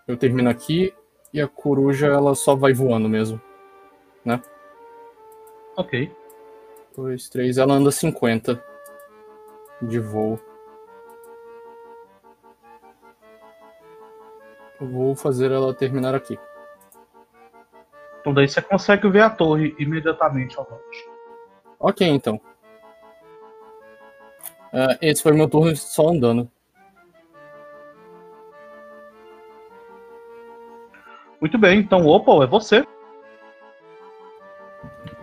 Eu 0.08 0.16
termino 0.16 0.50
aqui 0.50 0.94
e 1.32 1.40
a 1.40 1.48
coruja 1.48 2.06
ela 2.06 2.34
só 2.34 2.54
vai 2.54 2.72
voando 2.72 3.08
mesmo. 3.08 3.40
Ok. 5.76 6.14
2, 6.94 7.28
3, 7.30 7.56
ela 7.56 7.74
anda 7.74 7.90
50 7.90 8.62
de 9.80 9.98
voo. 9.98 10.38
Vou 14.86 15.14
fazer 15.14 15.50
ela 15.50 15.74
terminar 15.74 16.14
aqui. 16.14 16.38
Então 18.20 18.32
daí 18.32 18.48
você 18.48 18.62
consegue 18.62 19.08
ver 19.08 19.22
a 19.22 19.30
torre 19.30 19.74
imediatamente 19.78 20.58
ao 20.58 20.68
norte. 20.68 21.10
Ok, 21.78 22.06
então. 22.06 22.40
Ah, 24.72 24.96
esse 25.02 25.22
foi 25.22 25.32
meu 25.32 25.48
turno 25.48 25.74
só 25.76 26.08
andando. 26.08 26.48
Muito 31.40 31.58
bem, 31.58 31.80
então 31.80 32.06
Opal, 32.06 32.42
é 32.44 32.46
você. 32.46 32.86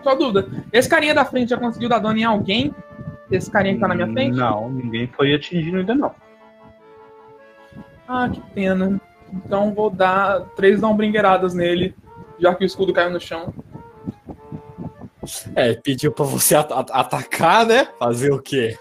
Só 0.03 0.15
dúvida. 0.15 0.47
Esse 0.71 0.89
carinha 0.89 1.13
da 1.13 1.23
frente 1.23 1.49
já 1.49 1.57
conseguiu 1.57 1.87
dar 1.87 1.99
dano 1.99 2.19
em 2.19 2.25
alguém? 2.25 2.75
Esse 3.31 3.49
carinha 3.49 3.75
que 3.75 3.79
tá 3.79 3.87
na 3.87 3.95
minha 3.95 4.11
frente? 4.11 4.35
Não, 4.35 4.69
ninguém 4.69 5.07
foi 5.07 5.33
atingido 5.33 5.77
ainda 5.77 5.95
não. 5.95 6.15
Ah, 8.07 8.29
que 8.29 8.41
pena. 8.51 8.99
Então 9.33 9.73
vou 9.73 9.89
dar 9.89 10.41
três 10.55 10.79
dombringueiradas 10.81 11.53
nele, 11.53 11.95
já 12.39 12.53
que 12.55 12.63
o 12.63 12.65
escudo 12.65 12.93
caiu 12.93 13.11
no 13.11 13.19
chão. 13.19 13.53
É, 15.55 15.73
pediu 15.75 16.11
pra 16.11 16.25
você 16.25 16.55
at- 16.55 16.71
at- 16.71 16.91
atacar, 16.91 17.65
né? 17.65 17.87
Fazer 17.99 18.31
o 18.31 18.41
quê? 18.41 18.77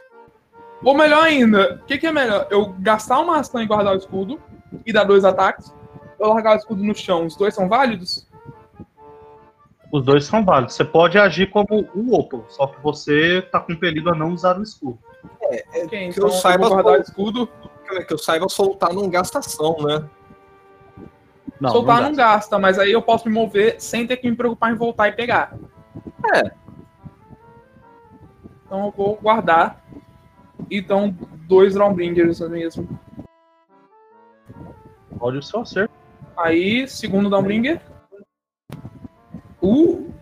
Ou 0.82 0.94
melhor 0.96 1.24
ainda, 1.24 1.80
o 1.82 1.86
que, 1.86 1.98
que 1.98 2.06
é 2.06 2.12
melhor? 2.12 2.46
Eu 2.50 2.72
gastar 2.78 3.18
uma 3.18 3.38
ação 3.38 3.60
e 3.60 3.66
guardar 3.66 3.94
o 3.94 3.98
escudo 3.98 4.40
e 4.86 4.92
dar 4.92 5.04
dois 5.04 5.24
ataques? 5.24 5.74
Ou 6.18 6.28
largar 6.32 6.54
o 6.54 6.58
escudo 6.58 6.82
no 6.82 6.94
chão? 6.94 7.26
Os 7.26 7.36
dois 7.36 7.54
são 7.54 7.68
válidos? 7.68 8.26
Os 9.92 10.04
dois 10.04 10.24
são 10.24 10.44
válidos. 10.44 10.74
Você 10.74 10.84
pode 10.84 11.18
agir 11.18 11.50
como 11.50 11.88
o 11.94 12.14
Opal, 12.14 12.44
só 12.48 12.66
que 12.68 12.80
você 12.82 13.42
tá 13.50 13.58
compelido 13.58 14.10
a 14.10 14.14
não 14.14 14.32
usar 14.32 14.58
o 14.58 14.62
escudo. 14.62 14.98
Ok, 15.40 15.88
que 15.88 15.96
eu 15.96 16.04
então 16.08 16.24
eu 16.26 16.30
saiba, 16.30 16.68
guardar 16.68 16.98
o 16.98 17.02
escudo. 17.02 17.48
Que 18.06 18.12
eu 18.12 18.18
saiba 18.18 18.48
soltar 18.48 18.92
não 18.92 19.08
gasta 19.08 19.38
ação, 19.38 19.76
né? 19.80 20.04
Não, 21.60 21.70
Soltar 21.70 22.02
não 22.02 22.10
não 22.10 22.16
dá. 22.16 22.34
gasta, 22.34 22.58
mas 22.58 22.78
aí 22.78 22.92
eu 22.92 23.02
posso 23.02 23.28
me 23.28 23.34
mover 23.34 23.80
sem 23.80 24.06
ter 24.06 24.16
que 24.16 24.30
me 24.30 24.36
preocupar 24.36 24.72
em 24.72 24.76
voltar 24.76 25.08
e 25.08 25.12
pegar. 25.12 25.54
É. 26.34 26.52
Então 28.64 28.86
eu 28.86 28.90
vou 28.92 29.16
guardar. 29.16 29.82
Então, 30.70 31.16
dois 31.48 31.74
Drawbringers 31.74 32.40
mesmo. 32.40 32.88
Pode 35.18 35.38
o 35.38 35.42
seu 35.42 35.60
acerto. 35.60 35.94
Aí, 36.36 36.86
segundo 36.86 37.28
Downbringer. 37.30 37.80
Uh, 39.60 40.12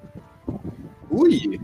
Ui! 1.11 1.61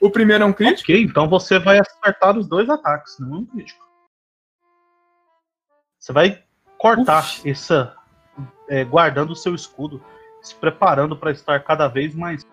o 0.00 0.10
primeiro 0.10 0.44
é 0.44 0.46
um 0.46 0.52
crítico. 0.52 0.90
Ok, 0.92 1.02
então 1.02 1.28
você 1.28 1.58
vai 1.58 1.78
acertar 1.78 2.36
os 2.36 2.48
dois 2.48 2.68
ataques, 2.68 3.16
não 3.18 3.36
é 3.36 3.38
um 3.40 3.46
crítico. 3.46 3.85
Você 6.06 6.12
vai 6.12 6.44
cortar 6.78 7.24
essa. 7.44 7.96
é, 8.68 8.84
guardando 8.84 9.32
o 9.32 9.36
seu 9.36 9.56
escudo, 9.56 10.00
se 10.40 10.54
preparando 10.54 11.16
para 11.16 11.32
estar 11.32 11.58
cada 11.64 11.88
vez 11.88 12.14
mais 12.14 12.46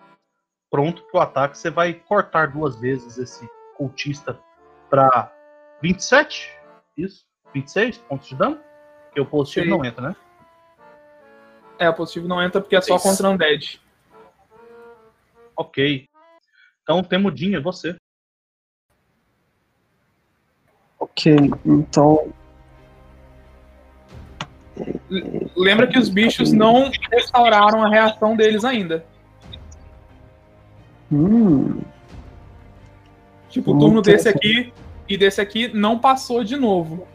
pronto 0.68 1.04
para 1.04 1.20
o 1.20 1.22
ataque. 1.22 1.56
Você 1.56 1.70
vai 1.70 1.94
cortar 1.94 2.50
duas 2.50 2.74
vezes 2.80 3.16
esse 3.16 3.48
cultista 3.76 4.40
para 4.90 5.32
27? 5.80 6.52
Isso? 6.96 7.24
26 7.52 7.98
pontos 7.98 8.26
de 8.26 8.34
dano? 8.34 8.60
Porque 9.04 9.20
o 9.20 9.26
positivo 9.26 9.66
Sim. 9.66 9.70
não 9.70 9.84
entra, 9.84 10.08
né? 10.08 10.16
É, 11.78 11.88
o 11.88 11.94
positivo 11.94 12.26
não 12.26 12.42
entra 12.42 12.60
porque 12.60 12.74
é 12.74 12.80
só 12.80 12.96
Isso. 12.96 13.08
contra 13.08 13.30
Undead. 13.30 13.80
Ok. 15.54 16.08
Então, 16.82 17.04
Temudinho, 17.04 17.56
é 17.56 17.60
você. 17.60 17.94
Ok, 20.98 21.36
então. 21.64 22.33
Lembra 25.56 25.86
que 25.86 25.98
os 25.98 26.08
bichos 26.08 26.52
não 26.52 26.90
restauraram 27.10 27.82
a 27.84 27.88
reação 27.88 28.34
deles 28.36 28.64
ainda. 28.64 29.04
Hum, 31.12 31.80
Tipo, 33.48 33.72
o 33.72 33.78
turno 33.78 34.02
desse 34.02 34.28
aqui 34.28 34.72
e 35.08 35.16
desse 35.16 35.40
aqui 35.40 35.68
não 35.72 35.98
passou 35.98 36.42
de 36.42 36.56
novo. 36.56 37.06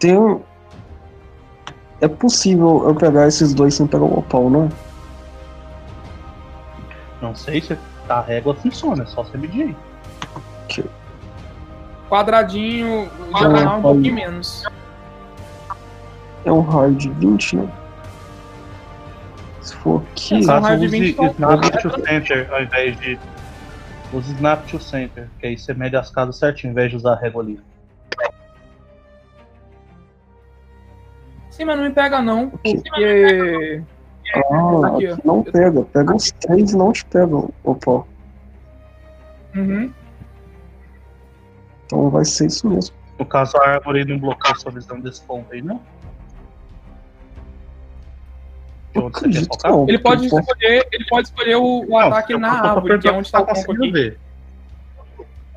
tem. 0.00 0.18
um- 0.18 0.40
É 2.00 2.06
possível 2.08 2.84
eu 2.88 2.94
pegar 2.94 3.26
esses 3.26 3.52
dois 3.52 3.74
sem 3.74 3.86
pegar 3.86 4.04
o 4.04 4.18
opal, 4.20 4.48
não 4.48 4.64
é? 4.66 4.68
Não 7.20 7.34
sei 7.34 7.60
se 7.60 7.76
a 8.08 8.20
régua 8.20 8.54
funciona, 8.54 9.02
é 9.02 9.06
só 9.06 9.22
você 9.24 9.36
medir 9.36 9.62
aí. 9.64 9.76
Quadradinho, 12.08 13.08
um 13.78 13.82
pouquinho 13.82 14.14
menos. 14.14 14.64
É 16.48 16.52
um 16.52 16.62
hard 16.62 17.06
20, 17.18 17.56
né? 17.56 17.68
Se 19.60 19.76
for 19.76 20.02
aqui. 20.02 20.34
É, 20.34 20.36
No 20.38 20.42
só 20.44 20.52
caso, 20.54 20.66
hard 20.66 20.82
use 20.82 20.88
20 20.88 21.16
só- 21.16 21.26
Snap 21.26 21.82
to 21.82 22.04
Center 22.06 22.48
ao 22.52 22.62
invés 22.62 22.96
de. 23.00 23.18
Use 24.14 24.32
Snap 24.32 24.66
to 24.66 24.80
Center, 24.80 25.28
que 25.38 25.46
aí 25.46 25.58
você 25.58 25.74
mede 25.74 25.94
as 25.96 26.10
casas 26.10 26.38
certinho, 26.38 26.70
ao 26.70 26.72
invés 26.72 26.90
de 26.90 26.96
usar 26.96 27.12
a 27.12 27.16
régua 27.16 27.42
ali. 27.42 27.60
Sim, 31.50 31.64
mas 31.66 31.76
não 31.76 31.84
me 31.84 31.90
pega 31.90 32.22
não, 32.22 32.48
porque. 32.50 32.80
Ah, 34.34 34.86
Aqui, 34.94 35.26
não 35.26 35.42
pega. 35.42 35.82
Pega 35.82 36.14
os 36.16 36.30
três 36.32 36.72
e 36.72 36.76
não 36.76 36.92
te 36.92 37.04
pega 37.06 37.34
o 37.36 37.52
opal. 37.64 38.06
Uhum. 39.54 39.92
Então 41.86 42.08
vai 42.10 42.24
ser 42.24 42.46
isso 42.46 42.66
mesmo. 42.68 42.94
No 43.18 43.26
caso, 43.26 43.56
a 43.58 43.68
árvore 43.70 44.04
não 44.04 44.18
bloqueia 44.18 44.54
sua 44.54 44.70
visão 44.70 45.00
desse 45.00 45.20
ponto 45.22 45.52
aí, 45.52 45.60
não? 45.60 45.80
Onde 49.06 49.18
você 49.18 49.28
quer 49.30 49.44
focar? 49.46 49.72
que 49.72 49.76
não. 49.78 49.88
Ele 49.88 49.98
pode 49.98 50.26
escolher, 50.26 50.88
ele 50.92 51.04
pode 51.08 51.28
escolher 51.28 51.56
o, 51.56 51.80
o 51.84 51.88
Não, 51.88 51.96
ataque 51.98 52.32
eu- 52.32 52.38
na 52.38 52.48
eu 52.48 52.60
tô 52.62 52.68
árvore, 52.68 52.98
que 52.98 53.08
é 53.08 53.12
onde 53.12 53.26
se 53.26 53.32
tá 53.32 53.40
o 53.40 53.46
ponto 53.46 53.54
conseguindo 53.54 53.84
aqui. 53.84 53.92
ver. 53.92 54.20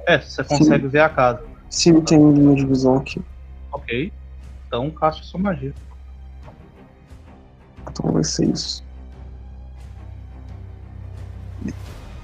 É, 0.07 0.19
você 0.19 0.43
consegue 0.43 0.87
ver 0.87 0.99
a 1.01 1.09
casa. 1.09 1.45
Sim, 1.69 2.01
tem 2.01 2.31
linha 2.33 2.55
de 2.55 2.65
visão 2.65 2.95
aqui. 2.97 3.21
Ok. 3.71 4.11
Então, 4.67 4.89
caste 4.91 5.25
sua 5.25 5.39
magia. 5.39 5.73
Então 7.89 8.11
vai 8.11 8.23
ser 8.23 8.49
isso. 8.49 8.83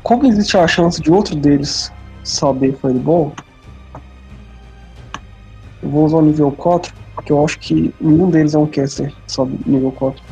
Como 0.04 0.26
existe 0.26 0.58
a 0.58 0.68
chance 0.68 1.02
de 1.02 1.12
outro 1.12 1.36
deles 1.36 1.92
saber 2.24 2.78
Fireball? 2.80 3.36
Eu 5.82 5.90
vou 5.90 6.06
usar 6.06 6.18
o 6.18 6.22
nível 6.22 6.52
4, 6.52 6.94
porque 7.14 7.32
eu 7.32 7.44
acho 7.44 7.60
que 7.60 7.94
nenhum 8.00 8.30
deles 8.30 8.54
é 8.54 8.58
um 8.58 8.68
caster 8.68 9.14
que 9.14 9.22
sabe 9.32 9.58
nível 9.66 9.92
4. 9.92 10.24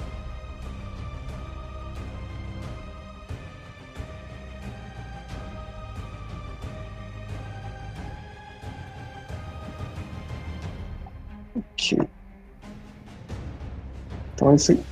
Então 14.34 14.52
é 14.52 14.56
isso 14.56 14.72
aí. 14.72 14.84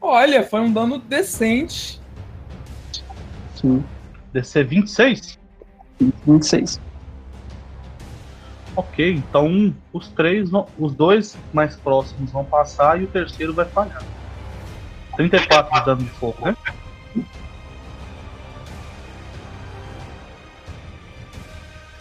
Olha, 0.00 0.42
foi 0.42 0.60
um 0.60 0.72
dano 0.72 0.98
decente. 0.98 2.00
Sim. 3.54 3.84
DC 4.32 4.64
26? 4.64 5.38
26. 6.26 6.80
Ok, 8.76 9.12
então 9.12 9.74
os 9.92 10.08
três 10.08 10.50
vão, 10.50 10.68
os 10.78 10.94
dois 10.94 11.36
mais 11.52 11.74
próximos 11.76 12.30
vão 12.30 12.44
passar 12.44 13.00
e 13.00 13.04
o 13.04 13.08
terceiro 13.08 13.52
vai 13.52 13.64
falhar. 13.64 14.02
34 15.16 15.74
de 15.74 15.84
dano 15.84 16.02
de 16.02 16.10
fogo, 16.10 16.36
né? 16.44 16.56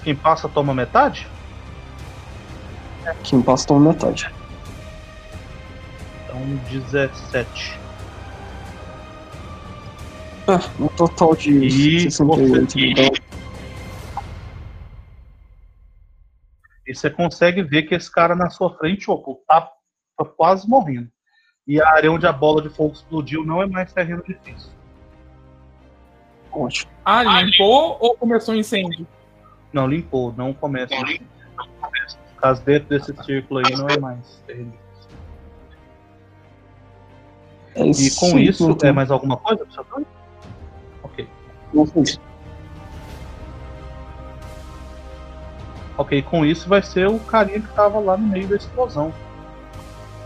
Quem 0.03 0.15
passa 0.15 0.47
toma 0.47 0.73
metade? 0.73 1.27
Quem 3.23 3.41
passa 3.41 3.67
toma 3.67 3.91
metade. 3.91 4.31
Então 6.25 6.39
17. 6.69 7.79
Ah, 10.47 10.59
um 10.79 10.87
total 10.87 11.35
de 11.35 11.51
E 11.51 11.99
68 12.09 12.71
você- 12.71 12.93
dano. 12.93 13.11
E 16.87 16.95
você 16.95 17.09
consegue 17.09 17.61
ver 17.63 17.83
que 17.83 17.93
esse 17.95 18.09
cara 18.09 18.33
na 18.33 18.49
sua 18.49 18.73
frente, 18.77 19.11
Opo, 19.11 19.41
tá, 19.45 19.61
tá 20.17 20.23
quase 20.25 20.67
morrendo. 20.69 21.09
E 21.67 21.81
a 21.81 21.89
área 21.89 22.09
onde 22.09 22.25
a 22.25 22.31
bola 22.31 22.61
de 22.61 22.69
fogo 22.69 22.93
explodiu 22.93 23.45
não 23.45 23.61
é 23.61 23.67
mais 23.67 23.91
terreno 23.91 24.23
difícil. 24.25 24.71
Ótimo. 26.49 26.89
Ah, 27.03 27.41
limpou 27.41 27.97
ou 27.99 28.15
começou 28.15 28.55
um 28.55 28.57
incêndio? 28.57 29.05
Não, 29.73 29.85
limpou, 29.85 30.33
não 30.37 30.53
começa. 30.53 30.95
Caso 32.37 32.61
dentro 32.63 32.89
desse 32.89 33.13
círculo 33.23 33.61
aí 33.65 33.75
não 33.75 33.87
é 33.87 33.99
mais. 33.99 34.43
É 34.47 34.53
E 37.75 38.11
com 38.15 38.37
aí, 38.37 38.47
isso, 38.47 38.77
é 38.83 38.91
mais 38.91 39.11
alguma 39.11 39.37
coisa? 39.37 39.65
Ok. 41.03 41.27
Não 41.73 41.85
foi 41.85 42.03
isso. 42.03 42.19
Ok, 45.97 46.21
com 46.21 46.45
isso 46.45 46.69
vai 46.69 46.81
ser 46.83 47.07
o 47.07 47.17
carinha 47.19 47.59
que 47.59 47.67
tava 47.73 47.99
lá 47.99 48.15
no 48.15 48.27
meio 48.27 48.47
da 48.47 48.55
explosão. 48.55 49.11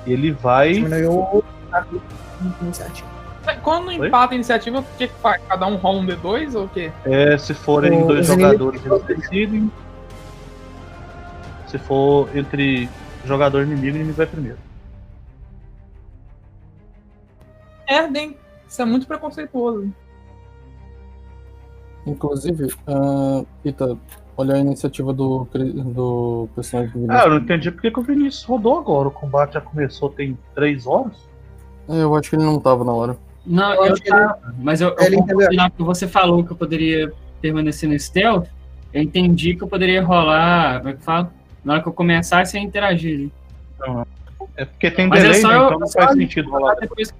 Ele 0.05 0.31
vai. 0.31 0.73
Diminuiu 0.73 1.43
a 1.71 1.85
iniciativa. 2.61 3.09
Quando 3.63 3.87
Oi? 3.87 4.07
empata 4.07 4.33
a 4.33 4.35
iniciativa, 4.35 4.79
o 4.79 4.83
que 4.97 5.07
que 5.07 5.13
faz? 5.15 5.41
Cada 5.47 5.65
um 5.65 5.75
rola 5.75 5.99
um 5.99 6.05
D2 6.05 6.55
ou 6.55 6.65
o 6.65 6.69
quê? 6.69 6.91
É, 7.05 7.37
se 7.37 7.53
forem 7.53 8.05
dois 8.05 8.27
jogadores, 8.27 8.85
eles 8.85 9.03
decidem. 9.03 9.71
Se 11.71 11.77
for 11.77 12.29
entre 12.35 12.89
jogador 13.25 13.61
e 13.61 13.63
inimigo, 13.63 13.95
inimigo 13.95 14.17
vai 14.17 14.25
primeiro. 14.25 14.57
Merda, 17.89 18.19
hein? 18.19 18.35
Isso 18.67 18.81
é 18.81 18.85
muito 18.85 19.07
preconceituoso. 19.07 19.89
Inclusive, 22.05 22.73
uh, 22.87 23.47
Ita, 23.63 23.97
olha 24.35 24.55
a 24.55 24.59
iniciativa 24.59 25.13
do, 25.13 25.47
do 25.53 26.49
personagem 26.55 26.91
do 26.91 26.97
Ah, 26.97 26.99
Vinícius. 27.07 27.23
eu 27.23 27.29
não 27.29 27.37
entendi 27.37 27.71
porque 27.71 27.91
que 27.91 27.99
o 27.99 28.03
Vinícius 28.03 28.43
rodou 28.43 28.77
agora. 28.79 29.07
O 29.07 29.11
combate 29.11 29.53
já 29.53 29.61
começou 29.61 30.09
tem 30.09 30.37
três 30.53 30.85
horas. 30.85 31.29
É, 31.87 32.03
eu 32.03 32.13
acho 32.15 32.29
que 32.29 32.35
ele 32.35 32.43
não 32.43 32.59
tava 32.59 32.83
na 32.83 32.91
hora. 32.91 33.17
Não, 33.45 33.73
Eu 33.75 33.85
eu, 33.85 33.93
acho 33.93 34.01
que 34.01 34.09
tava, 34.09 34.39
mas 34.59 34.81
eu, 34.81 34.89
eu 34.89 35.05
ele 35.05 35.15
hora 35.61 35.69
que 35.71 35.83
você 35.83 36.05
falou 36.05 36.43
que 36.43 36.51
eu 36.51 36.57
poderia 36.57 37.13
permanecer 37.41 37.87
no 37.89 37.97
stealth, 37.97 38.47
eu 38.93 39.01
entendi 39.01 39.55
que 39.55 39.63
eu 39.63 39.67
poderia 39.67 40.03
rolar, 40.03 40.79
como 40.79 40.89
é 40.89 40.93
que 40.93 41.01
fala? 41.03 41.31
Na 41.63 41.73
hora 41.73 41.81
que 41.81 41.87
eu 41.89 41.93
começasse 41.93 42.57
a 42.57 42.59
interagir. 42.61 43.29
né? 43.79 44.05
É 44.55 44.65
porque 44.65 44.89
tem 44.91 45.07
Mas 45.07 45.19
é 45.19 45.23
delay, 45.23 45.41
só 45.41 45.47
né? 45.49 45.55
então 45.65 45.79
não 45.79 45.87
faz 45.87 46.11
sentido 46.13 46.49
rolar. 46.49 46.75
Depois. 46.75 47.13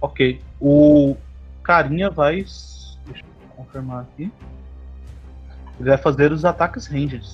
Ok. 0.00 0.40
O 0.60 1.16
carinha 1.62 2.10
vai. 2.10 2.36
Deixa 2.36 3.24
eu 3.24 3.48
confirmar 3.56 4.02
aqui. 4.02 4.30
Ele 5.80 5.88
vai 5.88 5.98
fazer 5.98 6.32
os 6.32 6.44
ataques 6.44 6.86
ranged. 6.86 7.24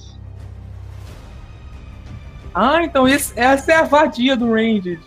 Ah, 2.54 2.82
então 2.82 3.06
esse- 3.08 3.38
essa 3.38 3.72
é 3.72 3.76
a 3.76 3.82
vadia 3.82 4.36
do 4.36 4.52
Ranged. 4.52 5.00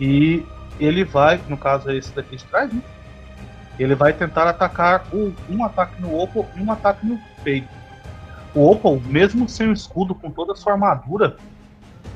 E 0.00 0.44
ele 0.84 1.04
vai, 1.04 1.40
no 1.48 1.56
caso 1.56 1.90
é 1.90 1.96
esse 1.96 2.14
daqui 2.14 2.36
de 2.36 2.44
trás, 2.44 2.72
né? 2.72 2.82
Ele 3.78 3.94
vai 3.94 4.12
tentar 4.12 4.48
atacar 4.48 5.06
o- 5.12 5.32
um 5.48 5.64
ataque 5.64 6.00
no 6.00 6.18
Opal 6.18 6.48
e 6.56 6.62
um 6.62 6.70
ataque 6.70 7.06
no 7.06 7.18
peito. 7.42 7.68
O 8.54 8.70
Opal, 8.70 9.00
mesmo 9.00 9.48
sem 9.48 9.68
o 9.68 9.72
escudo, 9.72 10.14
com 10.14 10.30
toda 10.30 10.52
a 10.52 10.56
sua 10.56 10.74
armadura, 10.74 11.36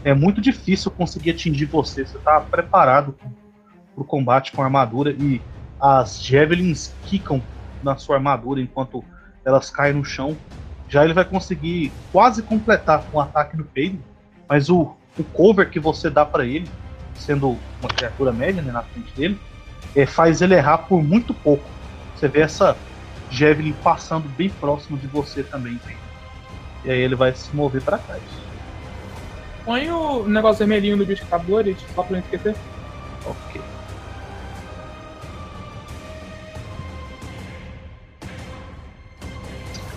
é 0.05 0.15
muito 0.15 0.41
difícil 0.41 0.91
conseguir 0.91 1.31
atingir 1.31 1.65
você. 1.67 2.07
Você 2.07 2.19
está 2.19 2.41
preparado 2.41 3.13
para 3.13 3.31
o 3.97 4.05
combate 4.05 4.53
com 4.53 4.63
armadura 4.63 5.11
e 5.11 5.41
as 5.81 6.23
Javelins 6.23 6.95
quicam 7.05 7.43
na 7.83 7.97
sua 7.97 8.17
armadura 8.17 8.61
enquanto 8.61 9.05
elas 9.45 9.71
caem 9.71 9.95
no 9.95 10.05
chão. 10.05 10.37
Já 10.89 11.05
ele 11.05 11.15
vai 11.15 11.25
conseguir 11.25 11.93
quase 12.13 12.43
completar 12.43 13.03
com 13.05 13.17
o 13.17 13.21
ataque 13.21 13.57
no 13.57 13.65
peito, 13.65 14.03
mas 14.49 14.69
o, 14.69 14.95
o 15.19 15.25
cover 15.25 15.71
que 15.71 15.81
você 15.81 16.09
dá 16.09 16.25
para 16.25 16.45
ele 16.45 16.71
sendo 17.19 17.59
uma 17.81 17.89
criatura 17.89 18.33
média 18.33 18.63
né, 18.63 18.73
na 18.73 18.83
frente 18.83 19.13
dele, 19.15 19.39
é, 19.95 20.07
faz 20.07 20.43
ele 20.43 20.55
errar 20.55 20.79
por 20.79 21.03
muito 21.03 21.33
pouco. 21.33 21.65
Você 22.15 22.29
vê 22.29 22.41
essa 22.41 22.77
Javelin 23.31 23.73
passando 23.73 24.29
bem 24.29 24.49
próximo 24.49 24.97
de 24.97 25.07
você 25.07 25.43
também. 25.43 25.79
E 26.85 26.91
aí 26.91 27.01
ele 27.01 27.17
vai 27.17 27.35
se 27.35 27.55
mover 27.55 27.83
pra 27.83 27.99
trás. 27.99 28.23
Põe 29.65 29.91
o 29.91 30.29
negócio 30.29 30.59
vermelhinho 30.59 30.97
do 30.97 31.05
bicho 31.05 31.25
que 31.25 31.31
tá 31.31 31.39
Blooded, 31.39 31.77
só 31.95 32.03
pra 32.03 32.13
não 32.13 32.21
esquecer. 32.21 32.55
Ok. 33.25 33.61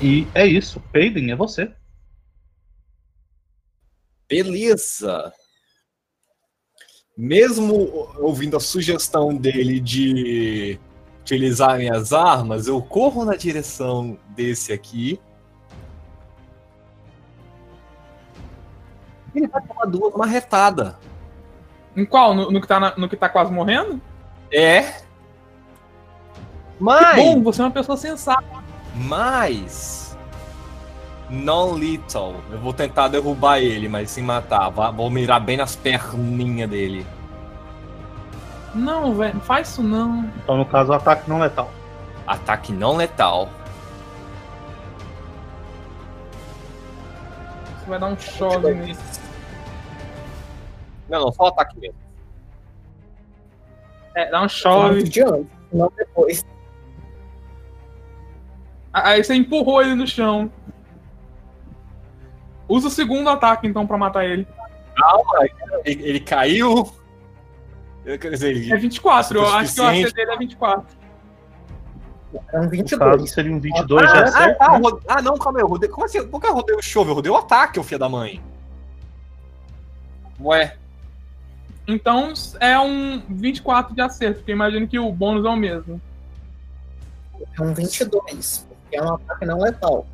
E 0.02 0.28
é 0.34 0.48
isso. 0.48 0.82
Payden, 0.92 1.32
é 1.32 1.36
você. 1.36 1.72
Beleza. 4.28 5.32
Mesmo 7.22 8.08
ouvindo 8.18 8.56
a 8.56 8.62
sugestão 8.62 9.36
dele 9.36 9.78
de 9.82 10.80
utilizarem 11.20 11.90
as 11.92 12.14
armas, 12.14 12.66
eu 12.66 12.82
corro 12.82 13.26
na 13.26 13.36
direção 13.36 14.18
desse 14.30 14.72
aqui. 14.72 15.20
Ele 19.36 19.50
vai 19.50 19.62
tomar 19.62 19.86
duas 19.88 20.14
marretadas. 20.16 20.96
Em 21.94 22.06
qual? 22.06 22.34
No, 22.34 22.50
no 22.52 22.62
que, 22.62 22.68
tá 22.68 22.80
na- 22.80 22.96
no 22.96 23.10
que 23.10 23.18
tá 23.18 23.28
quase 23.28 23.52
morrendo? 23.52 24.00
É. 24.50 25.02
Mas. 26.80 27.18
Bom, 27.18 27.44
você 27.44 27.62
é 27.62 27.66
uma 27.66 27.72
pessoa 27.72 27.98
sensata. 27.98 28.64
Mas. 28.96 30.09
Non-lethal. 31.30 32.36
Eu 32.52 32.60
vou 32.60 32.74
tentar 32.74 33.08
derrubar 33.08 33.60
ele, 33.60 33.88
mas 33.88 34.10
sem 34.10 34.24
matar. 34.24 34.70
Vou 34.70 35.10
mirar 35.10 35.40
bem 35.40 35.58
nas 35.58 35.76
perninhas 35.76 36.70
dele. 36.70 37.06
Não, 38.74 39.14
velho, 39.16 39.36
não 39.36 39.42
faz 39.42 39.70
isso 39.70 39.84
não. 39.84 40.26
Então, 40.44 40.58
no 40.58 40.66
caso, 40.66 40.92
o 40.92 40.96
ataque 40.96 41.30
não 41.30 41.40
letal. 41.40 41.72
Ataque 42.26 42.72
não 42.74 42.96
letal. 42.96 43.50
Você 47.80 47.90
vai 47.90 48.00
dar 48.00 48.08
um 48.08 48.18
chove 48.20 48.74
nele. 48.74 48.98
Não, 51.10 51.22
não, 51.22 51.32
só 51.32 51.48
ataque 51.48 51.80
mesmo. 51.80 51.96
É, 54.16 54.30
dá 54.30 54.42
um 54.44 54.50
Chove. 54.50 55.00
chove. 55.00 55.04
de 55.10 55.22
antes, 55.24 55.48
não 55.72 55.92
depois. 55.96 56.46
Aí 58.92 59.24
você 59.24 59.36
empurrou 59.36 59.82
ele 59.82 59.96
no 59.96 60.06
chão. 60.08 60.52
Usa 62.70 62.88
o 62.88 62.92
segundo 62.92 63.30
ataque 63.30 63.68
então 63.68 63.86
pra 63.86 63.98
matar 63.98 64.24
ele. 64.26 64.48
Calma, 64.96 65.46
ele, 65.84 66.04
ele 66.04 66.20
caiu. 66.20 66.94
Eu 68.06 68.18
quero 68.20 68.34
dizer, 68.34 68.52
ele. 68.52 68.72
É 68.72 68.78
24, 68.78 69.38
eu 69.38 69.48
acho 69.48 69.74
que 69.76 69.82
o 69.82 69.86
AC 69.88 70.14
dele 70.14 70.32
é 70.32 70.38
24. 70.38 71.00
É 72.54 72.60
um 72.60 72.64
No 72.64 72.70
22. 72.70 73.12
caso, 73.12 73.28
seria 73.28 73.52
um 73.52 73.60
22, 73.60 74.04
Ah, 74.04 74.16
já 74.16 74.24
ah, 74.24 74.28
certo? 74.28 74.58
tá, 74.60 74.80
né? 74.80 74.90
ah, 75.08 75.22
não, 75.22 75.38
calma 75.38 75.60
aí. 75.60 75.64
Eu 75.64 75.68
rodei, 75.68 75.90
como 75.90 76.06
assim? 76.06 76.28
Por 76.28 76.40
que 76.40 76.48
eu 76.48 76.54
rodei 76.54 76.76
o 76.76 76.82
chove? 76.82 77.10
Eu 77.10 77.16
rodei 77.16 77.32
o 77.32 77.36
ataque, 77.36 77.80
ô 77.80 77.84
filho 77.84 78.00
da 78.00 78.08
mãe. 78.08 78.42
Ué. 80.40 80.76
Então 81.88 82.32
é 82.60 82.80
um 82.80 83.20
24 83.28 83.96
de 83.96 84.02
acerto, 84.02 84.38
porque 84.38 84.52
eu 84.52 84.56
imagino 84.56 84.88
que 84.88 85.00
o 85.00 85.12
bônus 85.12 85.44
é 85.44 85.50
o 85.50 85.56
mesmo. 85.56 86.00
É 87.58 87.62
um 87.62 87.74
22. 87.74 88.68
Porque 88.70 88.96
é 88.96 89.02
um 89.02 89.16
ataque 89.16 89.46
não 89.46 89.60
letal. 89.60 90.06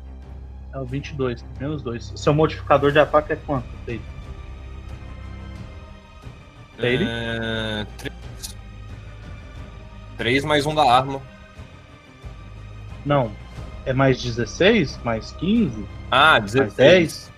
É 0.76 0.78
o 0.78 0.84
22, 0.84 1.42
menos 1.58 1.80
2. 1.80 2.12
Seu 2.16 2.34
modificador 2.34 2.92
de 2.92 2.98
ataque 2.98 3.32
é 3.32 3.36
quanto, 3.36 3.66
Payden? 3.86 4.04
Ele? 6.78 7.04
É, 7.08 7.86
três. 7.96 8.56
Três 10.18 10.44
mais 10.44 10.66
um 10.66 10.74
da 10.74 10.82
arma. 10.82 11.22
Não. 13.06 13.32
É 13.86 13.94
mais 13.94 14.22
16? 14.22 15.00
Mais 15.02 15.32
15? 15.32 15.82
Ah, 16.10 16.32
Mais 16.32 16.52
16. 16.52 16.76
10? 16.76 17.32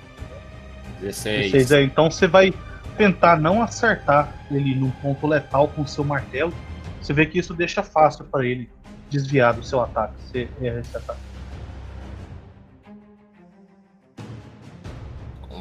16. 1.01 1.52
16 1.52 1.73
é. 1.73 1.82
Então 1.82 2.10
você 2.10 2.27
vai 2.27 2.52
tentar 2.97 3.36
não 3.36 3.62
acertar 3.62 4.32
ele 4.51 4.74
num 4.74 4.90
ponto 4.90 5.28
letal 5.28 5.69
com 5.69 5.82
o 5.82 5.86
seu 5.86 6.02
martelo. 6.02 6.52
Você 7.01 7.12
vê 7.12 7.24
que 7.24 7.39
isso 7.39 7.55
deixa 7.55 7.85
fácil 7.85 8.24
para 8.24 8.44
ele 8.44 8.69
desviar 9.09 9.55
do 9.55 9.62
seu 9.62 9.81
ataque. 9.81 10.15
Você 10.24 10.48
erra 10.60 10.81
esse 10.81 10.97
ataque. 10.97 11.28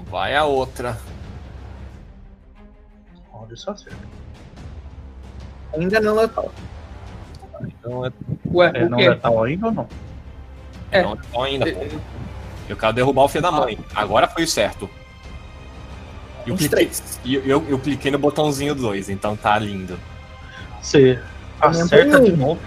Vai 0.10 0.36
a 0.36 0.46
outra. 0.46 0.98
Roda 3.32 3.54
acerta. 3.54 3.98
Ainda 5.74 6.00
não 6.00 6.16
letal. 6.16 6.52
Então 7.62 8.06
é, 8.06 8.12
Ué, 8.46 8.72
É 8.74 8.86
o 8.86 8.90
não 8.90 8.98
letal 8.98 9.44
ainda 9.44 9.66
ou 9.68 9.72
não? 9.72 9.88
É. 10.92 11.04
não, 11.04 11.16
então 11.16 11.44
ainda, 11.44 11.66
pô. 11.72 11.86
Eu 12.70 12.76
quero 12.76 12.94
derrubar 12.94 13.24
o 13.24 13.28
filho 13.28 13.42
da 13.42 13.52
mãe. 13.52 13.78
Agora 13.96 14.28
foi 14.28 14.44
o 14.44 14.48
certo. 14.48 14.90
E 16.46 16.50
eu, 16.50 16.56
cliquei, 16.56 16.86
23. 16.86 17.20
e 17.26 17.36
eu, 17.36 17.66
eu 17.68 17.80
cliquei 17.80 18.12
no 18.12 18.18
botãozinho 18.18 18.74
2, 18.74 19.10
então 19.10 19.36
tá 19.36 19.58
lindo. 19.60 20.00
Você 20.82 21.22
acerta 21.60 22.22
de 22.22 22.32
novo. 22.32 22.62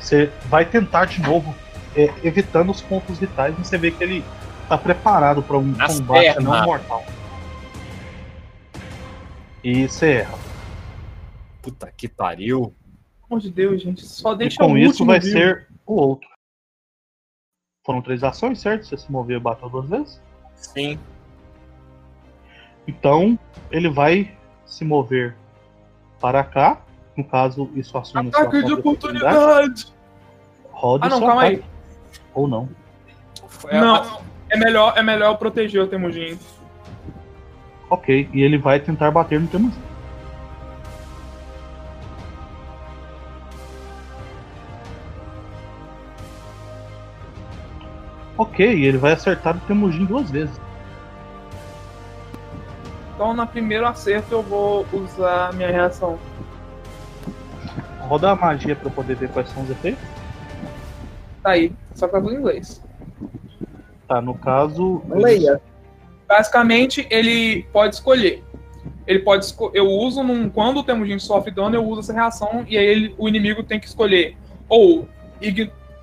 Você 0.00 0.30
vai 0.46 0.64
tentar 0.64 1.04
de 1.04 1.20
novo, 1.20 1.54
é, 1.94 2.12
evitando 2.24 2.70
os 2.70 2.80
pontos 2.80 3.18
vitais, 3.18 3.54
e 3.56 3.64
você 3.64 3.78
vê 3.78 3.90
que 3.90 4.02
ele 4.02 4.24
tá 4.68 4.76
preparado 4.78 5.42
para 5.42 5.56
um 5.58 5.62
Nas 5.62 5.98
combate 5.98 6.20
pernas. 6.24 6.44
não 6.44 6.64
mortal. 6.64 7.04
E 9.64 9.88
você 9.88 10.12
erra. 10.18 10.38
Puta 11.62 11.90
que 11.96 12.08
pariu. 12.08 12.74
Pelo 13.16 13.26
amor 13.30 13.40
de 13.40 13.50
Deus, 13.50 13.82
gente. 13.82 14.06
Só 14.06 14.34
E 14.34 14.38
deixa 14.38 14.62
o 14.62 14.68
com 14.68 14.76
isso 14.78 14.88
último 14.90 15.06
vai 15.06 15.20
vivo. 15.20 15.32
ser 15.32 15.68
o 15.86 15.94
outro. 15.94 16.28
Foram 17.84 18.02
três 18.02 18.22
ações, 18.22 18.60
certo? 18.60 18.86
Você 18.86 18.96
se 18.96 19.10
moveu 19.10 19.38
e 19.38 19.40
bateu 19.40 19.68
duas 19.68 19.88
vezes. 19.88 20.20
Sim. 20.54 20.98
Então, 22.86 23.38
ele 23.70 23.88
vai 23.88 24.36
se 24.66 24.84
mover 24.84 25.34
para 26.20 26.44
cá. 26.44 26.80
No 27.16 27.24
caso, 27.24 27.70
isso 27.74 27.96
assume 27.98 28.30
sua 28.30 28.42
Ataque 28.42 28.62
de 28.64 28.72
oportunidade. 28.74 29.92
Roda 30.70 31.06
Ah, 31.06 31.08
não, 31.08 31.20
calma 31.20 31.42
aí. 31.42 31.64
Ou 32.34 32.46
não. 32.46 32.68
Não, 33.72 34.20
é 34.50 34.56
melhor, 34.56 34.94
é 34.96 35.02
melhor 35.02 35.32
eu 35.32 35.36
proteger 35.36 35.82
o 35.82 35.86
Temujin. 35.86 36.38
Ok. 37.90 38.28
E 38.32 38.42
ele 38.42 38.58
vai 38.58 38.80
tentar 38.80 39.10
bater 39.10 39.40
no 39.40 39.46
Temujin. 39.46 39.88
Ok, 48.38 48.72
e 48.72 48.84
ele 48.84 48.98
vai 48.98 49.12
acertar 49.12 49.56
o 49.56 49.60
Temujin 49.60 50.04
duas 50.04 50.30
vezes. 50.30 50.60
Então, 53.12 53.34
na 53.34 53.44
primeiro 53.44 53.84
acerto, 53.84 54.32
eu 54.32 54.42
vou 54.42 54.86
usar 54.92 55.52
minha 55.54 55.68
reação. 55.68 56.16
Roda 57.98 58.30
a 58.30 58.36
magia 58.36 58.76
para 58.76 58.86
eu 58.86 58.92
poder 58.92 59.16
ver 59.16 59.28
quais 59.30 59.48
são 59.48 59.64
os 59.64 59.70
efeitos. 59.70 60.04
Tá 61.42 61.50
aí, 61.50 61.72
só 61.96 62.06
que 62.06 62.12
tudo 62.12 62.32
em 62.32 62.36
inglês. 62.36 62.80
Tá, 64.08 64.20
no 64.22 64.34
caso. 64.34 65.02
Leia. 65.08 65.60
Basicamente, 66.26 67.06
ele 67.10 67.64
pode 67.72 67.94
escolher. 67.94 68.42
Ele 69.06 69.18
pode 69.20 69.44
esco 69.44 69.70
Eu 69.74 69.86
uso 69.86 70.22
num. 70.22 70.48
Quando 70.48 70.78
o 70.78 70.82
Temujin 70.82 71.18
sofre 71.18 71.50
dano, 71.50 71.76
eu 71.76 71.86
uso 71.86 72.00
essa 72.00 72.12
reação. 72.12 72.64
E 72.66 72.76
aí 72.76 72.86
ele- 72.86 73.14
o 73.18 73.28
inimigo 73.28 73.62
tem 73.62 73.78
que 73.78 73.86
escolher. 73.86 74.36
Ou 74.68 75.06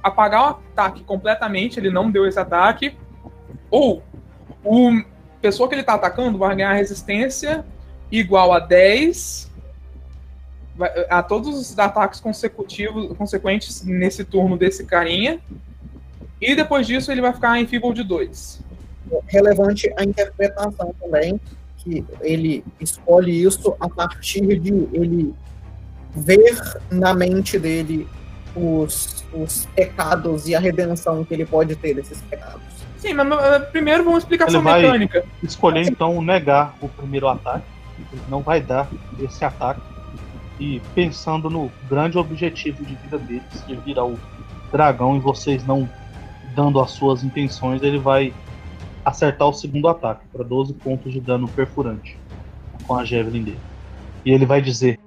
apagar 0.04 0.44
o 0.44 0.46
ataque 0.46 1.04
completamente, 1.04 1.80
ele 1.80 1.90
não 1.90 2.12
deu 2.12 2.28
esse 2.28 2.40
ataque. 2.40 2.96
Ou 3.72 4.04
o 4.64 5.02
pessoa 5.42 5.68
que 5.68 5.76
ele 5.76 5.84
tá 5.84 5.94
atacando 5.94 6.38
vai 6.38 6.56
ganhar 6.56 6.74
resistência 6.74 7.66
igual 8.12 8.52
a 8.52 8.60
10 8.60 9.52
vai- 10.76 10.92
a 11.10 11.22
todos 11.22 11.50
os 11.50 11.78
ataques 11.78 12.20
consecutivos, 12.20 13.16
consequentes 13.16 13.84
nesse 13.86 14.24
turno 14.24 14.58
desse 14.58 14.86
carinha. 14.86 15.40
E 16.42 16.56
depois 16.56 16.86
disso 16.88 17.12
ele 17.12 17.22
vai 17.22 17.34
ficar 17.34 17.60
em 17.60 17.66
Feeble 17.68 17.94
de 17.94 18.04
2. 18.04 18.62
Relevante 19.28 19.92
a 19.98 20.04
interpretação 20.04 20.94
também, 21.00 21.40
que 21.78 22.04
ele 22.22 22.64
escolhe 22.80 23.44
isso 23.44 23.76
a 23.80 23.88
partir 23.90 24.60
de 24.60 24.72
ele 24.94 25.34
ver 26.16 26.58
na 26.90 27.14
mente 27.14 27.58
dele 27.60 28.08
os, 28.56 29.24
os 29.34 29.66
pecados 29.76 30.48
e 30.48 30.56
a 30.56 30.60
redenção 30.60 31.24
que 31.24 31.34
ele 31.34 31.46
pode 31.46 31.76
ter 31.76 31.94
desses 31.94 32.22
pecados. 32.22 32.62
Sim, 32.98 33.14
mas 33.14 33.64
primeiro 33.72 34.04
vamos 34.04 34.20
explicar 34.24 34.48
Ele 34.48 34.56
essa 34.58 34.64
vai- 34.64 34.82
mecânica. 34.82 35.24
escolher 35.44 35.86
então 35.88 36.22
negar 36.22 36.76
o 36.82 36.90
primeiro 36.90 37.28
ataque. 37.28 37.66
Ele 38.12 38.22
não 38.30 38.42
vai 38.42 38.60
dar 38.62 38.90
esse 39.20 39.44
ataque. 39.46 39.82
E 40.60 40.82
pensando 40.96 41.50
no 41.50 41.70
grande 41.90 42.18
objetivo 42.18 42.84
de 42.84 42.96
vida 42.96 43.18
deles, 43.20 43.44
que 43.68 43.76
virar 43.76 44.06
o 44.06 44.18
dragão 44.72 45.18
e 45.18 45.20
vocês 45.20 45.66
não 45.66 45.88
dando 46.56 46.80
as 46.80 46.92
suas 46.92 47.24
intenções, 47.24 47.84
ele 47.84 48.00
vai 48.00 48.34
acertar 49.04 49.48
o 49.48 49.54
segundo 49.54 49.88
ataque 49.88 50.26
para 50.32 50.44
12 50.44 50.74
pontos 50.74 51.12
de 51.12 51.20
dano 51.20 51.48
perfurante 51.48 52.18
com 52.88 52.96
a 52.96 53.06
Javelin 53.06 53.44
dele. 53.44 53.60
E 54.24 54.32
ele 54.32 54.46
vai 54.46 54.62
dizer: 54.62 55.00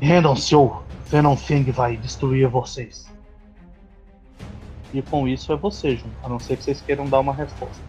Rendam-se 0.00 0.54
ou 0.54 0.82
Venom 1.06 1.36
Fang 1.36 1.70
vai 1.72 1.96
destruir 1.96 2.46
vocês. 2.48 3.08
E 4.92 5.02
com 5.02 5.26
isso 5.26 5.52
é 5.52 5.56
você, 5.56 5.96
Jun. 5.96 6.08
A 6.22 6.28
não 6.28 6.38
ser 6.38 6.56
que 6.56 6.64
vocês 6.64 6.80
queiram 6.80 7.06
dar 7.06 7.20
uma 7.20 7.34
resposta. 7.34 7.82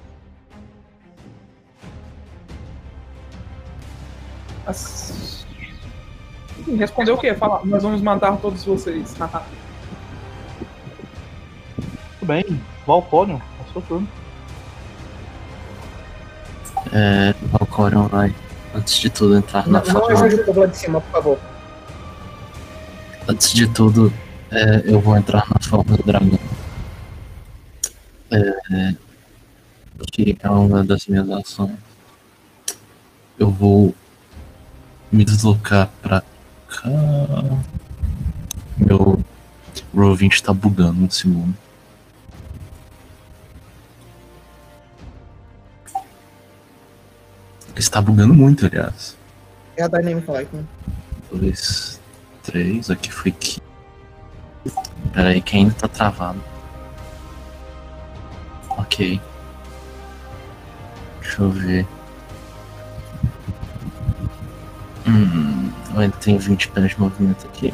Respondeu 6.77 7.15
o 7.15 7.17
quê? 7.17 7.33
Fala, 7.33 7.61
nós 7.65 7.81
vamos 7.81 8.01
matar 8.01 8.37
todos 8.37 8.63
vocês. 8.63 9.15
Bem, 12.29 12.61
Valcorion, 12.85 13.37
é 13.37 13.73
seu 13.73 13.81
turno. 13.81 14.07
É, 16.93 17.33
o 17.59 17.65
Corion 17.65 18.07
vai, 18.07 18.35
antes 18.75 18.99
de 18.99 19.09
tudo, 19.09 19.35
entrar 19.35 19.67
na 19.67 19.79
Não, 19.79 19.93
não 19.93 20.01
forma. 20.01 20.25
ajude 20.25 20.35
o 20.35 20.45
povo 20.45 20.59
lá 20.59 20.65
de 20.67 20.77
cima, 20.77 21.01
por 21.01 21.11
favor. 21.11 21.39
Antes 23.27 23.51
de 23.51 23.67
tudo, 23.67 24.13
é, 24.51 24.83
eu 24.85 24.99
vou 24.99 25.17
entrar 25.17 25.43
na 25.51 25.59
forma 25.59 25.97
do 25.97 26.03
dragão. 26.03 26.37
É, 28.29 28.93
que 30.11 30.37
é 30.39 30.49
uma 30.51 30.83
das 30.83 31.07
minhas 31.07 31.27
ações. 31.31 31.79
Eu 33.39 33.49
vou 33.49 33.95
me 35.11 35.25
deslocar 35.25 35.89
pra 35.99 36.21
cá. 36.67 36.89
Meu 38.77 39.19
Roll20 39.95 40.41
tá 40.41 40.53
bugando 40.53 41.03
um 41.03 41.09
segundo. 41.09 41.57
Está 47.79 48.01
bugando 48.01 48.33
muito, 48.33 48.65
aliás. 48.65 49.15
É 49.77 49.83
a 49.83 49.87
Dynamic 49.87 50.29
Lightning. 50.29 50.67
Dois, 51.31 51.97
três, 52.43 52.89
aqui 52.89 53.09
foi 53.09 53.31
que. 53.31 53.61
Pera 55.13 55.29
aí, 55.29 55.41
que 55.41 55.55
ainda 55.55 55.73
tá 55.73 55.87
travado. 55.87 56.43
Ok. 58.71 59.21
Deixa 61.21 61.41
eu 61.41 61.49
ver. 61.49 61.87
Hum, 65.07 65.71
eu 65.93 66.01
ainda 66.01 66.17
tenho 66.17 66.37
20 66.37 66.67
pés 66.67 66.89
de 66.89 66.99
movimento 66.99 67.47
aqui. 67.47 67.73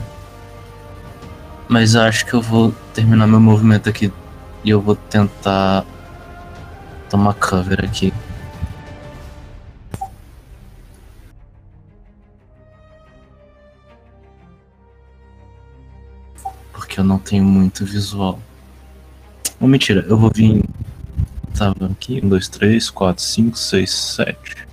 Mas 1.68 1.96
eu 1.96 2.02
acho 2.02 2.28
que 2.28 2.36
eu 2.36 2.44
vou 2.44 2.72
terminar 2.94 3.26
meu 3.26 3.40
movimento 3.40 3.90
aqui 3.90 4.14
e 4.64 4.70
eu 4.70 4.80
vou 4.80 4.96
tentar 4.96 5.84
tomar 7.10 7.34
cover 7.34 7.84
aqui. 7.84 8.14
Porque 16.96 17.02
eu 17.02 17.04
não 17.04 17.20
tenho 17.20 17.44
muito 17.44 17.84
visual. 17.84 18.40
Não, 19.60 19.68
mentira, 19.68 20.06
eu 20.08 20.18
vou 20.18 20.32
vir. 20.34 20.64
Tava 21.54 21.88
aqui, 21.88 22.22
1, 22.24 22.30
2, 22.30 22.48
3, 22.48 22.90
4, 22.90 23.22
5, 23.22 23.58
6, 23.58 23.92
7. 23.92 24.68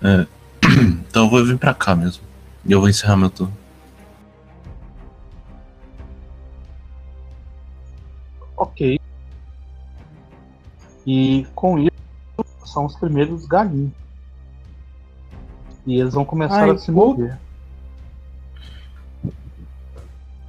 É. 0.00 0.26
Então 1.06 1.24
eu 1.24 1.30
vou 1.30 1.44
vir 1.44 1.58
pra 1.58 1.74
cá 1.74 1.94
mesmo. 1.94 2.22
E 2.64 2.72
eu 2.72 2.80
vou 2.80 2.88
encerrar 2.88 3.18
meu 3.18 3.28
turno. 3.28 3.54
Ok. 8.56 8.98
E 11.06 11.46
com 11.54 11.78
isso 11.78 11.92
são 12.64 12.86
os 12.86 12.96
primeiros 12.96 13.44
galinhos. 13.44 13.92
E 15.86 16.00
eles 16.00 16.14
vão 16.14 16.24
começar 16.24 16.64
Ai, 16.64 16.70
a 16.70 16.78
se 16.78 16.90
pô. 16.90 17.10
mover. 17.10 17.38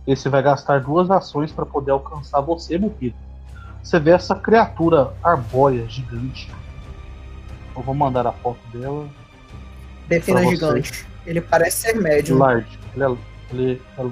Esse 0.08 0.30
vai 0.30 0.42
gastar 0.44 0.82
duas 0.82 1.10
ações 1.10 1.52
para 1.52 1.66
poder 1.66 1.92
alcançar 1.92 2.40
você, 2.42 2.78
Mupido. 2.78 3.16
Você 3.82 4.00
vê 4.00 4.12
essa 4.12 4.36
criatura 4.36 5.14
arbórea 5.24 5.88
gigante. 5.88 6.52
Eu 7.76 7.82
vou 7.82 7.94
mandar 7.96 8.26
a 8.28 8.32
foto 8.32 8.60
dela. 8.74 9.08
Defina 10.08 10.44
gigante. 10.46 11.06
Ele 11.26 11.42
parece 11.42 11.78
ser 11.88 11.94
médium. 11.96 12.38
Large. 12.38 12.80
Ele 12.96 13.04
é, 13.04 13.18
ele, 13.52 13.82
é, 13.98 14.06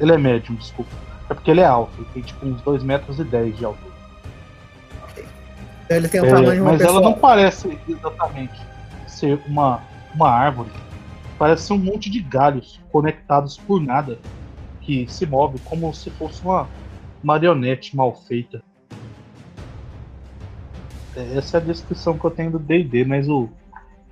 ele 0.00 0.12
é 0.12 0.18
médium, 0.18 0.56
desculpa. 0.56 0.90
É 1.28 1.34
porque 1.34 1.50
ele 1.50 1.60
é 1.60 1.66
alto. 1.66 1.92
Ele 1.98 2.08
tem 2.14 2.22
tipo 2.22 2.46
uns 2.46 2.60
2 2.62 2.82
metros 2.82 3.18
e 3.18 3.24
10 3.24 3.58
de 3.58 3.64
altura. 3.64 3.90
Ele 5.88 6.08
tem 6.08 6.20
o 6.20 6.24
É, 6.26 6.28
tamanho 6.30 6.52
de 6.54 6.60
uma 6.60 6.70
mas 6.72 6.80
pessoa. 6.80 6.98
ela 6.98 7.08
não 7.10 7.18
parece 7.18 7.78
exatamente 7.88 8.60
ser 9.08 9.40
uma, 9.46 9.80
uma 10.14 10.30
árvore. 10.30 10.70
Parece 11.38 11.64
ser 11.66 11.72
um 11.72 11.78
monte 11.78 12.08
de 12.08 12.20
galhos 12.20 12.80
conectados 12.92 13.56
por 13.58 13.80
nada 13.80 14.18
que 14.90 15.06
se 15.06 15.24
move 15.24 15.60
como 15.60 15.94
se 15.94 16.10
fosse 16.10 16.42
uma 16.42 16.68
marionete 17.22 17.96
mal 17.96 18.12
feita. 18.12 18.60
É, 21.14 21.36
Essa 21.38 21.58
é 21.58 21.60
a 21.60 21.64
descrição 21.64 22.18
que 22.18 22.24
eu 22.24 22.30
tenho 22.32 22.50
do 22.50 22.58
D&D, 22.58 23.04
mas 23.04 23.28
o 23.28 23.48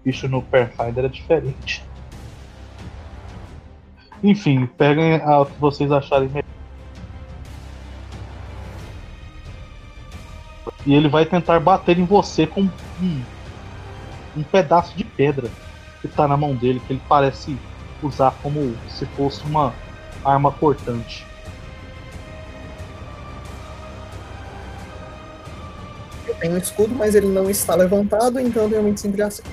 bicho 0.05 0.29
no 0.29 0.41
Pathfinder 0.41 1.07
é 1.07 1.09
diferente. 1.09 1.85
Enfim, 4.23 4.67
peguem 4.67 5.15
a 5.15 5.45
que 5.45 5.61
vocês 5.61 5.91
acharem 5.91 6.29
melhor. 6.29 6.45
E 10.87 10.95
ele 10.95 11.09
vai 11.09 11.27
tentar 11.27 11.59
bater 11.59 11.99
em 11.99 12.05
você 12.05 12.47
com 12.47 12.63
um, 12.63 13.23
um 14.37 14.43
pedaço 14.45 14.97
de 14.97 15.03
pedra 15.03 15.51
que 16.01 16.07
tá 16.07 16.29
na 16.29 16.37
mão 16.37 16.55
dele, 16.55 16.81
que 16.87 16.93
ele 16.93 17.03
parece 17.09 17.59
usar 18.01 18.31
como 18.43 18.77
se 18.89 19.05
fosse 19.07 19.45
uma 19.45 19.75
arma 20.31 20.53
cortante. 20.53 21.27
Eu 26.27 26.35
tenho 26.37 26.55
um 26.55 26.59
escudo, 26.59 26.95
mas 26.95 27.15
ele 27.15 27.27
não 27.29 27.49
está 27.51 27.75
levantado, 27.75 28.39
então 28.39 28.65
eu 28.65 28.71
tenho 28.71 28.83
25 28.85 29.17
de 29.17 29.23
ação. 29.23 29.45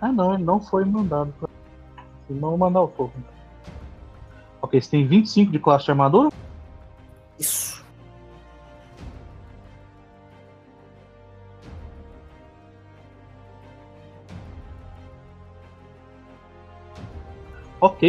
Ah 0.00 0.12
não, 0.12 0.34
ele 0.34 0.44
não 0.44 0.60
foi 0.60 0.84
mandado. 0.84 1.32
pra- 1.38 1.48
Vamos 2.28 2.58
mandar 2.58 2.82
o 2.82 2.88
token. 2.88 3.22
Ok, 4.62 4.80
você 4.80 4.90
tem 4.90 5.06
25 5.06 5.52
de 5.52 5.58
classe 5.58 5.84
de 5.84 5.90
armadura? 5.90 6.30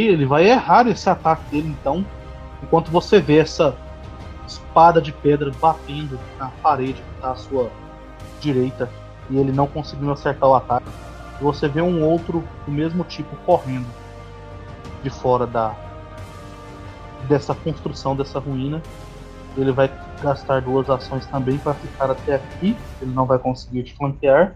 Ele 0.03 0.25
vai 0.25 0.47
errar 0.47 0.87
esse 0.87 1.09
ataque 1.09 1.43
dele 1.51 1.75
então. 1.79 2.05
Enquanto 2.63 2.89
você 2.89 3.19
vê 3.19 3.39
essa 3.39 3.75
espada 4.47 5.01
de 5.01 5.11
pedra 5.11 5.51
batendo 5.59 6.19
na 6.39 6.49
parede 6.61 6.93
que 7.01 7.15
está 7.15 7.31
à 7.31 7.35
sua 7.35 7.69
direita 8.39 8.89
e 9.29 9.37
ele 9.37 9.51
não 9.51 9.67
conseguiu 9.67 10.11
acertar 10.11 10.49
o 10.49 10.55
ataque. 10.55 10.87
Você 11.41 11.67
vê 11.67 11.81
um 11.81 12.03
outro 12.03 12.43
do 12.65 12.71
mesmo 12.71 13.03
tipo 13.03 13.35
correndo 13.45 13.87
de 15.03 15.09
fora 15.09 15.45
da 15.45 15.75
dessa 17.27 17.55
construção 17.55 18.15
dessa 18.15 18.39
ruína. 18.39 18.81
Ele 19.57 19.71
vai 19.71 19.89
gastar 20.21 20.61
duas 20.61 20.89
ações 20.89 21.25
também 21.25 21.57
para 21.57 21.73
ficar 21.73 22.11
até 22.11 22.35
aqui. 22.35 22.77
Ele 23.01 23.13
não 23.13 23.25
vai 23.25 23.39
conseguir 23.39 23.83
te 23.83 23.93
flanquear 23.95 24.55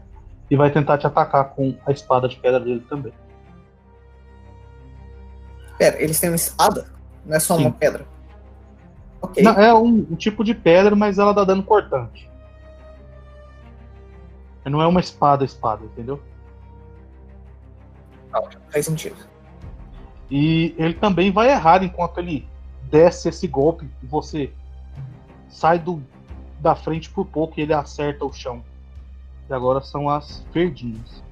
e 0.49 0.56
vai 0.56 0.70
tentar 0.70 0.98
te 0.98 1.07
atacar 1.07 1.49
com 1.49 1.76
a 1.86 1.91
espada 1.91 2.28
de 2.28 2.36
pedra 2.36 2.60
dele 2.60 2.84
também. 2.90 3.14
Pera, 5.80 6.01
eles 6.03 6.19
têm 6.19 6.30
uma 6.30 6.35
espada? 6.35 6.91
Não 7.26 7.38
é 7.38 7.39
só 7.39 7.56
Sim. 7.56 7.61
uma 7.61 7.72
pedra? 7.72 8.06
Ok. 9.22 9.41
Não, 9.41 9.53
é 9.53 9.73
um, 9.73 10.06
um 10.11 10.15
tipo 10.15 10.43
de 10.43 10.53
pedra, 10.53 10.93
mas 10.93 11.18
ela 11.18 11.34
dá 11.34 11.45
dano 11.45 11.64
cortante. 11.64 12.30
Não 14.65 14.81
é 14.81 14.85
uma 14.85 14.99
espada, 14.99 15.43
espada, 15.43 15.84
entendeu? 15.85 16.22
Faz 18.69 18.85
sentido. 18.85 19.15
E 20.30 20.76
ele 20.77 20.93
também 20.93 21.31
vai 21.31 21.49
errar 21.49 21.81
enquanto 21.81 22.19
ele 22.19 22.47
desce 22.84 23.30
esse 23.30 23.47
golpe 23.47 23.89
e 24.03 24.06
você 24.06 24.53
sai 25.47 25.80
do, 25.80 26.03
da 26.60 26.76
frente 26.76 27.10
por 27.10 27.26
pouco 27.26 27.60
e 27.60 27.64
ele 27.64 27.73
acerta 27.73 28.26
o 28.26 28.34
chão. 28.34 28.64
E 29.49 29.53
agora 29.53 29.81
são 29.81 30.07
as 30.07 30.45
verdinhas. 30.53 31.23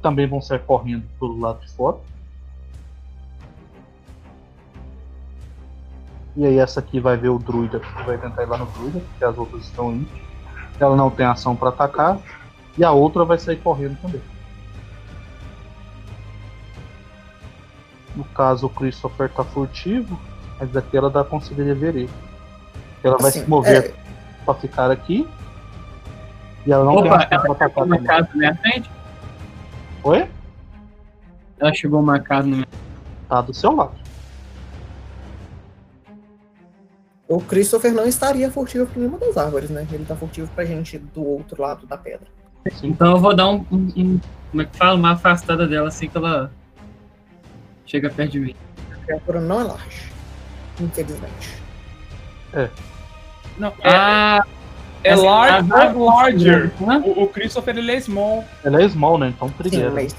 Também 0.00 0.26
vão 0.26 0.40
sair 0.40 0.60
correndo 0.60 1.04
pelo 1.18 1.38
lado 1.38 1.60
de 1.60 1.70
fora. 1.72 1.98
E 6.38 6.46
aí 6.46 6.56
essa 6.56 6.78
aqui 6.78 7.00
vai 7.00 7.16
ver 7.16 7.30
o 7.30 7.38
druida 7.38 7.80
vai 8.06 8.16
tentar 8.16 8.44
ir 8.44 8.46
lá 8.46 8.56
no 8.58 8.66
druida, 8.66 9.00
porque 9.00 9.24
as 9.24 9.36
outras 9.36 9.64
estão 9.64 9.90
indo. 9.92 10.08
Ela 10.78 10.94
não 10.94 11.10
tem 11.10 11.26
ação 11.26 11.56
para 11.56 11.70
atacar. 11.70 12.16
E 12.78 12.84
a 12.84 12.92
outra 12.92 13.24
vai 13.24 13.36
sair 13.40 13.56
correndo 13.56 14.00
também. 14.00 14.22
No 18.14 18.22
caso, 18.22 18.66
o 18.66 18.70
Christopher 18.70 19.28
tá 19.30 19.42
furtivo, 19.42 20.16
mas 20.60 20.70
daqui 20.70 20.96
ela 20.96 21.10
dá 21.10 21.24
conseguiria 21.24 21.74
ver 21.74 21.96
ele. 21.96 22.10
Ela 23.02 23.18
vai 23.18 23.30
Assim, 23.30 23.40
se 23.42 23.50
mover 23.50 23.86
é, 23.86 23.94
para 24.44 24.54
ficar 24.54 24.92
aqui. 24.92 25.28
E 26.64 26.72
ela 26.72 26.84
não 26.84 27.02
tem 27.02 27.10
Opa, 27.10 27.16
ação 27.16 27.28
ela 27.32 27.42
pra 27.42 27.52
atacar 27.52 27.68
chegou 27.68 27.84
também. 27.84 28.00
marcado 28.00 28.28
na 28.28 28.36
minha 28.36 28.54
frente? 28.54 28.90
Oi? 30.04 30.30
Ela 31.58 31.74
chegou 31.74 32.00
marcado 32.00 32.46
na 32.46 32.56
minha 32.58 32.68
Tá 33.28 33.40
do 33.40 33.52
seu 33.52 33.74
lado. 33.74 34.07
O 37.28 37.40
Christopher 37.40 37.92
não 37.92 38.06
estaria 38.06 38.50
furtivo 38.50 38.86
por 38.86 38.98
nenhuma 38.98 39.18
das 39.18 39.36
árvores, 39.36 39.68
né? 39.68 39.86
Ele 39.92 40.04
tá 40.04 40.16
furtivo 40.16 40.50
pra 40.54 40.64
gente 40.64 40.96
do 40.98 41.22
outro 41.22 41.60
lado 41.60 41.86
da 41.86 41.96
pedra. 41.96 42.26
Então 42.82 43.12
eu 43.12 43.18
vou 43.18 43.36
dar 43.36 43.48
um, 43.50 43.64
um- 43.70 43.92
um- 43.96 44.20
Como 44.50 44.62
é 44.62 44.64
que 44.64 44.76
fala? 44.76 44.94
Uma 44.94 45.12
afastada 45.12 45.66
dela 45.66 45.88
assim 45.88 46.08
que 46.08 46.16
ela 46.16 46.50
chega 47.84 48.08
perto 48.08 48.32
de 48.32 48.40
mim. 48.40 48.54
A 48.90 48.96
criatura 49.04 49.40
não 49.42 49.60
é 49.60 49.64
large. 49.64 50.10
Infelizmente. 50.80 51.58
Não, 53.58 53.68
é, 53.68 53.90
Ah, 53.90 54.42
é 55.04 55.10
essa- 55.10 55.22
large 55.22 55.68
ah, 55.72 55.86
or 55.94 55.98
larger. 55.98 56.72
Hã? 56.80 56.98
O, 57.00 57.24
o 57.24 57.28
Christopher 57.28 57.76
ele 57.76 57.92
é 57.92 58.00
small. 58.00 58.42
Ela 58.64 58.82
é 58.82 58.88
small, 58.88 59.18
né? 59.18 59.28
Então 59.36 59.48
Sim, 59.48 59.54
trigueira. 59.58 59.90
mas. 59.90 60.16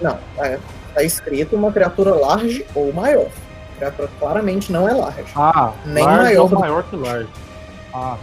Não, 0.00 0.18
é, 0.38 0.58
tá 0.94 1.02
escrito 1.04 1.54
uma 1.54 1.70
criatura 1.70 2.12
large 2.14 2.66
ou 2.74 2.92
maior. 2.92 3.28
A 3.76 3.78
criatura 3.78 4.08
claramente 4.18 4.72
não 4.72 4.88
é 4.88 4.92
large. 4.94 5.32
Ah, 5.36 5.74
Nem 5.84 6.02
large 6.02 6.22
maior 6.24 6.42
ou 6.42 6.48
do- 6.48 6.58
maior 6.58 6.82
que 6.88 6.96
large. 6.96 7.28
Ah, 7.92 8.18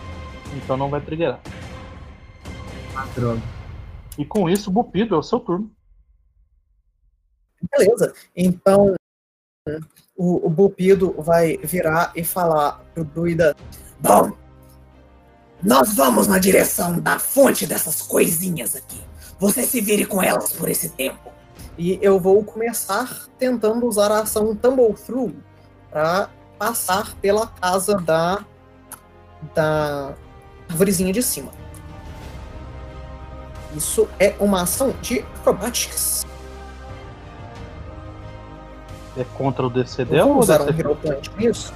então 0.55 0.75
não 0.75 0.89
vai 0.89 0.99
triggerar. 0.99 1.39
droga. 3.15 3.41
E 4.17 4.25
com 4.25 4.49
isso, 4.49 4.71
Bupido, 4.71 5.15
é 5.15 5.17
o 5.17 5.23
seu 5.23 5.39
turno. 5.39 5.69
Beleza. 7.71 8.13
Então, 8.35 8.95
o, 10.15 10.47
o 10.47 10.49
Bupido 10.49 11.13
vai 11.19 11.57
virar 11.57 12.11
e 12.15 12.23
falar 12.23 12.83
pro 12.93 13.03
druida. 13.03 13.55
Bom, 13.99 14.31
nós 15.61 15.95
vamos 15.95 16.27
na 16.27 16.39
direção 16.39 16.99
da 16.99 17.17
fonte 17.19 17.65
dessas 17.65 18.01
coisinhas 18.01 18.75
aqui. 18.75 19.01
Você 19.39 19.63
se 19.63 19.81
vire 19.81 20.05
com 20.05 20.21
elas 20.21 20.51
por 20.53 20.67
esse 20.69 20.89
tempo. 20.89 21.31
E 21.77 21.97
eu 22.01 22.19
vou 22.19 22.43
começar 22.43 23.27
tentando 23.37 23.85
usar 23.85 24.11
a 24.11 24.19
ação 24.19 24.55
Tumble 24.55 24.93
Through 24.93 25.33
para 25.89 26.29
passar 26.57 27.13
pela 27.15 27.47
casa 27.47 27.95
da. 27.95 28.43
da 29.55 30.13
árvorezinha 30.69 31.11
de 31.11 31.21
cima. 31.21 31.51
Isso 33.75 34.07
é 34.19 34.35
uma 34.39 34.61
ação 34.61 34.93
de 35.01 35.19
acrobatics. 35.19 36.25
É 39.17 39.23
contra 39.35 39.65
o 39.65 39.69
DC 39.69 40.05
dela 40.05 40.29
ou 40.31 40.39
usar 40.39 40.61
um 40.61 40.65
DC? 40.65 40.79
Hero 40.79 40.95
Point 40.95 41.31
nisso. 41.37 41.73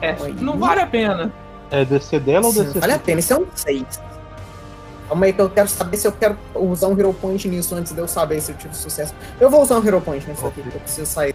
É, 0.00 0.14
não 0.40 0.58
vale 0.58 0.80
a 0.80 0.86
pena. 0.86 1.32
É 1.70 1.84
DC 1.84 2.20
dela 2.20 2.46
ou 2.46 2.52
DC? 2.52 2.78
vale 2.78 2.92
a 2.92 2.98
pena, 2.98 3.20
isso 3.20 3.32
é 3.32 3.38
um 3.38 3.46
6. 3.54 4.02
Calma 5.08 5.26
aí 5.26 5.32
que 5.32 5.40
eu 5.40 5.50
quero 5.50 5.68
saber 5.68 5.96
se 5.96 6.06
eu 6.06 6.12
quero 6.12 6.38
usar 6.54 6.88
um 6.88 6.98
Hero 6.98 7.12
Point 7.12 7.48
nisso 7.48 7.74
antes 7.74 7.92
de 7.92 7.98
eu 7.98 8.08
saber 8.08 8.40
se 8.40 8.52
eu 8.52 8.56
tive 8.56 8.74
sucesso. 8.74 9.14
Eu 9.40 9.50
vou 9.50 9.62
usar 9.62 9.78
um 9.78 9.86
Hero 9.86 10.00
Point 10.00 10.26
nisso 10.28 10.46
aqui, 10.46 10.62
porque 10.62 10.76
eu 10.76 10.80
preciso 10.80 11.06
sair 11.06 11.34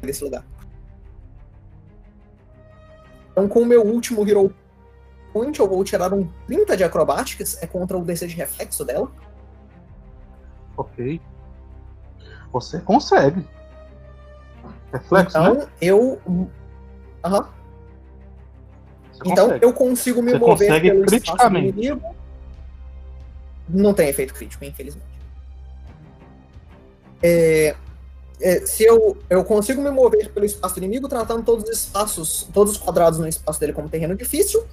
desse 0.00 0.24
lugar. 0.24 0.44
Então, 3.32 3.46
com 3.48 3.60
o 3.60 3.66
meu 3.66 3.82
último 3.84 4.26
Hero 4.28 4.54
Point, 5.32 5.58
eu 5.60 5.68
vou 5.68 5.84
tirar 5.84 6.12
um 6.12 6.28
30 6.46 6.76
de 6.76 6.84
Acrobatics, 6.84 7.62
é 7.62 7.66
contra 7.66 7.98
o 7.98 8.04
DC 8.04 8.26
de 8.26 8.34
reflexo 8.34 8.84
dela. 8.84 9.10
Ok. 10.76 11.20
Você 12.52 12.80
consegue. 12.80 13.46
Reflexo, 14.92 15.38
né? 15.38 15.50
Então, 15.50 15.68
eu. 15.80 16.20
Aham. 17.24 17.48
Você 19.12 19.20
Então, 19.26 19.46
consegue. 19.46 19.64
eu 19.64 19.72
consigo 19.72 20.22
me 20.22 20.32
Você 20.32 20.38
mover 20.38 20.80
pelo 20.80 21.04
espaço 21.14 21.46
inimigo. 21.56 22.00
Não 23.68 23.92
tem 23.92 24.08
efeito 24.08 24.34
crítico, 24.34 24.64
infelizmente. 24.64 25.06
É, 27.22 27.74
é, 28.40 28.60
se 28.66 28.84
eu, 28.84 29.16
eu 29.28 29.44
consigo 29.44 29.82
me 29.82 29.90
mover 29.90 30.32
pelo 30.32 30.46
espaço 30.46 30.78
inimigo, 30.78 31.08
tratando 31.08 31.42
todos 31.42 31.64
os 31.64 31.70
espaços, 31.70 32.48
todos 32.52 32.74
os 32.74 32.78
quadrados 32.78 33.18
no 33.18 33.26
espaço 33.26 33.58
dele 33.58 33.72
como 33.72 33.88
terreno 33.88 34.14
difícil. 34.14 34.64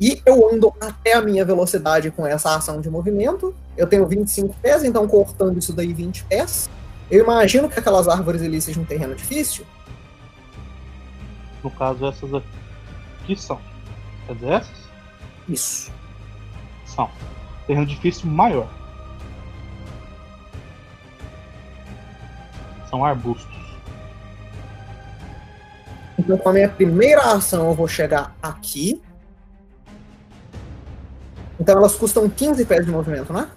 E 0.00 0.20
eu 0.26 0.50
ando 0.52 0.72
até 0.80 1.12
a 1.12 1.22
minha 1.22 1.44
velocidade 1.44 2.10
com 2.10 2.26
essa 2.26 2.56
ação 2.56 2.80
de 2.80 2.90
movimento. 2.90 3.54
Eu 3.76 3.86
tenho 3.86 4.06
25 4.06 4.56
pés, 4.60 4.82
então 4.82 5.06
cortando 5.06 5.58
isso 5.58 5.72
daí 5.72 5.92
20 5.92 6.24
pés. 6.24 6.68
Eu 7.10 7.22
imagino 7.22 7.68
que 7.68 7.78
aquelas 7.78 8.08
árvores 8.08 8.42
ali 8.42 8.60
sejam 8.60 8.82
um 8.82 8.86
terreno 8.86 9.14
difícil. 9.14 9.64
No 11.62 11.70
caso, 11.70 12.06
essas 12.06 12.30
aqui 12.34 13.36
são. 13.36 13.60
Essas 14.28 14.70
Isso. 15.48 15.92
são. 16.86 17.10
Terreno 17.66 17.86
difícil 17.86 18.30
maior. 18.30 18.68
São 22.90 23.04
arbustos. 23.04 23.54
Então, 26.18 26.38
com 26.38 26.48
a 26.48 26.52
minha 26.52 26.68
primeira 26.68 27.32
ação, 27.32 27.68
eu 27.68 27.74
vou 27.74 27.88
chegar 27.88 28.34
aqui. 28.42 29.02
Então, 31.58 31.76
elas 31.76 31.94
custam 31.94 32.28
15 32.28 32.64
pés 32.64 32.84
de 32.84 32.90
movimento, 32.90 33.32
né? 33.32 33.50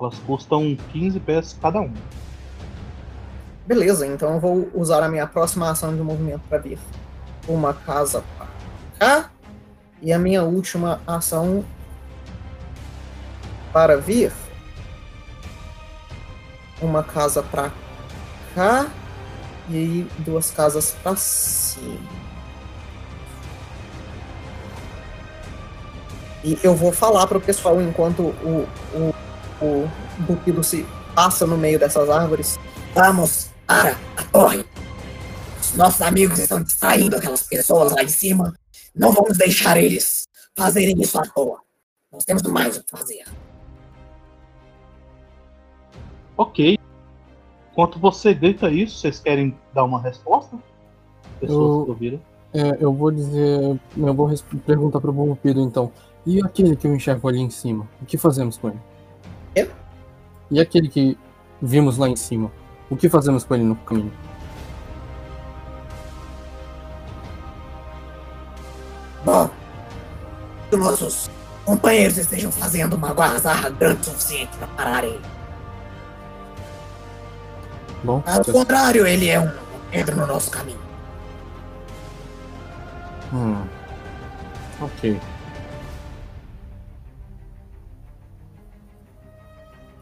Elas 0.00 0.18
custam 0.20 0.76
15 0.92 1.20
pés 1.20 1.58
cada 1.60 1.80
um. 1.80 1.92
Beleza, 3.66 4.06
então 4.06 4.34
eu 4.34 4.40
vou 4.40 4.70
usar 4.74 5.02
a 5.02 5.08
minha 5.08 5.26
próxima 5.26 5.70
ação 5.70 5.94
de 5.94 6.00
movimento 6.00 6.42
para 6.48 6.58
vir 6.58 6.78
uma 7.48 7.74
casa 7.74 8.22
pra 8.36 8.46
cá. 8.98 9.30
E 10.00 10.12
a 10.12 10.18
minha 10.18 10.42
última 10.44 11.00
ação 11.06 11.64
para 13.76 13.98
vir 13.98 14.32
uma 16.80 17.02
casa 17.02 17.42
pra 17.42 17.70
cá 18.54 18.90
e 19.68 20.06
duas 20.20 20.50
casas 20.50 20.96
pra 21.02 21.14
cima. 21.14 22.00
E 26.42 26.58
eu 26.62 26.74
vou 26.74 26.90
falar 26.90 27.26
pro 27.26 27.38
pessoal 27.38 27.78
enquanto 27.82 28.20
o, 28.22 28.66
o, 28.94 29.14
o 29.62 29.90
Bupido 30.20 30.64
se 30.64 30.86
passa 31.14 31.46
no 31.46 31.58
meio 31.58 31.78
dessas 31.78 32.08
árvores. 32.08 32.58
Vamos 32.94 33.50
para 33.66 33.94
a 34.16 34.24
torre. 34.32 34.64
Os 35.60 35.74
nossos 35.74 36.00
amigos 36.00 36.38
estão 36.38 36.62
distraindo 36.62 37.14
aquelas 37.14 37.42
pessoas 37.42 37.92
lá 37.92 38.02
em 38.02 38.08
cima. 38.08 38.58
Não 38.94 39.12
vamos 39.12 39.36
deixar 39.36 39.76
eles 39.76 40.26
fazerem 40.56 40.98
isso 40.98 41.18
à 41.18 41.26
toa. 41.26 41.60
Nós 42.10 42.24
temos 42.24 42.42
mais 42.44 42.78
o 42.78 42.82
que 42.82 42.90
fazer. 42.90 43.24
Ok. 46.36 46.78
Enquanto 47.72 47.98
você 47.98 48.32
grita 48.34 48.70
isso, 48.70 48.98
vocês 48.98 49.20
querem 49.20 49.56
dar 49.74 49.84
uma 49.84 50.00
resposta? 50.00 50.56
Pessoas 51.40 51.78
Eu- 51.78 51.84
que 51.84 51.90
ouviram. 51.90 52.20
É, 52.54 52.76
eu 52.80 52.92
vou 52.92 53.10
dizer. 53.10 53.78
Eu 53.96 54.14
vou 54.14 54.30
perguntar 54.64 55.00
pro 55.00 55.12
Bompido 55.12 55.60
então. 55.60 55.92
E 56.24 56.40
aquele 56.42 56.74
que 56.74 56.86
eu 56.86 56.94
enxergo 56.94 57.28
ali 57.28 57.38
em 57.40 57.50
cima? 57.50 57.86
O 58.00 58.06
que 58.06 58.16
fazemos 58.16 58.56
com 58.56 58.68
ele? 58.68 58.80
Eu? 59.54 59.70
E 60.50 60.58
aquele 60.58 60.88
que 60.88 61.18
vimos 61.60 61.98
lá 61.98 62.08
em 62.08 62.16
cima? 62.16 62.50
O 62.88 62.96
que 62.96 63.08
fazemos 63.08 63.44
com 63.44 63.54
ele 63.54 63.64
no 63.64 63.76
caminho? 63.76 64.12
Bom, 69.24 69.50
que 70.70 70.76
nossos 70.76 71.28
companheiros 71.64 72.16
estejam 72.16 72.50
fazendo 72.52 72.94
uma 72.94 73.12
guarda 73.12 73.70
grande 73.70 74.00
o 74.02 74.04
suficiente 74.04 74.56
para 74.56 74.66
parar 74.68 75.04
ele. 75.04 75.20
Bom, 78.06 78.22
Ao 78.24 78.44
contrário, 78.44 79.04
ele 79.04 79.28
é 79.28 79.40
um 79.40 79.50
pedra 79.90 80.14
no 80.14 80.28
nosso 80.28 80.48
caminho. 80.48 80.78
hum. 83.34 83.66
Ok. 84.80 85.18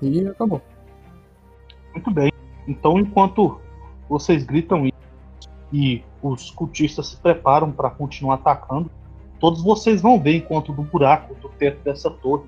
E 0.02 0.26
acabou. 0.26 0.60
Muito 1.94 2.10
bem. 2.10 2.30
Então, 2.68 2.98
enquanto 2.98 3.58
vocês 4.06 4.44
gritam 4.44 4.84
isso 4.84 5.48
e 5.72 6.04
os 6.22 6.50
cultistas 6.50 7.06
se 7.06 7.16
preparam 7.16 7.72
para 7.72 7.88
continuar 7.88 8.34
atacando, 8.34 8.90
todos 9.40 9.62
vocês 9.62 10.02
vão 10.02 10.20
ver 10.20 10.36
enquanto 10.36 10.74
do 10.74 10.82
buraco 10.82 11.34
do 11.36 11.48
teto 11.48 11.82
dessa 11.82 12.10
torre 12.10 12.44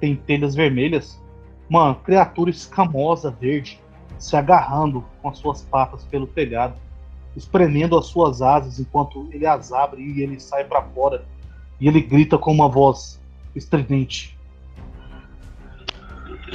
tem 0.00 0.16
telhas 0.16 0.54
vermelhas, 0.54 1.22
uma 1.68 1.94
criatura 1.96 2.48
escamosa 2.48 3.30
verde 3.30 3.78
se 4.18 4.36
agarrando 4.36 5.04
com 5.20 5.28
as 5.28 5.38
suas 5.38 5.62
patas 5.62 6.04
pelo 6.04 6.26
telhado, 6.26 6.74
espremendo 7.36 7.98
as 7.98 8.06
suas 8.06 8.40
asas 8.40 8.80
enquanto 8.80 9.28
ele 9.30 9.46
as 9.46 9.72
abre 9.72 10.02
e 10.02 10.22
ele 10.22 10.40
sai 10.40 10.64
para 10.64 10.82
fora 10.82 11.24
e 11.80 11.86
ele 11.86 12.00
grita 12.00 12.38
com 12.38 12.52
uma 12.52 12.68
voz 12.68 13.20
estridente, 13.54 14.36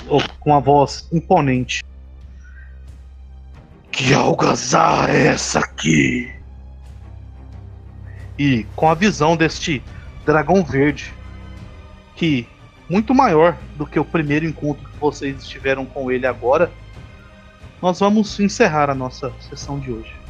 ou 0.08 0.22
com 0.40 0.52
uma 0.52 0.60
voz 0.60 1.08
imponente. 1.12 1.84
Que 3.92 4.14
algazarra 4.14 5.12
é 5.12 5.28
essa 5.28 5.60
aqui? 5.60 6.34
E 8.38 8.64
com 8.76 8.90
a 8.90 8.94
visão 8.94 9.36
deste 9.36 9.84
dragão 10.26 10.64
verde 10.64 11.14
que 12.16 12.48
muito 12.90 13.14
maior 13.14 13.58
do 13.76 13.86
que 13.86 14.00
o 14.00 14.06
primeiro 14.06 14.46
encontro 14.46 14.88
que 14.90 14.98
vocês 14.98 15.42
estiveram 15.42 15.86
com 15.86 16.12
ele 16.12 16.28
agora, 16.28 16.72
nós 17.82 18.00
vamos 18.00 18.40
encerrar 18.40 18.90
a 18.90 18.96
nossa 18.96 19.36
sessão 19.40 19.80
de 19.80 19.92
hoje. 19.92 20.21